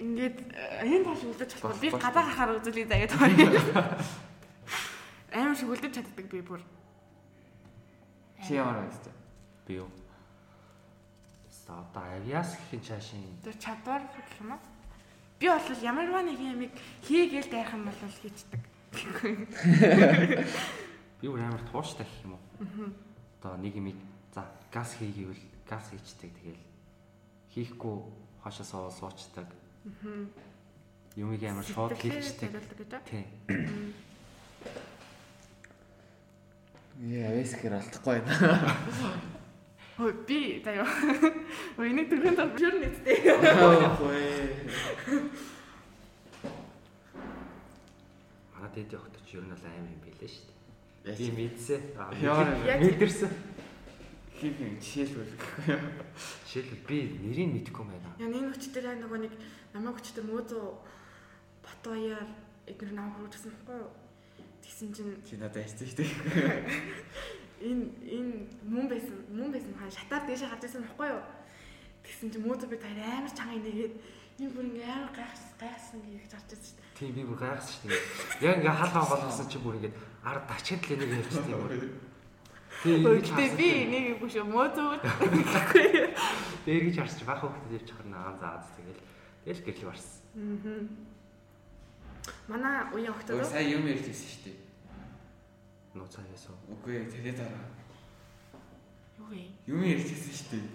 Ингээд 0.00 0.36
э, 0.56 0.88
энэ 0.88 1.04
тал 1.04 1.20
шүлдэж 1.20 1.48
чаддаг. 1.52 1.80
Би 1.80 1.90
гадаа 1.92 2.24
гарахаар 2.24 2.56
үзүүлээ 2.64 2.88
заяа 2.88 3.08
тоо. 3.12 3.28
Амар 5.36 5.56
шүлдэж 5.56 5.92
чаддаг 5.92 6.26
би 6.32 6.40
бүр. 6.40 6.64
Чи 8.40 8.56
ямар 8.56 8.88
байстай? 8.88 9.12
Би 9.68 9.84
юу? 9.84 9.92
За 11.66 11.84
одоо 11.84 12.04
авиас 12.16 12.56
гэхин 12.56 12.80
чаашийн 12.80 13.36
Тэр 13.44 13.56
чадвар 13.60 14.00
гэх 14.16 14.40
юм 14.40 14.56
уу? 14.56 14.60
Би 15.36 15.52
бол 15.52 15.84
ямарваа 15.84 16.24
нэг 16.24 16.40
юм 16.40 16.64
хийгээл 17.04 17.52
дайх 17.52 17.76
юм 17.76 17.84
бол 17.84 18.00
хийцдэг. 18.00 18.64
би 21.20 21.28
бүр 21.28 21.44
амар 21.44 21.60
тууштай 21.68 22.08
гэх 22.08 22.24
юм 22.24 22.40
уу? 22.40 22.96
Одоо 23.40 23.56
нэг 23.56 23.72
юм 23.80 23.88
за 24.36 24.44
газ 24.68 25.00
хийгээвэл 25.00 25.40
газ 25.64 25.88
хийчдэг 25.88 26.28
тэгэл 26.28 26.60
хийхгүй 27.56 27.96
хашаа 28.44 28.66
соо 28.68 28.90
суучдаг. 28.92 29.48
Юмыг 31.16 31.42
амар 31.48 31.64
шууд 31.64 31.96
хийчдэг. 31.96 32.52
гэж. 32.52 33.00
Тий. 33.08 33.24
Яа, 37.00 37.32
авэсгэр 37.32 37.80
алдахгүй 37.80 38.20
байна. 38.20 39.16
Хөөе 39.96 40.12
би 40.28 40.60
заяа. 40.60 40.84
Өө 41.80 41.88
энийг 41.88 42.12
түрхэн 42.12 42.36
тал 42.36 42.52
бүр 42.52 42.76
нэттэй. 42.76 43.24
Аагүй. 43.40 44.52
Манай 48.52 48.70
дэд 48.76 48.92
явахт 48.92 49.16
ч 49.24 49.40
ер 49.40 49.48
нь 49.48 49.52
бол 49.56 49.64
аим 49.64 49.88
юм 49.88 50.00
билээ 50.04 50.28
шүү 50.28 50.44
дээ. 50.44 50.59
Би 51.04 51.30
мэдсэ. 51.32 51.80
Аа, 51.96 52.12
Яа, 52.20 52.44
яг- 52.66 52.80
мэдэрсэн. 52.84 53.30
хин 54.36 54.52
хин 54.56 54.76
жишээлбэл 54.80 55.32
гэхгүй 55.32 55.64
юу? 55.72 55.80
Жишээлбэл 56.44 56.84
би 56.88 56.96
нэрийг 57.24 57.48
мэдэхгүй 57.56 57.82
юм 57.84 57.90
байна. 57.92 58.10
Яа 58.20 58.28
нэг 58.28 58.52
өчтөр 58.56 58.84
нөгөө 59.00 59.18
нэг 59.24 59.32
намайг 59.72 59.96
өчтөр 60.00 60.24
мөөдөө 60.28 60.64
Батбаяар 61.64 62.28
эдгээр 62.68 62.92
нам 62.96 63.12
хөрөжсөн 63.16 63.52
байхгүй 63.52 63.76
юу? 63.80 63.90
Тэгсэн 64.64 64.88
чинь 64.96 65.16
Чи 65.24 65.36
надад 65.36 65.60
ярьсан 65.64 65.88
шүү 65.88 65.98
дээ. 66.04 66.12
энэ 67.68 67.84
энэ 68.00 68.32
мөн 68.64 68.86
байсан 68.88 69.16
мөн 69.28 69.52
байсан 69.52 69.72
хаа 69.76 69.92
шатаар 69.92 70.24
дэше 70.24 70.48
гарч 70.48 70.64
ирсэн 70.64 70.84
байхгүй 70.84 71.08
юу? 71.16 71.22
Тэгсэн 72.04 72.28
чинь 72.32 72.44
мөөдөө 72.48 72.68
би 72.72 72.76
таар 72.80 72.96
амар 73.20 73.32
чанга 73.36 73.56
инегээд 73.60 73.94
энэ 74.40 74.52
бүр 74.56 74.64
ингээ 74.72 74.88
амар 74.88 75.12
гайхс 75.12 75.52
гайхсан 75.60 76.00
гэж 76.00 76.32
харж 76.32 76.48
байсан 76.48 76.64
шүү 76.64 76.76
дээ. 76.80 76.89
Тийм 77.00 77.14
би 77.16 77.24
бүр 77.24 77.38
гайхсан 77.40 77.72
шүү 77.80 77.88
дээ. 77.88 78.02
Яг 78.44 78.60
ингээ 78.60 78.76
хаалгаа 78.76 79.08
болгосон 79.08 79.48
чи 79.48 79.56
бүр 79.56 79.80
ингээ 79.80 79.96
ард 80.20 80.44
ачаад 80.52 80.84
л 80.84 80.92
энийг 81.00 81.16
ярьчих 81.16 81.44
тийм 81.48 81.64
үү. 81.64 81.88
Тийм 82.84 83.08
Өө 83.08 83.24
гэтээ 83.24 83.56
би 83.56 83.68
энийг 83.88 84.06
үгүй 84.20 84.28
шүү 84.28 84.44
мөөдөө 84.44 85.00
гэхгүй 85.00 85.84
юу? 85.96 86.12
дээр 86.68 86.82
гэж 86.92 86.96
харсч 87.00 87.24
бах 87.24 87.40
хөхтэй 87.40 87.80
явж 87.80 87.88
харна 87.96 88.16
аа 88.20 88.36
заа 88.36 88.60
тэгэл 88.76 89.00
тэгэл 89.48 89.64
гэрэл 89.64 89.88
барсан. 89.88 90.20
Аа. 90.36 90.84
Манай 92.52 92.76
уян 92.92 93.16
Өө 93.16 93.16
охтод 93.16 93.48
сая 93.48 93.64
юм 93.64 93.88
ярьжсэн 93.88 94.28
шүү 94.28 94.44
дээ. 94.44 94.60
Нууцаа 95.96 96.28
ясуу. 96.28 96.56
Үгүй 96.68 97.08
тэгээд 97.08 97.40
дараа. 97.40 97.64
юу 99.24 99.32
вэ? 99.32 99.48
Юм 99.72 99.80
ярьжсэн 99.88 100.36
шүү 100.36 100.48
дээ. 100.52 100.68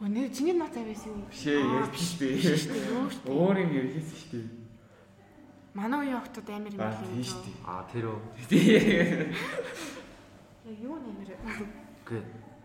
Өнөө 0.00 0.32
чиний 0.32 0.56
нот 0.56 0.72
авьяасан 0.72 1.12
юм. 1.12 1.28
Дээ. 1.28 1.60
Юу 1.60 1.84
шүү 1.92 2.16
дээ. 2.24 3.28
Өөр 3.28 3.56
юм 3.60 3.72
ярьжсэн 3.76 4.16
шүү 4.16 4.32
дээ. 4.32 4.61
Манай 5.74 5.98
уян 6.06 6.20
охтод 6.20 6.48
амар 6.50 6.72
юм 6.72 6.80
Аа 6.80 6.90
байна. 6.92 7.06
тийм 7.08 7.24
шүү 7.24 7.40
дээ. 7.44 7.56
Аа 7.64 7.82
тэр 7.88 8.04
үү. 8.12 8.18
Яг 10.68 10.78
юу 10.78 10.96
нэмэр. 11.00 11.30
Гэ 12.06 12.16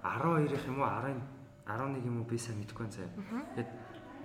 12-ийнх 0.03 0.65
юм 0.67 0.79
уу 0.81 0.89
10 0.91 1.15
11 1.67 2.05
юм 2.07 2.15
уу 2.21 2.27
би 2.29 2.38
сайн 2.38 2.59
мэдэхгүй 2.59 2.84
байна 2.85 2.95
заяа. 2.95 3.11
Тэгэд 3.55 3.71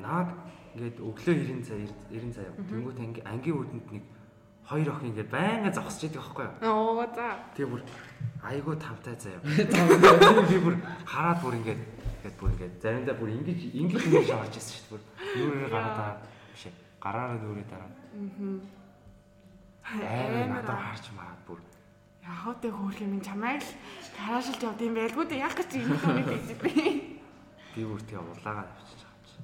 наад 0.03 0.31
ингээд 0.75 0.99
өглөө 0.99 1.35
90 1.35 1.63
цаа 1.67 1.79
90 2.11 2.35
цаа. 2.35 2.53
Тэнгүүт 2.71 2.99
анги 3.01 3.21
ангийн 3.23 3.57
үүдэнд 3.57 3.87
нэг 3.93 4.05
хоёр 4.67 4.89
охин 4.93 5.11
ингээд 5.15 5.31
байнга 5.31 5.71
зогсож 5.73 6.03
идэг 6.07 6.21
байхгүй 6.23 6.45
юу? 6.47 6.71
Оо 6.71 7.07
за. 7.15 7.39
Тэгээ 7.55 7.71
бүр 7.71 7.83
айгүй 8.47 8.77
тамтай 8.83 9.15
заяа. 9.19 9.41
Би 10.51 10.59
бүр 10.59 10.77
хараад 11.07 11.39
бүр 11.43 11.55
ингээд 11.59 11.81
ингээд 12.23 12.37
бүр 12.39 12.51
ингээд 12.55 12.75
заримдаа 12.83 13.15
бүр 13.19 13.31
ингэж 13.31 13.61
ингэж 13.79 14.03
ингэж 14.07 14.31
орж 14.39 14.55
ирсэн 14.59 14.75
шүү 14.75 14.87
дээ. 14.87 14.91
Бүр 14.91 15.01
нүүрээ 15.39 15.71
гараад 15.71 15.97
байгаа 15.99 16.19
биш. 16.55 16.65
Гараараа 17.03 17.39
нүүрээ 17.43 17.67
дараа. 17.71 17.91
Аймаг 18.13 18.61
надад 20.53 20.79
харж 20.79 21.11
мараад 21.17 21.41
бүр 21.47 21.59
Яг 22.23 22.57
тэ 22.61 22.71
хөөх 22.71 23.01
юм 23.03 23.21
чамайг 23.25 23.63
л 23.65 23.73
гараашилж 24.15 24.63
явд 24.63 24.81
юм 24.85 24.95
байлгүй 24.95 25.27
дээ. 25.27 25.43
Яг 25.43 25.55
гэж 25.57 25.71
юм 25.81 25.91
уу 25.97 26.23
гэж 26.23 26.47
би. 26.61 26.71
би 27.75 27.83
бүр 27.83 27.99
тэгээ 28.05 28.23
улаагаа 28.23 28.69
авчиж 28.69 29.01
байгаа 29.03 29.17
юм 29.17 29.27
чи. 29.27 29.37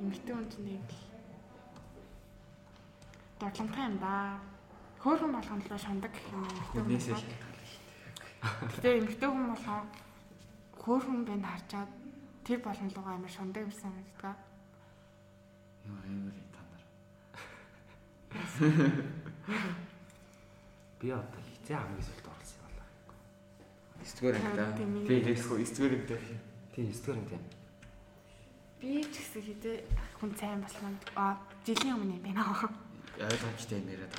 Эмэгтэй 0.00 0.32
хүн 0.32 0.48
чинь 0.48 0.80
юм 0.80 0.84
л. 0.86 0.96
Дордломтой 3.36 3.84
юм 3.84 4.00
да. 4.00 4.40
Хөөхөн 5.02 5.32
болгоно 5.34 5.60
л 5.60 5.84
шундаг 5.84 6.08
гэх 6.14 6.24
юм 6.32 6.48
эмэгтэй 6.48 6.72
хүн. 6.72 6.88
Хүнээсээ 6.88 7.20
болгоод. 7.20 7.36
Гэтэ 8.70 8.88
эмэгтэй 8.96 9.28
хүн 9.28 9.52
болгоо 9.52 9.80
хөөхөн 10.80 11.20
бэнд 11.28 11.44
харчаад 11.44 11.92
тэр 12.48 12.64
болон 12.64 12.88
лугаа 12.96 13.20
амар 13.20 13.28
шундаг 13.28 13.68
юмсан 13.68 13.92
гэдэг. 13.92 14.40
Ямар 15.84 16.08
амар. 16.08 16.49
Би 21.00 21.08
одоо 21.10 21.40
хизээ 21.48 21.76
хамгийн 21.76 22.04
сүлд 22.04 22.26
орсон 22.30 22.60
юм 22.66 22.74
байна. 22.78 22.92
9 24.04 24.20
дугаар 24.20 24.36
анги 24.36 24.56
да. 24.56 24.66
Тийм 24.76 24.90
ээ. 24.96 25.08
Би 25.08 25.16
хэлэхгүй 25.24 25.58
9 25.64 25.74
дугаар 25.74 25.94
анги 25.96 26.06
да. 26.10 26.16
Тийм 26.74 26.86
9 26.86 27.00
дугаар 27.00 27.18
юм 27.20 27.26
тийм. 27.30 27.42
Би 28.80 28.90
ч 29.04 29.14
гэсэн 29.18 29.42
хідээ 29.48 29.76
хүн 30.20 30.30
сайн 30.38 30.60
болсон 30.62 30.94
аа 31.16 31.34
жилийн 31.66 31.96
өмнө 31.98 32.16
юм 32.16 32.24
байна. 32.24 32.70
ойлгомжтой 33.20 33.82
яриад. 33.84 34.14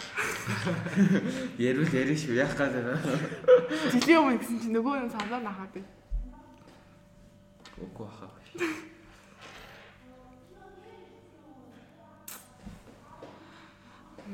Ярил 1.58 1.90
ярина 1.90 2.18
шүү. 2.18 2.36
Яах 2.38 2.54
гэдэг. 2.54 2.86
Жилийн 3.98 4.22
өмнө 4.22 4.38
гэсэн 4.38 4.62
чинь 4.62 4.76
нөгөө 4.78 4.96
юм 5.02 5.10
санаа 5.10 5.42
нахаад. 5.42 5.74
Үгүй 7.82 8.08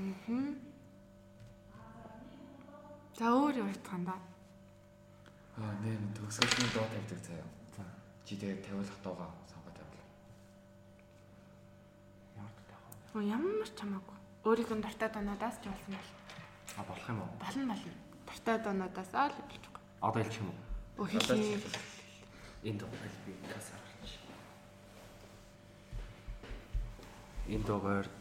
баха. 0.05 0.37
За 3.17 3.25
өөр 3.33 3.55
юу 3.61 3.67
юм 3.73 4.03
да. 4.05 4.15
Аа 5.57 5.73
нэр 5.81 5.97
төгсгөлний 6.13 6.69
дуу 6.73 6.85
тавьдаг 6.85 7.19
заяа. 7.25 7.47
За. 7.75 7.83
Чи 8.25 8.37
тэгээд 8.37 8.61
тавиулах 8.65 8.99
дуугаа 9.03 9.29
сонгоод 9.49 9.73
тавил. 9.73 10.05
Ямар 12.37 12.53
ч 12.53 12.61
таах. 12.69 12.85
Оо 13.17 13.21
ямар 13.25 13.69
ч 13.69 13.77
хамаагүй. 13.81 14.17
Өөрийнхөө 14.45 14.77
дуртай 14.85 15.09
доноодаас 15.09 15.57
ч 15.61 15.65
болсон 15.65 15.93
бол 15.97 16.09
А 16.77 16.83
болох 16.85 17.09
юм 17.09 17.19
уу? 17.25 17.29
болно 17.41 17.65
болно. 17.73 17.91
Дуртай 18.27 18.57
доноодаас 18.61 19.09
аа 19.17 19.27
л 19.33 19.35
байгаа. 19.41 19.81
Одоо 20.01 20.21
хэлчих 20.21 20.41
юм 20.45 20.49
уу? 20.53 20.61
Өө 21.01 21.07
хийхээ. 21.09 21.57
Энэ 22.69 22.77
дугаар 22.81 23.13
би 23.25 23.33
касаар 23.49 23.81
чи. 24.05 24.17
Энэ 27.49 27.65
дугаард 27.65 28.16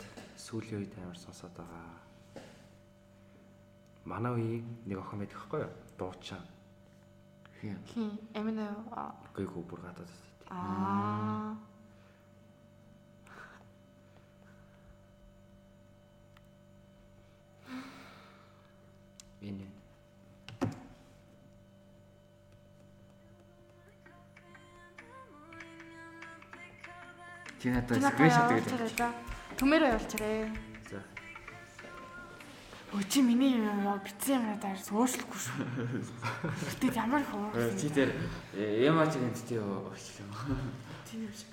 сүүлийн 0.56 0.80
үед 0.88 0.94
амар 0.96 1.18
сонсоод 1.20 1.52
байгаа. 1.52 2.00
Манай 4.08 4.32
үеийг 4.32 4.64
нэг 4.88 4.98
охин 5.04 5.20
байдаг 5.20 5.36
хгүй 5.36 5.60
юу? 5.60 5.72
Дуучаа. 6.00 6.40
Хин. 7.60 7.76
Хин 7.92 8.16
эмэнэ 8.32 8.64
Гүйгүү 9.36 9.62
бүр 9.68 9.80
гадаад 9.84 10.08
байт. 10.08 10.48
аа. 10.48 11.56
Энэ 19.44 19.68
Чи 27.60 27.68
надад 27.70 28.00
надад 28.00 28.64
гэдэг. 28.64 29.25
Төмөрөө 29.56 29.88
явуулчаарай. 29.88 30.52
за 30.90 31.00
Өө 32.92 33.02
чи 33.08 33.22
миний 33.24 33.56
юм 33.56 33.88
яа 33.88 33.96
битсэн 34.04 34.36
юм 34.36 34.44
надаар 34.52 34.76
суушлахгүй 34.76 35.40
шүү. 35.40 35.64
Гэтэ 36.76 36.92
ямар 36.92 37.24
их 37.24 37.32
уу. 37.32 37.48
Чи 37.80 37.88
тэр 37.88 38.12
ямаач 38.52 39.16
гэнттэй 39.16 39.60
өчлөө. 39.64 40.60
Тийм 41.08 41.24
юм 41.24 41.32
шиг. 41.32 41.48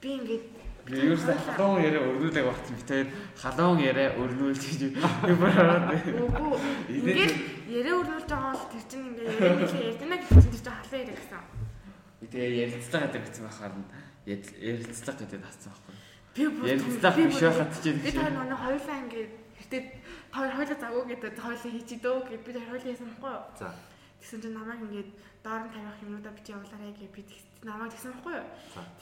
Би 0.00 0.20
ингээд 0.20 0.44
Би 0.84 0.96
ерөөсөө 0.96 1.36
халуун 1.44 1.82
яриа 1.84 2.00
өрнүүлэг 2.08 2.44
багт 2.44 2.68
би 2.72 2.84
тэр 2.88 3.06
халуун 3.36 3.80
яриа 3.84 4.16
өрнүүлж 4.16 4.62
гэж 4.64 4.80
юм 4.88 5.40
байна. 5.40 5.92
үгүй 6.24 6.56
ингээд 6.88 7.34
яриа 7.68 7.94
өрнүүлж 8.00 8.28
байгаа 8.28 8.52
бол 8.56 8.68
тэр 8.72 8.84
чинь 8.88 9.04
ингээд 9.12 9.28
яриа 9.36 9.60
нэг 9.60 9.84
ярьдана 9.86 10.16
гэсэн 10.24 10.40
тэр 10.40 10.60
чинь 10.60 10.72
халуун 10.72 11.00
яриа 11.04 11.16
гэсэн. 11.20 11.42
Би 12.20 12.26
тэгээ 12.32 12.58
ярилцлага 12.64 13.06
гэдэг 13.12 13.22
гэсэн 13.28 13.44
бахаар 13.44 13.74
нь 13.76 13.86
ярилцлага 14.24 15.18
гэдэг 15.20 15.40
тасцсан 15.44 15.72
байхгүй. 15.72 15.99
Би 16.34 16.46
бүр 16.46 16.62
би 16.62 17.24
биш 17.26 17.40
байхад 17.42 17.74
ч 17.82 17.90
Би 17.90 18.12
та 18.14 18.30
нөгөө 18.30 18.58
хоёулаа 18.62 18.98
ингээд 19.02 19.32
хэртээ 19.58 19.82
хоёр 20.30 20.52
хоёулаа 20.54 20.78
завгүй 20.78 21.04
гэдэг 21.10 21.42
хоёулаа 21.42 21.72
хийчидөө 21.74 22.16
гэд 22.30 22.42
би 22.46 22.50
хоёулаа 22.54 22.86
хийсэн 22.86 23.08
байхгүй 23.10 23.32
юу? 23.34 23.42
За. 23.58 23.74
Тэгсэн 24.22 24.38
чинь 24.38 24.54
намайг 24.54 24.80
ингээд 24.86 25.10
доор 25.42 25.62
нь 25.66 25.72
тавих 25.74 25.98
юмудаа 26.06 26.30
бити 26.30 26.54
явуулаарай 26.54 26.94
гэж 26.94 27.10
би 27.10 27.22
тэгс 27.26 27.46
намайг 27.66 27.90
тэгсэн 27.90 28.12
байхгүй 28.14 28.34
юу? 28.38 28.46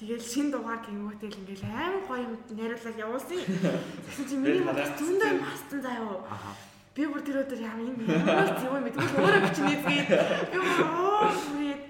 Тэгэл 0.00 0.24
шин 0.24 0.46
дугаар 0.48 0.80
гингүүтэл 0.88 1.40
ингээд 1.44 1.62
аим 1.68 1.96
гоё 2.08 2.24
юм 2.24 2.34
яриулаад 2.56 2.96
явуулсан. 2.96 3.40
Тэгсэн 4.08 4.24
чинь 4.24 4.40
миний 4.40 4.64
бодож 4.64 4.88
зөндөө 4.96 5.28
юм 5.28 5.44
хастан 5.44 5.80
заяа. 5.84 6.16
Би 6.96 7.02
бүр 7.04 7.22
тэр 7.28 7.44
өдөр 7.44 7.60
яам 7.60 7.80
юм 7.84 7.96
юм 8.08 8.82
мэдгүй 8.88 9.04
өөрөө 9.20 9.42
бичнэ 9.44 9.74
згээд 9.84 10.08
би 10.48 10.56
бүр 10.64 10.80
оо 10.96 11.28
тэгээд 11.28 11.82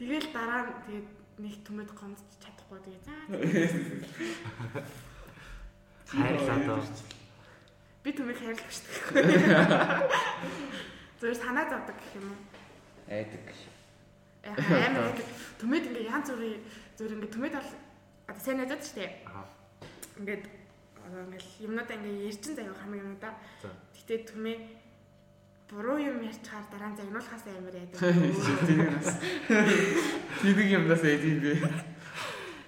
тэгэл 0.00 0.26
дараа 0.32 0.60
нь 0.64 0.72
тэгээд 0.88 1.08
нэг 1.44 1.54
түмэд 1.68 1.90
гомдч 1.92 2.44
чадахгүй 2.74 2.82
тэгээд 2.82 3.04
за 3.06 3.14
Хайрлаа 6.14 6.58
доо. 6.66 6.82
би 8.04 8.10
түмийг 8.12 8.38
хайрлах 8.38 8.70
шүү 8.70 8.84
дээ. 9.14 10.04
Зүгээр 11.18 11.38
санаа 11.40 11.64
зовдөг 11.70 11.96
гэх 11.96 12.14
юм 12.20 12.26
уу? 12.30 12.38
айдаг. 13.08 13.46
Яа, 14.44 14.52
Амар 14.54 15.08
байдаг. 15.08 15.28
Түмэд 15.58 15.84
ингээ 15.88 16.10
янз 16.12 16.28
бүрийн 16.30 16.60
зүгээр 17.00 17.14
ингээ 17.16 17.32
түмэд 17.34 17.54
бол 17.56 17.70
одоо 18.28 18.42
сайн 18.44 18.58
найзад 18.60 18.82
шүү 18.84 18.96
дээ. 19.00 19.10
Ингээд 20.20 20.44
одоо 21.08 21.20
ингээл 21.24 21.50
юмнуудаа 21.64 21.96
ингээ 21.96 22.28
ярьчин 22.28 22.52
заяа 22.54 22.76
хамаг 22.76 23.00
юмудаа. 23.00 23.32
Гэтэ 23.96 24.14
түмээ 24.28 24.56
буруу 25.72 25.96
юм 25.98 26.20
ярьчихаар 26.28 26.68
дараа 26.68 26.92
нь 26.92 26.98
загнуулахаас 27.00 27.42
амар 27.48 27.72
яадаг. 27.72 27.98
Тэгээс. 28.04 29.08
Тийг 30.44 30.58
юмдаас 30.76 31.02
эдийн 31.08 31.40
би. 31.40 31.56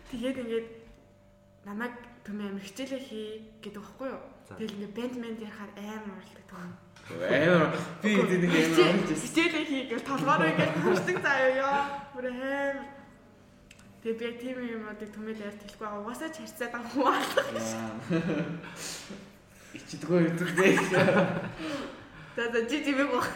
Тэгээд 0.06 0.38
ингээд 0.38 0.68
намайг 1.66 1.94
түмээ 2.22 2.46
амар 2.54 2.62
хичээлээ 2.62 3.02
хий 3.02 3.42
гэдэг 3.58 3.82
байхгүй 3.82 4.08
юу? 4.14 4.22
Тэгэл 4.54 4.74
ингээд 4.78 4.94
бэнд 4.94 5.14
мэнд 5.18 5.42
ярахаар 5.42 5.72
амар 5.74 6.14
уралдаг 6.14 6.46
түм. 6.46 6.70
Амар 7.10 7.74
би 8.02 8.10
эдийн 8.14 8.40
нэг 8.46 8.54
амар 8.54 9.10
ирсэн. 9.10 9.26
Хичээлээ 9.26 9.64
хий 9.66 9.82
гэж 9.90 10.02
толгоороо 10.06 10.46
ингээд 10.46 10.78
хурцдаг 10.78 11.16
заяа 11.26 11.50
ёо. 11.58 11.82
Бүр 12.14 12.26
амар. 12.30 12.76
Тэгээд 14.06 14.18
би 14.22 14.24
яг 14.30 14.36
тийм 14.38 14.58
юмнуудыг 14.62 15.10
түмээд 15.10 15.42
ярьж 15.42 15.58
хэлэхгүй 15.66 15.86
байгаа. 15.90 16.02
Угаасаа 16.06 16.30
ч 16.30 16.36
харьцаад 16.38 16.70
байгаа 16.70 16.92
хүн 16.94 17.10
аа. 17.10 17.18
Ичдэггүй 19.74 20.20
юм 20.22 20.38
дээ. 20.38 20.78
За 22.38 22.42
за 22.54 22.58
чи 22.70 22.78
чимээг 22.86 23.10
баг. 23.10 23.26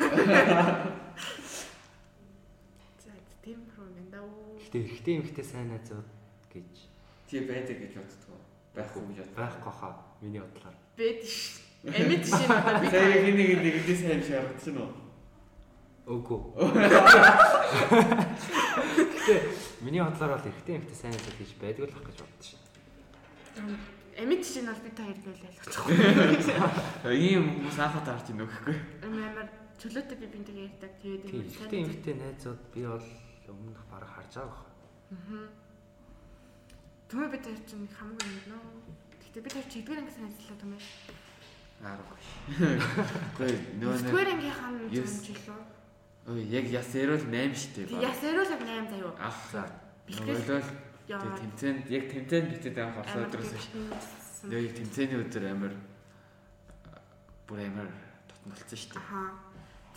За 3.03 3.11
тийм 3.43 3.59
юм 3.67 4.07
даа. 4.15 4.23
Гэтэ 4.63 4.79
эрэгтэй 4.87 5.15
эмэгтэй 5.19 5.43
сайн 5.43 5.75
найзууд 5.75 6.20
гэж 6.55 6.91
Тий 7.31 7.41
байдаг 7.47 7.79
гэж 7.79 7.93
боддгоо. 7.95 8.39
Байхгүй 8.75 9.03
гэж 9.15 9.19
боддог. 9.23 9.39
байхгүй 9.39 9.73
хаа 9.73 9.95
миний 10.21 10.43
бодлоор. 10.43 10.75
Бэд 10.99 11.23
ш. 11.23 11.63
Эмэд 11.87 12.27
шин 12.27 12.49
надад 12.51 12.83
би 12.83 12.89
Сайн 12.91 13.25
хин 13.25 13.37
нэг 13.39 13.51
нэг 13.63 13.87
сайн 13.97 14.23
шаардсан 14.23 14.77
уу? 14.83 14.91
Үгүй. 16.11 16.41
Гэтэ 19.15 19.35
миний 19.81 20.03
бодлоор 20.03 20.35
бол 20.35 20.49
эрэгтэй 20.51 20.75
эмэгтэй 20.77 20.99
сайн 20.99 21.15
найзууд 21.15 21.39
гэж 21.39 21.51
байдаг 21.63 21.87
л 21.87 22.03
гэж 22.03 22.19
боддоо 22.19 22.45
шин. 22.45 22.59
эмэд 24.19 24.43
шин 24.43 24.67
бол 24.67 24.83
би 24.83 24.91
та 24.91 25.07
хоёр 25.07 25.19
гээл 25.23 25.47
ойлгочихгүй. 25.55 25.95
Ийм 27.15 27.45
хүмүүс 27.63 27.79
анхаа 27.79 28.03
таарч 28.05 28.27
ийн 28.35 28.43
өгөхгүй. 28.43 28.77
Амар 29.07 29.49
чөлөөтэй 29.79 30.19
би 30.19 30.27
бинтэйгээ 30.35 30.67
ярьдаг. 30.67 30.93
Тэгээд 30.99 31.25
Тийм 31.31 31.47
эрэгтэй 31.47 31.81
эмэгтэй 31.81 32.15
найзууд 32.19 32.61
би 32.75 32.83
бол 32.91 33.07
өмнөх 33.49 33.83
бараг 33.87 34.11
харж 34.11 34.35
байгаа 34.35 34.51
бах. 34.51 34.67
Түмээ 37.11 37.29
би 37.35 37.39
тэр 37.43 37.59
чинь 37.67 37.89
хамгийн 37.91 38.31
юм 38.39 38.47
нөө. 38.55 38.63
Гэтэ 39.27 39.41
би 39.43 39.49
тэр 39.51 39.67
чи 39.67 39.83
эдгээр 39.83 40.01
ангис 40.07 40.19
ажиллаа 40.23 40.59
түмээ. 40.63 40.83
Ааргүй. 41.81 42.21
Гүй 43.35 43.51
нөө 43.83 43.95
Эдгээр 43.99 44.31
ангийнхаа 44.31 44.71
Yes. 44.95 45.15
жилөө. 45.27 45.61
Ой 46.31 46.41
яг 46.47 46.67
яс 46.71 46.91
ярил 46.95 47.19
8 47.19 47.55
штэ. 47.57 47.87
Тэг 47.91 47.99
яс 48.05 48.21
яриул 48.23 48.47
яг 48.47 48.63
8 48.63 48.91
заяо. 48.95 49.11
Ах. 49.19 49.39
За. 49.51 49.67
Яа. 51.11 51.19
тэг 51.19 51.35
тэмцээнд 51.43 51.91
яг 51.91 52.05
тэмцээнд 52.13 52.49
битэд 52.55 52.75
байх 52.79 52.95
орсон 53.03 53.27
өдрөөс 53.27 53.51
биш. 53.59 53.67
Яг 54.47 54.61
яг 54.63 54.75
тэмцээний 54.79 55.19
өдөр 55.27 55.45
амар 55.51 55.75
бүр 57.51 57.59
амар 57.67 57.89
тотмолцсон 58.31 58.79
штэ. 58.79 58.99
Аха. 59.03 59.35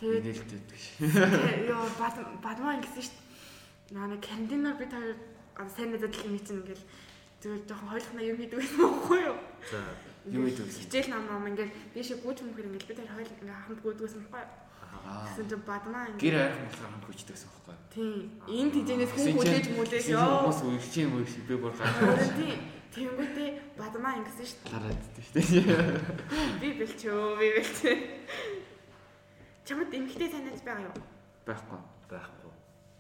Тэгээд. 0.02 0.42
Тэ, 0.42 1.70
Йоо 1.70 1.86
бад 2.02 2.18
бадмаа 2.42 2.82
ингэсэн 2.82 3.06
шүү 3.06 3.14
дээ. 3.14 3.94
Наа 3.94 4.18
карантинаар 4.18 4.78
би 4.82 4.86
хоёр 4.90 5.18
сайн 5.76 5.90
надад 5.94 6.14
л 6.16 6.26
юм 6.28 6.38
чинь 6.42 6.60
ингээл 6.62 6.84
зүгээр 7.44 7.62
жоохон 7.70 7.90
хойлохна 7.92 8.22
юм 8.24 8.38
хийдэг 8.40 8.58
байсан 8.60 8.80
байхгүй 8.82 9.20
юу? 9.28 9.38
За. 9.72 9.80
Юу 10.32 10.44
хийдэг 10.48 10.66
вэ? 10.66 10.74
Хичээл 10.84 11.10
нам 11.12 11.24
нам 11.28 11.44
ингээл 11.52 11.74
дээшээ 11.94 12.18
гүйж 12.24 12.38
мөхөр 12.48 12.68
ингээл 12.72 12.90
би 12.90 12.96
тэр 12.98 13.10
хойл 13.12 13.32
ингээ 13.38 13.58
хамт 13.68 13.82
гүйдгсэн 13.84 14.22
байхгүй 14.24 14.42
юу? 14.42 14.52
Аа. 15.04 15.28
Гэсэн 15.28 15.46
чинь 15.52 15.66
бадмаа 15.68 16.04
Гэр 16.16 16.36
ингээ 16.36 16.48
арих 16.48 16.62
болохоор 16.64 16.92
хамт 16.94 17.06
хүчдэгсэн 17.12 17.50
байхгүй. 17.52 17.76
тийм 17.94 18.14
энэ 18.48 18.72
тийжээс 18.74 19.12
хүн 19.14 19.34
хүлээж 19.36 19.66
мүлээж 19.76 20.06
ёо. 20.16 20.28
Хүмүүс 20.48 20.60
үргэлжийн 20.64 21.10
юм 21.12 21.26
шиг 21.28 21.44
би 21.50 21.56
бүр 21.60 21.74
гараад 21.76 22.32
тийм 22.40 22.60
Тэнгүүтээ 22.94 23.50
бадмаа 23.74 24.14
ингэсэн 24.22 24.46
шүү 24.46 24.70
гараад 24.70 25.02
идэх 25.02 25.26
штэ. 25.26 25.42
дээ. 25.42 26.62
Би 26.62 26.68
бэлчөө 26.78 27.22
би 27.42 27.48
бэлчээ. 27.58 27.96
Чамд 29.66 29.90
эмгтэй 29.98 30.30
сайн 30.30 30.46
найз 30.46 30.62
байгаа 30.62 30.86
юу? 30.88 30.96
Байхгүй. 31.48 31.80
Байхгүй. 32.06 32.43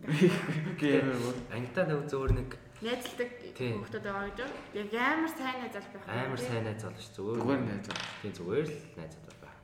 Ангитай 0.03 1.85
нэг 1.88 2.07
зөөр 2.11 2.31
нэг 2.35 2.49
Найзалдаг 2.84 3.30
Тийм. 3.55 3.80
хүмүүс 3.80 3.95
байгаа 4.03 4.27
гэж 4.27 4.43
юу? 4.43 4.51
Яг 4.75 4.91
амар 4.91 5.31
сайн 5.31 5.57
найз 5.63 5.75
аль 5.80 5.88
байх. 5.95 6.03
амар 6.11 6.39
сайн 6.39 6.63
найз 6.67 6.84
болж 6.84 7.07
зүгээр. 7.15 7.39
зүгээр 7.39 7.61
найз. 7.63 7.88
Тийм 8.19 8.34
зүгээр 8.35 8.67
л 8.67 8.75
найзууд 8.99 9.23
бол 9.23 9.39
байх. 9.47 9.55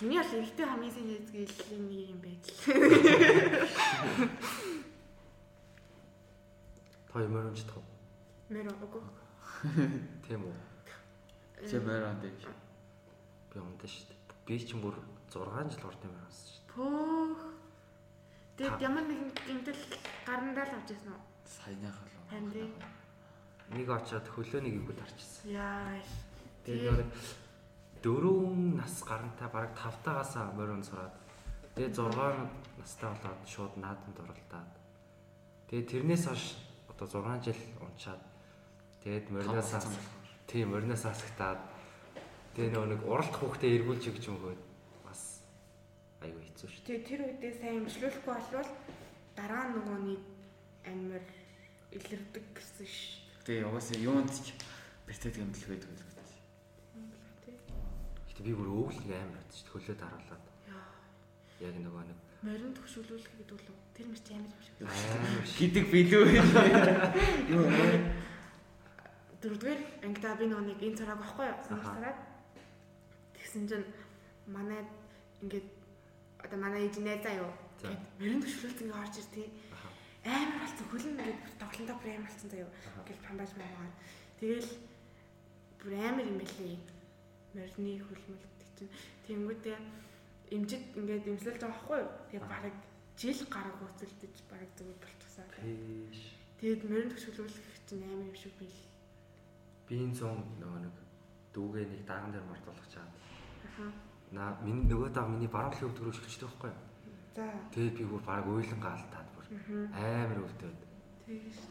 Миний 0.00 0.16
бол 0.16 0.32
эрэгтэй 0.40 0.64
хамгийн 0.64 0.94
сайн 0.96 1.08
найз 1.12 1.28
гэллийн 1.28 1.84
нэг 1.84 2.00
юм 2.08 2.20
байж 2.24 2.44
л. 2.48 2.56
Та 7.12 7.20
ямар 7.20 7.44
юм 7.52 7.56
чадах 7.60 7.76
вэ? 7.76 7.84
Мэр 8.48 8.72
үгүй. 8.80 9.04
Тийм 10.24 10.40
үү? 10.48 10.56
Чи 11.68 11.76
мөрөнд 11.84 12.24
юм 12.24 12.36
шиг. 12.40 12.56
Би 13.52 13.60
ундаа 13.60 13.84
шүү 13.84 14.08
дээ. 14.08 14.16
Би 14.48 14.56
ч 14.56 14.72
бүр 14.80 14.96
6 15.28 15.76
жил 15.76 15.84
урд 15.84 16.00
юм 16.08 16.16
байсан 16.16 16.40
шүү 16.48 16.64
дээ. 16.64 16.72
Пөөх. 16.72 17.49
Тэгэд 18.60 18.76
Та- 18.76 18.84
ямар 18.84 19.04
нэгэн 19.08 19.32
гэмтэл 19.32 19.80
гарандаа 20.28 20.68
л 20.68 20.76
авч 20.76 20.92
ирсэн 20.92 21.16
үү? 21.16 21.22
Саяных 21.48 21.96
л. 21.96 22.52
Тий. 22.52 22.68
Нэг 23.72 23.88
очоод 23.88 24.26
хөлөөнийг 24.28 24.84
игүүд 24.84 25.00
харчихсан. 25.00 25.48
Яа. 25.48 25.96
Тэгээд 26.68 27.00
яг 27.00 27.08
дөрөв 28.04 28.52
нас 28.76 29.00
гарантай 29.00 29.48
бараг 29.48 29.72
5 29.72 30.04
тагаас 30.04 30.36
морин 30.52 30.84
сураад 30.84 31.16
тэгээд 31.72 31.96
6 31.96 32.76
настай 32.76 33.08
болоод 33.08 33.40
шууд 33.48 33.72
наадамд 33.80 34.16
оролдоод 34.20 34.72
тэгээд 35.68 35.88
тэрнээс 35.88 36.24
хойш 36.28 36.44
одоо 36.92 37.08
6 37.08 37.44
жил 37.48 37.60
унчаад 37.80 38.20
тэгээд 39.04 39.26
мориноос 39.32 39.72
тийм 40.48 40.72
мориноос 40.72 41.04
асагтаад 41.08 41.60
тэгээд 42.56 42.72
нөгөө 42.76 42.88
нэг 42.92 43.00
уралт 43.04 43.34
хүүхдээ 43.36 43.70
эргүүлж 43.80 44.04
өгч 44.12 44.24
юм 44.28 44.36
хөөд 44.40 44.60
айгүй 46.20 46.42
хэцүү 46.44 46.68
шүү. 46.68 46.84
Тэгээ 46.86 47.06
тэр 47.08 47.20
үедээ 47.24 47.52
сайн 47.56 47.80
имжлүүлэхгүй 47.84 48.34
болвол 48.34 48.70
дараа 49.36 49.64
нь 49.68 49.74
нөгөө 49.76 49.98
нэг 50.04 50.20
амар 50.84 51.24
илэрдэг 51.96 52.44
гэсэн 52.54 52.86
ш. 52.86 53.24
Тэгээ 53.44 53.66
угаасаа 53.68 53.98
юунд 54.04 54.30
ч 54.30 54.52
бэртээд 55.08 55.36
гэмтэл 55.40 55.70
байдаг 55.72 55.90
л 55.90 56.04
гэдэг. 56.04 57.56
Гэтэ 58.28 58.42
би 58.44 58.52
бүр 58.52 58.68
өөвл 58.68 59.00
нэг 59.00 59.16
амар 59.16 59.40
бодсон 59.40 59.56
шүү 59.58 59.64
дээ. 59.64 59.74
Хөлөө 59.74 59.96
дараалаад 60.00 60.44
Яа. 60.68 60.84
яг 61.64 61.76
нөгөө 61.80 62.04
нэг 62.08 62.18
Морин 62.40 62.72
төвшүүлүүлэх 62.72 63.32
гэдэг 63.36 63.52
үл 63.52 63.68
тэр 63.92 64.06
мэр 64.08 64.20
чи 64.24 64.32
амар 64.32 64.48
юм 64.48 64.64
шиг. 65.44 65.56
Гидэг 65.60 65.86
билүү. 65.92 66.24
Юу 67.52 67.64
Дөрөвдүгээр 69.40 69.80
ангидаа 70.04 70.36
би 70.36 70.44
нөгөө 70.48 70.66
нэг 70.68 70.80
энэ 70.84 70.98
цараг 71.00 71.20
байхгүй 71.20 71.46
юу? 71.48 71.60
Санаа 71.64 71.84
цараад. 71.84 72.18
Тэгсэн 73.36 73.64
чинь 73.68 73.88
манай 74.48 74.84
ингээд 75.44 75.68
одоо 76.44 76.58
манай 76.58 76.86
ээж 76.88 76.96
найзаа 77.00 77.34
юу? 77.44 77.52
Гэт 77.80 78.02
мөрөнд 78.20 78.44
төвшүүлсэн 78.44 78.84
ингээ 78.88 79.00
орж 79.00 79.14
ир 79.20 79.28
тий. 79.32 79.48
Аха. 79.72 79.88
Амар 80.24 80.58
болсон 80.60 80.86
хөлн 80.88 81.10
ингээд 81.12 81.40
тоглолтоо 81.60 81.96
бүр 82.00 82.10
амар 82.12 82.28
болсон 82.28 82.50
заяа. 82.50 82.70
Ингээл 83.00 83.26
памбаж 83.26 83.50
маагаар. 83.56 83.94
Тэгэл 84.40 84.70
бүр 85.80 85.92
амар 85.96 86.26
юм 86.28 86.38
байлээ. 86.40 86.76
Морины 87.56 87.92
хөлмөл 88.04 88.44
гэдэг 88.44 88.70
чинь. 88.76 88.92
Тэнгүүтээ 89.26 89.76
имжид 90.56 90.84
ингээд 90.98 91.30
имслэлж 91.30 91.60
байгаа 91.60 91.72
байхгүй 91.72 91.98
юу? 92.04 92.10
Тэгээ 92.28 92.44
Аха. 92.44 92.52
бараг 92.52 92.76
жил 93.20 93.40
гараг 93.48 93.74
хөөцөлдөж 93.78 94.36
бараг 94.50 94.70
зүгээр 94.76 94.98
болчихсон. 95.00 95.46
Тийш. 95.56 96.20
Тэгээд 96.60 96.82
морин 96.88 97.10
төвшүүлүүлэх 97.10 97.78
чинь 97.88 98.04
амар 98.04 98.28
юм 98.28 98.36
шиг 98.36 98.54
бил. 98.60 98.80
Би 99.86 99.94
энэ 100.04 100.16
зүүн 100.18 100.38
нөгөө 100.60 100.80
нэг 100.84 100.94
дүүгээ 101.54 101.84
нэг 101.90 102.02
даган 102.06 102.30
дээр 102.32 102.46
мартуулах 102.48 102.88
чаад. 102.92 103.10
Аха. 103.66 104.09
Наа 104.30 104.54
миний 104.62 104.86
нөгөө 104.86 105.10
даа 105.10 105.26
миний 105.26 105.50
баруун 105.50 105.74
талын 105.74 105.90
өвдгөр 105.90 106.10
өшгөлчтэй 106.14 106.46
байхгүй 106.46 106.70
юу? 106.70 106.78
За. 107.34 107.46
Тэгээд 107.74 107.96
би 107.98 108.04
бүр 108.06 108.22
баг 108.22 108.46
уйлан 108.46 108.78
гаалтаад 108.78 109.28
бүр 109.34 109.46
амар 109.90 110.38
өвдөд. 110.46 110.78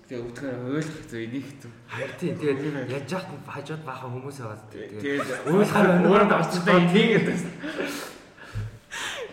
Тэгээ 0.08 0.24
өдгөр 0.28 0.56
ойлгох 0.68 1.08
зөв 1.08 1.20
энийг 1.24 1.48
зөв. 1.64 1.72
Харин 1.88 2.16
тийм 2.20 2.36
тэгээд 2.36 2.92
яаж 2.92 3.12
яах 3.16 3.28
нь 3.32 3.48
хажууд 3.48 3.84
баахан 3.88 4.12
хүмүүс 4.12 4.38
байгаа 4.44 4.60
тэгээд 4.76 4.92
Тэгээд 5.00 5.30
Ойлгохоор 5.48 5.88
өөрөө 6.04 6.40
очтой 6.44 6.76
энийг 6.84 7.24
гэсэн. 7.32 7.54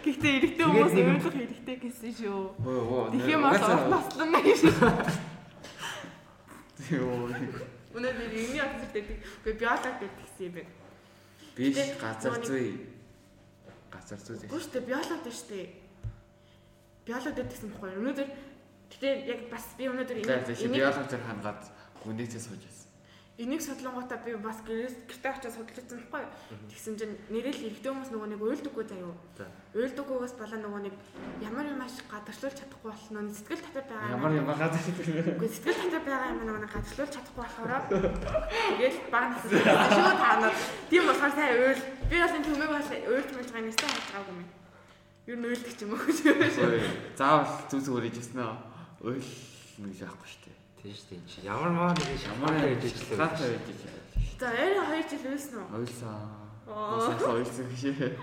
Гэхдээ 0.06 0.32
эрэгтэй 0.38 0.66
хүмүүс 0.70 0.94
ойлгох 0.94 1.34
хэрэгтэй 1.34 1.76
гэсэн 1.82 2.12
шүү. 2.14 2.42
Тэгэх 3.10 3.34
юм 3.34 3.42
бол 3.42 3.66
уртнаслан 3.74 4.30
гэж. 4.38 4.60
Йоо. 6.94 7.26
Өнөөдөр 7.96 8.30
энэ 8.38 8.54
яцдаг 8.54 8.90
гэдэг. 8.94 9.18
Үгүй 9.42 9.54
биолог 9.58 9.94
гэдэг 9.98 10.14
гэсэн 10.14 10.42
юм 10.46 10.52
байна. 10.54 10.72
Биш 11.56 11.78
газар 11.98 12.38
зүй. 12.46 12.95
Газар 14.06 14.38
зүй. 14.38 14.46
Үгүй 14.46 14.60
шүү 14.62 14.72
дээ 14.76 14.86
биолог 14.86 15.20
дээ 15.26 15.34
шүү 15.34 15.48
дээ. 15.50 15.66
Биолог 17.06 17.34
гэдэг 17.34 17.50
гэсэн 17.50 17.70
баггүй. 17.74 17.90
Өнөөдөр 17.98 18.28
гэтээ 18.94 19.12
яг 19.26 19.40
бас 19.50 19.66
би 19.74 19.84
өнөөдөр 19.90 20.16
энийг 20.22 20.78
биологи 20.78 21.10
зэр 21.10 21.22
хангаад 21.26 21.62
гүнээсээ 22.06 22.42
сууж. 22.46 22.75
Энийг 23.38 23.60
судлангуудаа 23.60 24.18
би 24.24 24.32
бас 24.40 24.64
гэртээ 24.64 25.32
очиж 25.36 25.52
судалж 25.52 25.76
байсан 25.76 26.00
баггүй. 26.08 26.24
Тэгсэн 26.72 26.96
чинь 26.96 27.14
нэрэл 27.28 27.68
эрэгтэй 27.68 27.92
хүмүүс 27.92 28.08
нөгөө 28.08 28.28
нэг 28.32 28.40
уйлдаггүй 28.40 28.84
заяа. 28.88 29.12
За. 29.36 29.44
Уйлдаггүйгээс 29.76 30.34
болоо 30.40 30.58
нөгөө 30.64 30.80
нэг 30.88 30.94
ямар 31.44 31.68
юм 31.68 31.76
маш 31.76 32.00
гадагшлуулж 32.08 32.56
чадахгүй 32.56 32.90
болно. 32.96 33.28
Сэтгэл 33.28 33.60
татар 33.60 33.84
байгаа. 33.92 34.40
Ямар 34.40 34.56
газар 34.56 34.80
зүй. 34.80 35.20
Үгүй 35.36 35.48
сэтгэл 35.52 35.84
татар 35.84 36.04
байгаа 36.08 36.32
юм 36.32 36.40
нөгөө 36.48 36.62
нэг 36.64 36.72
гадагшлуулж 36.72 37.12
чадахгүй 37.12 37.44
болохоор 37.44 37.72
тэгэл 37.92 38.98
баг 39.12 39.24
насаа 39.36 39.88
шүү 39.92 40.16
таанууд. 40.16 40.56
Тийм 40.88 41.04
болохоор 41.04 41.34
сайн 41.36 41.60
уйл. 41.60 41.82
Би 42.08 42.16
бас 42.16 42.32
энэ 42.32 42.46
төмөг 42.48 42.70
бас 42.72 42.88
уйлж 42.88 43.30
мэлж 43.36 43.50
байгаа 43.52 43.66
нэстэ 43.68 43.84
хайж 43.84 44.06
байгаагүй 44.16 44.32
юм. 44.32 44.48
Юу 45.28 45.36
нөйлдөг 45.44 45.74
ч 45.76 45.80
юм 45.84 45.92
уу 45.92 46.00
гэж. 46.08 46.18
Заавал 47.20 47.52
зүг 47.68 47.84
зүгээр 47.84 48.16
ижсэн 48.16 48.40
аа. 48.40 48.56
Ойл 49.04 49.28
нэг 49.76 49.92
яахгүй 50.00 50.24
шүү 50.24 50.45
дээ. 50.92 51.20
Чи 51.26 51.40
ямар 51.46 51.72
маа 51.72 51.90
нэг 51.94 52.06
Ямар 52.26 52.54
ээж 52.62 52.84
ижлээ. 52.84 53.18
Гаатай 53.18 53.48
байж 53.56 53.66
ижлээ. 53.72 54.06
За 54.38 54.52
ярэ 54.52 55.00
2 55.00 55.08
жил 55.10 55.32
үйсэн 55.32 55.56
үү? 55.56 55.66
Ойлсон. 55.80 56.12
Аа. 56.68 57.32
Ойлсон 57.32 57.66
гэж. 57.72 58.14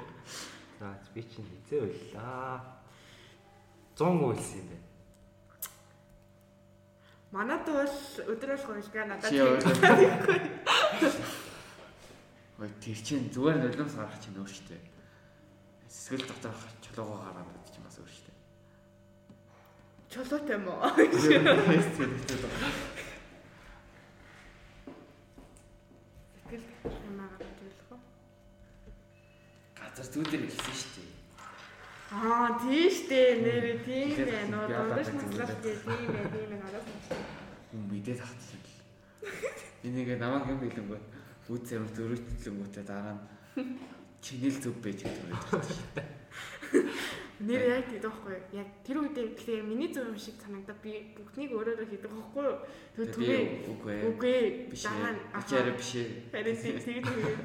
За 0.79 0.87
би 1.13 1.21
чинь 1.23 1.49
хизээ 1.49 1.81
уйллаа. 1.81 2.61
100 3.97 4.05
уйлсан 4.21 4.59
юм 4.61 4.67
байна. 4.69 4.87
Манайд 7.33 7.65
бол 7.65 7.97
өдрөөл 8.29 8.61
хуйлгаа 8.61 9.05
надад 9.09 9.33
ойлсон. 9.33 9.73
Ой 12.61 12.69
тэр 12.77 12.99
чинь 13.01 13.33
зүгээр 13.33 13.57
нулимс 13.57 13.97
гарах 13.97 14.21
чинь 14.21 14.37
өөр 14.37 14.45
шүү 14.45 14.69
дээ. 14.69 14.85
Сэтгэл 15.89 16.29
дотор 16.29 16.53
чулуугаа 16.85 17.33
гараад 17.33 17.49
байдаг 17.49 17.73
чинь 17.73 17.85
бас 17.89 17.97
өөр 17.97 18.11
шүү 18.13 18.25
дээ. 18.29 18.37
Чулуутай 20.13 20.55
юм 20.57 20.67
уу? 20.69 20.77
Сэтгэл 26.53 26.65
юм 27.09 27.17
аа 27.17 27.33
гэж 27.41 27.57
хэлэх 27.57 27.89
үү? 27.89 27.99
Газар 29.73 30.07
зүйдэр 30.13 30.41
хэлсэн 30.45 30.75
шүү 30.77 30.91
дээ. 30.93 31.09
Аа 32.13 32.47
тийш 32.61 32.95
дээ 33.09 33.29
нэр 33.41 33.65
тийм 33.81 34.13
байна. 34.29 34.57
Би 34.69 34.73
дундаж 34.77 35.09
наслах 35.17 35.53
дээ 35.65 35.77
тийм 35.81 36.13
ээ 36.13 36.29
тийм 36.29 36.51
надад 36.61 36.85
сонслоо. 36.85 37.25
Хүн 37.73 37.81
мэдээ 37.89 38.15
татчихсан 38.21 38.61
л. 38.61 38.69
Энийг 39.81 40.09
намайг 40.21 40.45
юм 40.45 40.61
хэлэнгөө 40.61 41.01
үд 41.49 41.63
зэм 41.65 41.89
зөрүүтлэнгүүтээ 41.89 42.85
дараа 42.85 43.17
нь 43.17 43.25
чинэл 44.23 44.61
зөв 44.61 44.77
байж 44.77 45.01
гэдэг 45.01 45.25
үү. 45.25 45.41
Нэр 47.43 47.61
яг 47.67 47.85
тийм 47.91 48.01
байхгүй 48.07 48.31
юу? 48.39 48.43
Яг 48.55 48.69
тэр 48.87 48.97
үедээ 49.03 49.35
тэгэхээр 49.35 49.67
миний 49.67 49.91
зөв 49.91 50.07
юм 50.07 50.15
шиг 50.15 50.39
санагдаа 50.39 50.79
би 50.79 51.11
бүгднийг 51.11 51.51
өөрөөрөө 51.51 51.87
хийдэг 51.91 52.11
байхгүй 52.15 52.43
юу? 52.47 52.57
Тэр 52.95 53.07
түвээ 53.11 53.41
үгүй 53.67 53.95
үгүй 54.07 54.37
биш 54.71 54.87
ээ. 54.87 55.19
Бичээр 55.35 55.69
биш 55.75 55.91
ээ. 55.99 56.09
Харин 56.31 56.55
тийм 56.55 56.77
тэгээд 56.87 57.05
тэгээд 57.11 57.41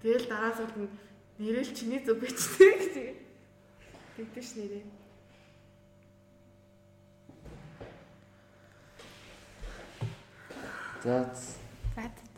тэгэл 0.00 0.26
дараа 0.32 0.52
сууд 0.56 0.74
нь 0.80 0.88
нэрэл 1.36 1.72
чиний 1.76 2.00
зөв 2.00 2.16
бичдэг 2.16 2.72
гэж. 2.80 2.94
Тэгдэж 4.16 4.44
ш 4.48 4.52
нэрээ. 4.56 4.84
За 11.02 11.28
тэгтээ. 11.28 12.32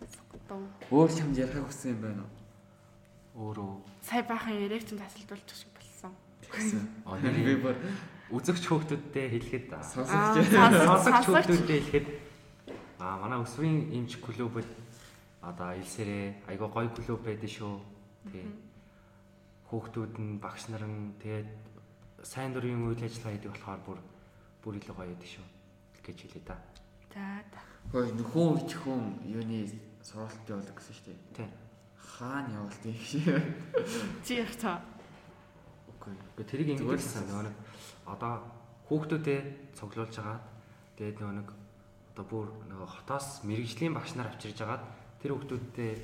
өөр 0.90 1.10
чамд 1.12 1.36
ярих 1.38 1.62
хүссэн 1.68 1.94
юм 1.94 2.00
байна 2.00 2.22
уу? 2.24 2.32
Өөрөө 3.54 3.72
Сая 4.02 4.22
баахан 4.22 4.56
яриаг 4.56 4.86
чинь 4.86 4.98
тасалдуулчих 4.98 5.56
шиг 5.58 5.73
болсон. 6.54 6.80
Тэгсэн. 6.80 7.02
А, 7.04 7.18
Би 7.18 7.54
бүр 7.58 7.76
үзэгч 8.30 8.64
хөөхтөдтэй 8.70 9.26
хэлэхэд 9.34 9.66
Аа, 9.74 9.82
сонсогч. 9.82 10.48
сонсогч- 10.50 11.26
хөөхтөдтэй 11.28 11.80
хэлэхэд 11.82 12.06
аа 13.02 13.16
манай 13.20 13.38
өсвийн 13.42 13.90
эмч 13.92 14.16
клубэд 14.22 14.68
одоо 15.42 15.70
илсэрээ 15.76 16.48
айгаа 16.48 16.68
гоё 16.72 16.88
клуб 16.94 17.20
байдаг 17.26 17.50
шүү. 17.50 17.76
Тэгээ 18.32 18.48
хүүхдүүд 19.68 20.14
нь 20.20 20.38
багш 20.40 20.68
нар 20.72 20.84
нь 20.86 21.12
тэгээд 21.20 21.48
сайн 22.24 22.52
дурын 22.56 22.88
үйл 22.88 23.02
ажиллагаа 23.04 23.32
хийдэг 23.36 23.52
болохоор 23.52 23.80
бүр 23.84 23.98
бүр 24.64 24.74
илүү 24.80 24.94
гоё 24.96 25.08
байдаг 25.12 25.28
шүү 25.28 25.46
гэж 26.04 26.18
хэлээ 26.24 26.44
да. 26.48 26.56
За 27.12 27.24
за. 27.52 27.60
Хөөе 27.92 28.12
нөхөн 28.16 28.48
үеч 28.56 28.72
хүн 28.80 29.02
юуны 29.28 29.68
сургалт 30.00 30.48
явуулдаг 30.48 30.76
гэсэн 30.80 30.94
шүү 30.96 31.06
дээ. 31.12 31.18
Тийм. 31.36 31.50
Хаана 32.00 32.48
явуулдаг 32.64 32.88
юм 32.88 33.04
шиг. 33.04 33.24
Чи 34.24 34.32
яг 34.40 34.52
цаа. 34.56 34.80
Үгүй. 36.04 36.14
Гэхдээ 36.36 36.48
тэрийг 36.52 36.68
ингэж 36.76 36.80
Зүгээр 36.84 37.00
л 37.00 37.04
хэлсэн 37.04 37.24
нөгөө 37.28 37.44
нэг 37.48 37.56
одоо 38.04 38.32
хүүхдүүдэд 38.88 39.46
цуглуулж 39.72 40.14
байгаа. 40.20 40.38
Тэгээд 41.00 41.16
нөгөө 41.20 41.36
нэг 41.40 41.48
одоо 42.12 42.24
бүр 42.28 42.46
нөгөө 42.68 42.88
хотоос 43.00 43.42
мэрэгжлийн 43.48 43.96
багш 43.96 44.12
нар 44.14 44.28
авчирж 44.28 44.58
агаад 44.60 44.84
тэр 45.18 45.32
хүүхдүүдэд 45.34 46.00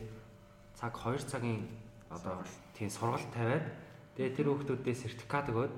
цаг 0.74 0.93
2 0.97 1.28
цагийн 1.28 1.68
одоо 2.09 2.40
тийм 2.72 2.89
сургалт 2.89 3.28
тавиад 3.31 3.68
тэгээд 4.16 4.35
тэр 4.40 4.47
хүүхдүүдэд 4.48 4.97
сертификат 4.97 5.52
өгөөд 5.52 5.74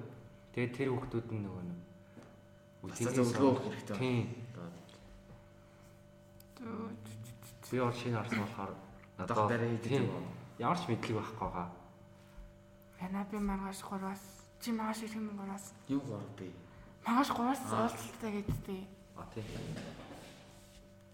тэгээд 0.55 0.73
тэр 0.73 0.89
хүүхдүүд 0.95 1.29
нь 1.35 1.43
нөгөө 1.43 1.65
нэг 1.67 1.79
зөвлөгөө 3.13 3.51
өгөх 3.51 3.67
хэрэгтэй. 3.67 3.97
Тийм. 3.99 4.25
Би 7.71 7.79
бол 7.83 7.93
шинэ 7.93 8.19
арсан 8.23 8.41
болохоор 8.47 8.73
Надад 9.19 9.37
дараа 9.51 9.69
хийдэг 9.69 9.93
юм. 10.01 10.09
Ямар 10.59 10.79
ч 10.79 10.89
мэдлэг 10.89 11.17
байхгүй 11.19 11.47
байгаа. 11.47 11.69
Яна 13.03 13.25
би 13.31 13.37
маргааш 13.39 13.81
гураас 13.83 14.23
чи 14.61 14.71
маргааш 14.73 14.99
ирэх 15.03 15.17
юм 15.19 15.37
гураас. 15.37 15.73
Юу 15.89 16.01
гоо 16.01 16.21
би. 16.39 16.53
Маргааш 17.07 17.31
гураас 17.35 17.61
Аа. 17.71 17.83
уулзалтаа 17.91 18.31
гэдтэй. 18.31 18.87
А 19.17 19.25
тийм. 19.35 19.45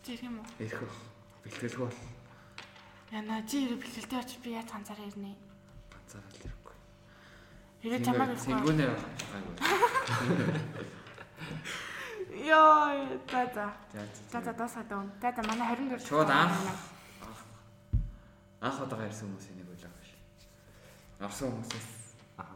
Чи 0.05 0.12
ирэх 0.12 0.23
юм 0.28 0.39
уу? 0.39 0.47
Ирэх 0.59 0.82
үү. 0.82 0.90
Бэлтгэлгүй 1.44 1.86
бол 1.89 1.97
Яна 3.10 3.40
чи 3.48 3.56
ирэх 3.65 3.81
бэлгэлтэй 3.81 4.19
очиж 4.20 4.39
би 4.44 4.51
яаж 4.52 4.69
ганцаараа 4.69 5.09
ирнэ. 5.09 5.32
ганцаараа 5.93 6.28
л 6.28 6.40
ирэхгүй. 6.44 6.77
Ирээ 7.89 8.01
чамаг 8.05 8.28
ирэхгүй. 8.28 8.44
Сэнгүүнээ 8.44 8.89
гайгүй. 9.32 9.55
Йоо, 12.48 13.19
за 13.32 13.40
за. 13.55 13.66
За 14.31 14.40
За 14.44 14.52
дуусаад 14.52 14.93
өн. 14.93 15.09
За 15.23 15.32
за 15.32 15.43
манай 15.48 15.66
24 15.77 16.05
Шууд 16.09 16.28
анх. 16.31 16.52
Анх 18.60 18.77
удаага 18.82 19.06
ирсэн 19.09 19.32
үлээ 19.32 19.65
биш. 19.65 19.68
Авсан 21.20 21.51
хүмүүсээс 21.51 21.89
Аа. 22.39 22.55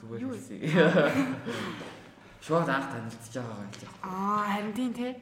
Зүгээр 0.00 0.22
Юу? 0.24 0.32
хэлсэн. 0.32 0.60
Шууд 2.40 2.68
анх 2.68 2.88
танилцж 2.88 3.34
байгаа 3.36 3.68
юм 3.68 3.72
жаа. 3.76 3.92
Аа, 4.02 4.48
харин 4.48 4.72
тийм 4.72 4.92
те. 4.96 5.12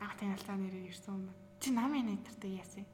Ах 0.00 0.12
танилцаа 0.20 0.56
нэрээр 0.60 0.92
ирсэн 0.92 1.14
юм. 1.16 1.24
байна. 1.26 1.32
Чи 1.60 1.70
намын 1.72 2.04
нэтэртэй 2.06 2.60
яасан? 2.60 2.84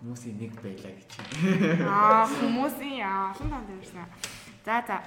Хүмүүсийн 0.00 0.36
нэг 0.40 0.56
байлаа 0.56 0.92
гэж. 0.96 1.10
Аа, 1.84 2.24
хүмүүсийн 2.24 3.04
олон 3.04 3.48
танд 3.52 3.68
ирсэн. 3.76 4.08
За 4.64 4.80
за. 4.86 5.04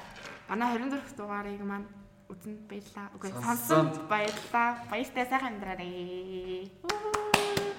Манай 0.47 0.77
24 0.77 1.17
дугаарыг 1.17 1.57
маань 1.65 1.89
үзэн 2.29 2.53
баярлаа. 2.69 3.09
Үгүй 3.17 3.31
сонсонд 3.33 3.97
баярлаа. 4.05 4.77
Баяртай 4.93 5.25
сайхан 5.25 5.57
амьдраарай. 5.57 6.69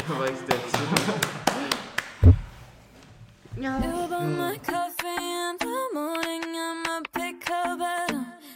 Баяртай. 0.09 0.59
You 3.57 3.71
buy 3.71 4.25
my 4.25 4.59
coffee 4.59 5.07
in 5.07 5.57
the 5.61 5.89
morning, 5.95 6.43
I'ma 6.45 7.03
pick 7.13 7.49
up 7.51 7.79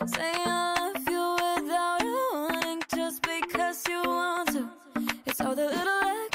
Say 0.07 0.33
I 0.35 0.91
love 0.93 1.09
you 1.09 1.37
without 1.63 2.03
a 2.03 2.29
warning, 2.33 2.83
just 2.93 3.23
because 3.23 3.87
you 3.89 4.03
want 4.03 4.49
to. 4.55 4.69
It's 5.25 5.41
all 5.41 5.55
the 5.55 5.67
little 5.67 6.28